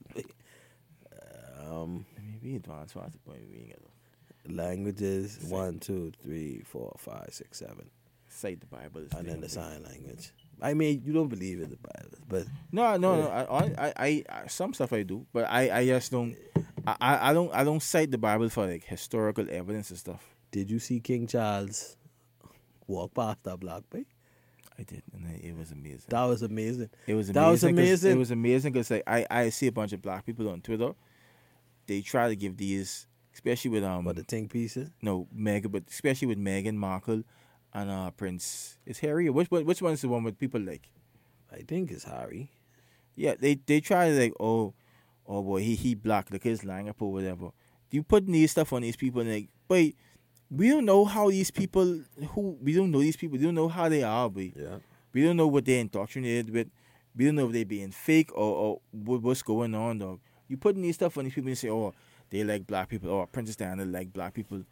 Um, 1.60 2.06
I 2.18 2.22
mean, 2.22 2.40
we 2.44 2.56
advanced 2.56 2.96
past 2.96 3.14
the 3.14 3.20
point 3.20 3.42
got 3.70 3.78
to 3.78 4.54
languages 4.54 5.38
one, 5.48 5.80
two, 5.80 6.12
three, 6.24 6.64
four, 6.66 6.96
five, 6.98 7.30
six, 7.32 7.60
seven. 7.60 7.90
Say 8.30 8.56
the 8.56 8.66
Bible. 8.66 9.06
and 9.16 9.28
then 9.28 9.42
the 9.42 9.50
sign 9.50 9.84
language. 9.84 10.32
I 10.62 10.74
mean, 10.74 11.02
you 11.06 11.12
don't 11.14 11.28
believe 11.28 11.60
in 11.60 11.70
the 11.72 11.78
Bible, 11.78 12.18
but 12.28 12.46
No, 12.72 12.96
no, 12.98 13.16
no. 13.22 13.28
I, 13.30 13.94
I, 13.98 14.24
I, 14.30 14.48
some 14.48 14.74
stuff 14.74 14.94
I 14.94 15.04
do, 15.04 15.26
but 15.34 15.46
I, 15.50 15.80
I 15.80 15.86
just 15.86 16.12
don't. 16.12 16.36
I, 16.86 17.30
I 17.30 17.34
don't, 17.34 17.54
I 17.54 17.64
don't 17.64 17.82
cite 17.82 18.12
the 18.12 18.18
Bible 18.18 18.50
for 18.50 18.68
like 18.68 18.84
historical 18.84 19.46
evidence 19.50 19.90
and 19.90 20.00
stuff. 20.00 20.24
Did 20.52 20.70
you 20.70 20.80
see 20.80 21.00
King 21.00 21.28
Charles 21.28 21.96
walk 22.88 23.14
past 23.14 23.44
that 23.44 23.60
black 23.60 23.90
boy? 23.90 24.06
I 24.80 24.84
did, 24.84 25.04
and 25.14 25.28
it 25.44 25.56
was 25.56 25.72
amazing. 25.72 26.06
That 26.10 26.24
was 26.24 26.42
amazing. 26.42 26.90
It 27.08 27.14
was 27.14 27.30
amazing. 27.30 27.34
That 27.34 27.50
was 27.50 27.64
amazing. 27.64 28.12
It 28.12 28.18
was 28.18 28.32
amazing 28.32 28.74
because 28.74 28.90
like, 28.92 29.04
I 29.08 29.26
I 29.30 29.50
see 29.50 29.68
a 29.68 29.72
bunch 29.72 29.94
of 29.94 30.02
black 30.02 30.26
people 30.26 30.50
on 30.50 30.62
Twitter. 30.62 30.94
They 31.88 32.02
try 32.02 32.30
to 32.30 32.36
give 32.36 32.58
these, 32.58 33.08
especially 33.34 33.72
with 33.72 33.84
um 33.84 34.06
But 34.06 34.16
the 34.16 34.24
think 34.24 34.52
pieces. 34.52 34.90
no 35.02 35.28
Meghan, 35.36 35.72
but 35.72 35.84
especially 35.90 36.28
with 36.30 36.38
Meghan 36.40 36.76
Markle 36.76 37.24
and 37.74 37.90
uh 37.90 38.12
Prince. 38.12 38.78
Is 38.86 39.00
Harry? 39.00 39.28
Or 39.28 39.34
which 39.34 39.50
one? 39.52 39.66
Which 39.66 39.82
one 39.82 39.94
is 39.94 40.02
the 40.02 40.10
one 40.10 40.24
with 40.24 40.38
people 40.40 40.62
like? 40.62 40.90
I 41.52 41.64
think 41.68 41.92
it's 41.92 42.06
Harry. 42.06 42.52
Yeah, 43.16 43.36
they 43.40 43.56
they 43.56 43.80
try 43.82 44.10
to 44.10 44.20
like 44.20 44.34
oh, 44.40 44.74
oh 45.28 45.42
boy, 45.44 45.62
he 45.62 45.76
he 45.76 45.96
black, 45.96 46.32
look 46.32 46.46
at 46.46 46.50
his 46.50 46.64
line 46.66 46.88
up 46.90 47.02
or 47.02 47.12
whatever. 47.12 47.50
You 47.92 48.04
putting 48.04 48.32
these 48.32 48.52
stuff 48.52 48.72
on 48.74 48.82
these 48.84 48.96
people 48.96 49.22
and 49.22 49.32
like, 49.32 49.50
but 49.68 49.92
we 50.50 50.70
don't 50.70 50.86
know 50.86 51.06
how 51.06 51.30
these 51.30 51.52
people 51.52 52.02
who 52.32 52.58
we 52.62 52.74
don't 52.74 52.92
know 52.92 53.00
these 53.02 53.18
people. 53.18 53.38
We 53.38 53.44
don't 53.44 53.56
know 53.56 53.68
how 53.68 53.90
they 53.90 54.04
are, 54.04 54.30
but 54.30 54.44
Yeah. 54.56 54.78
we 55.14 55.24
don't 55.24 55.38
know 55.38 55.48
what 55.48 55.66
they're 55.66 55.80
indoctrinated 55.82 56.50
with. 56.50 56.68
We 57.16 57.26
don't 57.26 57.36
know 57.36 57.48
if 57.48 57.52
they're 57.52 57.66
being 57.66 57.92
fake 57.92 58.32
or, 58.34 58.56
or 58.56 58.82
what, 58.92 59.22
what's 59.22 59.42
going 59.42 59.76
on, 59.76 60.00
dog. 60.00 60.20
You 60.48 60.56
putting 60.58 60.82
these 60.82 60.96
stuff 60.96 61.18
on 61.18 61.26
these 61.26 61.34
people 61.34 61.50
and 61.50 61.58
say, 61.58 61.70
oh, 61.70 61.94
they 62.30 62.44
like 62.46 62.66
black 62.66 62.88
people, 62.88 63.10
or 63.10 63.28
Princess 63.28 63.58
Diana 63.58 63.84
like 63.84 64.14
black 64.14 64.34
people. 64.34 64.64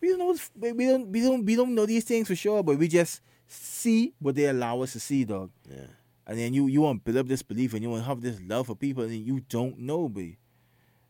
We 0.00 0.08
don't 0.10 0.18
know. 0.18 0.36
We 0.56 0.86
don't. 0.86 1.08
We 1.08 1.20
don't. 1.20 1.44
We 1.44 1.56
don't 1.56 1.74
know 1.74 1.86
these 1.86 2.04
things 2.04 2.28
for 2.28 2.36
sure, 2.36 2.62
but 2.62 2.78
we 2.78 2.88
just 2.88 3.20
see 3.46 4.14
what 4.18 4.34
they 4.34 4.46
allow 4.46 4.82
us 4.82 4.92
to 4.92 5.00
see, 5.00 5.24
dog. 5.24 5.50
Yeah. 5.68 5.86
And 6.26 6.38
then 6.38 6.54
you 6.54 6.66
you 6.66 6.82
want 6.82 7.04
to 7.04 7.04
build 7.04 7.24
up 7.24 7.28
this 7.28 7.42
belief 7.42 7.72
and 7.72 7.82
you 7.82 7.90
want 7.90 8.02
to 8.02 8.08
have 8.08 8.20
this 8.20 8.38
love 8.46 8.66
for 8.66 8.76
people, 8.76 9.04
and 9.04 9.14
you 9.14 9.40
don't 9.48 9.78
know, 9.78 10.08
but 10.08 10.24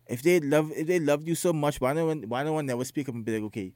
if 0.06 0.22
they 0.22 0.40
love 0.40 0.72
if 0.74 0.86
they 0.86 1.00
loved 1.00 1.28
you 1.28 1.34
so 1.34 1.52
much, 1.52 1.80
why 1.80 1.92
no 1.92 2.06
one 2.06 2.22
why 2.22 2.42
no 2.42 2.52
one 2.52 2.66
never 2.66 2.84
speak 2.84 3.08
up 3.08 3.14
and 3.14 3.24
be 3.24 3.34
like, 3.34 3.46
okay, 3.46 3.74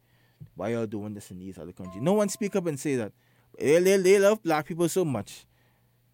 why 0.54 0.70
y'all 0.70 0.86
doing 0.86 1.14
this 1.14 1.30
in 1.30 1.38
these 1.38 1.58
other 1.58 1.72
countries? 1.72 2.02
No 2.02 2.14
one 2.14 2.28
speak 2.28 2.56
up 2.56 2.66
and 2.66 2.78
say 2.78 2.96
that. 2.96 3.12
They, 3.58 3.78
they, 3.80 3.96
they 3.98 4.18
love 4.18 4.42
black 4.42 4.66
people 4.66 4.88
so 4.88 5.04
much. 5.04 5.46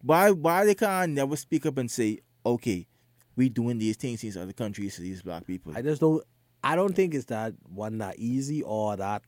Why 0.01 0.31
why 0.31 0.65
they 0.65 0.75
can't 0.75 1.13
never 1.13 1.35
speak 1.35 1.65
up 1.65 1.77
and 1.77 1.89
say, 1.89 2.19
okay, 2.45 2.87
we 3.35 3.49
doing 3.49 3.77
these 3.77 3.95
things 3.95 4.23
in 4.23 4.27
these 4.27 4.37
other 4.37 4.53
countries 4.53 4.95
to 4.95 5.01
these 5.01 5.21
black 5.21 5.45
people. 5.45 5.73
I 5.75 5.81
just 5.81 6.01
don't. 6.01 6.23
I 6.63 6.75
don't 6.75 6.95
think 6.95 7.13
it's 7.13 7.25
that 7.25 7.53
one 7.73 7.99
that 7.99 8.19
easy 8.19 8.61
or 8.63 8.97
that 8.97 9.23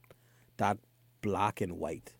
that 0.57 0.77
black 1.21 1.61
and 1.61 1.79
white. 1.79 2.13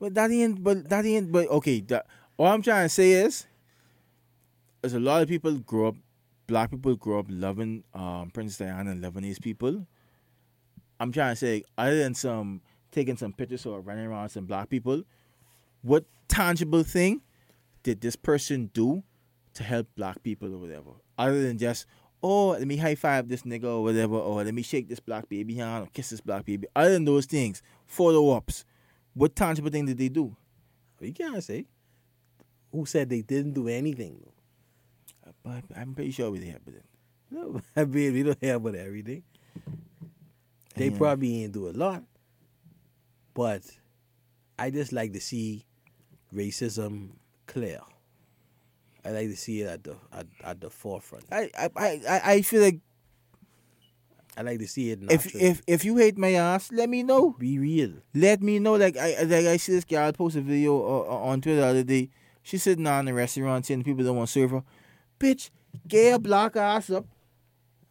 But 0.00 0.14
that 0.14 0.30
ain't. 0.30 0.62
But 0.62 0.88
that 0.88 1.04
ain't. 1.04 1.30
But 1.30 1.48
okay. 1.48 1.80
That, 1.80 2.06
all 2.36 2.46
I'm 2.46 2.62
trying 2.62 2.86
to 2.86 2.88
say 2.88 3.12
is, 3.12 3.46
is 4.82 4.94
a 4.94 5.00
lot 5.00 5.22
of 5.22 5.28
people 5.28 5.58
grow 5.58 5.88
up, 5.88 5.96
black 6.46 6.70
people 6.70 6.96
grow 6.96 7.20
up 7.20 7.26
loving 7.28 7.84
um, 7.94 8.30
Princess 8.30 8.58
Diana 8.58 8.90
and 8.90 9.14
these 9.16 9.38
people. 9.38 9.86
I'm 10.98 11.12
trying 11.12 11.32
to 11.32 11.36
say, 11.36 11.64
other 11.78 11.98
than 11.98 12.14
some 12.14 12.62
taking 12.90 13.16
some 13.16 13.32
pictures 13.32 13.66
or 13.66 13.80
running 13.80 14.06
around 14.06 14.28
some 14.28 14.44
black 14.44 14.68
people, 14.68 15.02
what 15.82 16.04
tangible 16.28 16.82
thing 16.82 17.22
did 17.82 18.00
this 18.00 18.16
person 18.16 18.70
do 18.72 19.02
to 19.54 19.62
help 19.64 19.86
black 19.96 20.22
people 20.22 20.54
or 20.54 20.58
whatever? 20.58 20.90
Other 21.18 21.42
than 21.42 21.58
just, 21.58 21.86
oh, 22.22 22.48
let 22.50 22.66
me 22.66 22.76
high 22.76 22.94
five 22.94 23.28
this 23.28 23.42
nigga 23.42 23.64
or 23.64 23.82
whatever, 23.82 24.16
or 24.16 24.44
let 24.44 24.54
me 24.54 24.62
shake 24.62 24.88
this 24.88 25.00
black 25.00 25.28
baby 25.28 25.54
hand 25.54 25.84
or 25.84 25.88
kiss 25.92 26.10
this 26.10 26.20
black 26.20 26.44
baby. 26.44 26.66
Other 26.76 26.92
than 26.92 27.04
those 27.04 27.26
things, 27.26 27.62
photo 27.86 28.30
ops, 28.30 28.64
what 29.14 29.34
tangible 29.34 29.70
thing 29.70 29.86
did 29.86 29.98
they 29.98 30.08
do? 30.08 30.36
You 31.00 31.12
can't 31.12 31.42
say. 31.42 31.66
Who 32.70 32.86
said 32.86 33.10
they 33.10 33.22
didn't 33.22 33.52
do 33.52 33.68
anything? 33.68 34.24
But 35.42 35.64
I'm 35.76 35.94
pretty 35.94 36.12
sure 36.12 36.30
we 36.30 36.38
did, 36.38 36.58
but 36.64 36.74
No, 37.30 37.60
I 37.76 37.84
mean 37.84 38.12
we 38.12 38.22
don't 38.22 38.38
hear 38.40 38.54
about 38.56 38.76
everything. 38.76 39.24
They 40.76 40.88
Yeah. 40.88 40.96
probably 40.98 41.42
ain't 41.44 41.52
do 41.52 41.68
a 41.68 41.72
lot, 41.72 42.02
but 43.34 43.62
I 44.58 44.70
just 44.70 44.92
like 44.92 45.12
to 45.12 45.20
see 45.20 45.64
racism 46.34 47.10
clear. 47.46 47.80
I 49.04 49.10
like 49.10 49.28
to 49.28 49.36
see 49.36 49.62
it 49.62 49.66
at 49.68 49.84
the 49.84 49.96
at, 50.12 50.26
at 50.44 50.60
the 50.60 50.70
forefront. 50.70 51.24
I, 51.32 51.50
I, 51.58 51.70
I, 51.76 52.20
I- 52.34 52.42
feel 52.42 52.62
like 52.62 52.80
I 54.36 54.42
like 54.42 54.58
to 54.60 54.66
see 54.68 54.90
it. 54.90 55.00
if 55.02 55.08
naturally. 55.26 55.44
if 55.44 55.62
if 55.66 55.84
you 55.84 55.96
hate 55.98 56.16
my 56.16 56.32
ass, 56.34 56.70
let 56.72 56.88
me 56.88 57.02
know. 57.02 57.32
be 57.38 57.58
real, 57.58 57.92
Let 58.14 58.42
me 58.42 58.58
know. 58.58 58.74
Like 58.76 58.96
I 58.96 59.22
like 59.22 59.46
I 59.46 59.56
see 59.58 59.72
this 59.72 59.84
girl 59.84 60.10
post 60.12 60.36
a 60.36 60.40
video 60.40 60.80
uh, 60.80 61.00
uh, 61.12 61.18
on 61.30 61.40
Twitter 61.40 61.60
the 61.60 61.66
other 61.66 61.82
day. 61.84 62.10
She's 62.42 62.62
sitting 62.62 62.84
down 62.84 63.06
in 63.08 63.12
a 63.12 63.16
restaurant 63.16 63.66
saying 63.66 63.84
people 63.84 64.04
don't 64.04 64.16
want 64.16 64.28
to 64.28 64.32
serve 64.32 64.50
her. 64.52 64.62
Bitch, 65.20 65.50
get 65.86 66.08
your 66.10 66.18
black 66.18 66.56
ass 66.56 66.90
up. 66.90 67.06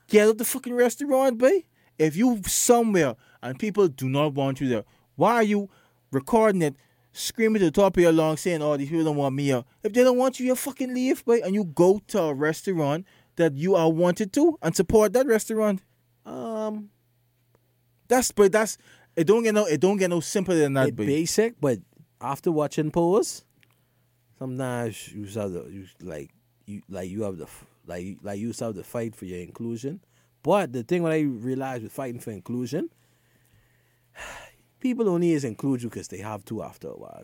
Get 0.08 0.28
out 0.28 0.38
the 0.38 0.46
fucking 0.46 0.74
restaurant, 0.74 1.38
boy. 1.38 1.64
If 1.98 2.16
you 2.16 2.42
somewhere 2.48 3.16
and 3.42 3.60
people 3.60 3.88
do 3.88 4.10
not 4.10 4.34
want 4.34 4.60
you 4.60 4.68
there, 4.68 4.84
why 5.16 5.36
are 5.36 5.44
you 5.44 5.70
recording 6.12 6.64
it, 6.64 6.76
screaming 7.14 7.60
to 7.60 7.66
the 7.66 7.72
top 7.72 7.98
of 7.98 8.04
your 8.04 8.12
lungs 8.12 8.42
saying, 8.42 8.62
"Oh, 8.62 8.78
these 8.78 8.90
people 8.90 9.06
don't 9.06 9.18
want 9.18 9.36
me 9.36 9.46
here"? 9.46 9.64
If 9.84 9.94
they 9.94 10.04
don't 10.04 10.18
want 10.18 10.40
you, 10.40 10.46
you 10.48 10.56
fucking 10.56 10.94
leave, 10.94 11.24
boy, 11.26 11.40
and 11.44 11.54
you 11.54 11.64
go 11.66 12.02
to 12.08 12.20
a 12.22 12.34
restaurant 12.34 13.06
that 13.36 13.56
you 13.56 13.76
are 13.76 13.90
wanted 13.92 14.34
to 14.34 14.58
and 14.62 14.76
support 14.76 15.14
that 15.14 15.26
restaurant. 15.28 15.82
um, 16.26 16.90
That's 18.08 18.32
but 18.32 18.52
that's 18.52 18.78
it. 19.16 19.26
Don't 19.28 19.44
get 19.44 19.54
no. 19.54 19.66
It 19.66 19.80
don't 19.80 19.98
get 19.98 20.10
no 20.10 20.20
simpler 20.20 20.56
than 20.56 20.74
that, 20.74 20.96
boy. 20.96 21.06
basic, 21.06 21.60
but 21.60 21.80
after 22.20 22.52
watching 22.52 22.92
pose, 22.92 23.44
sometimes 24.38 25.12
you 25.14 25.26
have 25.26 25.52
to 25.54 25.66
you 25.72 25.88
like 26.02 26.30
you 26.66 26.82
like 26.90 27.10
you 27.10 27.24
have 27.24 27.38
the 27.38 27.48
like 27.88 28.18
like 28.22 28.40
you 28.40 28.48
have 28.60 28.76
to 28.76 28.84
fight 28.84 29.16
for 29.16 29.26
your 29.26 29.40
inclusion. 29.40 30.02
But 30.44 30.74
the 30.74 30.84
thing 30.84 31.04
what 31.04 31.12
I 31.12 31.22
realized 31.22 31.84
with 31.84 31.92
fighting 31.92 32.20
for 32.20 32.32
inclusion, 32.32 32.90
people 34.82 35.08
only 35.10 35.32
is 35.32 35.44
include 35.44 35.82
you 35.84 35.90
because 35.90 36.08
they 36.10 36.18
have 36.18 36.44
to 36.46 36.64
after 36.64 36.90
a 36.90 36.94
while. 36.98 37.24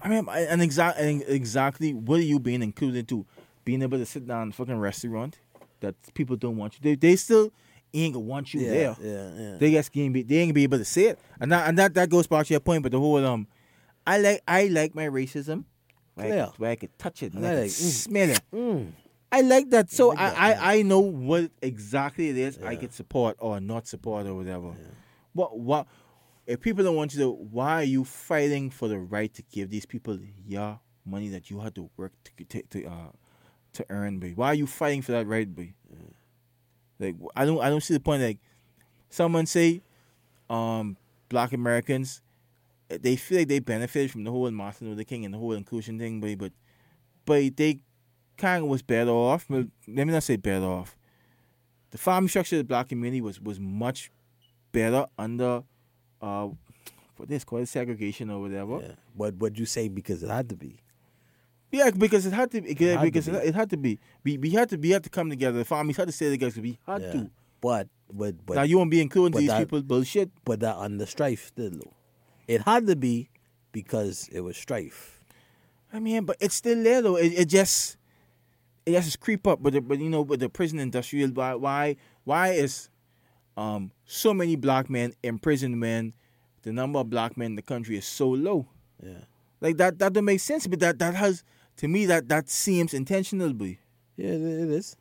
I 0.00 0.08
mean, 0.08 0.26
and 0.28 0.62
exact 0.62 0.98
and 0.98 1.22
exactly 1.26 1.92
what 1.92 2.18
are 2.20 2.24
you 2.24 2.38
being 2.40 2.62
included 2.62 3.08
to? 3.08 3.26
Being 3.64 3.82
able 3.82 3.98
to 3.98 4.06
sit 4.06 4.26
down 4.26 4.44
in 4.44 4.48
a 4.48 4.52
fucking 4.52 4.78
restaurant 4.78 5.38
that 5.80 5.94
people 6.14 6.36
don't 6.36 6.56
want 6.56 6.74
you. 6.74 6.80
They 6.82 6.94
they 6.96 7.16
still 7.16 7.52
ain't 7.94 8.14
gonna 8.14 8.24
want 8.24 8.54
you 8.54 8.60
there. 8.68 8.96
yeah, 9.00 9.30
yeah. 9.36 9.56
They 9.58 9.70
just 9.72 9.92
can't 9.92 10.12
be 10.12 10.22
they 10.22 10.38
ain't 10.38 10.48
gonna 10.48 10.54
be 10.54 10.62
able 10.64 10.78
to 10.78 10.84
say 10.84 11.06
it. 11.06 11.18
And 11.40 11.52
that 11.52 11.68
and 11.68 11.78
that, 11.78 11.94
that 11.94 12.08
goes 12.10 12.26
back 12.26 12.46
to 12.46 12.54
your 12.54 12.60
point, 12.60 12.82
but 12.82 12.90
the 12.92 12.98
whole 12.98 13.24
um 13.24 13.46
I 14.06 14.18
like 14.18 14.42
I 14.48 14.66
like 14.66 14.94
my 14.94 15.04
racism. 15.06 15.64
Where, 16.14 16.26
I, 16.26 16.46
could, 16.46 16.58
where 16.58 16.70
I 16.72 16.74
could 16.76 16.98
touch 16.98 17.22
it 17.22 17.32
and 17.34 17.46
I 17.46 17.50
I, 17.50 17.54
like- 17.54 17.70
mm. 17.70 17.70
smell 17.70 18.30
it. 18.30 18.40
Mm. 18.52 18.92
I 19.30 19.40
like 19.40 19.70
that. 19.70 19.90
So 19.90 20.08
like 20.08 20.18
I, 20.18 20.30
that, 20.30 20.38
I, 20.40 20.50
yeah. 20.50 20.58
I 20.78 20.82
know 20.82 20.98
what 21.00 21.50
exactly 21.62 22.28
it 22.30 22.36
is 22.36 22.58
I 22.58 22.72
Yeah. 22.72 22.80
could 22.80 22.92
support 22.92 23.36
or 23.38 23.60
not 23.60 23.86
support 23.86 24.26
or 24.26 24.34
whatever. 24.34 24.74
What 25.32 25.58
what 25.58 25.86
if 26.46 26.60
people 26.60 26.84
don't 26.84 26.96
want 26.96 27.14
you 27.14 27.20
to 27.20 27.30
why 27.30 27.74
are 27.74 27.84
you 27.84 28.04
fighting 28.04 28.70
for 28.70 28.88
the 28.88 28.98
right 28.98 29.32
to 29.34 29.42
give 29.52 29.70
these 29.70 29.86
people 29.86 30.18
your 30.46 30.80
money 31.04 31.28
that 31.28 31.50
you 31.50 31.60
had 31.60 31.74
to 31.74 31.90
work 31.96 32.12
to 32.24 32.44
to, 32.44 32.62
to 32.62 32.86
uh 32.86 33.12
to 33.74 33.86
earn, 33.88 34.18
boy? 34.18 34.32
Why 34.34 34.48
are 34.48 34.54
you 34.54 34.66
fighting 34.66 35.02
for 35.02 35.12
that 35.12 35.26
right, 35.26 35.52
boy? 35.52 35.72
Like 36.98 37.16
I 37.34 37.44
don't 37.44 37.60
I 37.60 37.70
don't 37.70 37.82
see 37.82 37.94
the 37.94 38.00
point 38.00 38.22
like 38.22 38.38
someone 39.10 39.46
say 39.46 39.82
um 40.50 40.96
black 41.28 41.52
Americans 41.52 42.22
eh, 42.90 42.98
they 43.00 43.16
feel 43.16 43.38
like 43.38 43.48
they 43.48 43.58
benefited 43.58 44.10
from 44.10 44.24
the 44.24 44.30
whole 44.30 44.50
Martin 44.50 44.90
Luther 44.90 45.04
King 45.04 45.24
and 45.24 45.34
the 45.34 45.38
whole 45.38 45.52
inclusion 45.52 45.98
thing, 45.98 46.20
but 46.20 46.38
but 46.38 46.52
but 47.24 47.56
they 47.56 47.80
kind 48.36 48.64
of 48.64 48.68
was 48.68 48.82
better 48.82 49.10
off. 49.10 49.46
Let 49.48 49.68
me 49.86 50.04
not 50.04 50.22
say 50.22 50.36
better 50.36 50.66
off. 50.66 50.96
The 51.90 51.98
farming 51.98 52.28
structure 52.28 52.56
of 52.56 52.60
the 52.60 52.64
black 52.64 52.88
community 52.88 53.20
was 53.20 53.40
was 53.40 53.58
much 53.58 54.10
better 54.72 55.06
under 55.18 55.62
uh 56.22 56.48
what 57.16 57.28
this 57.28 57.44
called 57.44 57.68
segregation 57.68 58.30
or 58.30 58.40
whatever. 58.40 58.78
yeah. 58.80 58.92
But 59.16 59.34
what 59.36 59.58
you 59.58 59.66
say 59.66 59.88
because 59.88 60.22
it 60.22 60.30
had 60.30 60.48
to 60.48 60.56
be. 60.56 60.78
Yeah, 61.70 61.90
because 61.90 62.26
it 62.26 62.32
had 62.32 62.50
to 62.52 62.60
be. 62.60 62.70
It 62.70 62.78
had 62.80 62.98
to 62.98 63.02
because 63.02 63.28
be. 63.28 63.36
it, 63.36 63.44
it 63.46 63.54
had 63.54 63.70
to 63.70 63.76
be. 63.76 63.98
We 64.24 64.38
we 64.38 64.50
had 64.50 64.68
to 64.70 64.76
we 64.76 64.90
had 64.90 65.04
to 65.04 65.10
come 65.10 65.30
together. 65.30 65.58
The 65.58 65.64
farmers 65.64 65.96
had 65.96 66.08
to 66.08 66.12
stay 66.12 66.30
together. 66.30 66.60
We 66.60 66.78
had 66.86 67.02
Yeah. 67.02 67.12
to. 67.12 67.30
But 67.60 67.88
but 68.12 68.44
but 68.44 68.54
now 68.56 68.62
you 68.62 68.76
won't 68.78 68.90
be 68.90 69.00
including 69.00 69.38
these 69.40 69.48
that- 69.48 69.58
people. 69.60 69.82
Bullshit. 69.82 70.30
but 70.44 70.60
that 70.60 70.76
under 70.76 71.06
strife 71.06 71.46
still 71.48 71.70
though. 71.70 71.92
It 72.48 72.62
had 72.62 72.86
to 72.88 72.96
be 72.96 73.30
because 73.72 74.28
it 74.32 74.40
was 74.40 74.56
strife. 74.56 75.24
I 75.92 76.00
mean, 76.00 76.24
but 76.24 76.36
it's 76.40 76.54
still 76.54 76.82
there 76.82 77.00
though. 77.02 77.16
It, 77.16 77.32
it 77.32 77.44
just 77.46 77.96
it 78.84 78.92
just 78.92 79.20
creep 79.20 79.46
up. 79.46 79.62
But 79.62 79.74
the, 79.74 79.80
but 79.80 79.98
you 79.98 80.10
know, 80.10 80.22
with 80.22 80.40
the 80.40 80.48
prison 80.48 80.78
industrial, 80.78 81.30
why 81.30 81.54
why 81.54 81.96
why 82.24 82.48
is 82.50 82.90
um 83.56 83.90
so 84.06 84.32
many 84.32 84.56
black 84.56 84.88
men 84.88 85.12
imprisoned 85.22 85.74
prison 85.74 85.80
when 85.80 86.12
the 86.62 86.72
number 86.72 86.98
of 87.00 87.10
black 87.10 87.36
men 87.36 87.52
in 87.52 87.56
the 87.56 87.62
country 87.62 87.96
is 87.96 88.06
so 88.06 88.28
low? 88.28 88.66
Yeah. 89.02 89.24
Like 89.60 89.76
that 89.76 89.98
that 89.98 90.12
don't 90.12 90.24
make 90.24 90.40
sense. 90.40 90.66
But 90.66 90.80
that 90.80 90.98
that 90.98 91.14
has 91.14 91.44
to 91.78 91.88
me 91.88 92.06
that 92.06 92.28
that 92.28 92.48
seems 92.48 92.94
intentional. 92.94 93.52
Boy. 93.52 93.78
Yeah, 94.16 94.30
it 94.30 94.70
is. 94.70 94.96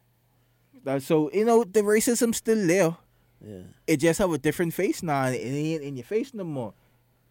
That, 0.83 1.03
so 1.03 1.29
you 1.33 1.45
know 1.45 1.63
the 1.63 1.81
racism 1.81 2.33
still 2.33 2.65
there. 2.67 2.97
Yeah. 3.45 3.63
It 3.87 3.97
just 3.97 4.19
have 4.19 4.31
a 4.31 4.37
different 4.37 4.73
face 4.73 5.01
now. 5.03 5.25
and 5.25 5.35
It 5.35 5.39
ain't 5.39 5.83
in 5.83 5.95
your 5.95 6.05
face 6.05 6.33
no 6.33 6.43
more. 6.43 6.73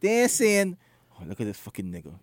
They're 0.00 0.28
saying, 0.28 0.76
"Oh, 1.14 1.24
look 1.26 1.40
at 1.40 1.46
this 1.46 1.58
fucking 1.58 1.86
nigga." 1.86 2.14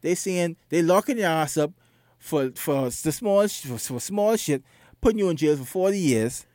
They 0.00 0.14
saying 0.14 0.56
they 0.68 0.82
locking 0.82 1.18
your 1.18 1.28
ass 1.28 1.56
up 1.56 1.72
for 2.18 2.50
for 2.54 2.84
the 2.90 3.12
small 3.12 3.46
for, 3.48 3.78
for 3.78 4.00
small 4.00 4.36
shit, 4.36 4.62
putting 5.00 5.18
you 5.18 5.28
in 5.28 5.36
jail 5.36 5.56
for 5.56 5.64
forty 5.64 5.98
years, 5.98 6.46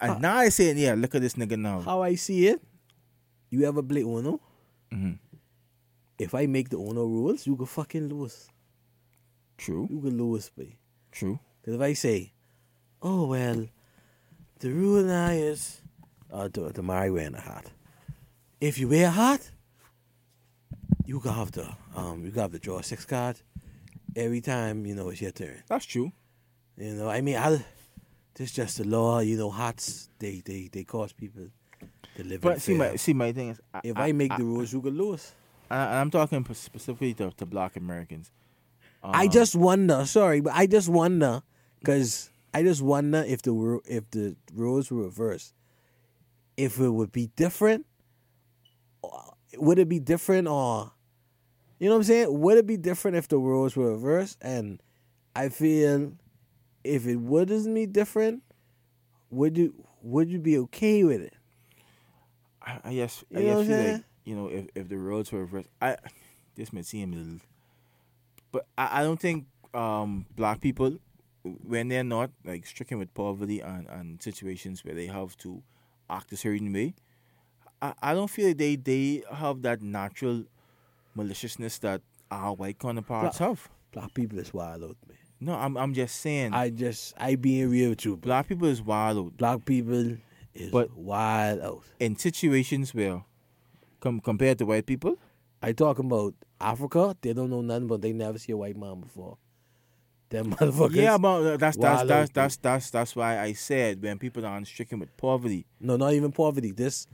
and 0.00 0.12
Huh. 0.12 0.18
now 0.18 0.36
I 0.36 0.48
say, 0.50 0.72
"Yeah, 0.74 0.94
look 0.94 1.14
at 1.14 1.20
this 1.22 1.34
nigga 1.34 1.58
now." 1.58 1.80
How 1.80 2.02
I 2.02 2.14
see 2.16 2.46
it, 2.48 2.60
You 3.50 3.64
ever 3.64 3.82
play 3.82 4.02
Uno? 4.02 4.40
hmm 4.92 5.12
If 6.18 6.34
I 6.34 6.46
make 6.46 6.68
the 6.68 6.76
Uno 6.78 7.04
rules, 7.06 7.46
you 7.46 7.56
go 7.56 7.64
fucking 7.64 8.08
lose. 8.08 8.48
True. 9.56 9.86
You 9.90 10.00
could 10.00 10.12
lose, 10.12 10.50
boy. 10.50 10.76
True. 11.12 11.38
Because 11.60 11.74
if 11.74 11.80
I 11.80 11.92
say, 11.94 12.32
oh, 13.02 13.26
well, 13.28 13.66
the 14.60 14.70
rule 14.70 15.02
now 15.04 15.30
is, 15.30 15.80
uh, 16.32 16.48
to, 16.50 16.70
to 16.72 16.82
Mary 16.82 17.10
wearing 17.10 17.34
a 17.34 17.40
hat. 17.40 17.70
If 18.60 18.78
you 18.78 18.88
wear 18.88 19.06
a 19.08 19.10
hat, 19.10 19.50
you 21.06 21.20
can 21.20 21.32
have 21.32 21.50
to, 21.52 21.76
um, 21.96 22.24
you 22.24 22.30
can 22.30 22.42
have 22.42 22.52
to 22.52 22.58
draw 22.58 22.78
a 22.78 22.82
six 22.82 23.04
card 23.04 23.40
every 24.16 24.40
time, 24.40 24.84
you 24.86 24.94
know, 24.94 25.08
it's 25.08 25.20
your 25.22 25.30
turn. 25.30 25.62
That's 25.68 25.86
true. 25.86 26.12
You 26.76 26.94
know, 26.94 27.08
I 27.08 27.20
mean, 27.20 27.36
I, 27.36 27.64
this 28.38 28.52
just 28.52 28.78
the 28.78 28.84
law, 28.84 29.18
you 29.20 29.36
know, 29.36 29.50
hats, 29.50 30.08
they, 30.18 30.40
they, 30.44 30.68
they 30.72 30.84
cause 30.84 31.12
people 31.12 31.48
to 32.16 32.24
live 32.24 32.40
But 32.40 32.60
see, 32.62 32.74
my 32.74 32.96
see, 32.96 33.12
my 33.12 33.32
thing 33.32 33.50
is, 33.50 33.60
I, 33.74 33.80
if 33.84 33.96
I, 33.96 34.12
make 34.12 34.34
the 34.36 34.44
rules, 34.44 34.72
you 34.72 34.80
can 34.80 34.96
lose. 34.96 35.32
and 35.70 35.78
I- 35.80 36.00
I'm 36.00 36.10
talking 36.10 36.44
specifically 36.54 37.14
to, 37.14 37.30
to 37.32 37.44
Black 37.46 37.76
Americans. 37.76 38.30
I 39.02 39.26
Um, 39.26 39.30
just 39.30 39.54
wonder. 39.54 40.06
Sorry, 40.06 40.40
but 40.40 40.52
I 40.54 40.66
just 40.66 40.88
wonder 40.88 41.42
because 41.78 42.30
I 42.54 42.62
just 42.62 42.82
wonder 42.82 43.22
if 43.26 43.42
the 43.42 43.80
if 43.86 44.10
the 44.10 44.34
rules 44.54 44.90
were 44.90 45.02
reversed, 45.04 45.54
if 46.56 46.80
it 46.80 46.88
would 46.88 47.12
be 47.12 47.28
different. 47.36 47.86
Would 49.56 49.78
it 49.78 49.88
be 49.88 49.98
different, 49.98 50.46
or 50.48 50.92
you 51.78 51.88
know 51.88 51.94
what 51.94 51.98
I'm 52.00 52.04
saying? 52.04 52.40
Would 52.40 52.58
it 52.58 52.66
be 52.66 52.76
different 52.76 53.16
if 53.16 53.28
the 53.28 53.38
rules 53.38 53.76
were 53.76 53.92
reversed? 53.92 54.36
And 54.42 54.82
I 55.34 55.48
feel 55.48 56.12
if 56.88 57.06
it 57.06 57.16
wouldn't 57.16 57.74
be 57.74 57.86
different, 57.86 58.42
would 59.30 59.56
you 59.56 59.74
would 60.02 60.28
you 60.30 60.38
be 60.38 60.58
okay 60.58 61.04
with 61.04 61.20
it? 61.20 61.34
I, 62.62 62.80
I 62.84 62.94
guess 62.94 63.24
You 63.30 63.40
know 63.40 63.56
guess 63.56 63.66
feel 63.66 63.76
like 63.76 64.04
you 64.24 64.34
know 64.36 64.48
if, 64.48 64.66
if 64.74 64.88
the 64.88 64.98
roads 64.98 65.32
were 65.32 65.40
reversed, 65.40 65.68
I 65.80 65.96
this 66.56 66.72
may 66.72 66.82
seem 66.82 67.12
little, 67.12 67.40
but 68.52 68.66
I, 68.76 69.00
I 69.00 69.02
don't 69.02 69.20
think 69.20 69.46
um 69.74 70.26
black 70.36 70.60
people 70.60 70.98
when 71.42 71.88
they're 71.88 72.04
not 72.04 72.30
like 72.44 72.66
stricken 72.66 72.98
with 72.98 73.12
poverty 73.14 73.60
and, 73.60 73.86
and 73.88 74.22
situations 74.22 74.84
where 74.84 74.94
they 74.94 75.06
have 75.06 75.36
to 75.38 75.62
act 76.10 76.32
a 76.32 76.36
certain 76.36 76.72
way, 76.72 76.94
I, 77.80 77.94
I 78.02 78.14
don't 78.14 78.28
feel 78.30 78.54
they 78.54 78.76
they 78.76 79.22
have 79.32 79.62
that 79.62 79.82
natural 79.82 80.44
maliciousness 81.14 81.78
that 81.80 82.02
our 82.30 82.54
white 82.54 82.78
counterparts 82.78 83.38
have. 83.38 83.68
Black 83.92 84.14
people 84.14 84.38
is 84.38 84.52
wild 84.52 84.84
out, 84.84 84.96
man. 85.08 85.17
No, 85.40 85.54
I'm 85.54 85.76
I'm 85.76 85.94
just 85.94 86.16
saying 86.20 86.52
I 86.52 86.70
just 86.70 87.14
I 87.16 87.36
being 87.36 87.70
real 87.70 87.90
with 87.90 88.04
you. 88.04 88.16
Black, 88.16 88.48
people 88.48 88.66
is 88.68 88.82
wild 88.82 89.18
out. 89.18 89.36
black 89.36 89.64
people 89.64 90.16
is 90.54 90.70
But- 90.72 90.96
wild 90.96 91.60
out. 91.60 91.82
in 92.00 92.16
situations 92.16 92.92
where 92.94 93.24
com- 94.00 94.20
compared 94.20 94.58
to 94.58 94.66
white 94.66 94.86
people. 94.86 95.16
I 95.62 95.72
talking 95.72 96.06
about 96.06 96.34
Africa. 96.60 97.16
They 97.20 97.32
don't 97.32 97.50
know 97.50 97.60
nothing, 97.62 97.86
but 97.88 98.00
they 98.02 98.12
never 98.12 98.38
see 98.38 98.52
a 98.52 98.56
white 98.56 98.76
man 98.76 99.00
before. 99.00 99.38
Them 100.30 100.50
motherfuckers. 100.54 100.94
Yeah, 100.96 101.18
but 101.18 101.56
that's 101.58 101.76
that's 101.76 101.98
wild 101.98 102.08
that's 102.08 102.30
that's 102.32 102.56
that's 102.56 102.90
that's 102.90 103.16
why 103.16 103.38
I 103.40 103.52
said 103.54 104.02
when 104.02 104.18
people 104.18 104.44
are 104.44 104.64
stricken 104.64 104.98
with 105.00 105.16
poverty. 105.16 105.66
no, 105.80 105.96
not 105.96 106.12
even 106.14 106.32
poverty. 106.32 106.70
This, 106.72 107.06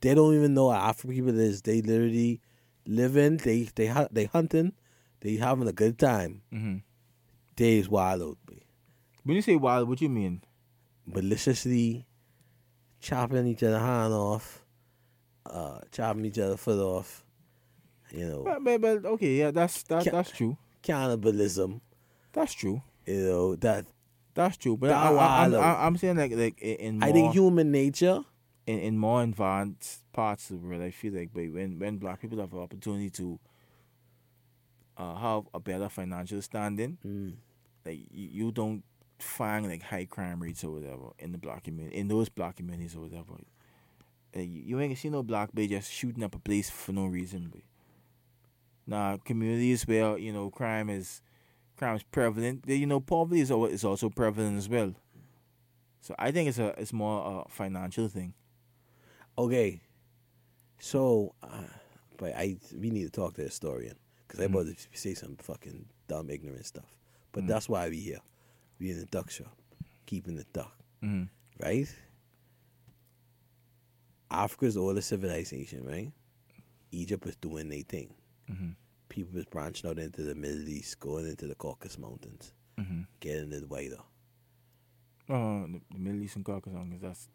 they 0.00 0.14
don't 0.14 0.34
even 0.34 0.54
know 0.54 0.66
what 0.66 0.80
African 0.80 1.14
people 1.14 1.38
is. 1.40 1.62
They 1.62 1.82
literally 1.82 2.40
living. 2.86 3.38
They 3.38 3.68
they 3.74 3.92
they 4.12 4.24
hunting. 4.26 4.72
They 5.20 5.36
having 5.36 5.66
a 5.68 5.72
good 5.72 5.98
time. 5.98 6.42
hmm 6.50 6.76
Is 7.60 7.88
wild 7.88 8.22
out. 8.22 8.38
When 9.24 9.36
you 9.36 9.42
say 9.42 9.56
wild, 9.56 9.88
what 9.88 10.00
you 10.00 10.08
mean? 10.08 10.42
maliciously 11.06 12.06
chopping 13.00 13.46
each 13.46 13.62
other 13.62 13.78
hand 13.80 14.12
off, 14.12 14.64
uh, 15.46 15.80
chopping 15.90 16.24
each 16.24 16.38
other 16.38 16.56
foot 16.56 16.78
off. 16.78 17.24
You 18.12 18.26
know, 18.28 18.42
But, 18.44 18.62
but, 18.64 18.80
but 18.80 19.04
okay, 19.10 19.34
yeah, 19.36 19.50
that's 19.50 19.82
that, 19.84 20.04
Ca- 20.04 20.10
that's 20.10 20.30
true. 20.30 20.56
cannibalism. 20.82 21.80
That's 22.32 22.52
true. 22.52 22.82
You 23.06 23.20
know 23.24 23.56
that. 23.56 23.86
That's 24.34 24.56
true. 24.56 24.76
But 24.76 24.88
That 24.88 24.96
I, 24.96 25.46
I, 25.46 25.86
I'm 25.86 25.96
saying 25.96 26.16
like 26.16 26.32
like 26.36 26.60
in, 26.60 26.76
in 26.76 26.98
more 27.00 27.08
I 27.08 27.12
think 27.12 27.32
human 27.32 27.70
nature. 27.72 28.20
in, 28.66 28.78
in 28.78 28.98
more 28.98 29.22
advanced 29.22 30.02
parts 30.12 30.50
of 30.50 30.60
the 30.62 30.68
world, 30.68 30.82
I 30.82 30.90
feel 30.92 31.12
like 31.14 31.30
but 31.34 31.50
when 31.52 31.78
when 31.78 31.98
black 31.98 32.20
people 32.20 32.38
have 32.38 32.52
an 32.52 32.60
opportunity 32.60 33.10
to 33.10 33.38
uh, 34.96 35.14
have 35.16 35.44
a 35.54 35.58
better 35.60 35.88
financial 35.88 36.40
standing, 36.42 36.98
Mm. 37.06 37.32
Like 37.84 38.00
you, 38.10 38.28
you 38.46 38.52
don't 38.52 38.82
find 39.18 39.66
like 39.68 39.82
high 39.82 40.06
crime 40.06 40.40
rates 40.42 40.64
or 40.64 40.70
whatever 40.70 41.10
in 41.18 41.32
the 41.32 41.38
black 41.38 41.64
community 41.64 41.96
in 41.96 42.08
those 42.08 42.28
black 42.28 42.56
communities 42.56 42.96
or 42.96 43.00
whatever. 43.00 43.32
Like, 44.34 44.48
you 44.48 44.62
you 44.64 44.80
ain't 44.80 44.96
see 44.98 45.10
no 45.10 45.22
black 45.22 45.52
boy 45.52 45.66
just 45.66 45.90
shooting 45.92 46.22
up 46.24 46.34
a 46.34 46.38
place 46.38 46.70
for 46.70 46.92
no 46.92 47.06
reason. 47.06 47.48
But 47.52 47.62
now 48.86 49.18
communities 49.24 49.86
where 49.86 50.18
you 50.18 50.32
know 50.32 50.50
crime 50.50 50.88
is 50.88 51.20
crime 51.76 51.96
is 51.96 52.02
prevalent, 52.02 52.64
you 52.66 52.86
know 52.86 53.00
poverty 53.00 53.40
is 53.40 53.50
is 53.50 53.84
also 53.84 54.08
prevalent 54.10 54.58
as 54.58 54.68
well. 54.68 54.94
So 56.00 56.14
I 56.18 56.30
think 56.30 56.48
it's 56.48 56.58
a 56.58 56.68
it's 56.80 56.92
more 56.92 57.44
a 57.46 57.50
financial 57.50 58.08
thing. 58.08 58.34
Okay, 59.38 59.80
so, 60.78 61.34
uh, 61.42 61.62
but 62.16 62.34
I 62.34 62.56
we 62.76 62.90
need 62.90 63.04
to 63.04 63.10
talk 63.10 63.34
to 63.34 63.42
the 63.42 63.46
historian 63.48 63.96
because 64.26 64.40
I 64.40 64.46
Mhm. 64.46 64.54
about 64.54 64.66
to 64.66 64.98
say 64.98 65.14
some 65.14 65.36
fucking 65.36 65.86
dumb, 66.08 66.30
ignorant 66.30 66.66
stuff. 66.66 66.99
But 67.32 67.44
Mhm. 67.44 67.48
that's 67.48 67.68
why 67.68 67.88
we 67.88 67.98
here. 68.00 68.20
We 68.78 68.90
in 68.90 68.98
the 69.00 69.06
tuck 69.06 69.30
shop, 69.30 69.56
keeping 70.06 70.36
the 70.36 70.44
duck, 70.52 70.76
Mm-hmm. 71.02 71.24
right? 71.62 71.86
Africa's 74.30 74.76
all 74.76 74.88
oldest 74.88 75.08
civilization, 75.08 75.84
right? 75.84 76.12
Egypt 76.92 77.24
was 77.24 77.36
doing 77.36 77.68
their 77.68 77.82
thing. 77.82 78.14
Mm-hmm. 78.50 78.70
People 79.08 79.34
was 79.34 79.44
branching 79.46 79.90
out 79.90 79.98
into 79.98 80.22
the 80.22 80.34
Middle 80.34 80.68
East, 80.68 81.00
going 81.00 81.26
into 81.26 81.46
the 81.46 81.54
Caucasus 81.54 81.98
Mountains, 81.98 82.52
Mm-hmm. 82.78 83.02
getting 83.20 83.52
it 83.52 83.68
wider. 83.68 83.98
Oh, 85.28 85.66
the, 85.66 85.80
the 85.92 85.98
Middle 85.98 86.22
East 86.22 86.36
and 86.36 86.44
Caucasus, 86.44 86.72
Mountains, 86.72 87.02
that's... 87.02 87.28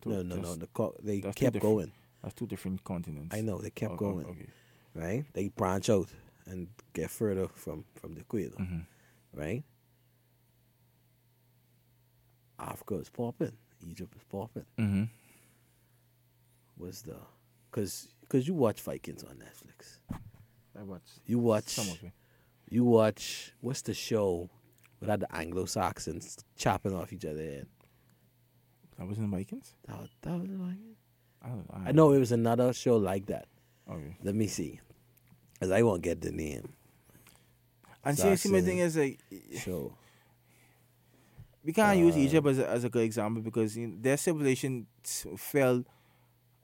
two, 0.00 0.10
No, 0.10 0.22
no, 0.22 0.36
no. 0.36 0.54
The 0.54 0.66
Cau- 0.68 0.94
they 1.02 1.20
kept 1.20 1.58
going. 1.60 1.92
that's 2.22 2.34
two 2.34 2.46
different 2.46 2.84
continents. 2.84 3.34
I 3.34 3.40
know 3.40 3.58
they 3.58 3.70
kept 3.70 3.92
Oh, 3.92 3.94
oh, 3.94 3.98
going. 3.98 4.26
Okay. 4.26 4.46
right? 4.94 5.24
They 5.32 5.48
branch 5.48 5.88
out 5.90 6.08
and 6.46 6.68
get 6.92 7.10
further 7.10 7.48
from 7.48 7.84
from 7.94 8.14
the 8.14 8.20
equator, 8.20 8.56
Mm-hmm. 8.56 8.80
Right? 9.34 9.62
Africa 12.58 12.94
is 12.96 13.08
popping, 13.10 13.52
Egypt 13.88 14.14
is 14.16 14.22
popping. 14.24 14.64
Mm-hmm. 14.78 15.04
Was 16.78 17.02
the 17.02 17.16
because 17.70 18.08
because 18.22 18.46
you 18.46 18.54
watch 18.54 18.80
Vikings 18.80 19.24
on 19.24 19.36
Netflix, 19.36 19.98
I 20.78 20.82
watch 20.82 21.02
you 21.26 21.38
watch 21.38 21.64
some 21.68 21.88
of 21.88 22.02
it. 22.02 22.12
you 22.68 22.84
watch 22.84 23.52
what's 23.60 23.82
the 23.82 23.94
show 23.94 24.48
without 25.00 25.20
the 25.20 25.34
Anglo 25.34 25.64
Saxons 25.64 26.38
chopping 26.56 26.94
off 26.94 27.12
each 27.12 27.24
other 27.24 27.42
head? 27.42 27.66
That 28.98 29.06
was 29.08 29.18
in 29.18 29.28
the 29.30 29.36
Vikings. 29.36 29.74
That, 29.88 29.98
was- 30.00 30.10
that 30.22 30.38
was 30.38 30.48
the 30.50 30.56
Vikings? 30.56 30.96
I 31.44 31.48
don't. 31.48 31.66
I, 31.72 31.88
I 31.88 31.92
know 31.92 32.12
it 32.12 32.18
was 32.18 32.30
another 32.32 32.72
show 32.72 32.96
like 32.96 33.26
that. 33.26 33.46
Okay. 33.90 34.16
Let 34.22 34.34
me 34.36 34.46
see, 34.46 34.80
cause 35.60 35.70
I 35.72 35.82
won't 35.82 36.02
get 36.02 36.20
the 36.20 36.30
name. 36.30 36.72
And 38.04 38.18
see, 38.18 38.34
see, 38.36 38.48
my 38.50 38.60
thing 38.60 38.78
is 38.78 38.96
like 38.96 39.20
Show 39.58 39.92
we 41.64 41.72
can't 41.72 41.98
use 41.98 42.16
Uh, 42.16 42.18
Egypt 42.18 42.46
as 42.48 42.58
a, 42.58 42.68
as 42.68 42.84
a 42.84 42.88
good 42.88 43.04
example 43.04 43.40
because 43.42 43.76
you 43.76 43.86
know, 43.86 43.96
their 44.00 44.16
civilization 44.16 44.86
fell 45.36 45.84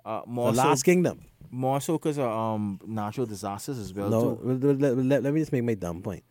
uh, 0.04 0.22
more 0.26 0.50
the 0.52 0.60
so 0.62 0.68
Last 0.68 0.82
Kingdom. 0.82 1.24
more 1.50 1.80
so 1.80 1.92
because 1.94 2.18
of 2.18 2.26
um 2.26 2.80
natural 2.86 3.26
disasters 3.26 3.78
as 3.78 3.94
well. 3.94 4.10
No, 4.10 4.34
too. 4.36 4.58
let, 4.78 4.96
let- 4.96 5.22
let- 5.22 5.32
me 5.34 5.40
just 5.40 5.52
make 5.52 5.62
my 5.64 5.74
dumb 5.74 6.02
point. 6.02 6.24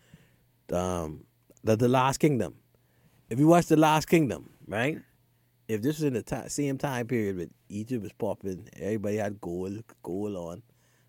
Um, 0.71 1.23
the 1.63 1.75
the 1.77 1.87
Last 1.87 2.17
Kingdom. 2.17 2.55
If 3.29 3.39
you 3.39 3.47
watch 3.47 3.67
the 3.67 3.77
Last 3.77 4.07
Kingdom, 4.07 4.49
right? 4.67 4.99
If 5.69 5.81
this 5.81 5.97
was 5.97 6.03
in 6.03 6.13
the 6.13 6.23
ti 6.23 6.47
same 6.49 6.77
time 6.77 7.07
period 7.07 7.37
with 7.37 7.49
Egypt 7.69 8.03
was 8.03 8.13
popping, 8.13 8.67
everybody 8.77 9.17
had 9.17 9.39
gold, 9.39 9.83
gold 10.03 10.35
on, 10.35 10.61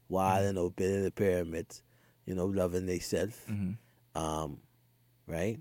wilding 0.08 0.58
out, 0.58 0.74
building 0.76 1.02
the 1.04 1.10
pyramids, 1.12 1.82
you 2.26 2.34
know, 2.36 2.46
loving 2.46 2.86
themselves, 2.86 3.36
Mm-hmm. 3.50 3.72
Um, 4.18 4.58
right? 5.26 5.60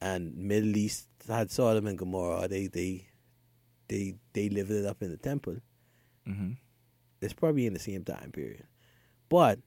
And 0.00 0.34
Middle 0.36 0.76
East 0.76 1.08
had 1.28 1.50
Sodom 1.50 1.86
and 1.86 1.98
Gomorrah. 1.98 2.48
They 2.48 2.68
they 2.68 3.06
they 3.88 4.14
they 4.32 4.48
lived 4.48 4.70
it 4.70 4.86
up 4.86 5.02
in 5.02 5.10
the 5.10 5.16
temple. 5.16 5.56
Mm-hmm. 6.26 6.52
It's 7.20 7.34
probably 7.34 7.66
in 7.66 7.74
the 7.74 7.80
same 7.80 8.04
time 8.04 8.30
period. 8.32 8.64
But 9.28 9.58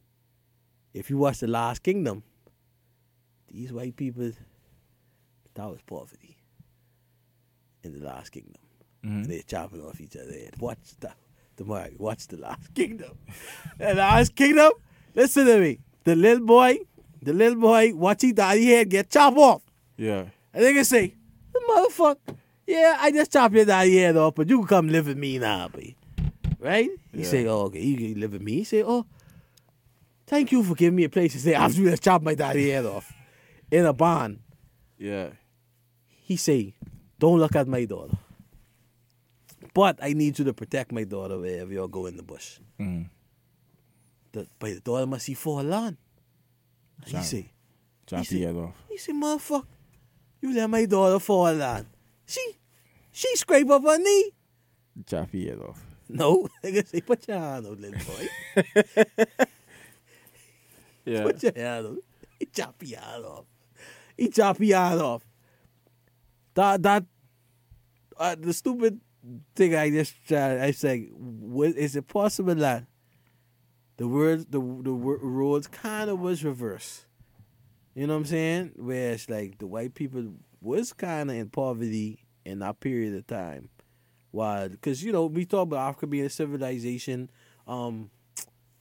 if 0.93 1.09
you 1.09 1.17
watch 1.17 1.39
The 1.39 1.47
Last 1.47 1.83
Kingdom, 1.83 2.23
these 3.47 3.71
white 3.71 3.95
people, 3.95 4.31
that 5.53 5.65
was 5.65 5.81
poverty 5.85 6.37
in 7.83 7.99
The 7.99 8.05
Last 8.05 8.31
Kingdom. 8.31 8.61
Mm-hmm. 9.05 9.23
They're 9.23 9.41
chopping 9.43 9.81
off 9.81 10.01
each 10.01 10.15
other 10.15 10.31
head. 10.31 10.55
Watch 10.59 10.77
the, 10.99 11.65
Mari, 11.65 11.95
watch 11.97 12.27
The 12.27 12.37
Last 12.37 12.73
Kingdom. 12.73 13.17
the 13.77 13.93
Last 13.93 14.35
Kingdom, 14.35 14.71
listen 15.15 15.45
to 15.45 15.59
me. 15.59 15.79
The 16.03 16.15
little 16.15 16.45
boy, 16.45 16.79
the 17.21 17.33
little 17.33 17.59
boy, 17.59 17.93
watch 17.95 18.21
his 18.21 18.33
daddy 18.33 18.65
head 18.65 18.89
get 18.89 19.09
chopped 19.09 19.37
off. 19.37 19.61
Yeah. 19.97 20.25
And 20.53 20.63
they 20.63 20.73
can 20.73 20.85
say, 20.85 21.13
the 21.53 21.61
motherfucker, 21.69 22.35
yeah, 22.65 22.97
I 22.99 23.11
just 23.11 23.31
chopped 23.33 23.53
your 23.55 23.65
daddy 23.65 23.97
head 23.97 24.15
off, 24.17 24.35
but 24.35 24.47
you 24.49 24.59
can 24.59 24.67
come 24.67 24.87
live 24.89 25.07
with 25.07 25.17
me 25.17 25.37
now, 25.39 25.67
boy. 25.67 25.95
right? 26.59 26.89
He 27.13 27.19
Yeah. 27.19 27.25
say, 27.25 27.47
"Oh, 27.47 27.61
okay, 27.67 27.81
you 27.81 27.97
can 28.13 28.19
live 28.19 28.33
with 28.33 28.41
me." 28.41 28.51
He 28.57 28.63
say, 28.63 28.83
"Oh, 28.83 29.05
thank 30.27 30.51
you 30.51 30.63
for 30.63 30.75
giving 30.75 30.95
me 30.95 31.05
a 31.05 31.09
place 31.09 31.33
to 31.33 31.39
stay 31.39 31.53
after 31.63 31.81
you 31.81 31.89
just 31.89 32.03
chop 32.03 32.21
my 32.21 32.35
daddy 32.35 32.69
head 32.69 32.85
off 32.85 33.11
in 33.71 33.85
a 33.85 33.93
barn." 33.93 34.39
Yeah. 34.97 35.29
He 36.07 36.35
say, 36.37 36.75
"Don't 37.17 37.39
look 37.39 37.55
at 37.55 37.67
my 37.67 37.85
daughter." 37.85 38.17
But 39.73 39.99
I 40.01 40.13
need 40.13 40.37
you 40.39 40.45
to 40.45 40.53
protect 40.53 40.91
my 40.91 41.03
daughter 41.03 41.37
wherever 41.39 41.71
y'all 41.73 41.87
go 41.87 42.05
in 42.07 42.17
the 42.17 42.23
bush. 42.23 42.59
Mm. 42.79 43.09
The, 44.31 44.47
but 44.59 44.73
the 44.73 44.79
daughter 44.81 45.05
must 45.07 45.25
see 45.25 45.33
for 45.33 45.61
fall 45.61 45.73
on. 47.05 47.19
He 47.19 47.23
say, 47.23 47.51
Chop 48.07 48.25
see- 48.25 48.39
the 48.39 48.45
head 48.45 48.55
off. 48.55 48.75
he 48.89 48.97
say, 48.97 49.13
motherfucker, 49.13 49.65
you 50.41 50.53
let 50.55 50.69
my 50.69 50.85
daughter 50.85 51.19
fall 51.19 51.57
down. 51.57 51.85
She, 52.25 52.41
she 53.11 53.35
scrape 53.35 53.69
up 53.69 53.83
her 53.83 53.97
knee. 53.97 54.31
Chop 55.05 55.31
the 55.31 55.45
head 55.47 55.59
off. 55.59 55.85
No, 56.07 56.47
nigga 56.63 56.87
say, 56.87 57.01
put 57.01 57.27
your 57.27 57.37
hand 57.39 57.67
out, 57.67 57.79
little 57.79 57.99
boy. 58.05 59.25
Yeah. 61.05 61.23
Put 61.23 61.41
your 61.41 61.53
hand 61.55 61.87
out. 61.87 61.97
He 62.39 62.45
chop 62.45 62.75
your 62.83 62.99
hand 62.99 63.25
off. 63.25 63.45
He 64.17 64.29
chop 64.29 64.59
your 64.59 64.77
hand 64.77 65.01
off. 65.01 65.25
That 66.53 66.83
that 66.83 67.05
uh, 68.17 68.35
the 68.39 68.53
stupid 68.53 68.99
thing 69.55 69.75
I 69.75 69.89
just 69.89 70.13
tried, 70.27 70.59
I 70.59 70.71
say, 70.71 71.05
what, 71.13 71.69
is 71.77 71.95
it 71.95 72.07
possible 72.07 72.55
that 72.55 72.85
the 73.99 74.07
words 74.07 74.45
the 74.45 74.59
the 74.59 74.91
roles 74.91 75.67
kind 75.67 76.09
of 76.09 76.19
was 76.19 76.43
reversed? 76.43 77.05
You 77.95 78.07
know 78.07 78.13
what 78.13 78.19
I'm 78.19 78.25
saying? 78.25 78.71
Where 78.77 79.11
it's 79.11 79.29
like 79.29 79.57
the 79.59 79.67
white 79.67 79.93
people 79.93 80.33
was 80.61 80.93
kind 80.93 81.29
of 81.29 81.35
in 81.35 81.49
poverty 81.49 82.25
in 82.45 82.59
that 82.59 82.79
period 82.79 83.13
of 83.15 83.27
time, 83.27 83.69
Why? 84.31 84.67
because 84.69 85.03
you 85.03 85.11
know 85.11 85.25
we 85.27 85.45
talk 85.45 85.63
about 85.63 85.89
Africa 85.89 86.07
being 86.07 86.25
a 86.25 86.29
civilization, 86.29 87.29
um, 87.67 88.09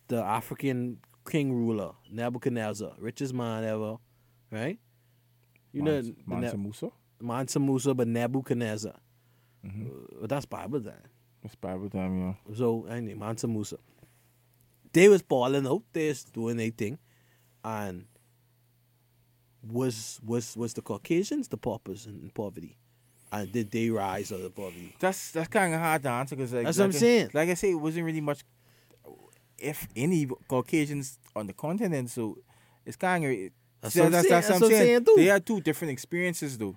the 0.09 0.23
African 0.23 0.99
king 1.29 1.53
ruler 1.53 1.93
Nebuchadnezzar, 2.11 2.93
richest 2.99 3.35
man 3.35 3.65
ever, 3.65 3.97
right? 4.51 4.79
You 5.73 5.83
know 5.83 6.01
Mansa- 6.27 6.57
Ne- 6.57 6.63
Musa? 6.63 6.91
Mansa 7.21 7.61
Musa, 7.61 7.93
but 7.95 8.09
Nebuchadnezzar. 8.09 8.95
Mhm. 9.67 10.23
Uh, 10.23 10.27
that's 10.27 10.47
Bible 10.47 10.81
time. 10.81 11.03
That's 11.43 11.57
Bible 11.57 11.91
time, 11.91 12.19
yeah. 12.21 12.55
So 12.55 12.87
anyway, 12.87 13.15
Mansa 13.19 13.47
Musa. 13.49 13.77
They 14.93 15.09
was 15.09 15.23
balling 15.23 15.67
out, 15.67 15.83
they 15.93 16.09
was 16.09 16.25
doing 16.25 16.57
their 16.57 16.71
thing, 16.71 16.99
and 17.65 18.07
was 19.63 20.21
was 20.25 20.57
was 20.57 20.75
the 20.75 20.83
Caucasians 20.83 21.49
the 21.49 21.57
paupers 21.57 22.07
in, 22.07 22.31
poverty, 22.35 22.77
and 23.33 23.51
did 23.53 23.71
they 23.71 23.91
rise 23.91 24.33
out 24.33 24.41
of 24.41 24.55
poverty? 24.55 24.95
That's 24.99 25.33
that's 25.33 25.49
kind 25.49 25.75
of 25.75 25.81
hard 25.81 26.03
to 26.05 26.09
answer 26.11 26.37
because 26.37 26.53
like, 26.53 26.65
That's 26.65 26.79
what 26.79 26.85
I'm 26.85 26.91
I- 26.91 26.95
saying. 26.95 27.31
Like 27.35 27.49
I 27.51 27.55
say, 27.55 27.71
it 27.73 27.75
wasn't 27.75 28.07
really 28.07 28.21
much, 28.21 28.41
if 29.59 29.87
any, 29.97 30.27
Caucasians 30.49 31.19
on 31.37 31.47
the 31.47 31.53
continent. 31.53 32.11
So 32.11 32.39
it's 32.87 32.97
kind 32.97 33.25
of 33.25 33.31
That's 33.81 33.95
See, 33.95 34.01
what 34.01 34.07
I'm 34.07 34.13
saying. 34.13 34.31
that's 34.31 34.49
That's 34.49 34.61
what 34.61 34.71
what 34.71 34.77
I'm 34.77 34.87
saying, 34.87 35.05
too. 35.05 35.15
They 35.17 35.25
had 35.27 35.45
two 35.45 35.61
different 35.61 35.93
experiences 35.93 36.57
though. 36.57 36.77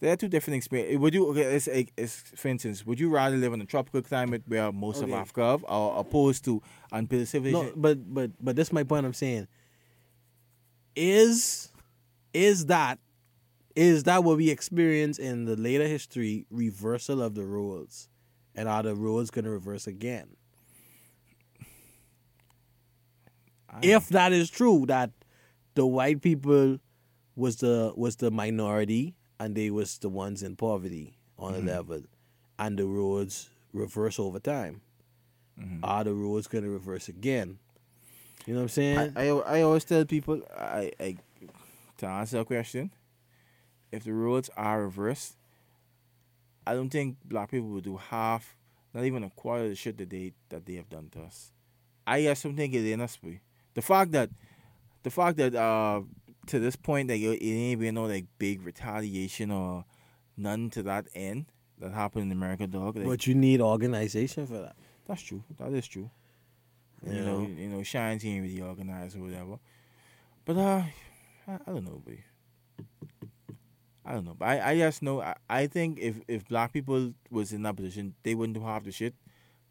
They 0.00 0.08
had 0.08 0.20
two 0.20 0.28
different 0.28 0.56
experiences. 0.58 0.94
Eh, 0.96 0.98
would 0.98 1.14
you 1.14 1.26
okay? 1.30 1.42
It's, 1.56 1.68
it's, 1.96 2.16
for 2.36 2.48
instance, 2.48 2.84
would 2.84 3.00
you 3.00 3.08
rather 3.08 3.36
live 3.36 3.52
in 3.54 3.60
a 3.62 3.64
tropical 3.64 4.02
climate 4.02 4.42
where 4.46 4.70
most 4.70 5.00
of 5.02 5.10
Africa 5.12 5.42
have, 5.52 5.64
or 5.68 5.98
opposed 5.98 6.44
to 6.44 6.62
No, 6.92 7.06
civilization? 7.24 7.72
but 7.76 8.12
but 8.14 8.30
but 8.40 8.56
this 8.56 8.68
is 8.68 8.72
my 8.72 8.84
point. 8.84 9.06
I'm 9.06 9.14
saying 9.14 9.48
is 10.94 11.70
is 12.34 12.66
that 12.66 12.98
is 13.74 14.04
that 14.04 14.24
what 14.24 14.36
we 14.38 14.50
experience 14.50 15.18
in 15.18 15.44
the 15.44 15.56
later 15.56 15.86
history 15.86 16.46
reversal 16.50 17.22
of 17.22 17.34
the 17.34 17.44
roles, 17.44 18.08
and 18.54 18.68
are 18.68 18.82
the 18.82 18.94
roles 18.94 19.30
going 19.30 19.44
to 19.46 19.50
reverse 19.50 19.86
again? 19.86 20.28
I- 23.70 23.80
if 23.82 24.08
that 24.08 24.32
is 24.32 24.50
true 24.50 24.84
that 24.88 25.10
the 25.74 25.86
white 25.86 26.22
people 26.22 26.78
was 27.34 27.56
the 27.56 27.92
was 27.96 28.16
the 28.16 28.30
minority 28.30 29.14
and 29.38 29.54
they 29.54 29.70
was 29.70 29.98
the 29.98 30.08
ones 30.08 30.42
in 30.42 30.56
poverty 30.56 31.16
on 31.38 31.54
a 31.54 31.58
level 31.58 32.02
and 32.58 32.78
the 32.78 32.84
roads 32.86 33.50
reverse 33.72 34.18
over 34.18 34.38
time 34.40 34.80
Mhm. 35.60 35.80
are 35.82 36.04
the 36.04 36.12
roads 36.14 36.46
going 36.46 36.64
to 36.64 36.70
reverse 36.70 37.08
again 37.08 37.58
you 38.46 38.52
know 38.54 38.60
what 38.60 38.64
i'm 38.64 38.68
saying 38.68 39.12
I, 39.16 39.28
I 39.28 39.58
I 39.58 39.62
always 39.62 39.84
tell 39.84 40.04
people 40.04 40.42
I, 40.56 40.92
I 41.00 41.16
to 41.98 42.06
answer 42.06 42.40
a 42.40 42.44
question, 42.44 42.90
if 43.90 44.04
the 44.04 44.12
roads 44.12 44.50
are 44.56 44.82
reversed, 44.82 45.34
I 46.66 46.74
don't 46.74 46.90
think 46.90 47.16
black 47.24 47.50
people 47.50 47.68
will 47.70 47.80
do 47.80 47.96
half, 47.96 48.54
not 48.92 49.04
even 49.04 49.24
a 49.24 49.30
quarter 49.30 49.64
of 49.64 49.70
the 49.70 49.76
shit 49.76 49.96
that 49.98 50.10
they 50.10 50.32
that 50.50 50.66
they 50.66 50.74
have 50.74 50.90
done 50.90 51.08
to 51.12 51.22
us. 51.22 51.52
I 52.06 52.22
just 52.22 52.42
don't 52.42 52.54
think 52.54 52.74
it 52.74 52.84
in 52.86 53.00
us. 53.00 53.18
The 53.74 53.82
fact 53.82 54.12
that 54.12 54.28
the 55.04 55.10
fact 55.10 55.38
that 55.38 55.54
uh 55.54 56.02
to 56.46 56.58
this 56.58 56.76
point 56.76 57.08
that 57.08 57.18
you 57.18 57.32
it 57.32 57.42
ain't 57.42 57.80
been 57.80 57.94
no 57.94 58.04
like 58.06 58.26
big 58.38 58.62
retaliation 58.62 59.50
or 59.50 59.84
none 60.36 60.70
to 60.70 60.82
that 60.84 61.06
end 61.14 61.46
that 61.78 61.92
happened 61.92 62.24
in 62.24 62.32
America, 62.32 62.66
dog. 62.66 62.96
Like, 62.96 63.06
but 63.06 63.26
you 63.26 63.34
need 63.34 63.60
organization 63.60 64.46
for 64.46 64.58
that 64.58 64.76
that's 65.06 65.22
true. 65.22 65.42
That 65.58 65.72
is 65.72 65.86
true. 65.86 66.10
You 67.04 67.12
You 67.12 67.20
know, 67.22 67.40
know? 67.40 67.48
you 67.48 67.68
know, 67.68 67.82
Shines 67.82 68.24
ain't 68.24 68.42
really 68.42 68.60
organized 68.60 69.16
or 69.16 69.20
whatever. 69.20 69.58
But 70.44 70.56
uh, 70.56 70.82
I, 71.46 71.52
I 71.52 71.70
don't 71.72 71.84
know, 71.84 72.02
but 72.04 72.14
I 74.04 74.12
don't 74.12 74.24
know. 74.24 74.34
But 74.38 74.46
I, 74.48 74.70
I 74.70 74.78
just 74.78 75.02
know. 75.02 75.20
I, 75.20 75.34
I 75.48 75.66
think 75.66 75.98
if 76.00 76.20
if 76.28 76.46
black 76.48 76.72
people 76.72 77.12
was 77.30 77.52
in 77.52 77.62
that 77.62 77.76
position, 77.76 78.14
they 78.22 78.34
wouldn't 78.34 78.56
do 78.56 78.64
half 78.64 78.84
the 78.84 78.92
shit 78.92 79.14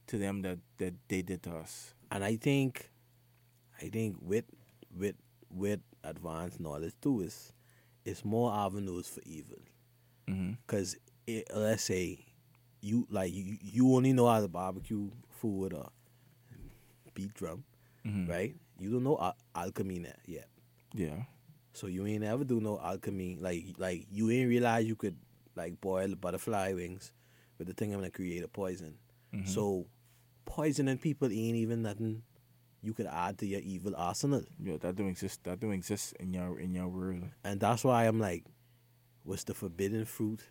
to 0.08 0.18
them 0.18 0.42
that 0.44 0.60
that 0.78 0.94
they 1.08 1.22
did 1.22 1.42
to 1.44 1.52
us. 1.56 1.94
and 2.12 2.24
i 2.24 2.36
think 2.36 2.92
i 3.82 3.90
think 3.90 4.16
with 4.22 4.46
with 4.96 5.16
with 5.56 5.80
advanced 6.04 6.60
knowledge 6.60 6.94
too 7.02 7.22
is 7.22 7.54
it's 8.04 8.24
more 8.26 8.52
avenues 8.54 9.08
for 9.08 9.22
evil 9.26 9.58
Mm-hmm. 10.28 10.54
Cause 10.68 10.96
let's 11.56 11.84
say 11.84 12.26
you 12.82 13.08
like 13.12 13.32
you, 13.34 13.58
you 13.62 13.96
only 13.96 14.12
know 14.12 14.28
how 14.28 14.42
to 14.42 14.48
barbecue 14.48 15.10
food 15.30 15.72
or 15.74 15.90
beat 17.14 17.34
drum, 17.36 17.64
Mm-hmm. 18.06 18.30
right? 18.32 18.56
You 18.80 18.92
don't 18.92 19.04
know 19.04 19.18
al- 19.20 19.38
alchemy 19.56 20.06
yet, 20.28 20.48
Yeah. 20.94 21.24
so 21.74 21.88
you 21.88 22.06
ain't 22.06 22.24
ever 22.24 22.44
do 22.44 22.60
no 22.60 22.80
alchemy. 22.80 23.38
Like 23.40 23.66
like 23.78 24.06
you 24.12 24.30
ain't 24.32 24.50
realize 24.50 24.86
you 24.86 24.96
could 24.96 25.16
like 25.56 25.80
boil 25.82 26.14
butterfly 26.16 26.74
wings 26.74 27.12
with 27.58 27.68
the 27.68 27.74
thing 27.74 27.94
I'm 27.94 28.00
gonna 28.00 28.12
create 28.12 28.44
a 28.44 28.48
poison. 28.48 28.96
Mhm. 29.34 29.48
So 29.48 29.86
poisoning 30.46 30.98
people 30.98 31.28
ain't 31.32 31.56
even 31.58 31.82
nothing 31.84 32.22
you 32.86 32.94
could 32.94 33.08
add 33.08 33.38
to 33.40 33.46
your 33.46 33.62
evil 33.62 33.94
arsenal. 33.98 34.44
yeah, 34.62 34.78
that 34.82 34.96
don't 34.96 35.08
exist. 35.10 35.44
That 35.44 35.60
don't 35.60 35.74
exist 35.74 36.14
in 36.20 36.34
your 36.34 36.60
in 36.60 36.74
your 36.74 36.88
world. 36.88 37.24
And 37.44 37.60
that's 37.60 37.84
why 37.84 38.06
I'm 38.06 38.20
like, 38.20 38.44
was 39.26 39.44
the 39.44 39.54
forbidden 39.54 40.06
fruit 40.06 40.42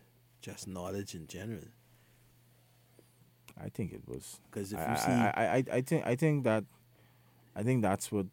just 0.41 0.67
knowledge 0.67 1.15
in 1.15 1.27
general? 1.27 1.69
I 3.59 3.69
think 3.69 3.93
it 3.93 4.01
was. 4.07 4.39
Because 4.51 4.73
if 4.73 4.79
I, 4.79 4.91
you 4.91 4.97
see, 4.97 5.11
I, 5.11 5.29
I, 5.29 5.45
I, 5.57 5.63
I 5.77 5.81
think 5.81 6.05
I 6.05 6.15
think 6.15 6.43
that 6.43 6.63
I 7.55 7.63
think 7.63 7.81
that's 7.81 8.11
what 8.11 8.25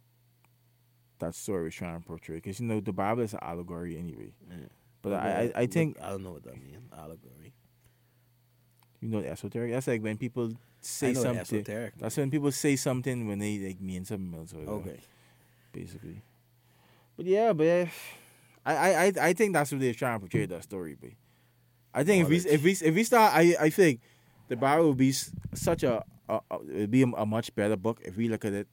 that 1.20 1.34
story 1.36 1.64
was 1.64 1.74
trying 1.74 2.00
to 2.00 2.04
portray. 2.04 2.36
Because 2.36 2.58
you 2.60 2.66
know 2.66 2.80
the 2.80 2.92
Bible 2.92 3.22
is 3.22 3.32
an 3.34 3.38
allegory 3.42 3.96
anyway. 3.96 4.32
Yeah. 4.50 4.56
But 5.00 5.12
What- 5.12 5.20
I, 5.22 5.52
I, 5.54 5.60
I 5.62 5.66
think 5.66 5.96
I 6.02 6.10
don't 6.10 6.24
know 6.24 6.32
what 6.32 6.42
that 6.44 6.56
means. 6.60 6.82
Allegory. 6.96 7.52
you 9.00 9.08
know 9.08 9.18
esoteric. 9.20 9.70
That's 9.72 9.86
like 9.86 10.02
when 10.02 10.16
people 10.16 10.52
say 10.82 11.14
something. 11.14 11.38
esoteric. 11.38 11.94
That's 11.98 12.16
when 12.16 12.30
people 12.30 12.52
say 12.52 12.76
something 12.76 13.26
when 13.28 13.38
they 13.38 13.58
like 13.58 13.80
mean 13.80 14.04
something 14.04 14.38
else. 14.38 14.52
Whatever, 14.52 14.72
Okay. 14.72 15.00
Basically. 15.72 16.22
But 17.16 17.26
yeah, 17.26 17.52
but 17.52 17.64
yeah, 17.64 17.88
I, 18.64 18.74
I, 18.74 19.04
I, 19.04 19.12
I 19.20 19.32
think 19.32 19.52
that's 19.52 19.70
what 19.72 19.80
they're 19.80 19.94
trying 19.94 20.16
to 20.16 20.20
portray 20.20 20.46
that 20.46 20.62
story. 20.62 20.96
But 21.00 21.10
I 21.94 22.04
think 22.04 22.24
if 22.24 22.28
we 22.28 22.36
if 22.50 22.62
we 22.62 22.72
if 22.72 22.94
we 22.94 23.04
start, 23.04 23.32
I 23.34 23.54
I 23.60 23.70
think 23.70 24.00
the 24.48 24.56
Bible 24.56 24.88
would 24.88 24.98
be 24.98 25.12
such 25.54 25.82
a, 25.82 26.04
a, 26.28 26.40
a 26.50 26.54
it 26.56 26.80
would 26.80 26.90
be 26.90 27.02
a, 27.02 27.06
a 27.06 27.26
much 27.26 27.54
better 27.54 27.76
book 27.76 28.00
if 28.04 28.16
we 28.16 28.28
look 28.28 28.44
at 28.44 28.52
it 28.52 28.68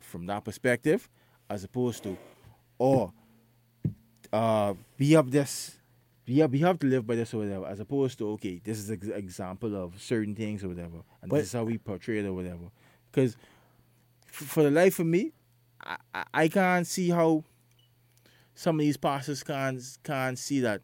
from 0.00 0.26
that 0.26 0.44
perspective, 0.44 1.08
as 1.48 1.64
opposed 1.64 2.02
to, 2.02 2.16
or, 2.78 3.12
uh, 4.32 4.74
be 4.96 5.16
up 5.16 5.30
this. 5.30 5.78
We 6.26 6.38
have, 6.38 6.52
we 6.52 6.60
have 6.60 6.78
to 6.78 6.86
live 6.86 7.06
by 7.06 7.16
this 7.16 7.34
or 7.34 7.38
whatever, 7.38 7.66
as 7.66 7.80
opposed 7.80 8.16
to 8.18 8.28
okay, 8.30 8.60
this 8.64 8.78
is 8.78 8.88
an 8.88 9.12
example 9.12 9.76
of 9.76 10.00
certain 10.00 10.34
things 10.34 10.64
or 10.64 10.68
whatever, 10.68 11.02
and 11.20 11.30
But- 11.30 11.38
this 11.38 11.46
is 11.48 11.52
how 11.52 11.64
we 11.64 11.76
portray 11.78 12.18
it 12.20 12.24
or 12.26 12.32
whatever. 12.32 12.70
Because 13.10 13.36
f- 14.28 14.48
for 14.48 14.62
the 14.62 14.70
life 14.70 14.98
of 14.98 15.06
me, 15.06 15.32
I, 15.84 15.96
I, 16.14 16.24
I 16.34 16.48
can't 16.48 16.86
see 16.86 17.10
how 17.10 17.44
some 18.54 18.76
of 18.76 18.80
these 18.80 18.96
pastors 18.96 19.42
can't 19.42 19.82
can't 20.02 20.38
see 20.38 20.60
that. 20.60 20.80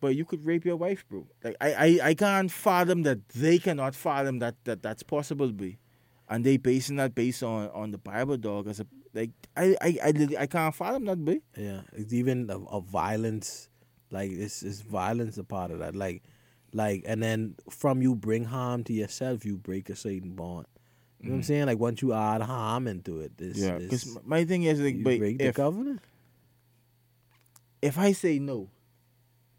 But 0.00 0.14
you 0.14 0.24
could 0.24 0.44
rape 0.44 0.64
your 0.64 0.76
wife, 0.76 1.04
bro. 1.08 1.26
Like 1.42 1.56
I, 1.60 1.72
I, 1.74 1.98
I 2.10 2.14
can't 2.14 2.50
fathom 2.50 3.02
that 3.02 3.28
they 3.30 3.58
cannot 3.58 3.94
fathom 3.94 4.38
that, 4.40 4.54
that 4.64 4.82
that's 4.82 5.02
possible, 5.02 5.50
be, 5.52 5.78
and 6.28 6.44
they 6.44 6.56
basing 6.56 6.96
that 6.96 7.14
based 7.14 7.42
on 7.42 7.68
on 7.70 7.90
the 7.92 7.98
Bible, 7.98 8.36
dog. 8.36 8.68
As 8.68 8.80
a 8.80 8.86
like, 9.14 9.30
I, 9.56 9.74
I, 9.80 9.98
I, 10.04 10.28
I 10.40 10.46
can't 10.46 10.74
fathom 10.74 11.06
that, 11.06 11.24
be. 11.24 11.40
Yeah. 11.56 11.80
It's 11.92 12.12
even 12.12 12.48
of, 12.50 12.68
of 12.68 12.84
violence. 12.84 13.67
Like 14.10 14.30
it's, 14.30 14.62
it's 14.62 14.80
violence 14.80 15.38
a 15.38 15.44
part 15.44 15.70
of 15.70 15.78
that. 15.80 15.94
Like 15.94 16.22
Like, 16.72 17.04
and 17.06 17.22
then 17.22 17.54
from 17.70 18.02
you 18.02 18.14
bring 18.14 18.44
harm 18.44 18.84
to 18.84 18.92
yourself, 18.92 19.44
you 19.44 19.56
break 19.56 19.88
a 19.90 19.96
certain 19.96 20.34
bond. 20.34 20.66
You 21.20 21.30
know 21.30 21.32
what 21.32 21.36
I'm 21.38 21.42
saying? 21.44 21.66
Like 21.66 21.78
once 21.78 22.00
you 22.02 22.12
add 22.12 22.42
harm 22.42 22.86
into 22.86 23.20
it, 23.20 23.36
Mm-hmm. 23.36 23.58
Yeah, 23.58 23.78
because 23.78 24.18
my 24.24 24.44
thing 24.44 24.64
is 24.64 24.78
like, 24.80 25.02
but 25.02 25.18
break 25.18 25.38
the 25.38 25.46
if 25.46 25.56
covenant. 25.56 26.00
if 27.82 27.98
I 27.98 28.12
say 28.12 28.38
no, 28.38 28.68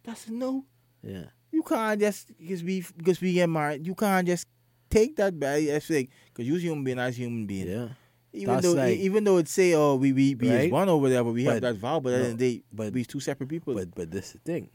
that's 0.04 0.28
a 0.28 0.34
no. 0.34 0.66
Yeah. 1.04 1.26
You 1.52 1.64
can't 1.64 2.00
just 2.00 2.28
because 2.38 2.64
we 2.64 2.86
because 2.98 3.20
we 3.22 3.34
get 3.34 3.50
married. 3.50 3.86
You 3.86 3.96
can't 3.96 4.28
just 4.28 4.46
take 4.90 5.16
that 5.18 5.40
back. 5.40 5.64
That's 5.66 5.90
like 5.90 6.10
because 6.28 6.48
you're 6.48 6.60
human 6.60 6.84
being 6.84 7.00
as 7.00 7.18
human 7.18 7.46
being. 7.46 7.68
Yeah. 7.68 7.88
Even 8.32 8.54
That's 8.56 8.66
though 8.68 8.74
like- 8.74 9.00
even 9.00 9.24
though 9.24 9.38
it 9.38 9.48
say 9.48 9.74
oh 9.74 9.96
we 9.96 10.14
we, 10.14 10.36
we 10.36 10.50
Right? 10.50 10.66
is 10.66 10.72
one 10.72 10.88
or 10.88 11.02
whatever, 11.02 11.32
we 11.32 11.46
have 11.46 11.62
that 11.62 11.76
vow, 11.76 12.00
but 12.00 12.14
at 12.14 12.18
the 12.18 12.24
end 12.26 12.34
of 12.34 12.38
the 12.38 12.58
day, 12.58 12.64
but- 12.72 12.94
we 12.94 13.04
two 13.04 13.20
separate 13.20 13.50
people. 13.50 13.74
But 13.74 13.96
but 13.96 14.12
this 14.12 14.34
the 14.34 14.40
thing. 14.40 14.70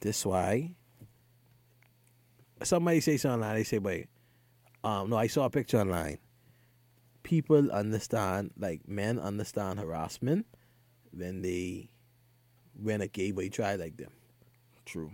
This 0.00 0.24
why 0.24 0.74
somebody 2.62 3.00
say 3.00 3.16
something 3.16 3.34
online, 3.42 3.56
they 3.56 3.64
say, 3.64 3.78
wait, 3.78 4.08
um, 4.84 5.10
no, 5.10 5.16
I 5.16 5.26
saw 5.26 5.44
a 5.44 5.50
picture 5.50 5.80
online. 5.80 6.18
People 7.22 7.70
understand, 7.72 8.52
like 8.58 8.88
men 8.88 9.18
understand 9.18 9.78
harassment 9.78 10.46
when 11.12 11.42
they 11.42 11.88
when 12.80 13.00
a 13.00 13.08
gay 13.08 13.32
boy 13.32 13.48
try 13.48 13.74
like 13.74 13.96
them. 13.96 14.10
True. 14.84 15.10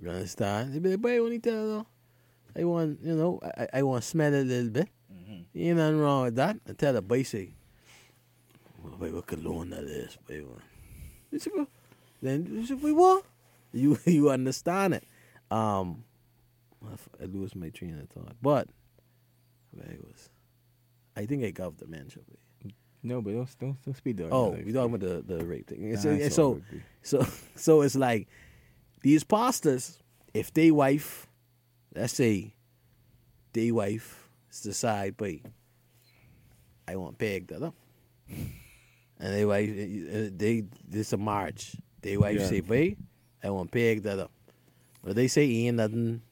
You 0.00 0.08
understand? 0.10 0.74
They 0.74 0.78
be 0.78 0.90
like, 0.90 1.00
boy, 1.00 1.18
only 1.18 1.38
tell 1.38 1.78
her. 1.78 1.86
I 2.58 2.64
want, 2.64 3.00
you 3.02 3.14
know, 3.14 3.38
I, 3.56 3.68
I 3.74 3.82
want 3.82 4.02
to 4.02 4.08
smell 4.08 4.32
it 4.34 4.40
a 4.40 4.44
little 4.44 4.70
bit. 4.70 4.88
Mm-hmm. 5.12 5.58
Ain't 5.58 5.76
nothing 5.76 5.98
wrong 5.98 6.24
with 6.24 6.36
that. 6.36 6.56
I 6.68 6.72
tell 6.72 6.92
the 6.92 7.24
say, 7.24 7.50
well, 8.82 8.94
boy, 8.94 9.10
what 9.12 9.26
cologne 9.26 9.70
that 9.70 9.84
is, 9.84 10.16
boy. 10.26 10.44
They 11.30 11.38
say, 11.38 11.50
well, 11.54 11.68
then 12.20 12.66
wait, 12.82 12.92
what? 12.92 13.24
You 13.72 13.98
you 14.06 14.30
understand 14.30 14.94
it. 14.94 15.04
Um, 15.50 16.04
I 17.20 17.24
lose 17.26 17.54
my 17.54 17.68
train 17.68 17.98
of 17.98 18.08
thought. 18.08 18.36
But, 18.40 18.68
I 19.78 19.96
was, 20.00 20.30
I 21.16 21.26
think 21.26 21.44
I 21.44 21.50
got 21.50 21.78
the 21.78 21.86
boy. 21.86 22.72
No, 23.04 23.20
but 23.20 23.32
don't 23.32 23.58
don't, 23.58 23.84
don't 23.84 23.96
speed 23.96 24.20
up. 24.20 24.28
Oh, 24.30 24.50
we 24.50 24.72
talking 24.72 24.94
about 24.94 25.00
the, 25.00 25.36
the 25.36 25.44
rape 25.44 25.68
thing. 25.68 25.92
Nah, 25.92 25.98
so, 25.98 26.10
it's 26.10 26.36
so, 26.36 26.44
all 26.44 26.54
good, 26.54 26.64
B. 26.70 26.82
so 27.02 27.26
so 27.56 27.80
it's 27.82 27.96
like 27.96 28.28
these 29.02 29.24
pastors, 29.24 29.98
if 30.32 30.52
they 30.54 30.70
wife, 30.70 31.26
let's 31.94 32.12
say 32.12 32.54
they 33.52 33.72
wife 33.72 34.21
decide, 34.60 35.16
but 35.16 35.30
I 36.86 36.96
want 36.96 37.18
peg 37.18 37.46
that 37.48 37.62
up. 37.62 37.74
And 38.28 39.32
they 39.34 39.44
wife 39.44 39.68
uh, 39.70 40.30
they 40.36 40.64
this 40.88 41.12
a 41.12 41.16
marriage. 41.16 41.76
They 42.00 42.16
wife 42.16 42.38
Yeah. 42.40 42.48
say, 42.48 42.60
"Boy, 42.60 42.96
I 43.42 43.50
want 43.50 43.70
peg 43.70 44.02
that 44.02 44.18
up." 44.18 44.30
But 45.04 45.14
they 45.16 45.28
say 45.28 45.48
ain't 45.48 45.76
nothing 45.76 46.22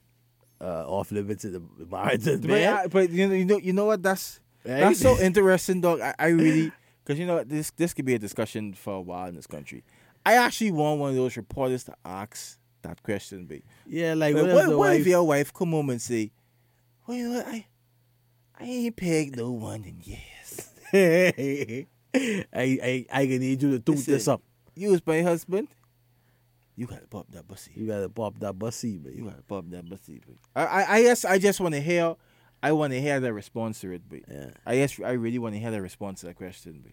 uh, 0.60 0.84
off 0.88 1.12
limits 1.12 1.42
to 1.42 1.50
the 1.50 1.62
marriage. 1.90 2.24
But, 2.24 2.50
I- 2.50 2.86
but 2.88 3.10
you 3.10 3.28
know 3.28 3.34
you 3.34 3.44
know 3.44 3.58
you 3.58 3.72
know 3.72 3.84
what 3.84 4.02
that's 4.02 4.40
right? 4.64 4.80
that's 4.80 5.00
so 5.00 5.20
interesting, 5.22 5.80
dog. 5.80 6.00
I, 6.00 6.14
I 6.18 6.28
really 6.28 6.72
because 7.04 7.18
you 7.18 7.26
know 7.26 7.44
this 7.44 7.70
this 7.72 7.94
could 7.94 8.04
be 8.06 8.14
a 8.14 8.18
discussion 8.18 8.74
for 8.74 8.94
a 8.94 9.00
while 9.00 9.28
in 9.28 9.36
this 9.36 9.46
country. 9.46 9.84
I 10.26 10.34
actually 10.34 10.72
want 10.72 11.00
one 11.00 11.10
of 11.10 11.16
those 11.16 11.36
reporters 11.36 11.84
to 11.84 11.94
ask 12.04 12.58
that 12.82 13.02
question, 13.02 13.46
but 13.46 13.58
yeah, 13.86 14.14
like 14.14 14.34
But 14.34 14.46
what, 14.46 14.52
what, 14.54 14.62
if 14.64 14.68
what 14.70 14.78
wife? 14.78 15.00
if 15.02 15.06
your 15.06 15.22
wife 15.24 15.52
come 15.54 15.70
home 15.70 15.90
and 15.90 16.02
say, 16.02 16.32
"Well, 17.06 17.16
you 17.16 17.28
know 17.28 17.36
what? 17.38 17.46
I, 17.46 17.66
I 18.60 18.64
ain't 18.64 18.96
pegged 18.96 19.36
no 19.36 19.50
one 19.52 19.84
in 19.84 20.00
years. 20.02 20.70
I 20.92 21.86
I 22.54 23.06
I 23.12 23.26
can 23.26 23.38
need 23.40 23.62
you 23.62 23.70
to 23.72 23.78
toot 23.78 23.96
Listen. 23.96 24.14
this 24.14 24.28
up. 24.28 24.42
You 24.74 24.90
was 24.90 25.06
my 25.06 25.22
husband. 25.22 25.68
You 26.76 26.86
gotta 26.86 27.06
pop 27.06 27.26
that 27.30 27.46
pussy. 27.46 27.72
You 27.74 27.86
gotta 27.86 28.08
pop 28.08 28.38
that 28.40 28.58
bussy, 28.58 28.96
but 28.98 29.14
You 29.14 29.24
gotta 29.24 29.42
pop 29.42 29.64
that 29.70 29.88
pussy. 29.88 30.20
But 30.26 30.36
I, 30.56 30.64
I, 30.82 30.94
I 30.96 31.02
guess 31.02 31.24
I 31.24 31.38
just 31.38 31.60
want 31.60 31.74
to 31.74 31.80
hear. 31.80 32.14
I 32.62 32.72
want 32.72 32.92
to 32.92 33.00
hear 33.00 33.20
the 33.20 33.32
response 33.32 33.80
to 33.80 33.92
it, 33.92 34.02
but 34.08 34.20
yeah. 34.30 34.50
I 34.66 34.76
guess 34.76 35.00
I 35.00 35.12
really 35.12 35.38
want 35.38 35.54
to 35.54 35.60
hear 35.60 35.70
the 35.70 35.80
response 35.80 36.20
to 36.20 36.26
that 36.26 36.36
question. 36.36 36.82
But 36.84 36.92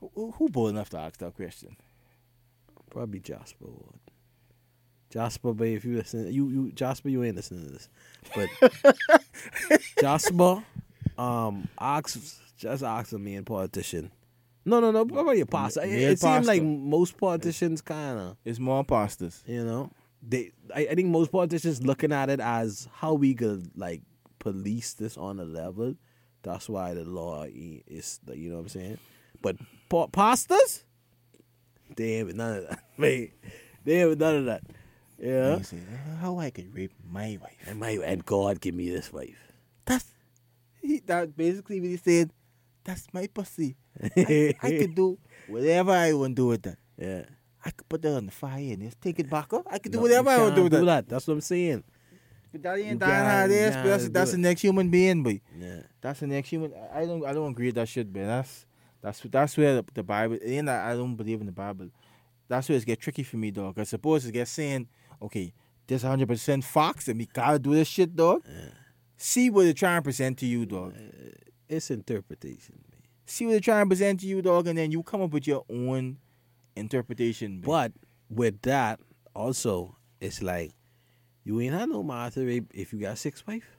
who- 0.00 0.10
who, 0.14 0.30
who 0.32 0.48
bold 0.48 0.70
enough 0.70 0.88
to 0.90 0.98
ask 0.98 1.18
that 1.20 1.34
question? 1.34 1.76
Probably 2.90 3.20
Jasper 3.20 3.66
would. 3.66 4.00
Jasper, 5.12 5.52
but 5.52 5.68
if 5.68 5.84
you 5.84 5.96
listen, 5.96 6.32
you 6.32 6.48
you 6.48 6.72
Jasper, 6.72 7.10
you 7.10 7.22
ain't 7.22 7.36
listening 7.36 7.66
to 7.66 7.72
this, 7.72 7.88
but 8.34 8.48
Jasper, 10.00 10.64
um, 11.18 11.68
ask 11.78 12.18
just 12.56 12.82
ask 12.82 13.12
a 13.12 13.18
main 13.18 13.44
politician. 13.44 14.10
No, 14.64 14.80
no, 14.80 14.90
no, 14.90 15.04
probably 15.04 15.40
a 15.40 15.46
pastor. 15.46 15.82
It, 15.82 15.90
it 16.12 16.18
seems 16.20 16.46
like 16.46 16.62
most 16.62 17.16
politicians 17.18 17.82
kind 17.82 18.18
of, 18.18 18.36
It's 18.44 18.58
more 18.60 18.84
pastors. 18.84 19.42
you 19.46 19.64
know, 19.64 19.90
they. 20.22 20.52
I, 20.74 20.88
I 20.90 20.94
think 20.94 21.08
most 21.08 21.30
politicians 21.32 21.82
looking 21.82 22.12
at 22.12 22.30
it 22.30 22.40
as 22.40 22.88
how 22.94 23.14
we 23.14 23.34
could 23.34 23.76
like 23.76 24.02
police 24.38 24.94
this 24.94 25.16
on 25.18 25.40
a 25.40 25.44
level. 25.44 25.94
That's 26.42 26.68
why 26.68 26.94
the 26.94 27.04
law 27.04 27.44
is, 27.44 28.18
you 28.32 28.50
know 28.50 28.56
what 28.56 28.62
I'm 28.62 28.68
saying. 28.68 28.98
But 29.42 29.56
pa- 29.88 30.06
pastors, 30.08 30.84
they 31.96 32.14
ain't 32.14 32.34
none 32.34 32.58
of 32.58 32.68
that. 32.68 32.78
Wait, 32.98 33.34
they 33.84 34.02
ain't 34.02 34.18
none 34.18 34.36
of 34.36 34.44
that. 34.46 34.62
Yeah. 35.22 35.56
They 35.56 35.62
say, 35.62 35.76
uh, 35.78 36.16
how 36.16 36.38
I 36.38 36.50
could 36.50 36.74
rape 36.74 36.92
my 37.08 37.38
wife. 37.40 37.56
And 37.66 37.78
my 37.78 37.90
and 37.90 38.26
God 38.26 38.60
give 38.60 38.74
me 38.74 38.90
this 38.90 39.12
wife. 39.12 39.38
That's 39.84 40.04
he, 40.82 40.98
that 41.06 41.36
basically 41.36 41.80
what 41.80 41.90
he 41.90 41.96
said. 41.96 42.30
That's 42.84 43.06
my 43.12 43.28
pussy. 43.28 43.76
I, 44.16 44.54
I 44.60 44.70
could 44.70 44.96
do 44.96 45.16
whatever 45.46 45.92
I 45.92 46.12
want 46.12 46.32
to 46.32 46.42
do 46.42 46.46
with 46.48 46.62
that. 46.62 46.78
yeah. 46.98 47.22
I 47.64 47.70
could 47.70 47.88
put 47.88 48.02
that 48.02 48.16
on 48.16 48.26
the 48.26 48.32
fire 48.32 48.58
and 48.58 48.82
just 48.82 49.00
take 49.00 49.20
it 49.20 49.30
back 49.30 49.52
up. 49.52 49.62
I 49.70 49.78
could 49.78 49.92
do 49.92 49.98
No, 49.98 50.02
whatever 50.02 50.30
I 50.30 50.38
want 50.38 50.56
to 50.56 50.68
do 50.68 50.76
with 50.76 50.84
that. 50.84 51.08
That's 51.08 51.28
what 51.28 51.34
I'm 51.34 51.40
saying. 51.40 51.84
But 52.50 52.62
that 52.64 52.78
ain't 52.78 52.98
dying 52.98 53.24
how 53.24 53.44
it 53.44 53.50
is. 53.52 53.76
But 53.76 53.84
that's 53.84 54.08
that's 54.08 54.32
the 54.32 54.38
next 54.38 54.62
human 54.62 54.90
being, 54.90 55.22
boy. 55.22 55.40
Yeah. 55.56 55.82
That's 56.00 56.18
the 56.18 56.26
next 56.26 56.48
human. 56.48 56.72
I 56.92 57.02
I 57.02 57.06
don't 57.06 57.24
I 57.24 57.32
don't 57.32 57.52
agree 57.52 57.66
with 57.66 57.76
that 57.76 57.88
shit, 57.88 58.12
man. 58.12 58.26
That's 58.26 58.66
that's 59.00 59.20
that's 59.20 59.56
where 59.56 59.76
the, 59.76 59.84
the 59.94 60.02
Bible. 60.02 60.38
And 60.44 60.68
I, 60.68 60.90
I 60.90 60.96
don't 60.96 61.14
believe 61.14 61.40
in 61.40 61.46
the 61.46 61.52
Bible. 61.52 61.90
That's 62.48 62.68
where 62.68 62.76
it 62.76 62.84
get 62.84 62.98
tricky 63.00 63.22
for 63.22 63.36
me, 63.36 63.52
dog. 63.52 63.78
I 63.78 63.84
suppose 63.84 64.26
it 64.26 64.32
gets 64.32 64.50
saying, 64.50 64.88
okay, 65.22 65.52
this 65.86 66.02
100 66.02 66.28
percent 66.28 66.64
Fox, 66.64 67.08
and 67.08 67.18
we 67.18 67.26
gotta 67.26 67.58
do 67.58 67.74
this 67.74 67.88
shit, 67.88 68.14
dog. 68.14 68.42
See 69.16 69.50
what 69.50 69.64
they're 69.64 69.72
trying 69.72 69.98
to 69.98 70.02
present 70.02 70.38
to 70.38 70.46
you, 70.46 70.66
dog. 70.66 70.94
Uh, 70.96 71.30
it's 71.68 71.90
interpretation. 71.90 72.74
man. 72.90 73.02
See 73.26 73.46
what 73.46 73.52
they're 73.52 73.60
trying 73.60 73.84
to 73.84 73.88
present 73.88 74.20
to 74.20 74.26
you, 74.26 74.42
dog, 74.42 74.66
and 74.66 74.76
then 74.76 74.90
you 74.90 75.02
come 75.02 75.22
up 75.22 75.30
with 75.30 75.46
your 75.46 75.64
own 75.70 76.18
interpretation. 76.76 77.52
man. 77.52 77.60
But 77.60 77.92
with 78.28 78.60
that, 78.62 79.00
also, 79.34 79.96
it's 80.20 80.42
like 80.42 80.72
you 81.44 81.60
ain't 81.60 81.74
had 81.74 81.88
no 81.88 82.02
master 82.02 82.46
if 82.48 82.92
you 82.92 83.00
got 83.00 83.18
six 83.18 83.46
wife. 83.46 83.76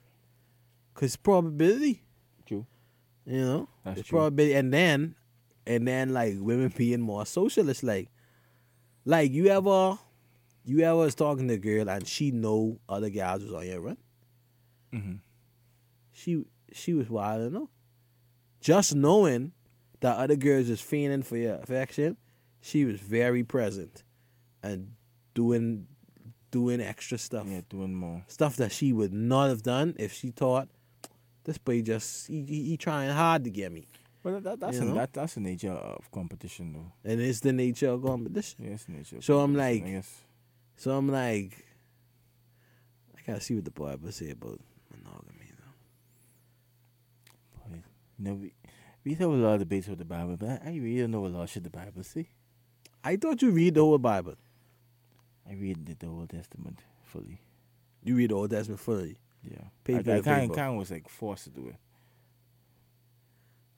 Cause 0.94 1.16
probability. 1.16 2.02
True. 2.46 2.66
You 3.26 3.40
know? 3.40 3.68
That's 3.84 4.00
it's 4.00 4.08
true. 4.08 4.18
probability 4.18 4.54
and 4.54 4.72
then 4.72 5.16
and 5.66 5.88
then 5.88 6.12
like 6.12 6.34
women 6.38 6.72
being 6.76 7.00
more 7.00 7.26
socialist, 7.26 7.82
like 7.82 8.10
like 9.04 9.32
you 9.32 9.48
ever 9.48 9.98
you 10.64 10.80
ever 10.80 10.96
was 10.96 11.14
talking 11.14 11.48
to 11.48 11.54
a 11.54 11.58
girl 11.58 11.88
and 11.88 12.06
she 12.06 12.30
know 12.30 12.78
other 12.88 13.10
guys 13.10 13.42
was 13.42 13.52
on 13.52 13.66
your 13.66 13.80
run? 13.80 13.96
Mhm. 14.92 15.18
she 16.12 16.44
she 16.72 16.94
was 16.94 17.08
wild 17.10 17.42
enough. 17.42 17.68
Just 18.60 18.94
knowing 18.94 19.52
that 20.00 20.16
other 20.16 20.36
girls 20.36 20.68
is 20.68 20.80
fiending 20.80 21.24
for 21.24 21.36
your 21.36 21.56
affection, 21.56 22.16
she 22.60 22.84
was 22.84 23.00
very 23.00 23.42
present 23.44 24.02
and 24.62 24.92
doing 25.34 25.86
doing 26.50 26.80
extra 26.80 27.18
stuff. 27.18 27.46
yeah, 27.48 27.60
doing 27.68 27.94
more. 27.94 28.24
Stuff 28.28 28.56
that 28.56 28.70
she 28.72 28.92
would 28.92 29.12
not 29.12 29.48
have 29.48 29.62
done 29.62 29.94
if 29.98 30.12
she 30.12 30.30
thought 30.30 30.68
this 31.44 31.58
boy 31.58 31.82
just 31.82 32.28
he, 32.28 32.44
he, 32.44 32.62
he 32.70 32.76
trying 32.76 33.10
hard 33.10 33.44
to 33.44 33.50
get 33.50 33.72
me. 33.72 33.86
But 34.22 34.42
that, 34.44 34.60
that's 34.60 34.78
You 34.78 34.90
a, 34.90 34.94
that, 34.94 35.12
that's 35.12 35.34
the 35.34 35.40
nature 35.40 35.72
of 35.72 36.10
competition, 36.10 36.72
though. 36.72 36.92
And 37.10 37.20
it's 37.20 37.40
the 37.40 37.52
nature 37.52 37.88
of 37.90 38.02
competition. 38.02 38.64
Yeah, 38.64 38.76
nature. 38.88 39.16
Of 39.18 39.24
So 39.24 39.40
I'm 39.40 39.54
like- 39.54 39.84
guess. 39.84 40.22
So 40.76 40.96
I'm 40.96 41.08
like 41.08 41.64
I 43.16 43.20
gotta 43.26 43.40
see 43.40 43.54
what 43.54 43.64
the 43.64 43.70
Bible 43.70 44.12
say 44.12 44.30
about 44.30 44.60
monogamy 44.90 45.50
though. 45.58 47.70
Boy, 47.70 47.82
you 48.18 48.24
know, 48.24 48.34
we, 48.34 48.52
we 49.04 49.14
have 49.14 49.30
a 49.30 49.32
lot 49.32 49.54
of 49.54 49.60
debates 49.60 49.88
with 49.88 49.98
the 49.98 50.04
Bible, 50.04 50.36
but 50.38 50.48
I, 50.48 50.60
I 50.66 50.76
really 50.76 51.00
don't 51.00 51.10
know 51.10 51.20
what 51.20 51.32
law 51.32 51.46
should 51.46 51.64
the 51.64 51.70
Bible 51.70 52.02
say. 52.02 52.28
I 53.02 53.16
thought 53.16 53.42
you 53.42 53.50
read 53.50 53.74
the 53.74 53.80
whole 53.80 53.98
Bible. 53.98 54.34
I 55.48 55.54
read 55.54 55.86
the, 55.86 55.94
the 55.94 56.06
Old 56.06 56.30
Testament 56.30 56.80
fully. 57.04 57.40
You 58.02 58.16
read 58.16 58.30
the 58.30 58.34
Old 58.34 58.50
Testament 58.50 58.80
fully. 58.80 59.18
Yeah, 59.42 59.58
Paper 59.84 60.10
I, 60.10 60.16
I 60.16 60.20
kind 60.20 60.54
kind 60.54 60.78
was 60.78 60.90
like 60.90 61.08
forced 61.08 61.44
to 61.44 61.50
do 61.50 61.68
it, 61.68 61.76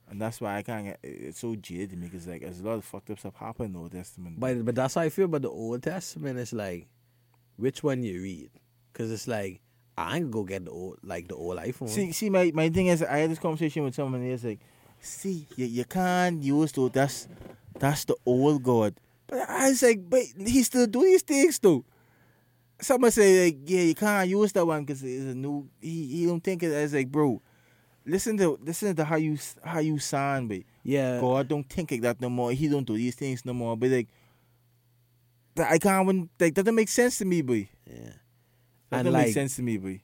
and 0.09 0.21
that's 0.21 0.39
why 0.39 0.57
I 0.57 0.63
kind 0.63 0.89
of 0.89 0.95
it's 1.03 1.39
so 1.39 1.55
jaded 1.55 1.91
to 1.91 1.95
me 1.97 2.07
because 2.07 2.27
like 2.27 2.41
there's 2.41 2.59
a 2.59 2.63
lot 2.63 2.73
of 2.73 2.85
fucked 2.85 3.09
up 3.09 3.19
stuff 3.19 3.35
happening 3.35 3.67
in 3.67 3.73
the 3.73 3.79
Old 3.79 3.91
Testament. 3.91 4.39
But 4.39 4.63
but 4.65 4.75
that's 4.75 4.95
how 4.95 5.01
I 5.01 5.09
feel 5.09 5.25
about 5.25 5.41
the 5.41 5.49
Old 5.49 5.83
Testament. 5.83 6.39
It's 6.39 6.53
like, 6.53 6.87
which 7.57 7.83
one 7.83 8.03
you 8.03 8.21
read? 8.21 8.49
Because 8.91 9.11
it's 9.11 9.27
like 9.27 9.61
I 9.97 10.17
ain't 10.17 10.31
gonna 10.31 10.43
go 10.43 10.47
get 10.47 10.65
the 10.65 10.71
old 10.71 10.99
like 11.03 11.27
the 11.27 11.35
old 11.35 11.57
iPhone. 11.57 11.89
see, 11.89 12.11
see, 12.11 12.29
my, 12.29 12.51
my 12.53 12.69
thing 12.69 12.87
is, 12.87 13.01
I 13.01 13.17
had 13.17 13.31
this 13.31 13.39
conversation 13.39 13.83
with 13.83 13.95
someone. 13.95 14.21
and 14.21 14.31
It's 14.31 14.43
like, 14.43 14.59
see, 14.99 15.47
you, 15.55 15.65
you 15.65 15.85
can't 15.85 16.41
use 16.43 16.71
though. 16.71 16.89
That's 16.89 17.27
that's 17.79 18.05
the 18.05 18.15
old 18.25 18.63
God. 18.63 18.99
But 19.25 19.49
I 19.49 19.69
was 19.69 19.81
like, 19.81 20.07
but 20.09 20.21
he 20.45 20.63
still 20.63 20.87
do 20.87 21.01
these 21.01 21.23
things 21.23 21.57
though. 21.59 21.83
someone 22.79 23.11
say 23.11 23.45
like, 23.45 23.57
yeah, 23.65 23.81
you 23.81 23.95
can't 23.95 24.29
use 24.29 24.51
that 24.53 24.65
one 24.65 24.85
because 24.85 25.03
it's 25.03 25.25
a 25.25 25.35
new. 25.35 25.67
He 25.81 26.05
he 26.07 26.25
don't 26.27 26.43
think 26.43 26.63
it 26.63 26.71
as 26.71 26.93
like, 26.93 27.11
bro. 27.11 27.41
Listen 28.07 28.37
to 28.37 28.57
listen 28.63 28.95
to 28.95 29.03
how 29.03 29.17
you 29.17 29.37
how 29.63 29.79
you 29.79 29.99
sound, 29.99 30.47
but 30.49 30.61
Yeah. 30.83 31.19
God 31.19 31.47
don't 31.49 31.67
think 31.69 31.91
like 31.91 32.01
that 32.01 32.21
no 32.21 32.29
more. 32.29 32.51
He 32.53 32.67
don't 32.69 32.87
do 32.87 32.95
these 32.95 33.15
things 33.15 33.43
no 33.45 33.53
more. 33.53 33.75
But 33.75 33.89
like, 33.89 34.07
that 35.55 35.71
I 35.71 35.77
can't 35.77 36.03
even 36.07 36.29
like 36.39 36.55
that 36.55 36.63
don't 36.63 36.75
make 36.75 36.87
sense 36.89 37.17
to 37.19 37.25
me, 37.25 37.41
boy. 37.41 37.67
Yeah. 37.85 38.13
That 38.89 38.99
And 38.99 39.03
don't 39.05 39.13
like- 39.13 39.25
make 39.27 39.33
sense 39.33 39.57
to 39.57 39.61
me, 39.61 39.77
boy. 39.77 40.01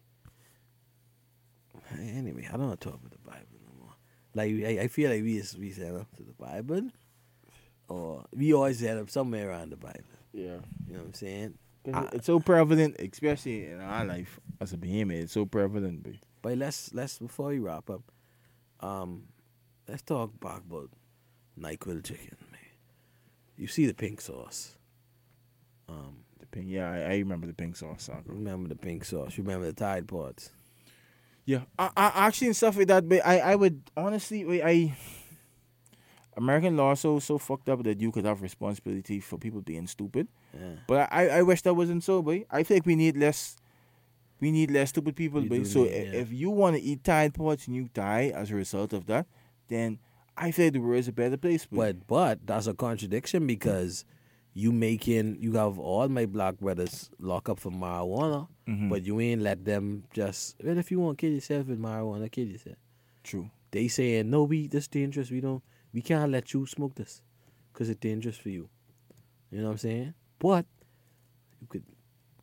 Anyway, 1.99 2.45
I 2.49 2.57
don't 2.57 2.67
want 2.67 2.81
to 2.81 2.89
talk 2.89 2.99
about 2.99 3.11
the 3.11 3.17
Bible 3.19 3.59
no 3.65 3.85
more. 3.85 3.93
Like 4.33 4.51
I, 4.65 4.83
I 4.83 4.87
feel 4.87 5.09
like 5.11 5.21
we 5.23 5.37
just 5.39 5.57
we 5.57 5.71
set 5.71 5.93
up 5.95 6.07
to 6.17 6.23
the 6.23 6.33
Bible, 6.33 6.89
or 7.87 8.25
we 8.35 8.53
always 8.53 8.79
set 8.79 8.97
up 8.97 9.09
somewhere 9.09 9.49
around 9.49 9.69
the 9.71 9.77
Bible. 9.77 9.99
Yeah. 10.33 10.57
You 10.87 10.93
know 10.93 10.99
what 10.99 11.05
I'm 11.07 11.13
saying. 11.13 11.53
I- 11.93 12.09
it's 12.13 12.25
so 12.25 12.39
prevalent, 12.39 12.95
especially 12.99 13.67
in 13.67 13.79
our 13.79 14.05
life 14.05 14.39
as 14.59 14.73
a 14.73 14.77
Bahamian. 14.77 15.21
It's 15.23 15.33
so 15.33 15.45
prevalent, 15.45 16.01
boy. 16.03 16.19
But 16.43 16.59
let's 16.59 16.93
let's 16.93 17.17
before 17.17 17.47
we 17.47 17.59
wrap 17.59 17.89
up, 17.89 18.03
um, 18.81 19.23
let's 19.87 20.03
talk 20.03 20.39
back 20.39 20.61
about 20.69 20.91
Nyquil 21.59 22.03
chicken, 22.03 22.37
man. 22.51 22.59
You 23.57 23.65
see 23.65 23.87
the 23.87 23.93
pink 23.95 24.21
sauce. 24.21 24.77
Um, 25.89 26.17
The 26.39 26.45
pink, 26.47 26.67
yeah, 26.69 26.91
I, 26.91 26.97
I 26.99 27.17
remember 27.17 27.47
the 27.47 27.53
pink 27.53 27.75
sauce. 27.75 28.03
Soccer. 28.03 28.23
remember 28.33 28.67
the 28.69 28.75
pink 28.75 29.05
sauce. 29.05 29.37
Remember 29.37 29.65
the 29.65 29.73
Tide 29.73 30.07
Pods. 30.07 30.51
Yeah, 31.45 31.61
I, 31.79 31.89
I 31.95 32.27
actually 32.27 32.47
and 32.47 32.55
stuff 32.55 32.77
like 32.77 32.87
that. 32.87 33.07
But 33.07 33.25
I, 33.25 33.39
I 33.39 33.55
would 33.55 33.81
honestly, 33.95 34.61
I 34.61 34.95
American 36.35 36.75
law 36.75 36.93
so 36.93 37.19
so 37.19 37.37
fucked 37.37 37.69
up 37.69 37.83
that 37.83 38.01
you 38.01 38.11
could 38.11 38.25
have 38.25 38.41
responsibility 38.41 39.19
for 39.19 39.37
people 39.37 39.61
being 39.61 39.87
stupid. 39.87 40.27
Yeah. 40.53 40.75
But 40.87 41.09
I, 41.11 41.29
I 41.39 41.41
wish 41.43 41.61
that 41.61 41.73
wasn't 41.73 42.03
so, 42.03 42.21
boy. 42.21 42.45
I 42.51 42.63
think 42.63 42.85
we 42.85 42.95
need 42.95 43.15
less. 43.15 43.55
We 44.39 44.51
need 44.51 44.71
less 44.71 44.89
stupid 44.89 45.15
people, 45.15 45.41
We 45.41 45.47
boy. 45.49 45.63
So 45.63 45.83
need- 45.83 45.91
yeah. 45.91 46.19
if 46.21 46.31
you 46.33 46.49
want 46.49 46.75
to 46.75 46.81
eat 46.81 47.03
Tide 47.03 47.33
Pods 47.33 47.67
and 47.67 47.75
you 47.75 47.89
die 47.93 48.31
as 48.35 48.51
a 48.51 48.55
result 48.55 48.91
of 48.93 49.05
that, 49.07 49.25
then 49.69 49.99
I 50.35 50.51
say 50.51 50.69
the 50.69 50.79
world 50.79 50.99
is 50.99 51.07
a 51.07 51.11
better 51.13 51.37
place. 51.37 51.65
boy. 51.65 51.93
But 51.93 52.07
but 52.07 52.39
that's 52.47 52.67
a 52.67 52.73
contradiction 52.73 53.47
because 53.47 54.03
you 54.53 54.71
making 54.71 55.37
you 55.39 55.53
have 55.53 55.79
all 55.79 56.07
my 56.09 56.25
black 56.25 56.59
brothers 56.59 57.09
lock 57.19 57.49
up 57.49 57.59
for 57.59 57.71
marijuana, 57.71 58.47
Mhm. 58.67 58.89
but 58.89 59.03
you 59.03 59.19
ain't 59.19 59.41
let 59.41 59.63
them 59.65 60.03
just. 60.13 60.55
Well, 60.63 60.77
if 60.77 60.91
you 60.91 60.99
want 60.99 61.17
to 61.17 61.21
kill 61.25 61.33
yourself 61.33 61.67
with 61.67 61.79
marijuana, 61.79 62.29
kill 62.31 62.47
yourself. 62.47 62.77
true. 63.23 63.49
They 63.71 63.87
saying 63.87 64.29
no, 64.29 64.43
we 64.43 64.67
this 64.67 64.87
dangerous. 64.87 65.31
We 65.31 65.39
don't. 65.41 65.63
We 65.93 66.01
can't 66.01 66.31
let 66.31 66.53
you 66.53 66.65
smoke 66.67 66.95
this 66.95 67.21
because 67.71 67.89
it's 67.89 67.99
dangerous 67.99 68.37
for 68.37 68.49
you. 68.49 68.69
You 69.51 69.59
know 69.59 69.65
what 69.65 69.71
I'm 69.71 69.77
saying? 69.77 70.13
But 70.39 70.65
you 71.61 71.67
could, 71.67 71.83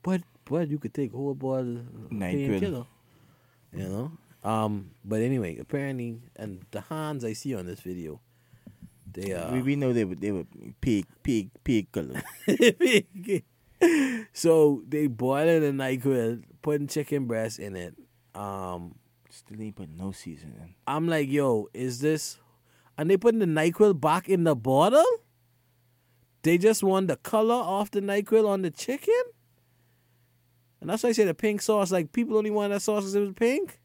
but 0.02 0.22
but 0.50 0.68
you 0.68 0.78
could 0.78 0.92
take 0.92 1.12
whole 1.12 1.34
Nyquil. 1.34 2.10
painkiller. 2.10 2.86
You 3.72 3.88
know. 3.88 4.12
Um. 4.42 4.90
But 5.04 5.20
anyway, 5.20 5.58
apparently, 5.58 6.20
and 6.34 6.64
the 6.72 6.80
hands 6.80 7.24
I 7.24 7.34
see 7.34 7.54
on 7.54 7.66
this 7.66 7.80
video, 7.80 8.20
they 9.10 9.32
uh. 9.32 9.52
we, 9.52 9.62
we 9.62 9.76
know 9.76 9.92
they 9.92 10.04
were 10.04 10.16
they 10.16 10.32
were 10.32 10.44
pig 10.80 11.06
pig 11.22 11.50
pig 11.62 11.92
color. 11.92 12.22
so 14.32 14.82
they 14.88 15.06
boiling 15.06 15.60
the 15.60 15.84
NyQuil, 15.84 16.42
putting 16.62 16.88
chicken 16.88 17.26
breast 17.26 17.60
in 17.60 17.76
it. 17.76 17.94
Um, 18.34 18.96
Still 19.30 19.62
ain't 19.62 19.76
put 19.76 19.88
no 19.88 20.10
seasoning. 20.10 20.74
I'm 20.88 21.06
like, 21.06 21.30
yo, 21.30 21.68
is 21.72 22.00
this? 22.00 22.38
And 22.98 23.08
they 23.08 23.16
putting 23.16 23.38
the 23.38 23.46
NyQuil 23.46 24.00
back 24.00 24.28
in 24.28 24.42
the 24.42 24.56
bottle. 24.56 25.04
They 26.42 26.58
just 26.58 26.82
want 26.82 27.06
the 27.06 27.16
color 27.16 27.54
off 27.54 27.92
the 27.92 28.00
NyQuil 28.00 28.48
on 28.48 28.62
the 28.62 28.70
chicken. 28.70 29.22
And 30.80 30.88
that's 30.88 31.02
why 31.02 31.10
I 31.10 31.12
say 31.12 31.24
the 31.24 31.34
pink 31.34 31.62
sauce. 31.62 31.90
Like 31.90 32.12
people 32.12 32.36
only 32.36 32.50
want 32.50 32.72
that 32.72 32.82
sauce 32.82 33.02
because 33.02 33.14
it 33.14 33.20
was 33.20 33.32
pink. 33.34 33.80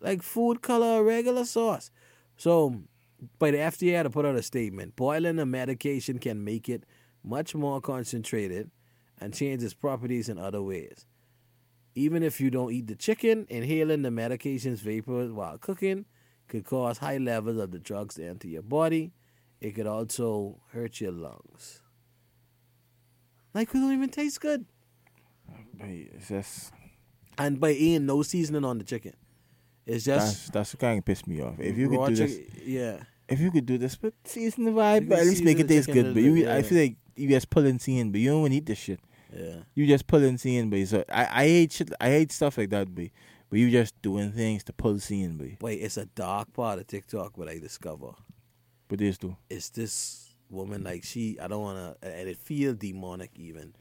Like 0.00 0.22
food 0.22 0.62
color, 0.62 1.02
regular 1.02 1.44
sauce. 1.44 1.90
So, 2.36 2.82
by 3.38 3.52
the 3.52 3.58
FDA 3.58 3.96
had 3.96 4.02
to 4.02 4.10
put 4.10 4.26
out 4.26 4.34
a 4.34 4.42
statement. 4.42 4.96
Boiling 4.96 5.36
the 5.36 5.46
medication 5.46 6.18
can 6.18 6.44
make 6.44 6.68
it 6.68 6.84
much 7.22 7.54
more 7.54 7.80
concentrated 7.80 8.70
and 9.18 9.32
change 9.32 9.62
its 9.62 9.72
properties 9.72 10.28
in 10.28 10.38
other 10.38 10.62
ways. 10.62 11.06
Even 11.94 12.22
if 12.22 12.40
you 12.40 12.50
don't 12.50 12.72
eat 12.72 12.88
the 12.88 12.96
chicken, 12.96 13.46
inhaling 13.48 14.02
the 14.02 14.10
medication's 14.10 14.80
vapors 14.80 15.32
while 15.32 15.56
cooking 15.58 16.04
could 16.48 16.64
cause 16.64 16.98
high 16.98 17.18
levels 17.18 17.56
of 17.56 17.70
the 17.70 17.78
drugs 17.78 18.16
to 18.16 18.26
enter 18.26 18.48
your 18.48 18.62
body. 18.62 19.12
It 19.60 19.74
could 19.74 19.86
also 19.86 20.60
hurt 20.72 21.00
your 21.00 21.12
lungs. 21.12 21.80
Like, 23.54 23.70
it 23.70 23.74
don't 23.74 23.92
even 23.92 24.10
taste 24.10 24.40
good. 24.40 24.66
But 25.78 25.88
it's 25.88 26.28
just 26.28 26.72
And 27.38 27.58
by 27.60 27.70
eating 27.72 28.06
no 28.06 28.22
seasoning 28.22 28.64
on 28.64 28.78
the 28.78 28.84
chicken, 28.84 29.12
it's 29.86 30.04
that's 30.04 30.24
just 30.32 30.52
that's 30.52 30.74
what 30.74 30.80
kind 30.80 30.98
of 30.98 31.04
pissed 31.04 31.26
me 31.26 31.40
off. 31.42 31.58
If 31.58 31.76
you 31.76 31.88
raw 31.88 32.06
could 32.06 32.14
do 32.16 32.26
this, 32.26 32.38
Yeah. 32.64 33.02
if 33.28 33.40
you 33.40 33.50
could 33.50 33.66
do 33.66 33.78
this, 33.78 33.96
but 33.96 34.14
season 34.24 34.64
the 34.64 34.70
vibe, 34.70 35.08
but 35.08 35.18
at 35.18 35.26
least 35.26 35.42
make 35.44 35.58
it 35.58 35.68
taste 35.68 35.90
good. 35.90 36.14
But 36.14 36.22
you, 36.22 36.34
bit, 36.34 36.48
I 36.48 36.62
feel 36.62 36.78
like 36.78 36.96
you 37.16 37.28
just 37.28 37.50
pulling 37.50 37.78
scene, 37.78 38.10
but 38.12 38.20
you 38.20 38.30
don't 38.30 38.40
want 38.42 38.52
to 38.52 38.56
eat 38.58 38.66
this 38.66 38.78
shit. 38.78 39.00
Yeah. 39.36 39.56
You 39.74 39.86
just 39.86 40.06
pulling 40.06 40.38
scene, 40.38 40.70
but 40.70 40.86
so 40.86 41.04
I 41.12 41.42
I 41.42 41.44
hate 41.46 41.72
shit. 41.72 41.90
I 42.00 42.08
hate 42.10 42.32
stuff 42.32 42.56
like 42.58 42.70
that, 42.70 42.94
but 42.94 43.08
but 43.50 43.58
you 43.58 43.70
just 43.70 44.00
doing 44.00 44.32
things 44.32 44.62
to 44.64 44.72
pull 44.72 44.98
scene, 45.00 45.36
but 45.36 45.60
Wait, 45.60 45.80
it's 45.82 45.96
a 45.96 46.06
dark 46.06 46.52
part 46.52 46.78
of 46.78 46.86
TikTok 46.86 47.36
what 47.36 47.48
I 47.48 47.58
discover. 47.58 48.12
but 48.88 48.98
this 48.98 49.18
too. 49.18 49.36
It's 49.50 49.70
this 49.70 50.30
woman 50.50 50.84
like 50.84 51.02
she 51.04 51.36
I 51.40 51.48
don't 51.48 51.62
wanna 51.62 51.96
and 52.02 52.28
it 52.28 52.36
feel 52.38 52.74
demonic 52.74 53.30
even 53.34 53.74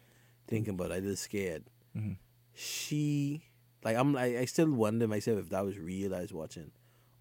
thinking 0.54 0.74
about 0.76 0.92
it, 0.92 0.96
I 0.96 1.00
just 1.00 1.24
scared. 1.24 1.64
Mhm. 1.98 2.18
She 2.54 3.44
like 3.84 3.98
I'm 3.98 4.14
like 4.14 4.36
I 4.36 4.46
still 4.46 4.72
wonder 4.72 5.08
myself 5.08 5.40
if 5.40 5.50
that 5.50 5.66
was 5.66 5.78
real 5.80 6.14
I 6.16 6.22
was 6.22 6.34
watching. 6.34 6.72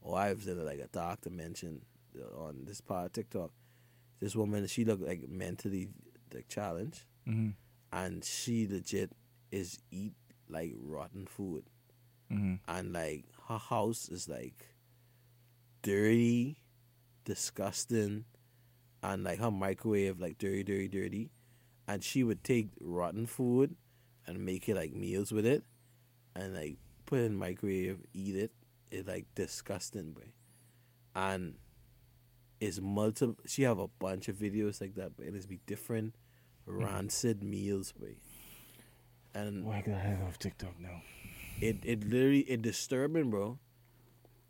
Or 0.00 0.18
I 0.18 0.32
was 0.32 0.46
in 0.48 0.64
like 0.64 0.80
a 0.80 0.88
dark 0.88 1.20
dimension 1.22 1.82
on 2.36 2.64
this 2.66 2.80
part 2.80 3.06
of 3.06 3.12
TikTok. 3.12 3.50
This 4.20 4.34
woman 4.36 4.66
she 4.66 4.84
looked 4.84 5.02
like 5.06 5.28
mentally 5.28 5.88
like 6.34 6.48
challenged 6.48 7.04
Mm-hmm. 7.28 7.50
and 7.92 8.24
she 8.24 8.66
legit 8.66 9.12
is 9.52 9.78
eat 9.90 10.14
like 10.48 10.72
rotten 10.76 11.26
food. 11.26 11.64
Mm-hmm. 12.32 12.54
and 12.66 12.92
like 12.94 13.24
her 13.48 13.58
house 13.58 14.08
is 14.08 14.26
like 14.28 14.74
dirty, 15.82 16.56
disgusting, 17.24 18.24
and 19.02 19.24
like 19.24 19.38
her 19.38 19.50
microwave 19.50 20.20
like 20.20 20.38
dirty, 20.38 20.62
dirty, 20.62 20.88
dirty. 20.88 21.30
And 21.92 22.02
she 22.02 22.22
would 22.24 22.42
take 22.42 22.68
rotten 22.80 23.26
food 23.26 23.76
and 24.26 24.46
make 24.46 24.68
it 24.68 24.76
like 24.76 24.94
meals 24.94 25.30
with 25.30 25.44
it, 25.44 25.62
and 26.34 26.54
like 26.54 26.76
put 27.04 27.18
it 27.18 27.24
in 27.24 27.36
microwave, 27.36 27.98
eat 28.14 28.36
it. 28.36 28.52
It's 28.90 29.06
like 29.06 29.26
disgusting, 29.34 30.12
boy. 30.12 30.32
And 31.14 31.54
it's 32.60 32.80
multiple. 32.80 33.36
She 33.46 33.62
have 33.64 33.78
a 33.78 33.88
bunch 33.88 34.28
of 34.28 34.36
videos 34.36 34.80
like 34.80 34.94
that, 34.94 35.16
but 35.16 35.26
it's 35.26 35.44
be 35.46 35.60
different 35.66 36.14
mm-hmm. 36.66 36.82
rancid 36.82 37.42
meals, 37.42 37.92
boy. 37.92 38.14
And 39.34 39.64
Why 39.64 39.82
can 39.82 39.94
I 39.94 39.98
have 39.98 40.22
off 40.22 40.38
TikTok 40.38 40.80
now? 40.80 41.02
it 41.60 41.78
it 41.84 42.04
literally 42.04 42.40
it 42.40 42.62
disturbing, 42.62 43.30
bro. 43.30 43.58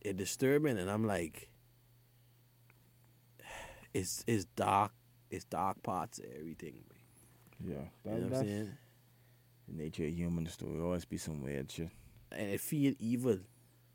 It 0.01 0.17
disturbing, 0.17 0.79
and 0.79 0.91
I'm 0.91 1.07
like, 1.07 1.49
it's 3.95 4.25
it's 4.27 4.45
dark, 4.57 4.93
it's 5.31 5.45
dark 5.45 5.83
parts 5.83 6.19
of 6.19 6.27
everything. 6.39 6.85
Yeah, 7.65 7.75
You 8.05 8.11
know 8.21 8.27
what 8.29 8.39
I'm 8.39 8.47
saying? 8.47 8.71
the 9.69 9.83
nature 9.83 10.05
of 10.05 10.11
humans. 10.11 10.57
Though 10.59 10.73
there 10.73 10.83
always 10.85 11.05
be 11.05 11.17
some 11.19 11.43
weird 11.43 11.71
shit. 11.71 11.91
And 12.33 12.51
it 12.51 12.61
feel 12.61 12.95
evil, 12.99 13.39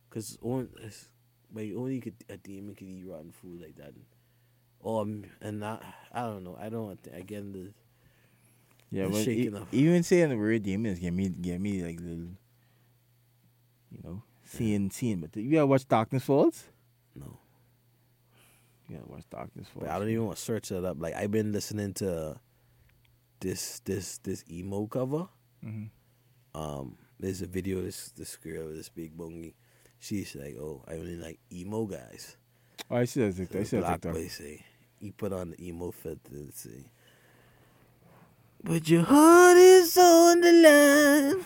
cause 0.10 0.38
only, 0.44 0.68
like 1.54 1.74
only 1.76 2.00
could, 2.00 2.16
a 2.30 2.38
demon 2.38 2.76
could 2.76 2.88
eat 2.88 3.06
rotten 3.06 3.32
food 3.32 3.62
like 3.62 3.76
that. 3.78 3.94
Or 4.80 5.02
and 5.42 5.66
I 5.66 5.80
I 6.14 6.22
don't 6.22 6.44
know. 6.44 6.56
I 6.60 6.70
don't 6.70 6.86
want 6.86 7.08
again 7.12 7.52
the 7.52 7.74
Yeah, 8.96 9.08
but 9.08 9.24
shaking 9.24 9.56
e- 9.56 9.66
even 9.72 10.04
saying 10.04 10.30
the 10.30 10.38
word 10.38 10.64
demons 10.64 11.00
get 11.00 11.12
me 11.14 11.30
get 11.30 11.60
me 11.60 11.84
like 11.84 12.00
little, 12.00 12.30
you 13.92 14.00
know, 14.04 14.22
seeing 14.46 14.92
seeing. 14.92 15.20
But 15.20 15.36
you 15.36 15.52
gotta 15.52 15.66
watch 15.68 15.88
Darkness 15.88 16.24
Falls. 16.24 16.66
no. 17.16 17.40
You 18.88 18.98
gotta 18.98 19.10
watch 19.12 19.24
Darkness 19.30 19.68
Falls. 19.68 19.86
But 19.88 19.94
I 19.96 20.00
don't 20.00 20.10
even 20.10 20.26
want 20.26 20.38
to 20.38 20.44
search 20.44 20.70
that 20.70 20.86
up. 20.86 20.98
Like 21.02 21.16
I've 21.16 21.32
been 21.32 21.52
listening 21.52 21.94
to 21.96 22.40
this 23.40 23.80
this 23.86 24.18
this 24.20 24.44
emo 24.50 24.88
cover. 24.88 25.28
hmm 25.64 25.86
um, 26.56 26.98
there's 27.20 27.42
a 27.42 27.48
video 27.48 27.82
this 27.82 28.10
this 28.18 28.36
girl 28.38 28.68
with 28.68 28.78
this 28.78 28.90
big 28.90 29.16
bongi. 29.18 29.54
She's 30.00 30.36
like, 30.36 30.56
"Oh, 30.60 30.84
I 30.88 30.94
only 30.94 31.16
like 31.18 31.40
emo 31.52 31.86
guys." 31.86 32.38
Oh, 32.90 32.96
I 32.98 33.06
see 33.06 33.22
that 33.22 33.36
So 33.36 33.60
I 33.60 33.64
see 33.64 33.78
that 33.80 34.02
TikTok. 34.02 34.18
say, 34.30 34.64
"He 35.00 35.12
put 35.12 35.34
on 35.34 35.52
the 35.52 35.68
emo 35.68 35.92
filter 35.92 36.32
and 36.34 36.54
say, 36.54 36.90
but 38.64 38.90
your 38.90 39.04
heart 39.04 39.58
is 39.58 39.98
on 39.98 40.42
the 40.42 40.52
line. 40.52 41.46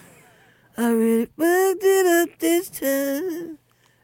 I 0.78 0.90
really 0.92 1.26
fucked 1.26 1.84
it 1.84 2.06
up 2.08 2.40
this 2.40 2.70
time." 2.70 3.58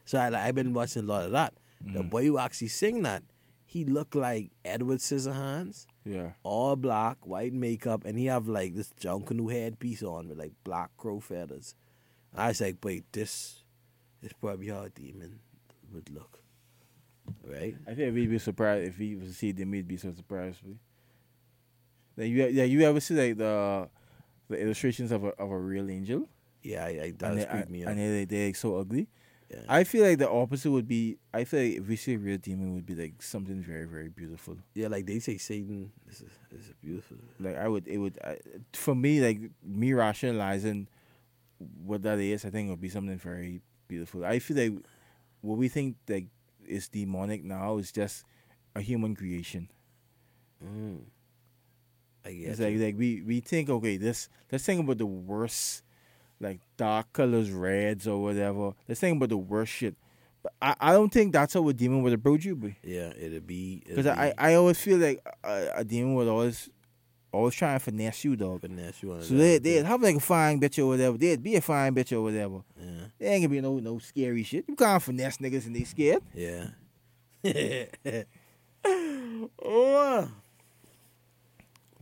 So 0.04 0.18
I 0.18 0.28
like, 0.28 0.42
I've 0.42 0.54
been 0.54 0.72
watching 0.74 1.04
a 1.04 1.06
lot 1.06 1.24
of 1.24 1.32
that. 1.32 1.54
The 1.80 2.00
Mhm. 2.02 2.10
boy 2.10 2.24
who 2.26 2.38
actually 2.38 2.68
sing 2.68 3.02
that, 3.02 3.22
he 3.66 3.84
looked 3.84 4.14
like 4.14 4.50
Edward 4.64 4.98
Scissorhands. 5.00 5.86
Yeah. 6.08 6.30
all 6.42 6.74
black, 6.74 7.26
white 7.26 7.52
makeup, 7.52 8.04
and 8.04 8.18
he 8.18 8.26
have 8.26 8.48
like 8.48 8.74
this 8.74 8.92
Junkanoo 9.00 9.52
headpiece 9.52 10.02
on 10.02 10.28
with 10.28 10.38
like 10.38 10.52
black 10.64 10.96
crow 10.96 11.20
feathers. 11.20 11.74
I 12.34 12.48
was 12.48 12.60
like, 12.60 12.76
wait, 12.82 13.04
this 13.12 13.64
is 14.22 14.32
probably 14.40 14.68
how 14.68 14.82
a 14.82 14.88
demon 14.90 15.40
would 15.92 16.10
look, 16.10 16.40
right? 17.44 17.76
I 17.86 17.94
think 17.94 18.14
we'd 18.14 18.30
be 18.30 18.38
surprised 18.38 18.88
if 18.88 18.98
we 18.98 19.16
was 19.16 19.28
to 19.28 19.34
see 19.34 19.52
them. 19.52 19.70
We'd 19.70 19.88
be 19.88 19.96
so 19.96 20.12
surprised. 20.12 20.60
Like 22.16 22.28
you, 22.28 22.46
yeah, 22.46 22.64
you 22.64 22.80
ever 22.82 23.00
see 23.00 23.14
like 23.14 23.36
the 23.38 23.88
the 24.48 24.56
illustrations 24.56 25.12
of 25.12 25.24
a 25.24 25.28
of 25.38 25.50
a 25.50 25.58
real 25.58 25.90
angel? 25.90 26.28
Yeah, 26.62 26.84
I, 26.84 26.88
I 26.88 27.14
that 27.18 27.32
and 27.32 27.38
they, 27.38 27.64
me 27.70 27.84
out. 27.84 27.90
and 27.92 27.98
they 27.98 28.24
they're 28.24 28.54
so 28.54 28.76
ugly. 28.76 29.08
Yeah. 29.50 29.60
I 29.68 29.84
feel 29.84 30.04
like 30.04 30.18
the 30.18 30.28
opposite 30.30 30.70
would 30.70 30.88
be. 30.88 31.18
I 31.32 31.44
feel 31.44 31.60
like 31.60 31.78
if 31.78 31.88
we 31.88 31.96
see 31.96 32.14
a 32.14 32.18
real 32.18 32.38
demon, 32.38 32.74
would 32.74 32.86
be 32.86 32.94
like 32.94 33.22
something 33.22 33.62
very 33.62 33.86
very 33.86 34.08
beautiful. 34.08 34.56
yeah, 34.74 34.88
like 34.88 35.06
they 35.06 35.18
say, 35.20 35.38
Satan 35.38 35.90
is 36.10 36.22
a, 36.22 36.54
is 36.56 36.70
a 36.70 36.74
beautiful. 36.84 37.16
Like 37.40 37.56
I 37.56 37.68
would, 37.68 37.86
it 37.88 37.98
would 37.98 38.18
I, 38.24 38.38
for 38.74 38.94
me 38.94 39.20
like 39.20 39.40
me 39.64 39.92
rationalizing 39.92 40.88
what 41.84 42.02
that 42.02 42.18
is. 42.18 42.44
I 42.44 42.50
think 42.50 42.68
it 42.68 42.70
would 42.70 42.80
be 42.80 42.88
something 42.90 43.18
very 43.18 43.60
beautiful. 43.88 44.24
I 44.24 44.38
feel 44.38 44.56
like 44.56 44.84
what 45.40 45.58
we 45.58 45.68
think 45.68 45.96
like 46.08 46.26
is 46.66 46.88
demonic 46.88 47.44
now 47.44 47.78
is 47.78 47.90
just 47.92 48.24
a 48.76 48.80
human 48.80 49.14
creation. 49.16 49.70
Mm. 50.64 51.00
I 52.24 52.32
guess 52.32 52.58
It's 52.58 52.60
you. 52.60 52.66
like 52.66 52.80
like 52.80 52.98
we 52.98 53.22
we 53.22 53.40
think 53.40 53.70
okay, 53.70 53.96
this 53.96 54.28
let's 54.52 54.64
think 54.64 54.80
about 54.82 54.98
the 54.98 55.06
worst, 55.06 55.82
like 56.40 56.60
dark 56.76 57.12
colors, 57.12 57.50
reds 57.50 58.06
or 58.06 58.22
whatever. 58.22 58.72
Let's 58.86 59.00
think 59.00 59.16
about 59.16 59.30
the 59.30 59.36
worst 59.38 59.72
shit. 59.72 59.96
But 60.42 60.52
I, 60.62 60.74
I 60.80 60.92
don't 60.92 61.12
think 61.12 61.32
that's 61.32 61.54
how 61.54 61.68
a 61.68 61.72
demon 61.72 62.02
would 62.02 62.12
approach 62.12 62.44
you, 62.44 62.74
yeah, 62.84 63.12
it'd 63.18 63.46
be 63.46 63.82
because 63.86 64.06
I, 64.06 64.32
I 64.38 64.54
always 64.54 64.78
feel 64.80 64.98
like 64.98 65.20
a, 65.42 65.70
a 65.76 65.84
demon 65.84 66.14
would 66.14 66.28
always 66.28 66.70
always 67.32 67.54
try 67.54 67.72
and 67.72 67.82
finesse 67.82 68.24
you, 68.24 68.36
dog. 68.36 68.60
finesse 68.60 69.02
you 69.02 69.20
So 69.20 69.34
they 69.34 69.58
they'd 69.58 69.84
have 69.84 70.00
like 70.00 70.16
a 70.16 70.20
fine 70.20 70.60
bitch 70.60 70.78
or 70.78 70.86
whatever. 70.86 71.18
They'd 71.18 71.42
be 71.42 71.56
a 71.56 71.60
fine 71.60 71.94
bitch 71.94 72.12
or 72.12 72.22
whatever. 72.22 72.62
yeah, 72.80 73.06
There 73.18 73.32
ain't 73.32 73.42
gonna 73.42 73.48
be 73.48 73.60
no 73.60 73.78
no 73.80 73.98
scary 73.98 74.44
shit. 74.44 74.64
You 74.68 74.76
can't 74.76 75.02
finesse 75.02 75.38
niggas 75.38 75.66
and 75.66 75.74
they 75.74 75.84
scared. 75.84 76.22
yeah. 76.34 76.68
oh, 78.84 80.28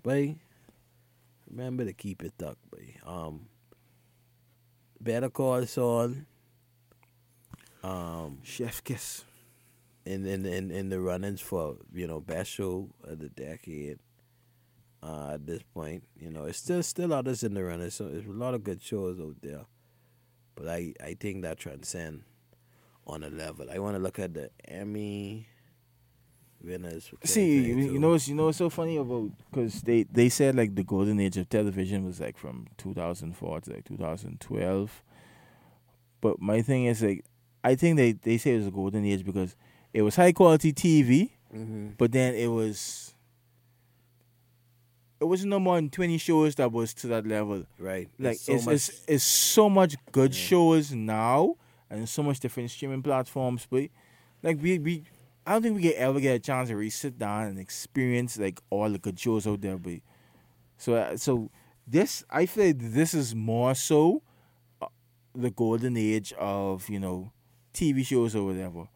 boy, 0.02 0.36
remember 1.50 1.84
to 1.84 1.92
keep 1.92 2.22
it 2.22 2.32
tucked, 2.38 2.70
boy. 2.70 2.94
Um, 3.06 3.46
Better 5.00 5.30
Call 5.30 5.66
Saul. 5.66 6.14
Um, 7.82 8.38
Chef 8.42 8.82
kiss. 8.82 9.24
in 10.04 10.24
in 10.26 10.46
in, 10.46 10.70
in 10.70 10.88
the 10.88 11.00
runnings 11.00 11.40
for 11.40 11.76
you 11.92 12.06
know 12.06 12.20
best 12.20 12.50
show 12.50 12.88
of 13.04 13.18
the 13.18 13.28
decade. 13.28 13.98
Uh, 15.02 15.32
at 15.34 15.46
this 15.46 15.62
point, 15.74 16.02
you 16.18 16.30
know, 16.30 16.44
it's 16.44 16.58
still 16.58 16.82
still 16.82 17.12
others 17.12 17.42
in 17.44 17.54
the 17.54 17.62
runnings. 17.62 17.94
So 17.94 18.08
there's 18.08 18.26
a 18.26 18.30
lot 18.30 18.54
of 18.54 18.64
good 18.64 18.82
shows 18.82 19.20
out 19.20 19.36
there, 19.42 19.66
but 20.54 20.68
I 20.68 20.94
I 21.02 21.14
think 21.14 21.42
that 21.42 21.58
transcend 21.58 22.22
on 23.06 23.22
a 23.22 23.28
level. 23.30 23.70
I 23.70 23.78
want 23.78 23.94
to 23.96 24.02
look 24.02 24.18
at 24.18 24.34
the 24.34 24.50
Emmy 24.64 25.48
winners. 26.66 27.10
See, 27.24 27.58
you, 27.66 27.76
you 27.76 27.98
know 27.98 28.14
you 28.14 28.34
know 28.34 28.46
what's 28.46 28.58
so 28.58 28.68
funny 28.70 28.96
about 28.96 29.30
because 29.50 29.82
they 29.82 30.02
they 30.04 30.28
said 30.28 30.54
like 30.56 30.74
the 30.74 30.82
golden 30.84 31.20
age 31.20 31.36
of 31.36 31.48
television 31.48 32.04
was 32.04 32.20
like 32.20 32.36
from 32.36 32.66
2004 32.78 33.60
to 33.62 33.70
like 33.72 33.84
2012. 33.84 35.02
But 36.20 36.40
my 36.40 36.62
thing 36.62 36.86
is 36.86 37.02
like, 37.02 37.24
I 37.62 37.74
think 37.76 37.96
they 37.96 38.12
they 38.12 38.36
say 38.38 38.54
it 38.54 38.58
was 38.58 38.66
a 38.66 38.70
golden 38.72 39.04
age 39.04 39.24
because 39.24 39.54
it 39.92 40.02
was 40.02 40.16
high 40.16 40.32
quality 40.32 40.72
TV, 40.72 41.30
Mhm. 41.54 41.92
but 41.96 42.12
then 42.12 42.34
it 42.34 42.48
was. 42.48 43.12
It 45.18 45.24
wasn't 45.24 45.48
no 45.50 45.58
more 45.58 45.76
than 45.76 45.88
twenty 45.88 46.18
shows 46.18 46.54
that 46.56 46.70
was 46.72 46.92
to 46.94 47.06
that 47.08 47.26
level. 47.26 47.64
right, 47.78 48.08
Like 48.18 48.34
It's 48.34 48.42
so 48.44 48.52
it's 48.54 48.66
much. 48.66 48.74
it's, 48.74 49.04
it's 49.08 49.24
so 49.24 49.70
much 49.70 49.96
good 50.12 50.34
Yeah. 50.34 50.40
shows 50.40 50.92
now 50.92 51.56
and 51.88 52.06
so 52.08 52.22
much 52.22 52.38
different 52.40 52.70
streaming 52.70 53.02
platforms. 53.02 53.66
But 53.70 53.88
like 54.42 54.60
we 54.60 54.78
we, 54.78 55.04
I 55.46 55.52
don't 55.52 55.62
think 55.62 55.76
we 55.76 55.82
can 55.82 55.94
ever 55.96 56.18
get 56.18 56.34
a 56.34 56.38
chance 56.40 56.68
to 56.68 56.76
really 56.76 56.90
sit 56.90 57.18
down 57.18 57.46
and 57.46 57.58
experience 57.58 58.36
like 58.38 58.60
all 58.68 58.90
the 58.90 58.98
good 58.98 59.18
shows 59.18 59.46
out 59.46 59.60
there. 59.60 59.76
But 59.78 60.00
so 60.76 60.94
uh, 60.94 61.16
so 61.16 61.50
this 61.86 62.24
I 62.28 62.46
feel 62.46 62.66
like 62.66 62.78
this 62.80 63.14
is 63.14 63.34
more 63.34 63.74
so 63.76 64.22
uh, 64.82 64.88
the 65.34 65.50
golden 65.50 65.96
age 65.96 66.32
of 66.32 66.88
you 66.88 66.98
know 66.98 67.30
TV 67.72 68.04
shows 68.04 68.34
or 68.34 68.44
whatever. 68.44 68.88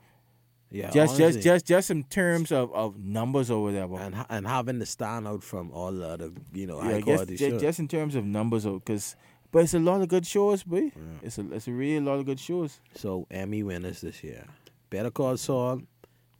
yeah, 0.70 0.90
just 0.90 1.20
honestly. 1.20 1.40
just 1.40 1.44
just 1.44 1.66
just 1.66 1.90
in 1.90 2.02
terms 2.04 2.50
of, 2.50 2.74
of 2.74 2.98
numbers 2.98 3.48
or 3.48 3.62
whatever. 3.62 3.96
and 3.96 4.26
and 4.28 4.46
having 4.46 4.80
to 4.80 4.86
stand 4.86 5.28
out 5.28 5.44
from 5.44 5.70
all 5.70 5.92
the 5.92 6.08
other 6.08 6.30
you 6.52 6.66
know 6.66 6.82
yeah, 6.82 6.92
high 6.92 7.00
quality 7.00 7.36
just, 7.36 7.50
shows. 7.50 7.60
just 7.60 7.78
in 7.78 7.86
terms 7.86 8.16
of 8.16 8.24
numbers, 8.24 8.64
because 8.64 9.14
but 9.52 9.64
it's 9.64 9.74
a 9.74 9.78
lot 9.78 10.00
of 10.00 10.08
good 10.08 10.26
shows, 10.26 10.64
boy. 10.64 10.90
Yeah. 10.96 11.02
It's 11.22 11.38
a 11.38 11.52
it's 11.52 11.68
a 11.68 11.72
really 11.72 11.98
a 11.98 12.00
lot 12.00 12.18
of 12.18 12.26
good 12.26 12.40
shows. 12.40 12.80
So 12.96 13.28
Emmy 13.30 13.62
winners 13.62 14.00
this 14.00 14.24
year. 14.24 14.46
Better 14.90 15.10
Call 15.12 15.36
Saul 15.36 15.82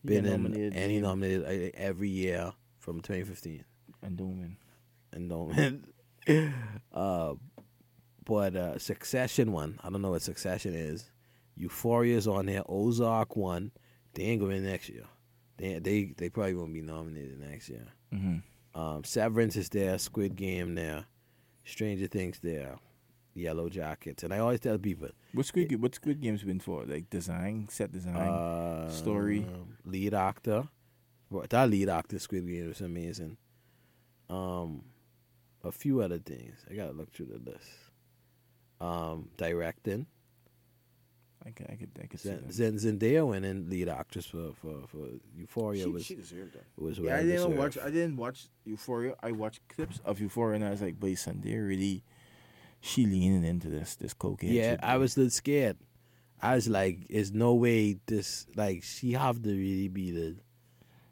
been 0.04 0.24
in 0.24 0.42
nominated. 0.42 0.76
Emmy 0.76 1.00
nominated 1.00 1.74
every 1.74 2.08
year 2.08 2.52
from 2.78 3.00
2015 3.00 3.64
and 4.02 4.16
don't 4.16 4.56
and 5.12 5.28
don't 5.28 5.84
uh, 6.94 7.34
but 8.24 8.56
uh, 8.56 8.78
Succession 8.78 9.52
one. 9.52 9.78
I 9.82 9.90
don't 9.90 10.02
know 10.02 10.10
what 10.10 10.22
Succession 10.22 10.74
is. 10.74 11.10
Euphoria's 11.58 12.28
on 12.28 12.46
there. 12.46 12.62
Ozark 12.68 13.36
one. 13.36 13.72
They 14.14 14.24
ain't 14.24 14.42
win 14.42 14.64
next 14.64 14.88
year. 14.88 15.04
They 15.56 15.78
they 15.78 16.14
they 16.16 16.28
probably 16.28 16.54
won't 16.54 16.72
be 16.72 16.82
nominated 16.82 17.38
next 17.40 17.68
year. 17.68 17.86
Mm-hmm. 18.12 18.80
Um, 18.80 19.04
Severance 19.04 19.56
is 19.56 19.68
there. 19.68 19.98
Squid 19.98 20.36
Game 20.36 20.74
there. 20.74 21.06
Stranger 21.64 22.06
Things 22.06 22.38
there. 22.40 22.76
Yellowjackets. 23.36 24.22
And 24.24 24.34
I 24.34 24.38
always 24.38 24.60
tell 24.60 24.78
people 24.78 25.08
What 25.32 25.46
Squid 25.46 25.68
Ga- 25.68 25.76
what 25.76 25.94
Squid 25.94 26.20
Games 26.20 26.42
been 26.42 26.60
for? 26.60 26.84
Like 26.84 27.08
design, 27.10 27.68
set 27.70 27.92
design. 27.92 28.16
Uh, 28.16 28.90
story. 28.90 29.46
lead 29.84 30.14
actor. 30.14 30.68
Well, 31.30 31.44
that 31.48 31.70
lead 31.70 31.88
actor 31.88 32.18
Squid 32.18 32.46
Game 32.46 32.68
was 32.68 32.80
amazing. 32.80 33.36
Um, 34.28 34.82
a 35.62 35.70
few 35.72 36.00
other 36.00 36.18
things. 36.18 36.64
I 36.70 36.74
gotta 36.74 36.92
look 36.92 37.12
through 37.12 37.26
the 37.26 37.50
list. 37.50 37.68
Um, 38.80 39.28
directing. 39.36 40.06
I 41.46 41.50
could 41.52 41.66
I 41.70 41.76
could 41.76 41.90
I 42.02 42.06
could 42.06 42.20
see 42.20 42.28
Zen, 42.28 42.42
that. 42.46 42.52
Zen, 42.52 42.98
Zendaya 42.98 43.26
winning 43.26 43.68
lead 43.70 43.88
actress 43.88 44.26
for 44.26 44.52
for 44.60 44.82
for 44.88 45.06
Euphoria 45.34 45.84
She, 45.84 45.88
was 45.90 46.04
she 46.04 46.14
deserved 46.14 46.52
that. 46.54 46.64
was 46.76 46.98
Yeah, 46.98 47.14
I 47.16 47.20
didn't 47.22 47.32
deserved. 47.36 47.56
watch. 47.58 47.78
I 47.78 47.90
didn't 47.90 48.16
watch 48.16 48.48
Euphoria. 48.64 49.14
I 49.22 49.32
watched 49.32 49.60
clips 49.68 50.00
of 50.04 50.20
Euphoria, 50.20 50.56
and 50.56 50.64
I 50.64 50.70
was 50.70 50.82
like, 50.82 51.00
"But 51.00 51.10
Zendaya 51.10 51.66
really, 51.66 52.02
she 52.80 53.06
leaning 53.06 53.44
into 53.44 53.68
this 53.68 53.96
this 53.96 54.14
cocaine." 54.14 54.52
yeah, 54.52 54.72
shit, 54.72 54.80
I 54.82 54.96
was 54.96 55.16
a 55.16 55.20
little 55.20 55.30
scared. 55.30 55.76
I 56.42 56.54
was 56.54 56.68
like, 56.68 57.08
"There's 57.08 57.32
no 57.32 57.54
way 57.54 57.98
this 58.06 58.46
like 58.56 58.82
she 58.82 59.12
have 59.12 59.42
to 59.42 59.50
really 59.50 59.88
be 59.88 60.10
the 60.10 60.36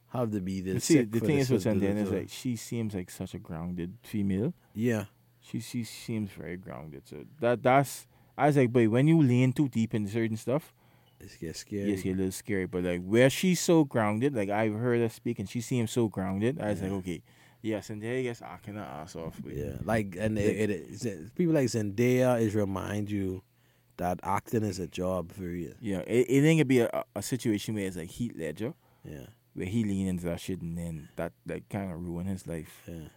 have 0.08 0.30
to 0.32 0.40
be 0.40 0.60
this." 0.60 0.84
see, 0.84 1.02
the 1.02 1.20
thing 1.20 1.38
is 1.38 1.50
with 1.50 1.64
Zendaya's 1.64 2.08
is 2.08 2.10
like 2.10 2.28
she 2.30 2.56
seems 2.56 2.94
like 2.94 3.10
such 3.10 3.34
a 3.34 3.38
grounded 3.38 3.98
female. 4.02 4.54
yeah, 4.74 5.04
She 5.40 5.60
she 5.60 5.84
seems 5.84 6.30
very 6.30 6.56
grounded. 6.56 7.02
So 7.06 7.24
that 7.40 7.62
that's 7.62 8.06
I 8.36 8.46
was 8.46 8.56
like, 8.56 8.72
but 8.72 8.86
when 8.88 9.08
you 9.08 9.20
lean 9.20 9.52
too 9.52 9.68
deep 9.68 9.94
into 9.94 10.10
certain 10.10 10.36
stuff, 10.36 10.72
it's 11.20 11.36
get 11.36 11.56
scary. 11.56 11.90
yes, 11.90 12.02
get 12.02 12.14
a 12.14 12.16
little 12.16 12.32
scary. 12.32 12.66
But 12.66 12.84
like 12.84 13.02
where 13.04 13.28
she's 13.28 13.60
so 13.60 13.84
grounded, 13.84 14.34
like 14.34 14.48
I've 14.48 14.74
heard 14.74 15.00
her 15.00 15.08
speak 15.08 15.38
and 15.40 15.48
she 15.48 15.60
seems 15.60 15.90
so 15.90 16.08
grounded. 16.08 16.60
I 16.60 16.70
was 16.70 16.80
like, 16.80 16.92
okay, 16.92 17.22
and 17.62 18.02
there 18.02 18.18
I 18.18 18.22
guess 18.22 18.42
cannot 18.62 18.86
ass 18.88 19.16
off. 19.16 19.40
Yeah, 19.46 19.76
like 19.84 20.16
and 20.18 20.38
it, 20.38 20.70
it, 20.70 21.04
it, 21.04 21.34
people 21.34 21.54
like 21.54 21.66
Zendaya 21.66 22.40
is 22.40 22.54
remind 22.54 23.10
you 23.10 23.42
that 23.96 24.20
acting 24.22 24.62
is 24.62 24.78
a 24.78 24.86
job 24.86 25.32
for 25.32 25.42
you. 25.48 25.74
yeah, 25.80 25.98
it, 26.06 26.26
it 26.30 26.44
ain't 26.46 26.58
gonna 26.58 26.64
be 26.64 26.80
a, 26.80 27.04
a 27.16 27.22
situation 27.22 27.74
where 27.74 27.84
it's 27.86 27.96
like 27.96 28.10
Heath 28.10 28.32
Ledger, 28.36 28.74
Yeah, 29.04 29.26
where 29.54 29.66
he 29.66 29.82
leaned 29.84 30.08
into 30.10 30.26
that 30.26 30.40
shit 30.40 30.60
and 30.62 30.78
then 30.78 31.08
that 31.16 31.32
like 31.46 31.68
kind 31.68 31.90
of 31.92 32.00
ruined 32.00 32.28
his 32.28 32.46
life. 32.46 32.82
yeah, 32.86 33.08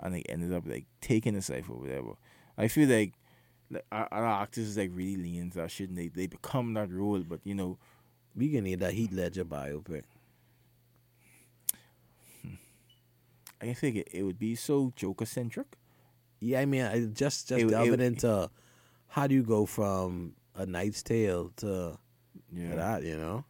and 0.00 0.14
like 0.14 0.26
ended 0.28 0.52
up 0.52 0.64
like 0.66 0.86
taking 1.00 1.34
his 1.34 1.50
life 1.50 1.68
or 1.68 1.76
whatever. 1.76 2.12
I 2.56 2.68
feel 2.68 2.88
like 2.88 3.14
like 3.70 3.84
our, 3.92 4.08
our 4.12 4.42
actors 4.42 4.68
is 4.68 4.78
like 4.78 4.90
really 4.94 5.16
lean 5.22 5.42
into 5.42 5.56
that 5.58 5.70
shit 5.70 5.88
and 5.90 5.98
they, 5.98 6.08
they 6.08 6.26
become 6.26 6.72
that 6.74 6.90
role, 6.92 7.22
but 7.26 7.40
you 7.44 7.54
know, 7.54 7.78
we 8.34 8.48
can 8.50 8.64
need 8.64 8.80
that 8.80 8.94
Heath 8.94 9.12
Ledger 9.12 9.44
biopic. 9.44 10.04
I 13.60 13.72
think 13.72 13.96
it, 13.96 14.08
it 14.12 14.22
would 14.22 14.38
be 14.38 14.54
so 14.54 14.92
Joker 14.96 15.26
centric. 15.26 15.76
Yeah, 16.40 16.60
I 16.60 16.66
mean, 16.66 16.82
I 16.82 17.00
just 17.06 17.48
just 17.48 17.52
It 17.52 17.66
it 17.66 17.70
delving 17.70 17.90
would- 17.92 18.00
into 18.00 18.50
how 19.08 19.26
do 19.26 19.34
you 19.34 19.42
go 19.42 19.66
from 19.66 20.34
A 20.54 20.66
Knight's 20.66 21.02
Tale 21.02 21.50
to 21.56 21.98
Yeah. 22.52 22.76
that, 22.76 23.02
you 23.04 23.16
know? 23.16 23.44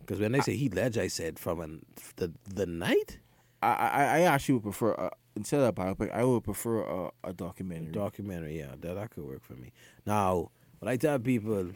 Because 0.00 0.18
when 0.20 0.32
they 0.32 0.40
say 0.40 0.56
Heath 0.56 0.74
Ledger, 0.74 1.02
I 1.02 1.08
said 1.08 1.38
from 1.38 1.60
an, 1.60 1.84
the 2.16 2.32
the 2.48 2.66
night 2.66 3.18
I, 3.62 3.68
I 3.72 4.04
I 4.04 4.20
actually 4.22 4.54
would 4.54 4.62
prefer 4.64 4.94
uh, 4.94 5.10
instead 5.36 5.60
of 5.60 5.66
a 5.68 5.72
biopic, 5.72 6.10
I 6.12 6.24
would 6.24 6.42
prefer 6.44 6.80
a, 6.82 7.10
a 7.24 7.32
documentary. 7.32 7.92
documentary. 7.92 8.58
Yeah, 8.58 8.74
that 8.80 8.94
that 8.94 9.10
could 9.10 9.24
work 9.24 9.42
for 9.44 9.54
me. 9.54 9.72
Now, 10.06 10.50
when 10.78 10.88
I 10.92 10.96
tell 10.96 11.18
people, 11.18 11.72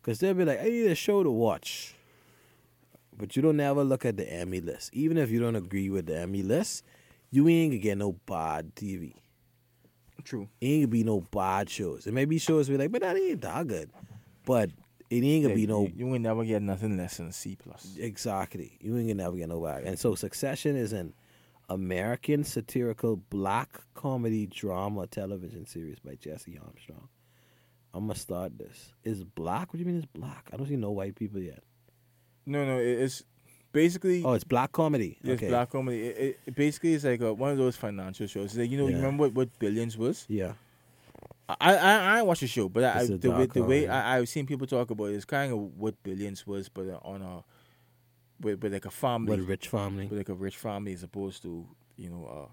because 0.00 0.20
they'll 0.20 0.34
be 0.34 0.44
like, 0.44 0.60
I 0.60 0.64
need 0.64 0.86
a 0.86 0.94
show 0.94 1.22
to 1.22 1.30
watch, 1.30 1.94
but 3.18 3.36
you 3.36 3.42
don't 3.42 3.60
ever 3.60 3.84
look 3.84 4.04
at 4.04 4.16
the 4.16 4.30
Emmy 4.32 4.60
list. 4.60 4.90
Even 4.94 5.18
if 5.18 5.30
you 5.30 5.40
don't 5.40 5.56
agree 5.56 5.90
with 5.90 6.06
the 6.06 6.18
Emmy 6.18 6.42
list, 6.42 6.84
you 7.30 7.46
ain't 7.48 7.72
gonna 7.72 7.82
get 7.82 7.98
no 7.98 8.12
bad 8.26 8.74
TV. 8.74 9.14
True. 10.24 10.48
It 10.60 10.66
ain't 10.66 10.82
gonna 10.82 10.90
be 10.90 11.04
no 11.04 11.20
bad 11.20 11.70
shows. 11.70 12.06
It 12.06 12.12
may 12.12 12.24
be 12.24 12.38
shows 12.38 12.68
where 12.68 12.78
like, 12.78 12.92
but 12.92 13.02
that 13.02 13.16
ain't 13.16 13.40
that 13.42 13.66
good. 13.66 13.90
But 14.44 14.70
it 15.10 15.24
ain't 15.24 15.44
gonna 15.44 15.54
be 15.54 15.66
no 15.66 15.82
You, 15.84 15.92
you 15.96 16.06
will 16.06 16.18
never 16.18 16.44
get 16.44 16.62
nothing 16.62 16.96
less 16.96 17.16
than 17.16 17.28
a 17.28 17.32
C 17.32 17.56
plus. 17.56 17.96
exactly. 17.98 18.76
You 18.80 18.96
ain't 18.96 19.08
gonna 19.08 19.22
never 19.22 19.36
get 19.36 19.48
no 19.48 19.60
bad. 19.62 19.84
And 19.84 19.98
so 19.98 20.14
Succession 20.14 20.76
is 20.76 20.92
an 20.92 21.14
American 21.70 22.44
satirical 22.44 23.16
black 23.16 23.80
comedy 23.94 24.46
drama 24.46 25.06
television 25.06 25.66
series 25.66 25.98
by 25.98 26.14
Jesse 26.14 26.58
Armstrong. 26.58 27.08
I'm 27.94 28.06
gonna 28.06 28.18
start 28.18 28.58
this. 28.58 28.92
Is 29.04 29.24
black? 29.24 29.68
What 29.72 29.74
do 29.74 29.78
you 29.78 29.86
mean 29.86 29.96
it's 29.96 30.06
black? 30.06 30.50
I 30.52 30.56
don't 30.56 30.66
see 30.68 30.76
no 30.76 30.90
white 30.90 31.14
people 31.14 31.40
yet. 31.40 31.62
No, 32.48 32.64
no, 32.64 32.78
it's 32.78 33.22
basically 33.72 34.24
Oh, 34.24 34.32
it's 34.32 34.44
black 34.44 34.72
comedy. 34.72 35.18
it's 35.20 35.30
okay. 35.42 35.48
black 35.48 35.70
comedy. 35.70 36.08
It, 36.08 36.40
it, 36.46 36.54
basically 36.54 36.94
is 36.94 37.04
like 37.04 37.20
a, 37.20 37.32
one 37.32 37.50
of 37.50 37.58
those 37.58 37.76
financial 37.76 38.26
shows. 38.26 38.46
It's 38.46 38.56
like 38.56 38.70
you 38.70 38.78
know, 38.78 38.88
you 38.88 38.96
remember 38.96 39.24
what, 39.24 39.34
what 39.34 39.58
Billions 39.58 39.96
was? 39.98 40.24
Yeah. 40.28 40.52
I 41.48 41.76
I 41.76 42.18
I 42.18 42.22
watched 42.22 42.40
the 42.42 42.46
show, 42.46 42.68
but 42.68 42.84
I, 42.84 43.06
the, 43.06 43.30
way, 43.30 43.46
the 43.46 43.62
way 43.62 43.88
I, 43.88 44.18
I've 44.18 44.28
seen 44.28 44.46
people 44.46 44.66
talk 44.66 44.90
about 44.90 45.06
it, 45.06 45.14
it's 45.14 45.24
kind 45.24 45.52
of 45.52 45.58
what 45.78 46.02
Billions 46.02 46.46
was, 46.46 46.68
but 46.68 47.00
on 47.02 47.22
a 47.22 47.44
with, 48.40 48.62
with 48.62 48.72
like 48.72 48.84
a 48.84 48.90
family, 48.90 49.30
What 49.30 49.38
a 49.40 49.42
rich 49.42 49.68
family. 49.68 50.06
with 50.06 50.18
like 50.18 50.28
a 50.28 50.34
rich 50.34 50.56
family, 50.56 50.92
as 50.92 51.02
opposed 51.02 51.42
to 51.42 51.66
you 51.96 52.10
know, 52.10 52.26
uh, 52.26 52.52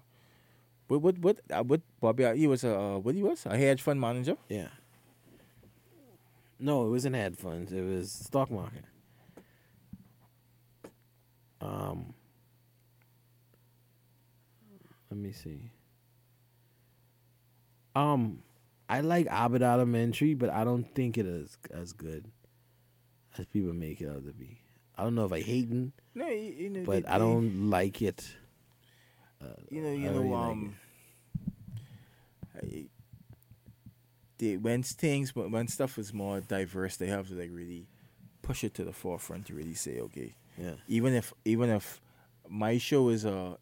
what 0.88 1.02
what 1.02 1.18
what 1.18 1.40
uh, 1.50 1.62
what 1.62 1.80
Bobby 2.00 2.36
he 2.36 2.46
was 2.46 2.64
a 2.64 2.78
uh, 2.78 2.98
what 2.98 3.14
he 3.14 3.22
was 3.22 3.46
a 3.46 3.56
hedge 3.56 3.82
fund 3.82 4.00
manager. 4.00 4.36
Yeah. 4.48 4.68
No, 6.58 6.86
it 6.86 6.90
wasn't 6.90 7.16
hedge 7.16 7.36
funds. 7.36 7.72
It 7.72 7.82
was 7.82 8.10
stock 8.10 8.50
market. 8.50 8.84
Um. 11.66 12.14
Let 15.10 15.18
me 15.20 15.32
see. 15.32 15.70
Um, 17.94 18.42
I 18.88 19.00
like 19.00 19.26
Abbott 19.28 19.62
Elementary, 19.62 20.34
but 20.34 20.50
I 20.50 20.64
don't 20.64 20.84
think 20.94 21.16
it 21.16 21.26
is 21.26 21.56
as 21.70 21.92
good 21.92 22.26
as 23.38 23.46
people 23.46 23.72
make 23.72 24.00
it 24.00 24.08
out 24.08 24.24
to 24.26 24.32
be. 24.32 24.58
I 24.96 25.04
don't 25.04 25.14
know 25.14 25.24
if 25.24 25.32
I 25.32 25.40
hating, 25.40 25.92
No, 26.14 26.26
you, 26.28 26.54
you 26.58 26.70
know, 26.70 26.82
but 26.84 27.04
they- 27.04 27.08
I 27.08 27.18
don't 27.18 27.70
like 27.70 28.02
it. 28.02 28.26
Uh, 29.40 29.46
you 29.70 29.80
know, 29.82 29.92
you 29.92 30.10
know, 30.10 30.18
really 30.20 30.28
like 30.30 30.40
um, 30.50 30.76
I- 32.62 32.86
they, 34.38 34.56
when 34.58 34.82
things, 34.82 35.34
when 35.34 35.68
stuff 35.68 35.98
is 35.98 36.12
more 36.12 36.40
diverse, 36.40 36.96
they 36.96 37.06
have 37.06 37.28
to 37.28 37.34
like 37.34 37.50
really 37.52 37.86
push 38.42 38.64
it 38.64 38.74
to 38.74 38.84
the 38.84 38.92
forefront 38.92 39.46
to 39.46 39.54
really 39.54 39.74
say, 39.74 40.00
okay, 40.00 40.34
Yeah. 40.58 40.74
even 40.88 41.14
if 41.14 41.32
even 41.44 41.70
if 41.70 42.00
my 42.48 42.78
show 42.78 43.08
is 43.10 43.24
a 43.24 43.58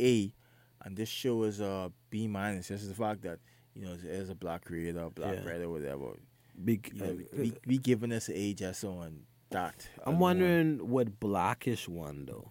A, 0.00 0.34
and 0.82 0.96
this 0.96 1.08
show 1.08 1.42
is 1.44 1.60
a 1.60 1.92
B 2.10 2.26
minus, 2.26 2.68
just 2.68 2.88
the 2.88 2.94
fact 2.94 3.22
that 3.22 3.38
you 3.74 3.84
know 3.86 3.96
as 4.10 4.28
a 4.30 4.34
black 4.34 4.64
creator, 4.64 5.08
black 5.10 5.34
Yeah. 5.36 5.44
writer, 5.50 5.68
whatever, 5.68 6.16
Big. 6.64 6.90
you 6.94 7.00
know, 7.02 7.10
uh, 7.10 7.36
we 7.38 7.54
we 7.66 7.78
giving 7.78 8.12
us 8.12 8.28
an 8.28 8.34
A 8.36 8.54
just 8.54 8.84
on 8.84 9.26
that. 9.50 9.88
I'm 10.04 10.18
wondering 10.18 10.88
what 10.88 11.20
Blackish 11.20 11.88
one 11.88 12.26
though, 12.26 12.50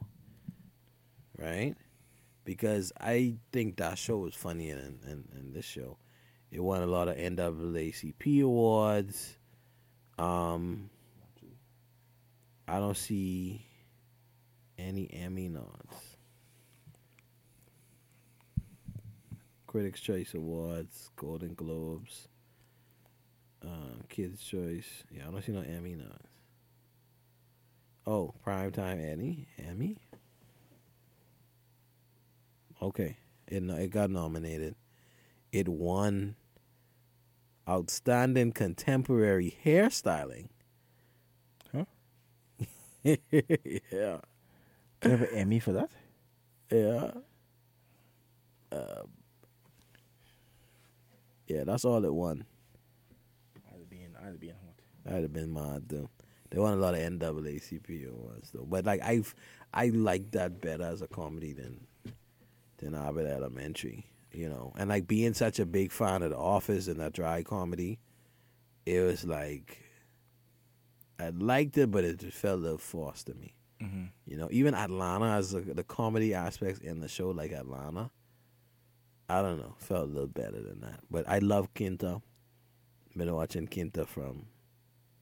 right? 1.37 1.75
Because 2.45 2.91
I 2.99 3.35
think 3.51 3.77
that 3.77 3.97
show 3.97 4.17
was 4.17 4.35
funnier 4.35 4.75
than, 4.75 4.99
than, 5.01 5.27
than 5.33 5.53
this 5.53 5.63
show. 5.65 5.97
It 6.51 6.59
won 6.61 6.81
a 6.83 6.85
lot 6.87 7.07
of 7.07 7.15
NAACP 7.15 8.43
awards. 8.43 9.37
Um, 10.19 10.89
I 12.67 12.79
don't 12.79 12.97
see 12.97 13.65
any 14.83 15.09
Emmy 15.13 15.49
nods. 15.49 16.17
Critics' 19.67 20.01
Choice 20.01 20.33
Awards, 20.35 21.09
Golden 21.15 21.55
Globes, 21.55 22.27
uh, 23.63 24.03
Kids' 24.09 24.43
Choice. 24.43 25.03
Yeah, 25.09 25.27
I 25.27 25.31
don't 25.31 25.43
see 25.43 25.51
no 25.51 25.61
Emmy 25.61 25.95
nods. 25.95 26.27
Oh, 28.05 28.33
primetime 28.45 29.11
Emmy, 29.11 29.47
Emmy. 29.57 29.97
Okay, 32.81 33.17
it 33.47 33.63
it 33.63 33.89
got 33.91 34.09
nominated. 34.09 34.75
It 35.51 35.69
won 35.69 36.35
outstanding 37.67 38.51
contemporary 38.51 39.57
hairstyling. 39.63 40.49
Huh? 41.73 41.85
yeah, 43.91 44.19
They 45.03 45.09
have 45.09 45.21
an 45.21 45.29
Emmy 45.33 45.59
for 45.59 45.73
that. 45.73 45.89
yeah. 46.71 47.11
Um, 48.71 49.07
yeah, 51.47 51.63
that's 51.65 51.85
all 51.85 52.03
it 52.05 52.13
won. 52.13 52.45
I'd 53.71 53.89
be 53.89 54.01
in, 54.01 54.15
I'd 54.15 54.39
be 54.39 54.49
in 54.49 54.55
hot. 54.55 54.79
That'd 55.05 55.23
have 55.23 55.33
been 55.33 55.53
mad 55.53 55.83
though. 55.87 56.09
They 56.49 56.59
won 56.59 56.73
a 56.73 56.77
lot 56.77 56.93
of 56.95 57.01
NAACP 57.01 58.09
awards 58.09 58.51
though, 58.51 58.65
but 58.67 58.85
like 58.85 59.01
I, 59.03 59.21
I 59.73 59.87
like 59.89 60.31
that 60.31 60.61
better 60.61 60.83
as 60.83 61.01
a 61.01 61.07
comedy 61.07 61.53
than 61.53 61.85
than 62.77 62.95
Abbott 62.95 63.27
Elementary, 63.27 64.05
you 64.31 64.49
know. 64.49 64.73
And 64.77 64.89
like 64.89 65.07
being 65.07 65.33
such 65.33 65.59
a 65.59 65.65
big 65.65 65.91
fan 65.91 66.23
of 66.23 66.29
The 66.31 66.37
Office 66.37 66.87
and 66.87 66.99
that 66.99 67.13
dry 67.13 67.43
comedy, 67.43 67.99
it 68.85 69.01
was 69.01 69.25
like 69.25 69.79
I 71.19 71.29
liked 71.29 71.77
it, 71.77 71.91
but 71.91 72.03
it 72.03 72.19
just 72.19 72.37
felt 72.37 72.59
a 72.59 72.61
little 72.61 72.77
forced 72.77 73.27
to 73.27 73.35
me. 73.35 73.55
Mm-hmm. 73.83 74.03
You 74.25 74.37
know, 74.37 74.47
even 74.51 74.73
Atlanta 74.73 75.25
as 75.25 75.53
a, 75.53 75.61
the 75.61 75.83
comedy 75.83 76.33
aspects 76.33 76.79
in 76.79 76.99
the 76.99 77.07
show, 77.07 77.29
like 77.31 77.51
Atlanta, 77.51 78.09
I 79.29 79.41
don't 79.41 79.57
know, 79.59 79.75
felt 79.77 80.03
a 80.09 80.11
little 80.11 80.27
better 80.27 80.61
than 80.61 80.81
that. 80.81 80.99
But 81.11 81.27
I 81.27 81.39
love 81.39 81.73
Quinta. 81.73 82.21
Been 83.15 83.33
watching 83.33 83.67
Quinta 83.67 84.05
from, 84.05 84.47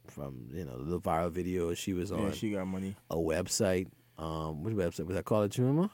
from 0.08 0.48
you 0.54 0.64
know 0.64 0.82
the 0.84 1.00
viral 1.00 1.32
video 1.32 1.74
she 1.74 1.94
was 1.94 2.12
on 2.12 2.22
Yeah, 2.28 2.32
she 2.32 2.52
got 2.52 2.66
money. 2.68 2.96
a 3.10 3.16
website. 3.18 3.88
Um, 4.18 4.64
which 4.64 4.76
website 4.76 5.08
was 5.08 5.16
that? 5.16 5.26
College 5.26 5.56
Humor. 5.56 5.90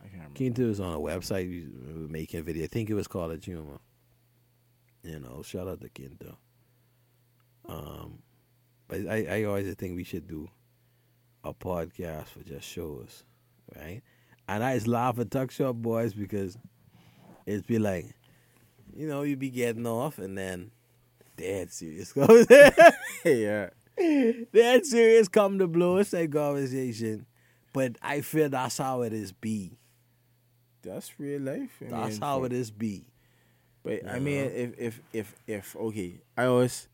I 0.00 0.04
can't 0.04 0.12
remember. 0.14 0.36
Quinta 0.36 0.62
was 0.62 0.78
on 0.80 0.92
a 0.94 0.98
website 1.00 2.08
making 2.10 2.40
a 2.40 2.42
video. 2.42 2.64
I 2.64 2.66
think 2.68 2.90
it 2.90 2.94
was 2.94 3.08
College 3.08 3.44
Humor. 3.46 3.80
You 5.02 5.18
know, 5.18 5.42
shout 5.42 5.66
out 5.66 5.80
to 5.80 5.88
Quinta. 5.88 6.36
Um, 7.68 8.18
but 8.88 9.06
I, 9.08 9.26
I 9.40 9.44
always 9.44 9.72
think 9.74 9.96
we 9.96 10.04
should 10.04 10.26
do 10.28 10.48
a 11.44 11.52
podcast 11.52 12.26
for 12.26 12.40
just 12.40 12.66
shows, 12.68 13.24
right? 13.76 14.02
And 14.48 14.62
I 14.62 14.74
just 14.74 14.86
laugh 14.86 15.18
at 15.18 15.30
Tuck 15.30 15.50
Shop 15.50 15.74
Boys 15.76 16.12
because 16.14 16.58
it's 17.46 17.66
be 17.66 17.78
like, 17.78 18.06
you 18.94 19.06
know, 19.06 19.22
you'd 19.22 19.38
be 19.38 19.50
getting 19.50 19.86
off 19.86 20.18
and 20.18 20.36
then 20.36 20.70
dead 21.36 21.72
serious 21.72 22.12
goes. 22.14 22.46
yeah. 23.24 23.70
dead 24.52 24.86
serious 24.86 25.28
come 25.28 25.58
to 25.58 25.66
blow. 25.66 25.98
It's 25.98 26.10
that 26.10 26.30
conversation. 26.32 27.26
But 27.72 27.96
I 28.02 28.20
feel 28.20 28.48
that's 28.50 28.78
how 28.78 29.02
it 29.02 29.12
is 29.12 29.32
be. 29.32 29.78
That's 30.82 31.18
real 31.18 31.40
life. 31.40 31.70
I 31.80 31.90
That's 31.90 32.14
mean, 32.14 32.20
how 32.20 32.44
it 32.44 32.52
is 32.52 32.70
be. 32.70 33.06
But 33.84 34.06
I 34.08 34.18
mean, 34.18 34.44
if 34.44 34.78
if 34.78 35.00
if 35.12 35.34
if 35.46 35.76
okay, 35.76 36.20
I 36.36 36.44
always, 36.44 36.88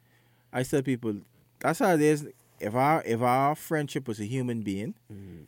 I 0.53 0.63
tell 0.63 0.83
people, 0.83 1.15
that's 1.59 1.81
how 1.81 1.95
it 1.95 2.01
is. 2.01 2.27
If 2.61 2.75
our 2.75 3.03
if 3.05 3.23
our 3.23 3.55
friendship 3.55 4.09
was 4.09 4.21
a 4.21 4.25
human 4.25 4.63
being, 4.63 4.95
mm-hmm. 5.13 5.45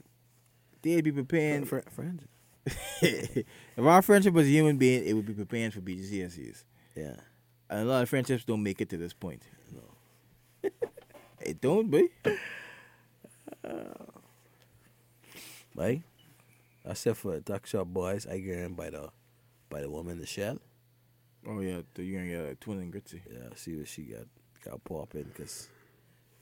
they'd 0.82 1.02
be 1.02 1.12
preparing. 1.12 1.64
Fr- 1.64 1.78
friends. 1.90 2.24
if 3.02 3.44
our 3.78 4.02
friendship 4.02 4.34
was 4.34 4.46
a 4.46 4.50
human 4.50 4.76
being, 4.76 5.04
it 5.04 5.14
would 5.14 5.26
be 5.26 5.32
preparing 5.32 5.70
for 5.70 5.80
BGCSEs. 5.80 6.64
Yeah. 6.94 7.16
And 7.68 7.80
a 7.80 7.84
lot 7.84 8.02
of 8.02 8.08
friendships 8.08 8.44
don't 8.44 8.62
make 8.62 8.80
it 8.80 8.88
to 8.90 8.96
this 8.96 9.12
point. 9.12 9.42
it 11.40 11.60
don't, 11.60 11.90
be. 11.90 12.08
Right? 15.74 16.02
That's 16.84 17.06
it 17.06 17.16
for 17.16 17.40
Tuck 17.40 17.66
Shop 17.66 17.86
Boys. 17.86 18.26
I 18.26 18.38
get 18.38 18.58
in 18.58 18.74
by 18.74 18.90
the 18.90 19.10
by 19.68 19.80
the 19.80 19.88
woman 19.88 20.14
in 20.14 20.18
the 20.18 20.26
shell. 20.26 20.58
Oh 21.46 21.60
yeah, 21.60 21.80
so 21.96 22.02
you're 22.02 22.20
gonna 22.20 22.30
get 22.30 22.52
a 22.52 22.54
twin 22.56 22.80
and 22.80 22.92
gritty. 22.92 23.22
Yeah, 23.30 23.48
see 23.54 23.76
what 23.76 23.88
she 23.88 24.02
got 24.02 24.26
got 24.64 24.84
popping 24.84 25.24
because 25.24 25.68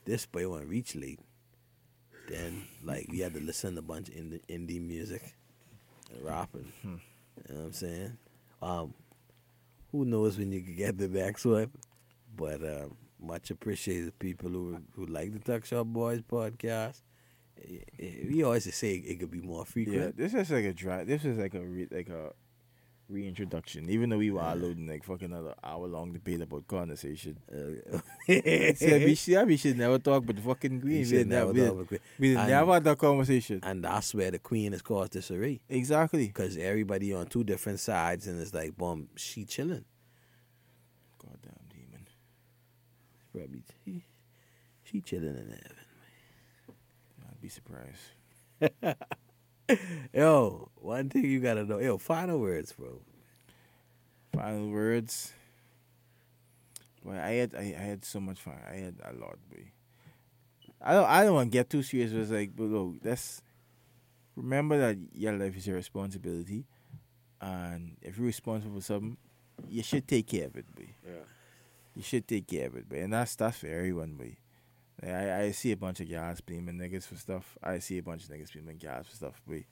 this 0.08 0.26
boy 0.26 0.48
went 0.48 0.66
reach 0.66 0.94
late. 0.96 1.20
Then 2.28 2.64
like 2.82 3.06
we 3.10 3.20
had 3.20 3.34
to 3.34 3.40
listen 3.40 3.74
to 3.74 3.80
a 3.80 3.82
bunch 3.82 4.08
of 4.08 4.14
indie, 4.14 4.40
indie 4.48 4.80
music 4.80 5.34
and 6.12 6.24
rapping. 6.24 6.72
Hmm. 6.82 6.96
You 7.48 7.54
know 7.54 7.60
what 7.60 7.66
I'm 7.66 7.72
saying? 7.72 8.16
Um, 8.60 8.94
who 9.92 10.04
knows 10.04 10.36
when 10.38 10.52
you 10.52 10.60
can 10.62 10.76
get 10.76 10.98
the 10.98 11.08
next 11.08 11.44
one? 11.44 11.70
But 12.36 12.62
um, 12.62 12.96
much 13.20 13.50
appreciated 13.50 14.18
people 14.18 14.50
who 14.50 14.78
who 14.94 15.06
like 15.06 15.32
the 15.32 15.38
Tuck 15.38 15.64
Shop 15.64 15.86
Boys 15.86 16.20
podcast. 16.22 17.00
Eh, 17.62 17.78
eh, 17.98 18.10
We 18.28 18.42
always 18.44 18.72
say 18.74 18.94
it 18.94 19.18
could 19.20 19.30
be 19.30 19.40
more 19.40 19.64
frequent. 19.64 19.96
Yeah, 19.96 20.02
frequent. 20.10 20.32
this 20.32 20.34
is 20.34 20.50
like 20.50 20.64
a 20.64 20.72
dry. 20.72 21.04
This 21.04 21.24
is 21.24 21.38
like 21.38 21.54
a 21.54 21.60
re, 21.64 21.86
like 21.90 22.08
a 22.08 22.32
reintroduction. 23.08 23.88
Even 23.88 24.10
though 24.10 24.18
we 24.18 24.30
were 24.30 24.40
allowed 24.40 24.78
like 24.80 25.02
fucking 25.04 25.32
another 25.32 25.54
hour 25.64 25.86
long 25.86 26.12
debate 26.12 26.40
about 26.42 26.66
conversation. 26.66 27.38
Uh, 27.50 27.98
See, 28.26 29.04
we 29.04 29.14
should, 29.14 29.46
we 29.48 29.56
should 29.56 29.78
never 29.78 29.98
talk 29.98 30.22
about 30.24 30.36
the 30.36 30.42
fucking 30.42 30.80
queen. 30.80 30.98
We 30.98 31.04
should 31.04 31.26
never, 31.28 31.52
never 31.52 31.66
talk 31.68 31.74
about 31.76 31.88
queen. 31.88 32.00
we 32.18 32.36
And- 32.36 32.48
never 32.48 32.74
had 32.74 32.84
that 32.84 32.98
conversation. 32.98 33.60
and 33.62 33.82
that's 33.84 34.14
where 34.14 34.30
the 34.30 34.38
queen 34.38 34.72
has 34.72 34.82
caused 34.82 35.12
disarray. 35.12 35.60
Exactly. 35.68 36.26
Because 36.26 36.56
everybody 36.58 37.12
on 37.14 37.26
two 37.26 37.44
different 37.44 37.80
sides, 37.80 38.26
and 38.26 38.40
it's 38.40 38.52
like, 38.54 38.76
boom, 38.76 39.08
she 39.16 39.44
chilling. 39.44 39.84
Goddamn 41.18 41.54
demon. 41.70 42.06
Probably 43.32 43.62
she, 43.84 44.04
she 44.84 45.00
chilling 45.00 45.28
in 45.36 45.48
heaven. 45.48 45.76
I'd 47.30 47.40
be 47.40 47.48
surprised. 47.48 47.96
Yo, 50.12 50.70
one 50.76 51.08
thing 51.08 51.24
you 51.24 51.40
gotta 51.40 51.64
know. 51.64 51.78
Yo, 51.78 51.98
final 51.98 52.38
words, 52.38 52.72
bro. 52.72 53.00
Final 54.34 54.70
words. 54.70 55.32
Well, 57.04 57.18
I 57.18 57.32
had 57.32 57.54
I, 57.54 57.74
I 57.78 57.82
had 57.82 58.04
so 58.04 58.20
much 58.20 58.38
fun. 58.38 58.58
I 58.68 58.76
had 58.76 58.96
a 59.04 59.12
lot, 59.14 59.38
boy. 59.50 59.70
I 60.80 60.92
don't 60.94 61.04
I 61.06 61.24
don't 61.24 61.34
want 61.34 61.50
to 61.52 61.58
get 61.58 61.70
too 61.70 61.82
serious. 61.82 62.12
But 62.12 62.20
it's 62.20 62.30
like, 62.30 62.56
but 62.56 62.64
look, 62.64 63.02
that's 63.02 63.42
remember 64.36 64.78
that 64.78 64.96
your 65.14 65.32
life 65.32 65.56
is 65.56 65.66
your 65.66 65.76
responsibility, 65.76 66.66
and 67.40 67.96
if 68.02 68.16
you're 68.16 68.26
responsible 68.26 68.76
for 68.76 68.84
something, 68.84 69.16
you 69.68 69.82
should 69.82 70.06
take 70.08 70.26
care 70.28 70.46
of 70.46 70.56
it, 70.56 70.66
bro. 70.74 70.86
Yeah. 71.06 71.24
You 71.94 72.02
should 72.02 72.28
take 72.28 72.46
care 72.46 72.68
of 72.68 72.76
it, 72.76 72.88
bro. 72.88 73.00
And 73.00 73.12
that's 73.12 73.36
that's 73.36 73.58
for 73.58 73.66
everyone, 73.66 74.14
boy. 74.14 74.36
I 75.02 75.42
I 75.42 75.50
see 75.52 75.72
a 75.72 75.76
bunch 75.76 76.00
of 76.00 76.10
guys 76.10 76.40
blaming 76.40 76.76
niggas 76.78 77.06
for 77.06 77.16
stuff. 77.16 77.56
I 77.62 77.78
see 77.78 77.98
a 77.98 78.02
bunch 78.02 78.24
of 78.24 78.30
niggas 78.30 78.52
blaming 78.52 78.78
guys 78.78 79.06
for 79.06 79.16
stuff, 79.16 79.40
but 79.46 79.62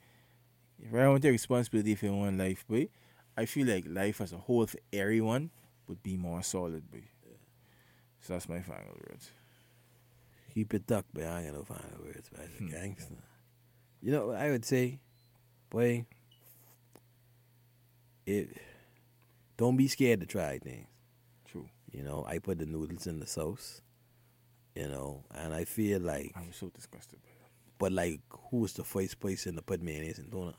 If 0.80 0.94
I 0.94 1.08
want 1.08 1.22
take 1.22 1.32
responsibility 1.32 1.94
for 1.94 2.08
own 2.08 2.38
life, 2.38 2.66
boy, 2.68 2.88
I 3.36 3.46
feel 3.46 3.66
like 3.66 3.84
life 3.88 4.20
as 4.20 4.32
a 4.32 4.38
whole 4.38 4.66
for 4.66 4.78
everyone 4.92 5.50
would 5.88 6.02
be 6.02 6.16
more 6.16 6.42
solid, 6.42 6.90
boy. 6.90 7.04
So 8.20 8.32
that's 8.34 8.48
my 8.48 8.60
final 8.60 8.94
words. 9.08 9.30
Keep 10.54 10.74
it 10.74 10.86
duck, 10.86 11.04
but 11.12 11.24
I 11.24 11.42
ain't 11.42 11.52
got 11.52 11.58
no 11.58 11.64
final 11.64 12.04
words, 12.04 12.28
but 12.30 12.46
Hmm. 12.46 12.68
gangster. 12.68 13.14
You 14.02 14.12
know 14.12 14.28
what 14.28 14.36
I 14.36 14.50
would 14.50 14.64
say, 14.64 15.00
boy. 15.70 16.06
It 18.26 18.56
don't 19.56 19.76
be 19.76 19.88
scared 19.88 20.20
to 20.20 20.26
try 20.26 20.58
things. 20.58 20.88
True. 21.44 21.68
You 21.92 22.02
know, 22.02 22.24
I 22.26 22.38
put 22.38 22.58
the 22.58 22.66
noodles 22.66 23.06
in 23.06 23.20
the 23.20 23.26
sauce. 23.26 23.80
You 24.76 24.88
know, 24.88 25.24
and 25.34 25.54
I 25.54 25.64
feel 25.64 26.00
like, 26.00 26.32
I'm 26.36 26.52
so 26.52 26.68
disgusted 26.68 27.18
by 27.22 27.30
that. 27.40 27.50
but 27.78 27.92
like, 27.92 28.20
who 28.50 28.58
was 28.58 28.74
the 28.74 28.84
first 28.84 29.18
person 29.20 29.56
to 29.56 29.62
put 29.62 29.80
mayonnaise 29.82 30.18
in 30.18 30.30
tuna? 30.30 30.54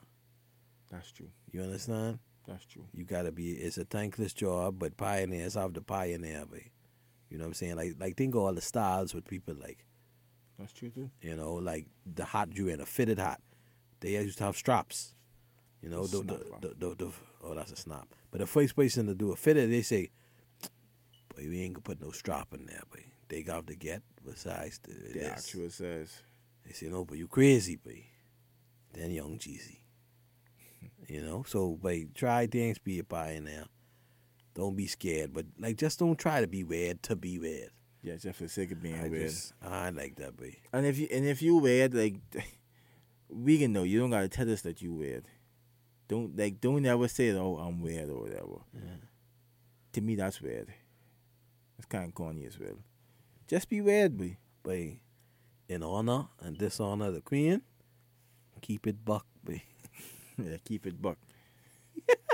That's 0.89 1.11
true. 1.11 1.29
You 1.51 1.61
understand? 1.61 2.17
That's 2.47 2.65
true. 2.65 2.85
You 2.93 3.03
gotta 3.03 3.31
be. 3.31 3.51
It's 3.51 3.77
a 3.77 3.85
thankless 3.85 4.33
job, 4.33 4.79
but 4.79 4.97
pioneers 4.97 5.53
have 5.53 5.73
the 5.73 5.81
pioneer, 5.81 6.45
boy. 6.45 6.71
You 7.29 7.37
know 7.37 7.43
what 7.43 7.49
I'm 7.49 7.53
saying? 7.55 7.75
Like, 7.75 7.95
like 7.99 8.17
think 8.17 8.33
of 8.35 8.41
all 8.41 8.53
the 8.53 8.61
styles 8.61 9.13
with 9.13 9.25
people 9.27 9.53
like, 9.61 9.85
That's 10.57 10.73
true 10.73 10.89
too. 10.89 11.11
you 11.21 11.35
know, 11.35 11.53
like 11.55 11.85
the 12.11 12.25
hat 12.25 12.49
you 12.53 12.69
in 12.69 12.79
a 12.81 12.85
fitted 12.85 13.19
hat. 13.19 13.41
They 13.99 14.11
used 14.13 14.37
to 14.39 14.45
have 14.45 14.55
straps. 14.57 15.13
You 15.83 15.89
know, 15.89 16.07
the, 16.07 16.23
the, 16.23 16.73
the, 16.79 16.95
the, 16.95 17.11
oh, 17.43 17.53
that's 17.53 17.71
a 17.71 17.75
snap. 17.75 18.07
But 18.31 18.39
the 18.39 18.47
first 18.47 18.75
person 18.75 19.05
to 19.07 19.13
do 19.13 19.31
a 19.31 19.35
fitted, 19.35 19.71
they 19.71 19.81
say, 19.83 20.09
boy, 21.35 21.47
we 21.49 21.61
ain't 21.61 21.73
gonna 21.75 21.83
put 21.83 22.01
no 22.01 22.09
strap 22.11 22.47
in 22.53 22.65
there, 22.65 22.81
boy. 22.91 23.03
They 23.29 23.43
got 23.43 23.67
to 23.67 23.75
get 23.75 24.01
besides 24.25 24.79
the, 24.83 24.93
The 24.93 25.19
this. 25.19 25.27
actual 25.29 25.69
says. 25.69 26.21
They 26.65 26.73
say, 26.73 26.87
no, 26.87 26.97
oh, 26.97 27.05
but 27.05 27.17
you 27.17 27.27
crazy, 27.27 27.75
boy. 27.77 28.05
Then 28.93 29.11
young 29.11 29.37
Jeezy. 29.37 29.79
you 31.07 31.21
know, 31.21 31.43
so, 31.47 31.71
boy, 31.81 32.07
try 32.13 32.47
things, 32.47 32.77
be 32.79 32.99
a 32.99 33.03
pioneer. 33.03 33.65
Don't 34.53 34.75
be 34.75 34.87
scared, 34.87 35.33
but 35.33 35.45
like, 35.59 35.77
just 35.77 35.99
don't 35.99 36.17
try 36.17 36.41
to 36.41 36.47
be 36.47 36.63
weird 36.63 37.03
to 37.03 37.15
be 37.15 37.37
weird. 37.37 37.69
Yeah, 38.01 38.15
just 38.15 38.37
for 38.37 38.43
the 38.43 38.49
sake 38.49 38.71
of 38.71 38.81
being 38.81 38.99
I 38.99 39.07
weird. 39.07 39.29
just, 39.29 39.53
I 39.61 39.89
like 39.91 40.15
that, 40.15 40.35
boy. 40.35 40.55
And 40.73 40.85
if 40.85 40.97
you 40.97 41.07
and 41.11 41.25
if 41.25 41.41
you 41.41 41.57
weird, 41.57 41.93
like 41.93 42.15
we 43.29 43.57
can 43.59 43.73
know. 43.73 43.83
You 43.83 43.99
don't 43.99 44.09
gotta 44.09 44.29
tell 44.29 44.51
us 44.51 44.61
that 44.61 44.81
you 44.81 44.93
weird. 44.93 45.25
Don't 46.07 46.37
like 46.37 46.59
don't 46.61 46.85
ever 46.85 47.07
say 47.07 47.31
oh 47.31 47.57
I'm 47.57 47.81
weird 47.81 48.09
or 48.09 48.21
whatever. 48.21 48.61
To 49.93 50.01
me 50.01 50.15
that's 50.15 50.41
weird. 50.41 50.73
It's 51.77 51.85
kinda 51.87 52.11
corny 52.11 52.45
as 52.45 52.59
well. 52.59 52.77
Just 53.47 53.69
be 53.69 53.81
boy. 54.17 54.37
Boy, 54.63 54.99
in 55.69 55.83
honor 55.83 56.27
and 56.41 56.57
dishonor 56.57 57.11
the 57.11 57.21
queen, 57.21 57.61
keep 58.61 58.85
it 58.87 59.05
buck, 59.05 59.25
boy. 59.43 59.63
yeah, 60.37 60.57
keep 60.65 60.85
it 60.85 61.01
buck. 61.01 61.17